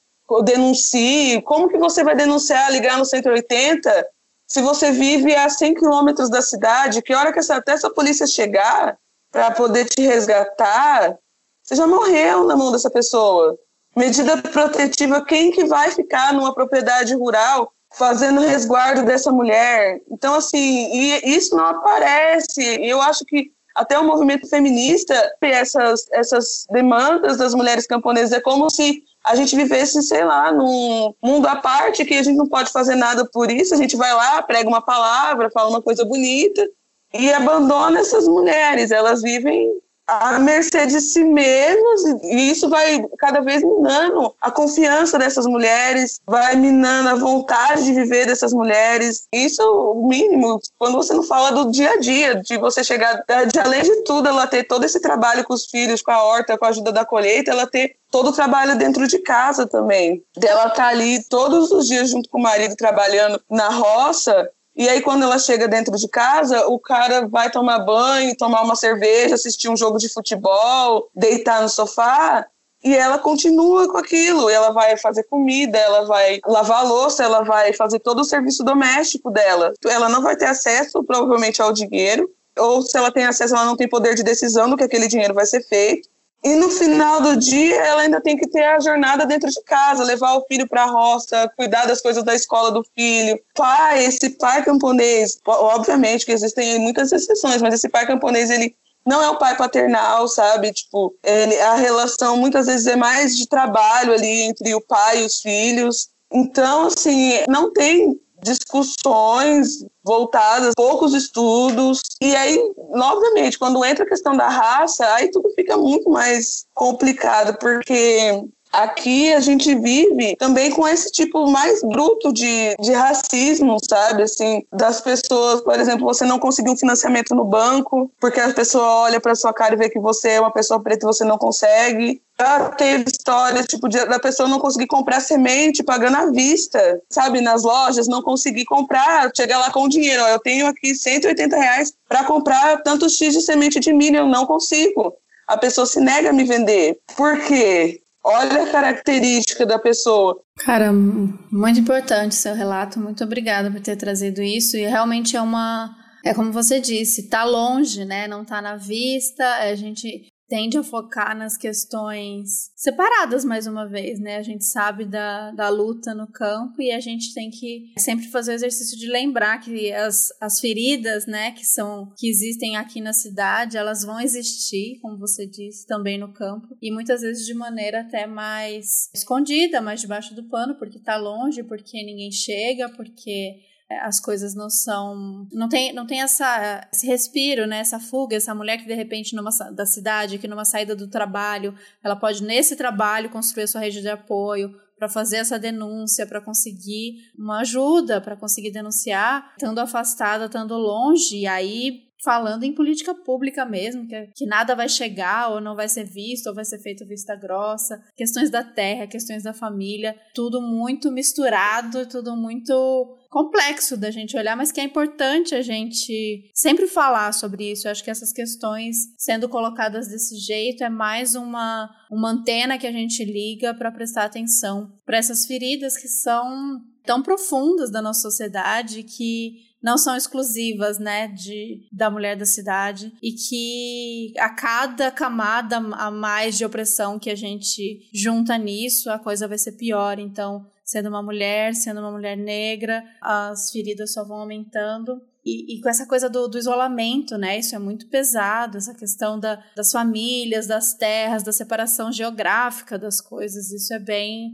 denuncie, 0.46 1.42
como 1.42 1.68
que 1.68 1.78
você 1.78 2.04
vai 2.04 2.16
denunciar, 2.16 2.72
ligar 2.72 2.98
no 2.98 3.04
180, 3.04 4.08
se 4.48 4.62
você 4.62 4.92
vive 4.92 5.36
a 5.36 5.50
100 5.50 5.76
quilômetros 5.76 6.30
da 6.30 6.42
cidade, 6.42 7.02
que 7.02 7.14
hora 7.14 7.34
que 7.34 7.40
essa, 7.40 7.56
até 7.56 7.74
essa 7.74 7.90
polícia 7.90 8.26
chegar 8.26 8.98
para 9.32 9.52
poder 9.52 9.86
te 9.86 10.02
resgatar, 10.02 11.18
você 11.64 11.76
já 11.76 11.88
morreu 11.88 12.46
na 12.46 12.56
mão 12.56 12.72
dessa 12.72 12.90
pessoa. 12.90 13.58
medida 13.96 14.38
protetiva, 14.38 15.24
quem 15.24 15.52
que 15.52 15.66
vai 15.66 15.92
ficar 15.92 16.34
numa 16.34 16.54
propriedade 16.54 17.14
rural 17.14 17.72
fazendo 17.94 18.42
resguardo 18.42 19.06
dessa 19.06 19.32
mulher? 19.32 20.02
Então, 20.10 20.36
assim, 20.36 20.90
isso 21.24 21.56
não 21.56 21.66
aparece. 21.66 22.62
Eu 22.82 23.02
acho 23.02 23.24
que 23.26 23.52
até 23.76 23.98
o 23.98 24.04
movimento 24.04 24.48
feminista, 24.48 25.14
essas, 25.42 26.08
essas 26.12 26.66
demandas 26.70 27.38
das 27.38 27.54
mulheres 27.54 27.88
camponesas, 27.88 28.32
é 28.32 28.42
como 28.42 28.70
se 28.70 29.04
a 29.24 29.36
gente 29.36 29.56
vivesse, 29.56 30.02
sei 30.02 30.26
lá, 30.26 30.52
num 30.52 31.14
mundo 31.24 31.48
à 31.48 31.56
parte, 31.56 32.04
que 32.06 32.16
a 32.16 32.24
gente 32.24 32.36
não 32.36 32.48
pode 32.48 32.72
fazer 32.72 32.96
nada 32.96 33.28
por 33.32 33.52
isso, 33.52 33.74
a 33.74 33.78
gente 33.78 33.96
vai 33.96 34.14
lá, 34.14 34.42
prega 34.42 34.68
uma 34.68 34.82
palavra, 34.82 35.52
fala 35.52 35.70
uma 35.70 35.82
coisa 35.82 36.04
bonita 36.04 36.68
e 37.14 37.32
abandona 37.32 38.00
essas 38.00 38.28
mulheres. 38.28 38.92
Elas 38.92 39.22
vivem 39.22 39.70
à 40.08 40.40
mercê 40.40 40.86
de 40.86 41.00
si 41.00 41.24
mesmas, 41.24 42.04
e 42.24 42.52
isso 42.52 42.70
vai 42.70 43.04
cada 43.18 43.42
vez 43.42 43.64
minando 43.64 44.34
a 44.42 44.52
confiança 44.52 45.18
dessas 45.18 45.46
mulheres, 45.46 46.20
vai 46.26 46.56
minando 46.56 47.10
a 47.10 47.16
vontade 47.16 47.86
de 47.86 47.94
viver 47.94 48.26
dessas 48.26 48.54
mulheres. 48.54 49.28
Isso 49.34 49.62
é 49.62 49.66
o 49.66 50.08
mínimo, 50.08 50.60
quando 50.78 50.96
você 50.96 51.14
não 51.14 51.24
fala 51.24 51.52
do 51.52 51.72
dia 51.72 51.92
a 51.92 52.00
dia, 52.00 52.36
de 52.36 52.58
você 52.58 52.84
chegar, 52.84 53.24
de 53.52 53.60
além 53.60 53.84
de 53.84 54.04
tudo, 54.04 54.28
ela 54.28 54.48
ter 54.48 54.64
todo 54.64 54.84
esse 54.84 55.00
trabalho 55.00 55.44
com 55.44 55.54
os 55.54 55.66
filhos, 55.66 56.02
com 56.02 56.12
a 56.12 56.24
horta, 56.24 56.58
com 56.58 56.66
a 56.66 56.70
ajuda 56.70 56.92
da 56.92 57.06
colheita, 57.06 57.52
ela 57.52 57.68
ter 57.68 57.96
todo 58.12 58.30
o 58.30 58.34
trabalho 58.34 58.78
dentro 58.78 59.08
de 59.08 59.20
casa 59.20 59.66
também. 59.66 60.22
Dela 60.38 60.68
estar 60.68 60.76
tá 60.76 60.88
ali 60.88 61.24
todos 61.24 61.72
os 61.72 61.88
dias 61.88 62.10
junto 62.10 62.30
com 62.30 62.38
o 62.38 62.44
marido 62.44 62.76
trabalhando 62.76 63.42
na 63.50 63.70
roça, 63.70 64.50
e 64.82 64.90
aí, 64.90 65.00
quando 65.00 65.22
ela 65.22 65.38
chega 65.38 65.68
dentro 65.68 65.96
de 65.96 66.08
casa, 66.08 66.66
o 66.66 66.80
cara 66.80 67.28
vai 67.28 67.52
tomar 67.52 67.78
banho, 67.86 68.36
tomar 68.36 68.64
uma 68.64 68.76
cerveja, 68.76 69.36
assistir 69.36 69.70
um 69.70 69.78
jogo 69.78 70.00
de 70.00 70.12
futebol, 70.12 71.08
deitar 71.16 71.62
no 71.62 71.70
sofá, 71.70 72.48
e 72.84 72.96
ela 72.96 73.20
continua 73.20 73.88
com 73.92 74.00
aquilo. 74.00 74.50
Ela 74.50 74.72
vai 74.72 74.98
fazer 74.98 75.22
comida, 75.26 75.78
ela 75.78 76.06
vai 76.08 76.40
lavar 76.48 76.84
louça, 76.84 77.24
ela 77.24 77.44
vai 77.44 77.74
fazer 77.74 78.00
todo 78.00 78.22
o 78.22 78.26
serviço 78.26 78.64
doméstico 78.64 79.30
dela. 79.30 79.72
Ela 79.86 80.10
não 80.10 80.24
vai 80.24 80.36
ter 80.36 80.46
acesso, 80.46 81.04
provavelmente, 81.04 81.62
ao 81.62 81.72
dinheiro, 81.72 82.28
ou 82.58 82.82
se 82.82 82.98
ela 82.98 83.12
tem 83.12 83.26
acesso, 83.26 83.54
ela 83.54 83.66
não 83.66 83.78
tem 83.78 83.88
poder 83.88 84.16
de 84.16 84.24
decisão 84.24 84.68
do 84.68 84.76
que 84.76 84.84
aquele 84.84 85.08
dinheiro 85.08 85.36
vai 85.36 85.46
ser 85.46 85.62
feito. 85.62 86.10
E 86.44 86.56
no 86.56 86.70
final 86.70 87.22
do 87.22 87.36
dia, 87.36 87.76
ela 87.76 88.02
ainda 88.02 88.20
tem 88.20 88.36
que 88.36 88.48
ter 88.48 88.64
a 88.64 88.80
jornada 88.80 89.26
dentro 89.28 89.50
de 89.50 89.62
casa, 89.64 90.04
levar 90.04 90.34
o 90.36 90.46
filho 90.48 90.68
para 90.68 90.84
a 90.84 90.88
roça, 90.88 91.52
cuidar 91.56 91.86
das 91.86 92.02
coisas 92.02 92.24
da 92.24 92.34
escola 92.34 92.72
do 92.72 92.84
filho. 92.96 93.40
Pai, 93.54 94.04
esse 94.06 94.32
pai 94.32 94.64
camponês, 94.66 95.40
obviamente 95.46 96.26
que 96.26 96.32
existem 96.32 96.80
muitas 96.80 97.12
exceções, 97.12 97.62
mas 97.62 97.76
esse 97.76 97.88
pai 97.88 98.08
camponês, 98.08 98.50
ele 98.50 98.76
não 99.06 99.22
é 99.22 99.30
o 99.30 99.38
pai 99.38 99.56
paternal, 99.56 100.28
sabe? 100.28 100.72
Tipo, 100.74 101.14
ele, 101.24 101.60
a 101.60 101.76
relação 101.76 102.38
muitas 102.38 102.66
vezes 102.66 102.88
é 102.88 102.96
mais 102.96 103.38
de 103.38 103.48
trabalho 103.48 104.14
ali 104.14 104.42
entre 104.44 104.74
o 104.74 104.82
pai 104.82 105.22
e 105.22 105.26
os 105.26 105.42
filhos. 105.42 106.10
Então, 106.32 106.88
assim, 106.88 107.34
não 107.48 107.72
tem 107.72 108.20
discussões 108.42 109.86
voltadas, 110.04 110.74
poucos 110.76 111.14
estudos. 111.14 112.02
E 112.22 112.36
aí, 112.36 112.60
novamente, 112.90 113.58
quando 113.58 113.84
entra 113.86 114.04
a 114.04 114.10
questão 114.10 114.36
da 114.36 114.50
raça, 114.50 115.06
aí 115.14 115.30
tudo 115.30 115.50
fica 115.56 115.78
muito 115.78 116.10
mais 116.10 116.66
complicado, 116.74 117.58
porque 117.60 118.44
Aqui 118.72 119.34
a 119.34 119.42
gente 119.42 119.76
vive 119.76 120.36
também 120.38 120.72
com 120.72 120.88
esse 120.88 121.12
tipo 121.12 121.46
mais 121.50 121.82
bruto 121.82 122.32
de, 122.32 122.74
de 122.80 122.94
racismo, 122.94 123.78
sabe? 123.88 124.24
Assim, 124.24 124.64
das 124.72 125.02
pessoas, 125.02 125.60
por 125.62 125.78
exemplo, 125.78 126.06
você 126.06 126.24
não 126.24 126.40
conseguiu 126.40 126.72
um 126.72 126.78
financiamento 126.78 127.36
no 127.36 127.44
banco, 127.44 128.10
porque 128.20 128.40
a 128.40 128.54
pessoa 128.54 129.02
olha 129.02 129.20
para 129.20 129.36
sua 129.36 129.54
cara 129.54 129.74
e 129.74 129.78
vê 129.78 129.90
que 129.90 130.00
você 130.00 130.30
é 130.32 130.40
uma 130.40 130.54
pessoa 130.54 130.82
preta 130.82 131.06
e 131.06 131.08
você 131.08 131.26
não 131.26 131.38
consegue. 131.38 132.22
Já 132.42 132.70
teve 132.72 133.04
histórias, 133.04 133.68
tipo, 133.68 133.88
de, 133.88 134.04
da 134.08 134.20
pessoa 134.20 134.50
não 134.50 134.60
conseguir 134.60 134.88
comprar 134.88 135.20
semente 135.20 135.84
pagando 135.84 136.18
à 136.18 136.32
vista, 136.32 137.00
sabe? 137.08 137.40
Nas 137.40 137.62
lojas, 137.62 138.08
não 138.08 138.24
conseguir 138.24 138.66
comprar, 138.66 139.30
chegar 139.36 139.60
lá 139.60 139.70
com 139.70 139.88
dinheiro. 139.88 140.24
Ó, 140.24 140.28
eu 140.28 140.40
tenho 140.40 140.66
aqui 140.66 140.96
180 140.96 141.56
reais 141.56 141.94
para 142.10 142.24
comprar 142.24 142.82
tantos 142.82 143.16
X 143.16 143.36
de 143.36 143.42
semente 143.42 143.80
de 143.80 143.94
milho, 143.94 144.18
eu 144.18 144.28
não 144.28 144.48
consigo. 144.48 145.14
A 145.48 145.56
pessoa 145.56 145.86
se 145.86 146.02
nega 146.02 146.32
a 146.32 146.34
me 146.34 146.44
vender. 146.44 146.98
Por 147.16 147.40
quê? 147.42 148.02
Olha 148.24 148.64
a 148.64 148.72
característica 148.72 149.64
da 149.64 149.78
pessoa. 149.78 150.42
Cara, 150.66 150.92
muito 150.92 151.80
importante 151.80 152.34
seu 152.34 152.56
relato. 152.56 153.00
Muito 153.00 153.24
obrigada 153.24 153.70
por 153.70 153.82
ter 153.82 153.96
trazido 153.98 154.42
isso. 154.42 154.76
E 154.76 154.88
realmente 154.88 155.38
é 155.38 155.42
uma. 155.42 155.96
É 156.26 156.34
como 156.34 156.52
você 156.52 156.80
disse, 156.80 157.30
tá 157.30 157.44
longe, 157.44 158.04
né? 158.04 158.28
Não 158.28 158.44
tá 158.44 158.62
na 158.64 158.78
vista. 158.78 159.44
A 159.58 159.76
gente 159.76 160.26
tende 160.52 160.78
a 160.78 160.84
focar 160.84 161.34
nas 161.34 161.56
questões 161.56 162.72
separadas 162.76 163.46
mais 163.46 163.68
uma 163.68 163.88
vez, 163.88 164.20
né? 164.20 164.36
A 164.36 164.42
gente 164.42 164.66
sabe 164.66 165.06
da, 165.06 165.52
da 165.52 165.70
luta 165.70 166.14
no 166.14 166.28
campo 166.28 166.82
e 166.82 166.92
a 166.92 167.00
gente 167.00 167.34
tem 167.34 167.50
que 167.50 167.94
sempre 167.98 168.28
fazer 168.28 168.52
o 168.52 168.56
exercício 168.56 169.00
de 169.00 169.08
lembrar 169.08 169.60
que 169.60 169.94
as, 169.94 170.28
as 170.42 170.60
feridas, 170.60 171.26
né, 171.26 171.52
que 171.52 171.66
são 171.66 172.14
que 172.18 172.28
existem 172.28 172.76
aqui 172.76 173.00
na 173.00 173.14
cidade, 173.14 173.78
elas 173.78 174.04
vão 174.04 174.20
existir, 174.20 175.00
como 175.02 175.18
você 175.18 175.48
disse, 175.48 175.88
também 175.88 176.18
no 176.18 176.34
campo 176.34 176.76
e 176.82 176.92
muitas 176.92 177.22
vezes 177.22 177.46
de 177.46 177.54
maneira 177.54 178.02
até 178.02 178.28
mais 178.28 179.10
escondida, 179.16 179.82
mais 179.82 180.02
debaixo 180.02 180.36
do 180.36 180.50
pano, 180.50 180.76
porque 180.76 181.00
tá 181.00 181.16
longe, 181.16 181.64
porque 181.64 182.04
ninguém 182.04 182.30
chega, 182.30 182.90
porque 182.90 183.71
as 184.00 184.20
coisas 184.20 184.56
não 184.56 184.70
são 184.70 185.48
não 185.52 185.68
tem 185.68 185.94
não 185.94 186.06
tem 186.06 186.22
essa 186.22 186.88
esse 186.92 187.08
respiro 187.08 187.66
né 187.68 187.80
essa 187.80 188.00
fuga 188.00 188.36
essa 188.36 188.56
mulher 188.56 188.78
que 188.78 188.86
de 188.86 188.94
repente 188.94 189.36
numa 189.36 189.50
da 189.72 189.86
cidade 189.86 190.38
que 190.38 190.48
numa 190.48 190.66
saída 190.66 190.96
do 190.96 191.08
trabalho 191.08 191.76
ela 192.04 192.16
pode 192.16 192.44
nesse 192.44 192.76
trabalho 192.76 193.30
construir 193.30 193.64
a 193.64 193.68
sua 193.68 193.82
rede 193.82 194.02
de 194.02 194.10
apoio 194.10 194.74
para 194.98 195.10
fazer 195.10 195.38
essa 195.38 195.58
denúncia 195.58 196.28
para 196.28 196.42
conseguir 196.42 197.32
uma 197.38 197.62
ajuda 197.62 198.22
para 198.22 198.36
conseguir 198.36 198.72
denunciar 198.72 199.52
estando 199.58 199.80
afastada 199.80 200.46
estando 200.46 200.78
longe 200.78 201.38
e 201.38 201.48
aí 201.48 202.11
falando 202.24 202.64
em 202.64 202.74
política 202.74 203.14
pública 203.14 203.66
mesmo, 203.66 204.08
que, 204.08 204.28
que 204.36 204.46
nada 204.46 204.76
vai 204.76 204.88
chegar 204.88 205.52
ou 205.52 205.62
não 205.62 205.76
vai 205.76 205.90
ser 205.90 206.04
visto 206.04 206.48
ou 206.48 206.56
vai 206.56 206.66
ser 206.66 206.80
feito 206.80 207.06
vista 207.06 207.36
grossa, 207.36 208.02
questões 208.16 208.50
da 208.50 208.64
terra, 208.64 209.08
questões 209.08 209.44
da 209.44 209.54
família, 209.54 210.16
tudo 210.34 210.62
muito 210.62 211.12
misturado, 211.12 212.06
tudo 212.08 212.36
muito 212.36 213.18
complexo 213.30 213.96
da 213.96 214.12
gente 214.12 214.36
olhar, 214.38 214.58
mas 214.58 214.72
que 214.72 214.82
é 214.82 214.84
importante 214.84 215.56
a 215.56 215.62
gente 215.62 216.52
sempre 216.54 216.86
falar 216.86 217.34
sobre 217.34 217.72
isso. 217.72 217.88
Eu 217.88 217.92
acho 217.92 218.04
que 218.04 218.12
essas 218.12 218.32
questões 218.32 218.98
sendo 219.18 219.48
colocadas 219.48 220.08
desse 220.10 220.36
jeito 220.36 220.84
é 220.84 220.90
mais 220.90 221.34
uma, 221.34 221.90
uma 222.12 222.32
antena 222.32 222.78
que 222.78 222.86
a 222.86 222.92
gente 222.92 223.24
liga 223.24 223.74
para 223.74 223.92
prestar 223.92 224.26
atenção 224.26 224.92
para 225.06 225.18
essas 225.18 225.46
feridas 225.46 225.98
que 225.98 226.08
são 226.08 226.82
tão 227.04 227.24
profundas 227.24 227.90
da 227.90 228.02
nossa 228.02 228.22
sociedade 228.22 229.04
que 229.04 229.71
não 229.82 229.98
são 229.98 230.16
exclusivas, 230.16 231.00
né, 231.00 231.28
de, 231.28 231.88
da 231.92 232.10
mulher 232.10 232.38
da 232.38 232.46
cidade 232.46 233.12
e 233.22 233.32
que 233.32 234.34
a 234.40 234.50
cada 234.50 235.10
camada 235.10 235.78
a 235.78 236.12
mais 236.12 236.58
de 236.58 236.66
opressão 236.66 237.18
que 237.18 237.30
a 237.30 237.36
gente 237.36 238.08
junta 238.14 238.58
nisso, 238.58 239.10
a 239.10 239.18
coisa 239.18 239.48
vai 239.48 239.58
ser 239.58 239.74
pior. 239.74 240.20
Então, 240.20 240.66
sendo 240.86 241.10
uma 241.10 241.24
mulher, 241.24 241.74
sendo 241.74 242.00
uma 242.00 242.12
mulher 242.12 242.38
negra, 242.38 243.04
as 243.22 243.72
feridas 243.72 244.14
só 244.14 244.24
vão 244.24 244.38
aumentando. 244.38 245.22
E, 245.44 245.76
e, 245.76 245.82
com 245.82 245.90
essa 245.90 246.06
coisa 246.06 246.30
do, 246.30 246.48
do, 246.48 246.58
isolamento, 246.58 247.36
né? 247.36 247.58
Isso 247.58 247.76
é 247.76 247.80
muito 247.80 248.08
pesado, 248.10 248.78
essa 248.78 248.94
questão 248.94 249.40
da, 249.40 249.56
das 249.76 249.92
famílias, 249.92 250.68
das 250.68 250.94
terras, 250.94 251.42
da 251.42 251.52
separação 251.52 252.12
geográfica 252.12 253.00
das 253.00 253.20
coisas. 253.20 253.72
Isso 253.72 253.92
é 253.92 253.98
bem 253.98 254.52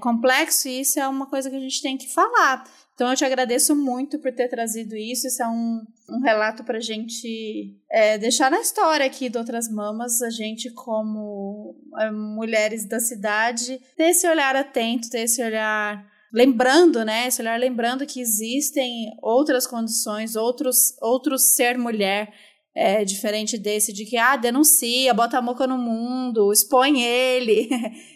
complexo 0.00 0.66
e 0.66 0.80
isso 0.80 0.98
é 0.98 1.06
uma 1.06 1.26
coisa 1.26 1.50
que 1.50 1.56
a 1.56 1.60
gente 1.60 1.82
tem 1.82 1.98
que 1.98 2.08
falar. 2.08 2.64
Então 3.00 3.10
eu 3.10 3.16
te 3.16 3.24
agradeço 3.24 3.74
muito 3.74 4.18
por 4.18 4.30
ter 4.30 4.46
trazido 4.46 4.94
isso. 4.94 5.26
Isso 5.26 5.42
é 5.42 5.48
um, 5.48 5.80
um 6.06 6.20
relato 6.20 6.62
para 6.62 6.76
a 6.76 6.82
gente 6.82 7.74
é, 7.90 8.18
deixar 8.18 8.50
na 8.50 8.60
história 8.60 9.06
aqui 9.06 9.30
de 9.30 9.38
outras 9.38 9.70
mamas, 9.70 10.20
a 10.20 10.28
gente 10.28 10.68
como 10.68 11.74
é, 11.98 12.10
mulheres 12.10 12.86
da 12.86 13.00
cidade, 13.00 13.80
ter 13.96 14.10
esse 14.10 14.28
olhar 14.28 14.54
atento, 14.54 15.08
ter 15.08 15.20
esse 15.20 15.42
olhar 15.42 16.06
lembrando, 16.30 17.02
né? 17.02 17.26
Esse 17.26 17.40
olhar 17.40 17.58
lembrando 17.58 18.04
que 18.04 18.20
existem 18.20 19.10
outras 19.22 19.66
condições, 19.66 20.36
outros, 20.36 20.94
outros 21.00 21.54
ser 21.54 21.78
mulher 21.78 22.30
é, 22.74 23.02
diferente 23.02 23.58
desse 23.58 23.92
de 23.92 24.04
que 24.04 24.16
ah 24.16 24.36
denuncia, 24.36 25.12
bota 25.14 25.38
a 25.38 25.42
moca 25.42 25.66
no 25.66 25.78
mundo, 25.78 26.52
expõe 26.52 27.02
ele. 27.02 27.68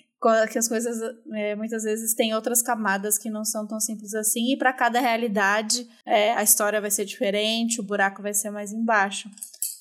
que 0.51 0.59
as 0.59 0.68
coisas 0.68 0.98
é, 1.34 1.55
muitas 1.55 1.82
vezes 1.82 2.14
têm 2.14 2.34
outras 2.34 2.62
camadas 2.62 3.18
que 3.18 3.30
não 3.30 3.44
são 3.44 3.66
tão 3.66 3.78
simples 3.78 4.14
assim, 4.14 4.52
e 4.52 4.56
para 4.56 4.72
cada 4.72 5.01
realidade 5.01 5.86
é, 6.06 6.32
a 6.32 6.42
história 6.42 6.80
vai 6.80 6.90
ser 6.90 7.05
diferente, 7.05 7.80
o 7.80 7.84
buraco 7.84 8.22
vai 8.22 8.32
ser 8.32 8.51
mais 8.51 8.72
embaixo. 8.72 9.28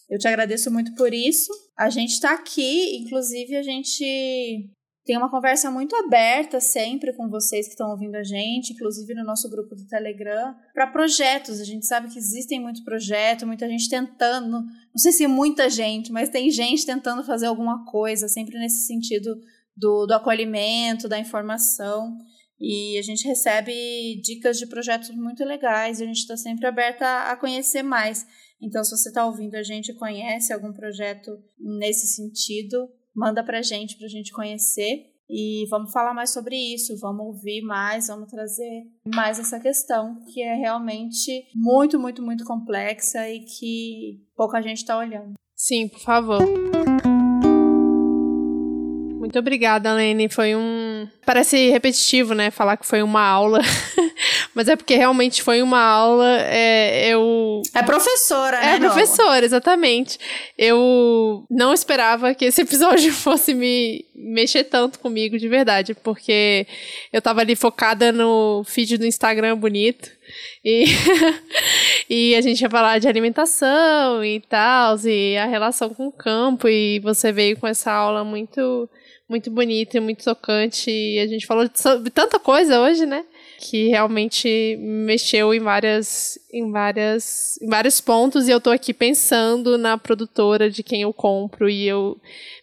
Eu 0.10 0.20
te 0.20 0.28
agradeço 0.28 0.70
muito 0.70 0.94
por 0.96 1.14
isso. 1.14 1.52
A 1.78 1.90
gente 1.90 2.12
está 2.12 2.34
aqui, 2.34 2.98
inclusive 2.98 3.56
a 3.56 3.64
gente 3.64 4.70
tem 5.06 5.18
uma 5.18 5.30
conversa 5.30 5.70
muito 5.70 5.96
aberta 5.98 6.62
sempre 6.62 7.12
com 7.14 7.30
vocês 7.30 7.66
que 7.66 7.74
estão 7.74 7.90
ouvindo 7.90 8.16
a 8.16 8.24
gente, 8.24 8.72
inclusive 8.72 9.14
no 9.14 9.26
nosso 9.26 9.50
grupo 9.50 9.76
do 9.76 9.86
Telegram, 9.86 10.56
para 10.74 10.88
projetos. 10.88 11.60
A 11.60 11.66
gente 11.66 11.86
sabe 11.86 12.10
que 12.10 12.18
existem 12.18 12.60
muito 12.60 12.84
projeto, 12.86 13.46
muita 13.46 13.68
gente 13.68 13.90
tentando, 13.90 14.62
não 14.62 14.98
sei 14.98 15.12
se 15.12 15.28
muita 15.28 15.70
gente, 15.70 16.12
mas 16.12 16.30
tem 16.30 16.50
gente 16.50 16.86
tentando 16.86 17.24
fazer 17.24 17.48
alguma 17.48 17.84
coisa, 17.86 18.30
sempre 18.30 18.58
nesse 18.58 18.86
sentido 18.86 19.36
do, 19.76 20.06
do 20.06 20.14
acolhimento, 20.14 21.08
da 21.08 21.20
informação. 21.20 22.18
E 22.60 22.98
a 22.98 23.02
gente 23.02 23.28
recebe 23.28 24.22
dicas 24.22 24.58
de 24.58 24.68
projetos 24.68 25.10
muito 25.10 25.44
legais 25.44 26.02
a 26.02 26.06
gente 26.06 26.20
está 26.20 26.38
sempre 26.38 26.66
aberta 26.66 27.06
a, 27.06 27.32
a 27.32 27.38
conhecer 27.38 27.84
mais. 27.84 28.26
Então, 28.62 28.84
se 28.84 28.96
você 28.96 29.10
está 29.10 29.26
ouvindo 29.26 29.56
a 29.56 29.64
gente 29.64 29.94
conhece 29.94 30.54
algum 30.54 30.72
projeto 30.72 31.32
nesse 31.60 32.08
sentido, 32.08 32.90
manda 33.14 33.44
para 33.44 33.60
a 33.60 33.62
gente, 33.62 33.98
para 33.98 34.06
a 34.06 34.10
gente 34.10 34.32
conhecer. 34.32 35.12
E 35.30 35.66
vamos 35.70 35.92
falar 35.92 36.14
mais 36.14 36.32
sobre 36.32 36.56
isso, 36.56 36.98
vamos 37.00 37.26
ouvir 37.26 37.62
mais, 37.62 38.08
vamos 38.08 38.30
trazer 38.30 38.84
mais 39.14 39.40
essa 39.40 39.60
questão, 39.60 40.24
que 40.32 40.42
é 40.42 40.54
realmente 40.54 41.46
muito, 41.56 42.00
muito, 42.00 42.22
muito 42.22 42.46
complexa 42.46 43.28
e 43.30 43.40
que 43.40 44.22
pouca 44.36 44.62
gente 44.62 44.78
está 44.78 44.98
olhando. 44.98 45.34
Sim, 45.56 45.88
por 45.88 46.02
favor. 46.02 47.13
Muito 49.24 49.40
obrigada, 49.40 49.94
Lene. 49.94 50.28
Foi 50.28 50.54
um. 50.54 51.08
Parece 51.26 51.70
repetitivo, 51.70 52.34
né? 52.34 52.52
Falar 52.52 52.76
que 52.76 52.86
foi 52.86 53.02
uma 53.02 53.22
aula. 53.22 53.62
Mas 54.54 54.68
é 54.68 54.76
porque 54.76 54.96
realmente 54.96 55.42
foi 55.42 55.62
uma 55.62 55.80
aula. 55.80 56.42
É, 56.42 57.08
eu. 57.08 57.62
É 57.74 57.82
professora, 57.84 58.60
né? 58.60 58.76
É 58.76 58.80
professora, 58.80 59.46
exatamente. 59.46 60.20
Eu 60.58 61.46
não 61.50 61.74
esperava 61.74 62.36
que 62.36 62.44
esse 62.44 62.64
episódio 62.64 63.14
fosse 63.16 63.54
me 63.54 64.04
mexer 64.14 64.66
tanto 64.66 65.00
comigo, 65.00 65.38
de 65.38 65.48
verdade. 65.48 65.94
Porque 65.94 66.68
eu 67.14 67.22
tava 67.22 67.40
ali 67.40 67.56
focada 67.56 68.12
no 68.12 68.66
feed 68.66 68.98
do 68.98 69.06
Instagram 69.06 69.56
bonito. 69.56 70.12
E, 70.66 70.84
e 72.10 72.36
a 72.36 72.42
gente 72.42 72.60
ia 72.60 72.70
falar 72.70 73.00
de 73.00 73.08
alimentação 73.08 74.22
e 74.22 74.42
tal, 74.42 75.00
e 75.06 75.38
a 75.38 75.46
relação 75.46 75.94
com 75.94 76.08
o 76.08 76.12
campo. 76.12 76.68
E 76.68 77.00
você 77.00 77.32
veio 77.32 77.58
com 77.58 77.66
essa 77.66 77.90
aula 77.90 78.26
muito 78.26 78.90
muito 79.30 79.50
bonita 79.50 79.98
e 79.98 80.00
muito 80.00 80.24
tocante. 80.24 80.90
E 80.90 81.20
a 81.20 81.28
gente 81.28 81.46
falou 81.46 81.70
sobre 81.74 82.10
tanta 82.10 82.40
coisa 82.40 82.80
hoje, 82.80 83.06
né? 83.06 83.26
Que 83.60 83.88
realmente 83.88 84.78
mexeu 84.80 85.54
em 85.54 85.60
várias, 85.60 86.38
em 86.52 86.72
várias, 86.72 87.58
em 87.62 87.68
vários 87.68 88.02
pontos. 88.02 88.48
E 88.48 88.52
eu 88.52 88.60
tô 88.60 88.70
aqui 88.70 88.94
pensando 88.94 89.78
na 89.78 89.98
produtora 89.98 90.70
de 90.70 90.84
quem 90.84 91.02
eu 91.02 91.14
compro 91.14 91.70
e 91.70 91.88
eu 91.88 92.20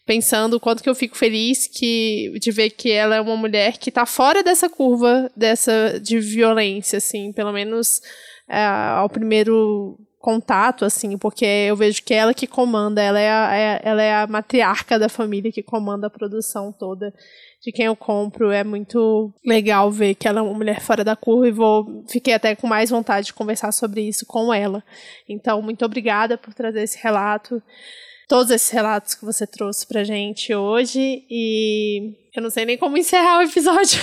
pensando 0.07 0.55
o 0.55 0.61
quanto 0.61 0.82
que 0.82 0.91
eu 0.91 0.95
fico 0.95 1.16
feliz 1.16 1.66
que 1.66 2.32
de 2.41 2.51
ver 2.51 2.70
que 2.70 2.91
ela 2.91 3.16
é 3.16 3.20
uma 3.20 3.37
mulher 3.37 3.78
que 3.78 3.91
tá 3.91 4.05
fora 4.05 4.43
dessa 4.43 4.69
curva 4.69 5.31
dessa 5.37 6.01
de 6.01 6.19
violência, 6.19 6.97
assim, 6.97 7.32
pelo 7.32 7.53
menos 7.53 8.01
é, 8.49 8.65
ao 8.65 9.09
primeiro 9.09 9.97
contato, 10.21 10.85
assim, 10.85 11.17
porque 11.17 11.47
eu 11.47 11.75
vejo 11.75 12.03
que 12.05 12.13
ela 12.13 12.35
que 12.35 12.47
comanda, 12.47 13.03
ela 13.03 13.19
é, 13.19 13.31
a, 13.31 13.57
é, 13.57 13.81
ela 13.83 14.03
é 14.03 14.15
a 14.15 14.27
matriarca 14.27 14.99
da 14.99 15.09
família 15.09 15.51
que 15.51 15.63
comanda 15.63 16.07
a 16.07 16.11
produção 16.11 16.71
toda 16.71 17.13
de 17.63 17.73
quem 17.73 17.87
eu 17.87 17.97
compro. 17.97 18.51
É 18.51 18.63
muito 18.63 19.33
legal 19.45 19.91
ver 19.91 20.15
que 20.15 20.29
ela 20.29 20.41
é 20.41 20.43
uma 20.43 20.53
mulher 20.53 20.81
fora 20.81 21.03
da 21.03 21.17
curva 21.17 21.49
e 21.49 21.53
vou 21.53 22.05
fiquei 22.07 22.35
até 22.35 22.55
com 22.55 22.67
mais 22.67 22.91
vontade 22.91 23.29
de 23.29 23.35
conversar 23.35 23.73
sobre 23.73 24.03
isso 24.03 24.27
com 24.27 24.53
ela. 24.53 24.85
Então, 25.27 25.63
muito 25.63 25.85
obrigada 25.87 26.37
por 26.37 26.53
trazer 26.53 26.83
esse 26.83 27.03
relato 27.03 27.63
todos 28.31 28.52
esses 28.52 28.70
relatos 28.70 29.16
que 29.16 29.24
você 29.24 29.44
trouxe 29.44 29.85
pra 29.85 30.05
gente 30.05 30.55
hoje 30.55 31.27
e 31.28 32.15
eu 32.32 32.40
não 32.40 32.48
sei 32.48 32.65
nem 32.65 32.78
como 32.78 32.97
encerrar 32.97 33.39
o 33.39 33.43
episódio. 33.43 34.01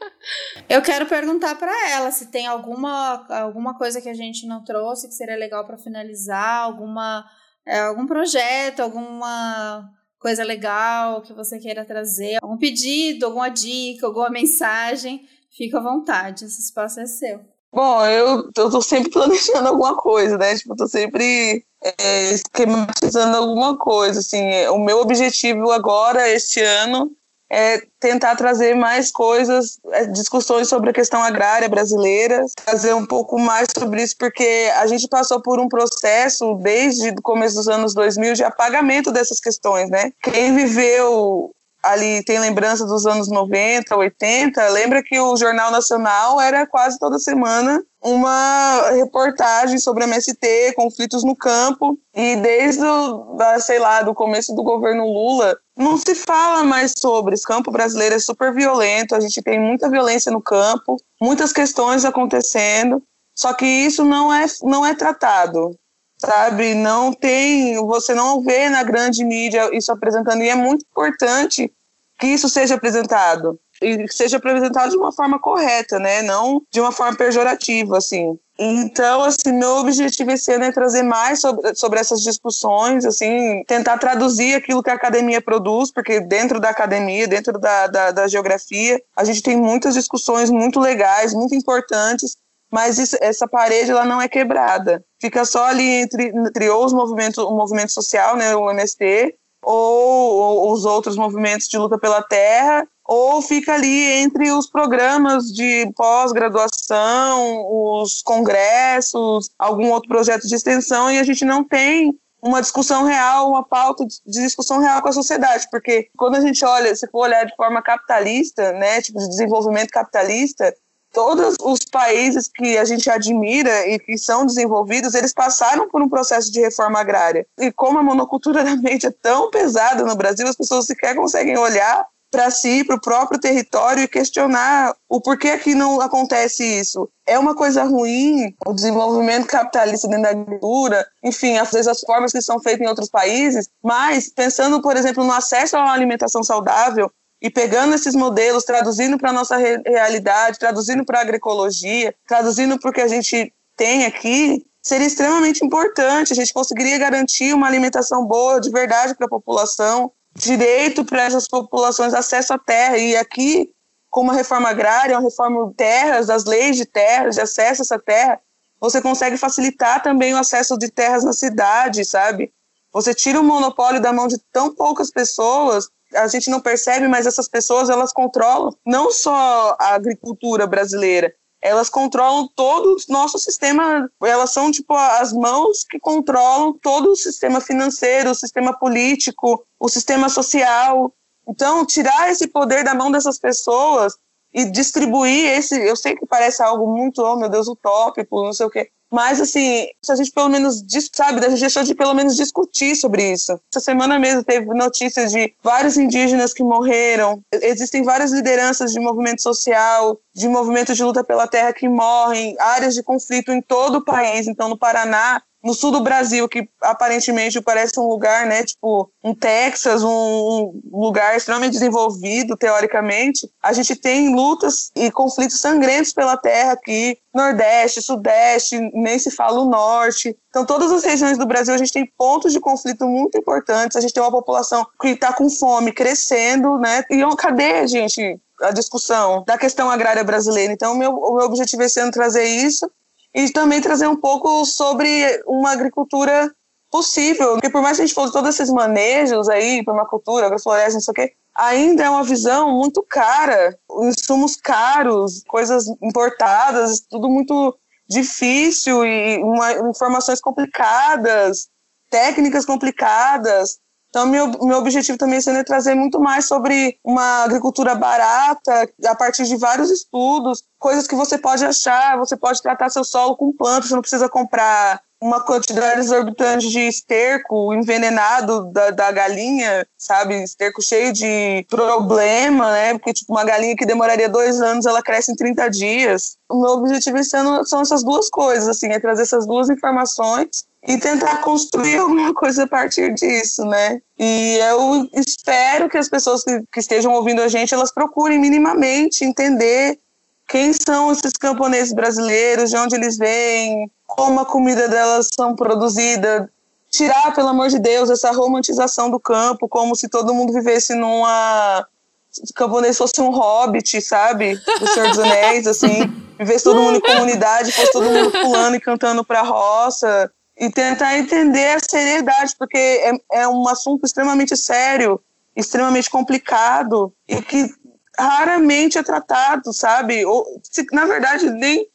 eu 0.70 0.80
quero 0.80 1.04
perguntar 1.04 1.54
para 1.56 1.90
ela 1.90 2.10
se 2.10 2.30
tem 2.30 2.46
alguma, 2.46 3.26
alguma 3.28 3.76
coisa 3.76 4.00
que 4.00 4.08
a 4.08 4.14
gente 4.14 4.46
não 4.46 4.64
trouxe 4.64 5.06
que 5.06 5.12
seria 5.12 5.36
legal 5.36 5.66
para 5.66 5.76
finalizar, 5.76 6.62
alguma 6.62 7.26
é, 7.66 7.80
algum 7.80 8.06
projeto, 8.06 8.80
alguma 8.80 9.86
coisa 10.18 10.42
legal 10.44 11.20
que 11.20 11.34
você 11.34 11.58
queira 11.58 11.84
trazer, 11.84 12.38
algum 12.42 12.56
pedido, 12.56 13.26
alguma 13.26 13.50
dica, 13.50 14.06
alguma 14.06 14.30
mensagem, 14.30 15.28
fica 15.54 15.76
à 15.76 15.82
vontade, 15.82 16.46
esse 16.46 16.62
espaço 16.62 17.00
é 17.00 17.06
seu. 17.06 17.44
Bom, 17.72 18.04
eu, 18.06 18.50
eu 18.56 18.70
tô 18.70 18.80
sempre 18.80 19.10
planejando 19.10 19.68
alguma 19.68 19.96
coisa, 19.96 20.38
né? 20.38 20.56
Tipo, 20.56 20.74
tô 20.74 20.88
sempre 20.88 21.64
é, 21.82 22.32
esquematizando 22.32 23.36
alguma 23.36 23.76
coisa, 23.76 24.20
assim. 24.20 24.66
O 24.68 24.78
meu 24.78 25.00
objetivo 25.00 25.70
agora, 25.70 26.28
este 26.28 26.60
ano, 26.60 27.10
é 27.50 27.80
tentar 27.98 28.36
trazer 28.36 28.74
mais 28.74 29.10
coisas, 29.10 29.78
é, 29.92 30.04
discussões 30.06 30.68
sobre 30.68 30.90
a 30.90 30.92
questão 30.92 31.22
agrária 31.22 31.68
brasileira, 31.68 32.44
trazer 32.64 32.94
um 32.94 33.06
pouco 33.06 33.38
mais 33.38 33.68
sobre 33.76 34.02
isso, 34.02 34.16
porque 34.18 34.70
a 34.76 34.86
gente 34.86 35.08
passou 35.08 35.40
por 35.40 35.58
um 35.58 35.68
processo 35.68 36.54
desde 36.56 37.08
o 37.10 37.22
começo 37.22 37.56
dos 37.56 37.68
anos 37.68 37.94
2000 37.94 38.34
de 38.34 38.44
apagamento 38.44 39.10
dessas 39.10 39.40
questões, 39.40 39.88
né? 39.88 40.12
Quem 40.22 40.54
viveu 40.54 41.50
ali 41.82 42.22
tem 42.24 42.38
lembrança 42.38 42.84
dos 42.84 43.06
anos 43.06 43.28
90, 43.28 43.96
80, 43.96 44.68
lembra 44.68 45.02
que 45.02 45.18
o 45.18 45.36
Jornal 45.36 45.70
Nacional 45.70 46.40
era 46.40 46.66
quase 46.66 46.98
toda 46.98 47.18
semana 47.18 47.82
uma 48.02 48.90
reportagem 48.90 49.78
sobre 49.78 50.04
MST, 50.04 50.74
conflitos 50.76 51.24
no 51.24 51.34
campo, 51.34 51.98
e 52.14 52.36
desde 52.36 52.84
o, 52.84 53.34
da, 53.36 53.58
sei 53.58 53.78
lá, 53.78 54.02
do 54.02 54.14
começo 54.14 54.54
do 54.54 54.62
governo 54.62 55.04
Lula, 55.04 55.56
não 55.76 55.96
se 55.96 56.14
fala 56.14 56.62
mais 56.62 56.94
sobre. 56.96 57.34
Esse 57.34 57.44
campo 57.44 57.70
brasileiro 57.70 58.14
é 58.14 58.18
super 58.18 58.54
violento, 58.54 59.14
a 59.14 59.20
gente 59.20 59.42
tem 59.42 59.58
muita 59.58 59.90
violência 59.90 60.30
no 60.30 60.40
campo, 60.40 60.96
muitas 61.20 61.52
questões 61.52 62.04
acontecendo, 62.04 63.02
só 63.36 63.52
que 63.52 63.66
isso 63.66 64.04
não 64.04 64.32
é, 64.32 64.46
não 64.62 64.86
é 64.86 64.94
tratado 64.94 65.76
sabe? 66.18 66.74
Não 66.74 67.12
tem, 67.12 67.76
você 67.86 68.14
não 68.14 68.42
vê 68.42 68.68
na 68.68 68.82
grande 68.82 69.24
mídia 69.24 69.70
isso 69.72 69.92
apresentando, 69.92 70.42
e 70.42 70.48
é 70.48 70.54
muito 70.54 70.84
importante 70.90 71.72
que 72.18 72.26
isso 72.26 72.48
seja 72.48 72.74
apresentado 72.74 73.58
e 73.80 74.06
seja 74.10 74.38
apresentado 74.38 74.90
de 74.90 74.96
uma 74.96 75.12
forma 75.12 75.38
correta, 75.38 75.98
né? 75.98 76.20
Não 76.22 76.62
de 76.70 76.80
uma 76.80 76.90
forma 76.90 77.16
pejorativa, 77.16 77.96
assim. 77.96 78.36
Então, 78.58 79.22
assim, 79.22 79.52
meu 79.52 79.76
objetivo 79.76 80.32
esse 80.32 80.52
ano 80.52 80.64
é 80.64 80.72
trazer 80.72 81.04
mais 81.04 81.40
sobre, 81.40 81.74
sobre 81.76 82.00
essas 82.00 82.20
discussões, 82.20 83.04
assim, 83.04 83.62
tentar 83.68 83.98
traduzir 83.98 84.56
aquilo 84.56 84.82
que 84.82 84.90
a 84.90 84.94
academia 84.94 85.40
produz, 85.40 85.92
porque 85.92 86.18
dentro 86.18 86.58
da 86.58 86.70
academia, 86.70 87.28
dentro 87.28 87.56
da, 87.56 87.86
da, 87.86 88.10
da 88.10 88.26
geografia, 88.26 89.00
a 89.16 89.22
gente 89.22 89.44
tem 89.44 89.56
muitas 89.56 89.94
discussões 89.94 90.50
muito 90.50 90.80
legais, 90.80 91.32
muito 91.32 91.54
importantes, 91.54 92.36
mas 92.70 92.98
isso, 92.98 93.16
essa 93.20 93.48
parede 93.48 93.90
ela 93.90 94.04
não 94.04 94.20
é 94.20 94.28
quebrada. 94.28 95.04
Fica 95.20 95.44
só 95.44 95.64
ali 95.64 96.02
entre, 96.02 96.28
entre 96.28 96.70
os 96.70 96.92
movimentos, 96.92 97.42
o 97.42 97.56
movimento 97.56 97.92
social, 97.92 98.36
né, 98.36 98.54
o 98.54 98.70
MST, 98.70 99.34
ou, 99.62 100.36
ou 100.66 100.72
os 100.72 100.84
outros 100.84 101.16
movimentos 101.16 101.68
de 101.68 101.78
luta 101.78 101.98
pela 101.98 102.22
terra, 102.22 102.86
ou 103.04 103.40
fica 103.40 103.74
ali 103.74 104.04
entre 104.04 104.52
os 104.52 104.68
programas 104.68 105.44
de 105.46 105.90
pós-graduação, 105.96 107.66
os 107.70 108.22
congressos, 108.22 109.50
algum 109.58 109.90
outro 109.90 110.08
projeto 110.08 110.46
de 110.46 110.54
extensão, 110.54 111.10
e 111.10 111.18
a 111.18 111.22
gente 111.22 111.44
não 111.44 111.64
tem 111.64 112.14
uma 112.42 112.60
discussão 112.60 113.04
real, 113.04 113.48
uma 113.48 113.64
pauta 113.64 114.04
de 114.04 114.40
discussão 114.40 114.78
real 114.78 115.02
com 115.02 115.08
a 115.08 115.12
sociedade, 115.12 115.66
porque 115.70 116.08
quando 116.16 116.36
a 116.36 116.40
gente 116.40 116.64
olha, 116.64 116.94
se 116.94 117.08
for 117.10 117.20
olhar 117.20 117.44
de 117.44 117.56
forma 117.56 117.82
capitalista, 117.82 118.72
né, 118.72 119.02
tipo 119.02 119.18
de 119.18 119.28
desenvolvimento 119.28 119.90
capitalista, 119.90 120.72
todos 121.12 121.56
os 121.60 121.80
países 121.90 122.48
que 122.48 122.76
a 122.78 122.84
gente 122.84 123.10
admira 123.10 123.86
e 123.88 123.98
que 123.98 124.16
são 124.16 124.46
desenvolvidos, 124.46 125.14
eles 125.14 125.32
passaram 125.32 125.88
por 125.88 126.02
um 126.02 126.08
processo 126.08 126.52
de 126.52 126.60
reforma 126.60 127.00
agrária. 127.00 127.46
E 127.58 127.72
como 127.72 127.98
a 127.98 128.02
monocultura 128.02 128.62
da 128.64 128.76
mente 128.76 129.06
é 129.06 129.10
tão 129.10 129.50
pesada 129.50 130.04
no 130.04 130.16
Brasil, 130.16 130.46
as 130.46 130.56
pessoas 130.56 130.86
sequer 130.86 131.14
conseguem 131.14 131.56
olhar 131.56 132.06
para 132.30 132.50
si, 132.50 132.84
para 132.84 132.96
o 132.96 133.00
próprio 133.00 133.40
território 133.40 134.02
e 134.02 134.08
questionar 134.08 134.94
o 135.08 135.20
porquê 135.20 135.56
que 135.58 135.74
não 135.74 136.00
acontece 136.00 136.62
isso. 136.62 137.08
É 137.26 137.38
uma 137.38 137.54
coisa 137.54 137.84
ruim 137.84 138.54
o 138.66 138.72
desenvolvimento 138.72 139.46
capitalista 139.46 140.08
dentro 140.08 140.24
da 140.24 140.30
agricultura, 140.30 141.06
enfim, 141.24 141.56
às 141.56 141.70
vezes 141.70 141.88
as 141.88 142.00
formas 142.00 142.32
que 142.32 142.42
são 142.42 142.60
feitas 142.60 142.82
em 142.82 142.88
outros 142.88 143.08
países, 143.08 143.68
mas 143.82 144.28
pensando, 144.28 144.82
por 144.82 144.96
exemplo, 144.96 145.24
no 145.24 145.32
acesso 145.32 145.76
a 145.76 145.82
uma 145.82 145.92
alimentação 145.92 146.42
saudável, 146.42 147.10
e 147.40 147.48
pegando 147.48 147.94
esses 147.94 148.14
modelos, 148.14 148.64
traduzindo 148.64 149.16
para 149.16 149.30
a 149.30 149.32
nossa 149.32 149.56
re 149.56 149.80
realidade, 149.86 150.58
traduzindo 150.58 151.04
para 151.04 151.18
a 151.18 151.22
agroecologia, 151.22 152.14
traduzindo 152.26 152.78
para 152.78 152.90
o 152.90 152.92
que 152.92 153.00
a 153.00 153.08
gente 153.08 153.52
tem 153.76 154.04
aqui, 154.04 154.66
seria 154.82 155.06
extremamente 155.06 155.64
importante. 155.64 156.32
A 156.32 156.36
gente 156.36 156.52
conseguiria 156.52 156.98
garantir 156.98 157.54
uma 157.54 157.66
alimentação 157.66 158.24
boa, 158.26 158.60
de 158.60 158.70
verdade, 158.70 159.14
para 159.14 159.26
a 159.26 159.30
população, 159.30 160.10
direito 160.34 161.04
para 161.04 161.22
essas 161.22 161.46
populações, 161.46 162.12
acesso 162.12 162.54
à 162.54 162.58
terra. 162.58 162.98
E 162.98 163.16
aqui, 163.16 163.70
com 164.10 164.22
uma 164.22 164.34
reforma 164.34 164.68
agrária, 164.68 165.16
uma 165.16 165.22
reforma 165.22 165.68
de 165.68 165.74
terras, 165.74 166.26
das 166.26 166.44
leis 166.44 166.76
de 166.76 166.86
terras, 166.86 167.36
de 167.36 167.40
acesso 167.40 167.82
a 167.82 167.84
essa 167.84 167.98
terra, 167.98 168.40
você 168.80 169.00
consegue 169.00 169.36
facilitar 169.36 170.02
também 170.02 170.34
o 170.34 170.38
acesso 170.38 170.76
de 170.76 170.90
terras 170.90 171.24
na 171.24 171.32
cidade, 171.32 172.04
sabe? 172.04 172.52
Você 172.92 173.14
tira 173.14 173.40
o 173.40 173.44
monopólio 173.44 174.00
da 174.00 174.12
mão 174.12 174.26
de 174.26 174.38
tão 174.52 174.74
poucas 174.74 175.10
pessoas 175.10 175.88
a 176.14 176.26
gente 176.28 176.50
não 176.50 176.60
percebe, 176.60 177.06
mas 177.08 177.26
essas 177.26 177.48
pessoas 177.48 177.90
elas 177.90 178.12
controlam 178.12 178.74
não 178.84 179.10
só 179.10 179.76
a 179.78 179.94
agricultura 179.94 180.66
brasileira, 180.66 181.34
elas 181.60 181.90
controlam 181.90 182.48
todo 182.54 182.94
o 182.94 183.12
nosso 183.12 183.38
sistema, 183.38 184.08
elas 184.22 184.52
são 184.52 184.70
tipo 184.70 184.94
as 184.94 185.32
mãos 185.32 185.84
que 185.84 185.98
controlam 185.98 186.72
todo 186.80 187.10
o 187.10 187.16
sistema 187.16 187.60
financeiro, 187.60 188.30
o 188.30 188.34
sistema 188.34 188.78
político, 188.78 189.64
o 189.78 189.88
sistema 189.88 190.28
social. 190.28 191.12
Então, 191.48 191.84
tirar 191.84 192.30
esse 192.30 192.46
poder 192.46 192.84
da 192.84 192.94
mão 192.94 193.10
dessas 193.10 193.38
pessoas 193.38 194.14
e 194.54 194.64
distribuir 194.64 195.46
esse. 195.46 195.74
Eu 195.80 195.96
sei 195.96 196.14
que 196.14 196.26
parece 196.26 196.62
algo 196.62 196.86
muito, 196.86 197.22
oh 197.22 197.36
meu 197.36 197.48
Deus, 197.48 197.66
utópico, 197.66 198.44
não 198.44 198.52
sei 198.52 198.66
o 198.66 198.70
quê. 198.70 198.90
Mas, 199.10 199.40
assim, 199.40 199.86
se 200.02 200.12
a 200.12 200.16
gente 200.16 200.30
pelo 200.30 200.48
menos, 200.48 200.84
sabe, 201.14 201.44
a 201.44 201.48
gente 201.48 201.60
deixou 201.60 201.82
de 201.82 201.94
pelo 201.94 202.14
menos 202.14 202.36
discutir 202.36 202.94
sobre 202.94 203.32
isso. 203.32 203.58
Essa 203.72 203.80
semana 203.80 204.18
mesmo 204.18 204.44
teve 204.44 204.66
notícias 204.74 205.32
de 205.32 205.54
vários 205.62 205.96
indígenas 205.96 206.52
que 206.52 206.62
morreram. 206.62 207.40
Existem 207.52 208.02
várias 208.02 208.32
lideranças 208.32 208.92
de 208.92 209.00
movimento 209.00 209.42
social, 209.42 210.18
de 210.34 210.48
movimento 210.48 210.94
de 210.94 211.02
luta 211.02 211.24
pela 211.24 211.46
terra 211.46 211.72
que 211.72 211.88
morrem, 211.88 212.54
áreas 212.58 212.94
de 212.94 213.02
conflito 213.02 213.50
em 213.50 213.62
todo 213.62 213.96
o 213.96 214.04
país. 214.04 214.46
Então, 214.46 214.68
no 214.68 214.78
Paraná, 214.78 215.42
no 215.68 215.74
sul 215.74 215.90
do 215.90 216.00
Brasil, 216.00 216.48
que 216.48 216.66
aparentemente 216.80 217.60
parece 217.60 218.00
um 218.00 218.08
lugar, 218.08 218.46
né, 218.46 218.64
tipo 218.64 219.10
um 219.22 219.34
Texas, 219.34 220.02
um, 220.02 220.08
um, 220.08 220.98
lugar 220.98 221.36
extremamente 221.36 221.74
desenvolvido, 221.74 222.56
teoricamente, 222.56 223.46
a 223.62 223.74
gente 223.74 223.94
tem 223.94 224.34
lutas 224.34 224.90
e 224.96 225.10
conflitos 225.10 225.60
sangrentos 225.60 226.14
pela 226.14 226.38
terra 226.38 226.72
aqui, 226.72 227.18
Nordeste, 227.34 228.00
Sudeste, 228.00 228.80
nem 228.94 229.18
se 229.18 229.30
fala 229.30 229.60
o 229.60 229.68
Norte. 229.68 230.34
Então, 230.48 230.64
todas 230.64 230.90
as 230.90 231.04
regiões 231.04 231.36
do 231.36 231.46
Brasil, 231.46 231.74
a 231.74 231.78
gente 231.78 231.92
tem 231.92 232.10
pontos 232.16 232.54
de 232.54 232.60
conflito 232.60 233.06
muito 233.06 233.36
importantes, 233.36 233.94
a 233.94 234.00
gente 234.00 234.14
tem 234.14 234.22
uma 234.22 234.32
população 234.32 234.86
que 235.02 235.08
está 235.08 235.34
com 235.34 235.50
fome 235.50 235.92
crescendo, 235.92 236.78
né, 236.78 237.04
e 237.10 237.36
cadê, 237.36 237.86
gente, 237.86 238.40
a 238.62 238.70
discussão 238.70 239.44
da 239.46 239.58
questão 239.58 239.90
agrária 239.90 240.24
brasileira. 240.24 240.72
Então, 240.72 240.94
meu, 240.94 241.12
o 241.12 241.36
meu 241.36 241.44
objetivo 241.44 241.82
é 241.82 241.88
sendo 241.88 242.10
trazer 242.10 242.44
isso 242.44 242.90
e 243.34 243.50
também 243.50 243.80
trazer 243.80 244.06
um 244.06 244.16
pouco 244.16 244.64
sobre 244.64 245.42
uma 245.46 245.70
agricultura 245.72 246.52
possível, 246.90 247.52
porque 247.52 247.70
por 247.70 247.82
mais 247.82 247.96
que 247.96 248.02
a 248.02 248.06
gente 248.06 248.14
fosse 248.14 248.32
todos 248.32 248.54
esses 248.54 248.70
manejos 248.70 249.48
aí, 249.48 249.84
permacultura, 249.84 250.46
agrofloresta, 250.46 250.94
não 250.94 251.00
sei 251.00 251.12
o 251.12 251.14
quê, 251.14 251.32
ainda 251.54 252.04
é 252.04 252.10
uma 252.10 252.22
visão 252.22 252.70
muito 252.70 253.02
cara, 253.02 253.76
insumos 254.02 254.56
caros, 254.56 255.42
coisas 255.48 255.86
importadas, 256.02 257.00
tudo 257.10 257.28
muito 257.28 257.76
difícil 258.08 259.04
e 259.04 259.42
uma, 259.42 259.72
informações 259.90 260.40
complicadas, 260.40 261.68
técnicas 262.10 262.64
complicadas. 262.64 263.78
Então, 264.10 264.26
meu, 264.26 264.50
meu 264.62 264.78
objetivo 264.78 265.18
também 265.18 265.38
é 265.38 265.64
trazer 265.64 265.94
muito 265.94 266.18
mais 266.18 266.46
sobre 266.46 266.98
uma 267.04 267.44
agricultura 267.44 267.94
barata, 267.94 268.88
a 269.06 269.14
partir 269.14 269.44
de 269.44 269.56
vários 269.56 269.90
estudos, 269.90 270.62
coisas 270.78 271.06
que 271.06 271.14
você 271.14 271.36
pode 271.36 271.64
achar, 271.64 272.16
você 272.16 272.36
pode 272.36 272.62
tratar 272.62 272.88
seu 272.88 273.04
solo 273.04 273.36
com 273.36 273.52
plantas, 273.52 273.88
você 273.88 273.94
não 273.94 274.00
precisa 274.00 274.28
comprar 274.28 275.00
uma 275.20 275.40
quantidade 275.40 276.00
exorbitante 276.00 276.68
de 276.68 276.80
esterco 276.80 277.74
envenenado 277.74 278.70
da, 278.72 278.90
da 278.90 279.10
galinha, 279.10 279.86
sabe? 279.96 280.42
Esterco 280.42 280.80
cheio 280.80 281.12
de 281.12 281.66
problema, 281.68 282.70
né? 282.70 282.92
Porque, 282.92 283.12
tipo, 283.12 283.32
uma 283.32 283.44
galinha 283.44 283.76
que 283.76 283.84
demoraria 283.84 284.28
dois 284.28 284.60
anos, 284.60 284.86
ela 284.86 285.02
cresce 285.02 285.32
em 285.32 285.36
30 285.36 285.68
dias. 285.70 286.36
O 286.48 286.60
meu 286.60 286.70
objetivo 286.70 287.18
ano 287.34 287.64
são 287.64 287.80
essas 287.80 288.04
duas 288.04 288.30
coisas, 288.30 288.68
assim, 288.68 288.88
é 288.88 289.00
trazer 289.00 289.22
essas 289.22 289.44
duas 289.44 289.68
informações 289.68 290.68
e 290.88 290.96
tentar 290.98 291.42
construir 291.42 291.98
alguma 292.00 292.32
coisa 292.32 292.64
a 292.64 292.66
partir 292.66 293.12
disso, 293.12 293.64
né? 293.66 294.00
E 294.18 294.58
eu 294.58 295.08
espero 295.12 295.88
que 295.88 295.98
as 295.98 296.08
pessoas 296.08 296.42
que, 296.42 296.62
que 296.72 296.80
estejam 296.80 297.12
ouvindo 297.12 297.42
a 297.42 297.48
gente, 297.48 297.74
elas 297.74 297.92
procurem 297.92 298.40
minimamente 298.40 299.22
entender 299.24 300.00
quem 300.48 300.72
são 300.72 301.12
esses 301.12 301.34
camponeses 301.34 301.92
brasileiros, 301.92 302.70
de 302.70 302.76
onde 302.78 302.96
eles 302.96 303.18
vêm, 303.18 303.90
como 304.06 304.40
a 304.40 304.46
comida 304.46 304.88
delas 304.88 305.28
são 305.38 305.54
produzida, 305.54 306.50
tirar, 306.90 307.34
pelo 307.34 307.48
amor 307.48 307.68
de 307.68 307.78
Deus, 307.78 308.08
essa 308.08 308.32
romantização 308.32 309.10
do 309.10 309.20
campo, 309.20 309.68
como 309.68 309.94
se 309.94 310.08
todo 310.08 310.32
mundo 310.32 310.54
vivesse 310.54 310.94
numa 310.94 311.86
se 312.30 312.52
camponês 312.52 312.96
fosse 312.96 313.20
um 313.20 313.30
hobbit, 313.30 314.00
sabe? 314.00 314.54
Do 314.54 314.88
Senhor 314.88 315.08
dos 315.08 315.18
Anéis, 315.18 315.66
assim, 315.66 316.06
vivesse 316.38 316.64
todo 316.64 316.80
mundo 316.80 316.96
em 316.96 317.00
comunidade, 317.00 317.72
fosse 317.72 317.92
todo 317.92 318.08
mundo 318.08 318.30
pulando 318.30 318.76
e 318.76 318.80
cantando 318.80 319.24
pra 319.24 319.42
roça, 319.42 320.30
e 320.58 320.70
tentar 320.70 321.16
entender 321.16 321.76
a 321.76 321.80
seriedade, 321.80 322.54
porque 322.58 322.76
é, 322.76 323.42
é 323.42 323.48
um 323.48 323.68
assunto 323.68 324.04
extremamente 324.04 324.56
sério, 324.56 325.20
extremamente 325.54 326.10
complicado, 326.10 327.12
e 327.28 327.40
que 327.40 327.72
raramente 328.18 328.98
é 328.98 329.02
tratado, 329.02 329.72
sabe? 329.72 330.24
Ou, 330.26 330.60
se, 330.62 330.84
na 330.92 331.04
verdade, 331.06 331.48
nem 331.50 331.86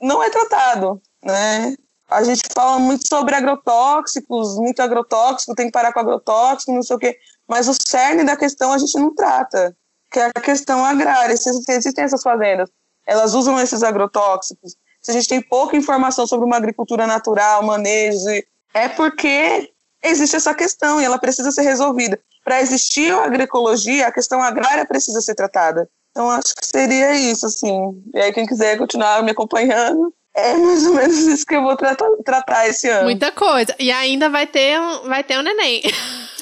não 0.00 0.22
é 0.22 0.30
tratado, 0.30 1.00
né? 1.22 1.76
A 2.08 2.22
gente 2.22 2.42
fala 2.54 2.78
muito 2.78 3.06
sobre 3.06 3.34
agrotóxicos, 3.34 4.56
muito 4.56 4.80
agrotóxico, 4.80 5.54
tem 5.54 5.66
que 5.66 5.72
parar 5.72 5.92
com 5.92 6.00
agrotóxico, 6.00 6.72
não 6.72 6.82
sei 6.82 6.96
o 6.96 6.98
quê, 6.98 7.18
mas 7.48 7.68
o 7.68 7.74
cerne 7.74 8.24
da 8.24 8.36
questão 8.36 8.72
a 8.72 8.78
gente 8.78 8.96
não 8.98 9.14
trata, 9.14 9.76
que 10.10 10.20
é 10.20 10.30
a 10.34 10.40
questão 10.40 10.84
agrária. 10.84 11.34
Existem 11.34 12.04
essas 12.04 12.22
fazendas, 12.22 12.70
elas 13.06 13.34
usam 13.34 13.60
esses 13.60 13.82
agrotóxicos. 13.82 14.76
Se 15.06 15.12
a 15.12 15.14
gente 15.14 15.28
tem 15.28 15.40
pouca 15.40 15.76
informação 15.76 16.26
sobre 16.26 16.44
uma 16.44 16.56
agricultura 16.56 17.06
natural, 17.06 17.62
manejo, 17.62 18.28
é 18.74 18.88
porque 18.88 19.70
existe 20.02 20.34
essa 20.34 20.52
questão 20.52 21.00
e 21.00 21.04
ela 21.04 21.16
precisa 21.16 21.52
ser 21.52 21.62
resolvida 21.62 22.18
para 22.44 22.60
existir 22.60 23.12
a 23.12 23.22
agroecologia, 23.22 24.08
a 24.08 24.12
questão 24.12 24.42
agrária 24.42 24.84
precisa 24.84 25.20
ser 25.20 25.36
tratada. 25.36 25.88
Então, 26.10 26.28
acho 26.28 26.56
que 26.56 26.66
seria 26.66 27.14
isso, 27.14 27.46
assim. 27.46 28.02
E 28.12 28.18
aí, 28.18 28.32
quem 28.32 28.46
quiser 28.46 28.78
continuar 28.78 29.22
me 29.22 29.30
acompanhando, 29.30 30.12
é 30.36 30.54
mais 30.54 30.86
ou 30.86 30.94
menos 30.94 31.16
isso 31.16 31.46
que 31.46 31.56
eu 31.56 31.62
vou 31.62 31.74
tratar, 31.76 32.06
tratar 32.22 32.68
esse 32.68 32.86
ano. 32.88 33.04
Muita 33.04 33.32
coisa. 33.32 33.74
E 33.78 33.90
ainda 33.90 34.28
vai 34.28 34.46
ter 34.46 34.78
um, 34.78 35.08
vai 35.08 35.24
ter 35.24 35.38
um 35.38 35.42
neném. 35.42 35.80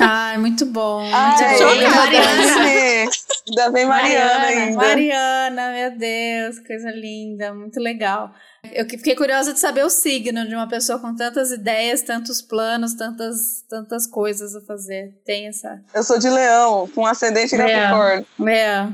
Ai, 0.00 0.36
muito 0.36 0.66
bom. 0.66 1.08
Ai, 1.12 1.62
muito 1.62 1.94
Mariana. 1.94 3.10
Ainda 3.48 3.70
vem 3.70 3.86
Mariana, 3.86 4.38
Mariana 4.38 4.46
ainda. 4.46 4.76
Mariana, 4.76 5.70
meu 5.70 5.96
Deus, 5.96 6.58
coisa 6.66 6.90
linda, 6.90 7.54
muito 7.54 7.78
legal. 7.78 8.32
Eu 8.72 8.84
fiquei 8.88 9.14
curiosa 9.14 9.52
de 9.52 9.60
saber 9.60 9.84
o 9.84 9.90
signo 9.90 10.48
de 10.48 10.56
uma 10.56 10.66
pessoa 10.66 10.98
com 10.98 11.14
tantas 11.14 11.52
ideias, 11.52 12.02
tantos 12.02 12.42
planos, 12.42 12.94
tantas, 12.94 13.62
tantas 13.68 14.08
coisas 14.08 14.56
a 14.56 14.60
fazer. 14.62 15.12
Tem 15.24 15.46
essa. 15.46 15.80
Eu 15.94 16.02
sou 16.02 16.18
de 16.18 16.28
leão, 16.28 16.88
com 16.92 17.06
ascendente 17.06 17.54
em 17.54 17.58
Capricórnio. 17.58 18.26
É. 18.48 18.88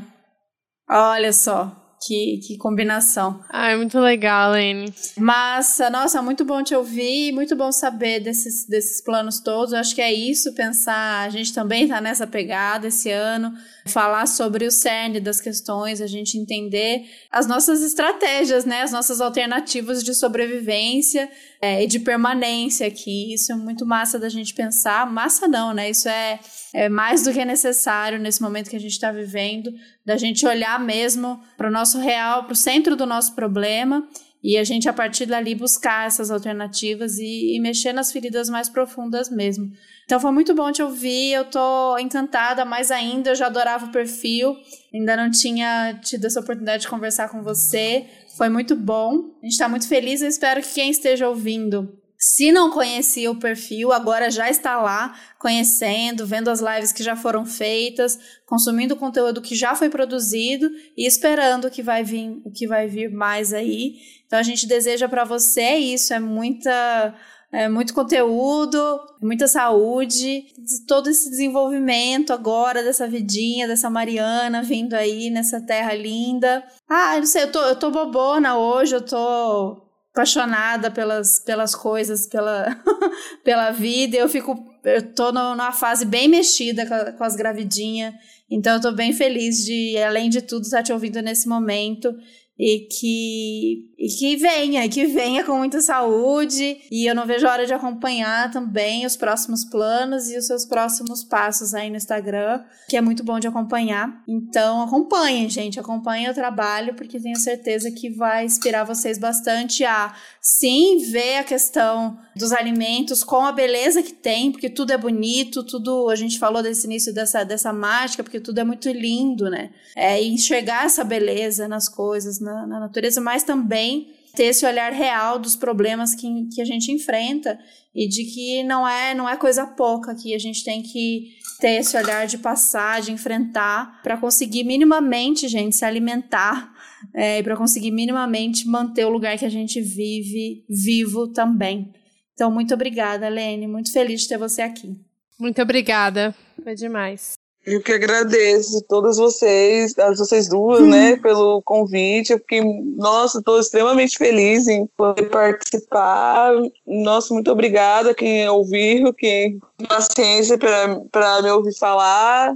Olha 0.90 1.32
só. 1.32 1.79
Que, 2.02 2.38
que 2.38 2.56
combinação. 2.56 3.44
Ai, 3.50 3.76
muito 3.76 4.00
legal, 4.00 4.52
Lene. 4.52 4.90
Massa, 5.18 5.90
nossa, 5.90 6.22
muito 6.22 6.46
bom 6.46 6.62
te 6.62 6.74
ouvir, 6.74 7.30
muito 7.30 7.54
bom 7.54 7.70
saber 7.70 8.20
desses, 8.20 8.66
desses 8.66 9.02
planos 9.02 9.40
todos. 9.40 9.74
Eu 9.74 9.80
acho 9.80 9.94
que 9.94 10.00
é 10.00 10.10
isso, 10.10 10.54
pensar. 10.54 11.26
A 11.26 11.28
gente 11.28 11.52
também 11.52 11.86
tá 11.86 12.00
nessa 12.00 12.26
pegada 12.26 12.88
esse 12.88 13.10
ano, 13.10 13.52
falar 13.84 14.26
sobre 14.26 14.64
o 14.64 14.70
cerne 14.70 15.20
das 15.20 15.42
questões, 15.42 16.00
a 16.00 16.06
gente 16.06 16.38
entender 16.38 17.04
as 17.30 17.46
nossas 17.46 17.82
estratégias, 17.82 18.64
né? 18.64 18.80
As 18.80 18.92
nossas 18.92 19.20
alternativas 19.20 20.02
de 20.02 20.14
sobrevivência 20.14 21.30
é, 21.60 21.84
e 21.84 21.86
de 21.86 22.00
permanência 22.00 22.86
aqui. 22.86 23.34
Isso 23.34 23.52
é 23.52 23.54
muito 23.54 23.84
massa 23.84 24.18
da 24.18 24.28
gente 24.28 24.54
pensar. 24.54 25.10
Massa 25.10 25.46
não, 25.46 25.74
né? 25.74 25.90
Isso 25.90 26.08
é, 26.08 26.40
é 26.72 26.88
mais 26.88 27.22
do 27.22 27.32
que 27.32 27.44
necessário 27.44 28.18
nesse 28.18 28.40
momento 28.40 28.70
que 28.70 28.76
a 28.76 28.80
gente 28.80 28.92
está 28.92 29.12
vivendo, 29.12 29.70
da 30.04 30.16
gente 30.16 30.46
olhar 30.46 30.80
mesmo 30.80 31.40
para 31.56 31.68
o 31.68 31.72
nosso 31.72 31.98
real, 31.98 32.44
para 32.44 32.52
o 32.52 32.56
centro 32.56 32.96
do 32.96 33.04
nosso 33.04 33.34
problema 33.34 34.08
e 34.42 34.56
a 34.56 34.64
gente, 34.64 34.88
a 34.88 34.92
partir 34.92 35.26
dali, 35.26 35.54
buscar 35.54 36.06
essas 36.06 36.30
alternativas 36.30 37.18
e, 37.18 37.56
e, 37.56 37.60
mexer 37.60 37.92
nas 37.92 38.10
feridas 38.10 38.48
mais 38.48 38.70
profundas 38.70 39.28
mesmo. 39.28 39.70
Então 40.04 40.18
foi 40.18 40.32
muito 40.32 40.54
bom 40.54 40.72
te 40.72 40.82
ouvir, 40.82 41.32
eu 41.32 41.44
tô 41.44 41.98
encantada, 41.98 42.64
mais 42.64 42.90
ainda, 42.90 43.30
eu 43.30 43.34
já 43.34 43.46
adorava 43.46 43.86
o 43.86 43.92
perfil, 43.92 44.56
ainda 44.94 45.16
não 45.16 45.30
tinha 45.30 45.98
tido 46.02 46.24
essa 46.24 46.40
oportunidade 46.40 46.82
de 46.82 46.88
conversar 46.88 47.28
com 47.28 47.42
você. 47.42 48.06
Foi 48.36 48.48
muito 48.48 48.74
bom. 48.74 49.34
A 49.42 49.44
gente 49.44 49.52
está 49.52 49.68
muito 49.68 49.86
feliz. 49.86 50.22
Eu 50.22 50.28
espero 50.28 50.62
que 50.62 50.72
quem 50.72 50.90
esteja 50.90 51.28
ouvindo, 51.28 52.00
se 52.18 52.50
não 52.50 52.70
conhecia 52.70 53.30
o 53.30 53.38
perfil, 53.38 53.92
agora 53.92 54.30
já 54.30 54.48
está 54.48 54.80
lá, 54.80 55.14
conhecendo, 55.38 56.26
vendo 56.26 56.48
as 56.48 56.60
lives 56.60 56.92
que 56.92 57.02
já 57.02 57.14
foram 57.16 57.44
feitas, 57.44 58.18
consumindo 58.46 58.94
o 58.94 58.96
conteúdo 58.96 59.42
que 59.42 59.54
já 59.54 59.74
foi 59.74 59.90
produzido 59.90 60.70
e 60.96 61.06
esperando 61.06 61.66
o 61.66 61.70
que 61.70 61.82
vai 61.82 62.02
vir, 62.02 62.40
o 62.44 62.50
que 62.50 62.66
vai 62.66 62.88
vir 62.88 63.10
mais 63.10 63.52
aí. 63.52 63.96
Então 64.30 64.38
a 64.38 64.44
gente 64.44 64.64
deseja 64.64 65.08
para 65.08 65.24
você 65.24 65.74
isso, 65.74 66.14
é 66.14 66.20
muita 66.20 67.12
é, 67.50 67.68
muito 67.68 67.92
conteúdo, 67.92 68.78
muita 69.20 69.48
saúde, 69.48 70.44
todo 70.86 71.10
esse 71.10 71.28
desenvolvimento 71.28 72.32
agora 72.32 72.80
dessa 72.80 73.08
vidinha, 73.08 73.66
dessa 73.66 73.90
Mariana 73.90 74.62
vindo 74.62 74.94
aí 74.94 75.30
nessa 75.30 75.60
terra 75.60 75.92
linda. 75.94 76.62
Ah, 76.88 77.16
eu 77.16 77.18
não 77.18 77.26
sei, 77.26 77.42
eu 77.42 77.50
tô, 77.50 77.60
eu 77.60 77.74
tô 77.74 77.90
bobona 77.90 78.56
hoje, 78.56 78.94
eu 78.94 79.04
tô 79.04 79.82
apaixonada 80.12 80.92
pelas, 80.92 81.40
pelas 81.40 81.74
coisas, 81.74 82.28
pela, 82.28 82.80
pela 83.42 83.72
vida. 83.72 84.16
Eu 84.16 84.28
fico, 84.28 84.64
eu 84.84 85.12
tô 85.12 85.32
numa 85.32 85.72
fase 85.72 86.06
bem 86.06 86.28
mexida 86.28 86.86
com, 86.86 87.18
com 87.18 87.24
as 87.24 87.34
gravidinhas, 87.34 88.14
então 88.48 88.74
eu 88.74 88.80
tô 88.80 88.92
bem 88.92 89.12
feliz 89.12 89.64
de, 89.64 89.98
além 89.98 90.30
de 90.30 90.40
tudo, 90.40 90.62
estar 90.62 90.84
te 90.84 90.92
ouvindo 90.92 91.20
nesse 91.20 91.48
momento 91.48 92.14
e 92.60 92.80
que 92.80 93.89
e 94.00 94.08
que 94.08 94.34
venha, 94.34 94.88
que 94.88 95.04
venha 95.04 95.44
com 95.44 95.58
muita 95.58 95.82
saúde. 95.82 96.80
E 96.90 97.04
eu 97.08 97.14
não 97.14 97.26
vejo 97.26 97.46
a 97.46 97.52
hora 97.52 97.66
de 97.66 97.74
acompanhar 97.74 98.50
também 98.50 99.04
os 99.04 99.14
próximos 99.14 99.62
planos 99.62 100.30
e 100.30 100.38
os 100.38 100.46
seus 100.46 100.64
próximos 100.64 101.22
passos 101.22 101.74
aí 101.74 101.90
no 101.90 101.96
Instagram, 101.96 102.64
que 102.88 102.96
é 102.96 103.00
muito 103.02 103.22
bom 103.22 103.38
de 103.38 103.46
acompanhar. 103.46 104.22
Então 104.26 104.80
acompanhem, 104.80 105.50
gente, 105.50 105.78
acompanhem 105.78 106.30
o 106.30 106.34
trabalho, 106.34 106.94
porque 106.94 107.20
tenho 107.20 107.36
certeza 107.36 107.90
que 107.90 108.08
vai 108.08 108.46
inspirar 108.46 108.84
vocês 108.84 109.18
bastante 109.18 109.84
a 109.84 110.14
sim 110.40 110.98
ver 111.12 111.36
a 111.36 111.44
questão 111.44 112.16
dos 112.34 112.52
alimentos 112.52 113.22
com 113.22 113.44
a 113.44 113.52
beleza 113.52 114.02
que 114.02 114.14
tem, 114.14 114.50
porque 114.50 114.70
tudo 114.70 114.92
é 114.92 114.96
bonito, 114.96 115.62
tudo 115.62 116.08
a 116.08 116.16
gente 116.16 116.38
falou 116.38 116.62
desse 116.62 116.86
início 116.86 117.12
dessa, 117.12 117.44
dessa 117.44 117.70
mágica, 117.70 118.22
porque 118.22 118.40
tudo 118.40 118.60
é 118.60 118.64
muito 118.64 118.88
lindo, 118.88 119.50
né? 119.50 119.70
É 119.94 120.22
enxergar 120.22 120.86
essa 120.86 121.04
beleza 121.04 121.68
nas 121.68 121.86
coisas, 121.86 122.40
na, 122.40 122.66
na 122.66 122.80
natureza, 122.80 123.20
mas 123.20 123.42
também 123.42 123.89
ter 124.34 124.44
esse 124.44 124.64
olhar 124.64 124.92
real 124.92 125.38
dos 125.38 125.56
problemas 125.56 126.14
que, 126.14 126.48
que 126.54 126.60
a 126.60 126.64
gente 126.64 126.92
enfrenta 126.92 127.58
e 127.94 128.08
de 128.08 128.24
que 128.24 128.62
não 128.62 128.86
é 128.86 129.14
não 129.14 129.28
é 129.28 129.36
coisa 129.36 129.66
pouca 129.66 130.14
que 130.14 130.34
a 130.34 130.38
gente 130.38 130.62
tem 130.64 130.82
que 130.82 131.32
ter 131.60 131.80
esse 131.80 131.96
olhar 131.96 132.26
de 132.26 132.38
passar, 132.38 133.00
de 133.00 133.12
enfrentar 133.12 134.00
para 134.02 134.16
conseguir 134.16 134.64
minimamente, 134.64 135.48
gente, 135.48 135.76
se 135.76 135.84
alimentar 135.84 136.72
é, 137.14 137.38
e 137.38 137.42
para 137.42 137.56
conseguir 137.56 137.90
minimamente 137.90 138.66
manter 138.66 139.04
o 139.04 139.10
lugar 139.10 139.36
que 139.38 139.44
a 139.44 139.50
gente 139.50 139.80
vive 139.80 140.64
vivo 140.68 141.28
também. 141.28 141.92
Então, 142.32 142.50
muito 142.50 142.72
obrigada, 142.72 143.28
Lene. 143.28 143.66
Muito 143.66 143.92
feliz 143.92 144.22
de 144.22 144.28
ter 144.28 144.38
você 144.38 144.62
aqui. 144.62 144.96
Muito 145.38 145.60
obrigada. 145.60 146.34
Foi 146.62 146.74
demais. 146.74 147.39
Eu 147.64 147.82
que 147.82 147.92
agradeço 147.92 148.82
todas 148.88 149.18
vocês, 149.18 149.96
as 149.98 150.18
vocês 150.18 150.48
duas, 150.48 150.80
né, 150.86 151.16
pelo 151.16 151.60
convite. 151.62 152.32
Eu 152.32 152.38
fiquei, 152.38 152.62
nossa, 152.96 153.38
estou 153.38 153.60
extremamente 153.60 154.16
feliz 154.16 154.66
em 154.66 154.86
poder 154.96 155.28
participar. 155.28 156.52
Nossa, 156.86 157.34
muito 157.34 157.50
obrigada 157.50 158.14
quem 158.14 158.48
ouviu, 158.48 159.12
quem 159.12 159.60
paciência 159.86 160.56
para 160.56 161.42
me 161.42 161.50
ouvir 161.50 161.76
falar. 161.78 162.54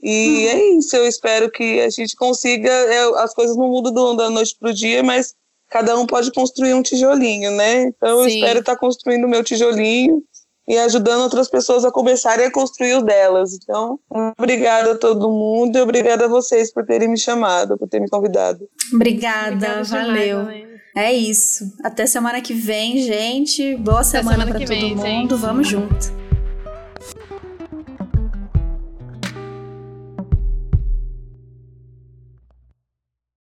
E 0.00 0.46
é 0.46 0.76
isso, 0.76 0.94
eu 0.94 1.06
espero 1.06 1.50
que 1.50 1.80
a 1.80 1.88
gente 1.88 2.14
consiga. 2.14 2.70
É, 2.70 3.22
as 3.22 3.34
coisas 3.34 3.56
não 3.56 3.68
mudam 3.68 4.14
da 4.14 4.30
noite 4.30 4.54
para 4.60 4.70
o 4.70 4.74
dia, 4.74 5.02
mas 5.02 5.34
cada 5.68 5.98
um 5.98 6.06
pode 6.06 6.30
construir 6.30 6.74
um 6.74 6.82
tijolinho, 6.82 7.50
né? 7.50 7.84
Então 7.84 8.20
eu 8.20 8.28
espero 8.28 8.60
estar 8.60 8.76
construindo 8.76 9.24
o 9.24 9.28
meu 9.28 9.42
tijolinho 9.42 10.22
e 10.66 10.78
ajudando 10.78 11.22
outras 11.22 11.48
pessoas 11.48 11.84
a 11.84 11.90
começarem 11.90 12.46
a 12.46 12.50
construir 12.50 12.94
o 12.94 13.02
delas. 13.02 13.52
Então, 13.54 13.98
obrigada 14.38 14.92
a 14.92 14.98
todo 14.98 15.30
mundo 15.30 15.76
e 15.76 15.80
obrigada 15.80 16.24
a 16.24 16.28
vocês 16.28 16.72
por 16.72 16.84
terem 16.84 17.08
me 17.08 17.18
chamado, 17.18 17.76
por 17.78 17.88
terem 17.88 18.04
me 18.04 18.10
convidado. 18.10 18.68
Obrigada, 18.92 19.54
obrigada 19.54 19.84
valeu. 19.84 20.48
É 20.96 21.12
isso. 21.12 21.64
Até 21.82 22.06
semana 22.06 22.40
que 22.40 22.54
vem, 22.54 22.98
gente. 22.98 23.76
Boa 23.76 24.04
semana, 24.04 24.44
semana 24.44 24.50
para 24.50 24.60
todo 24.60 24.68
vem, 24.68 24.94
mundo. 24.94 25.02
Gente. 25.02 25.34
Vamos 25.34 25.66
junto. 25.68 26.23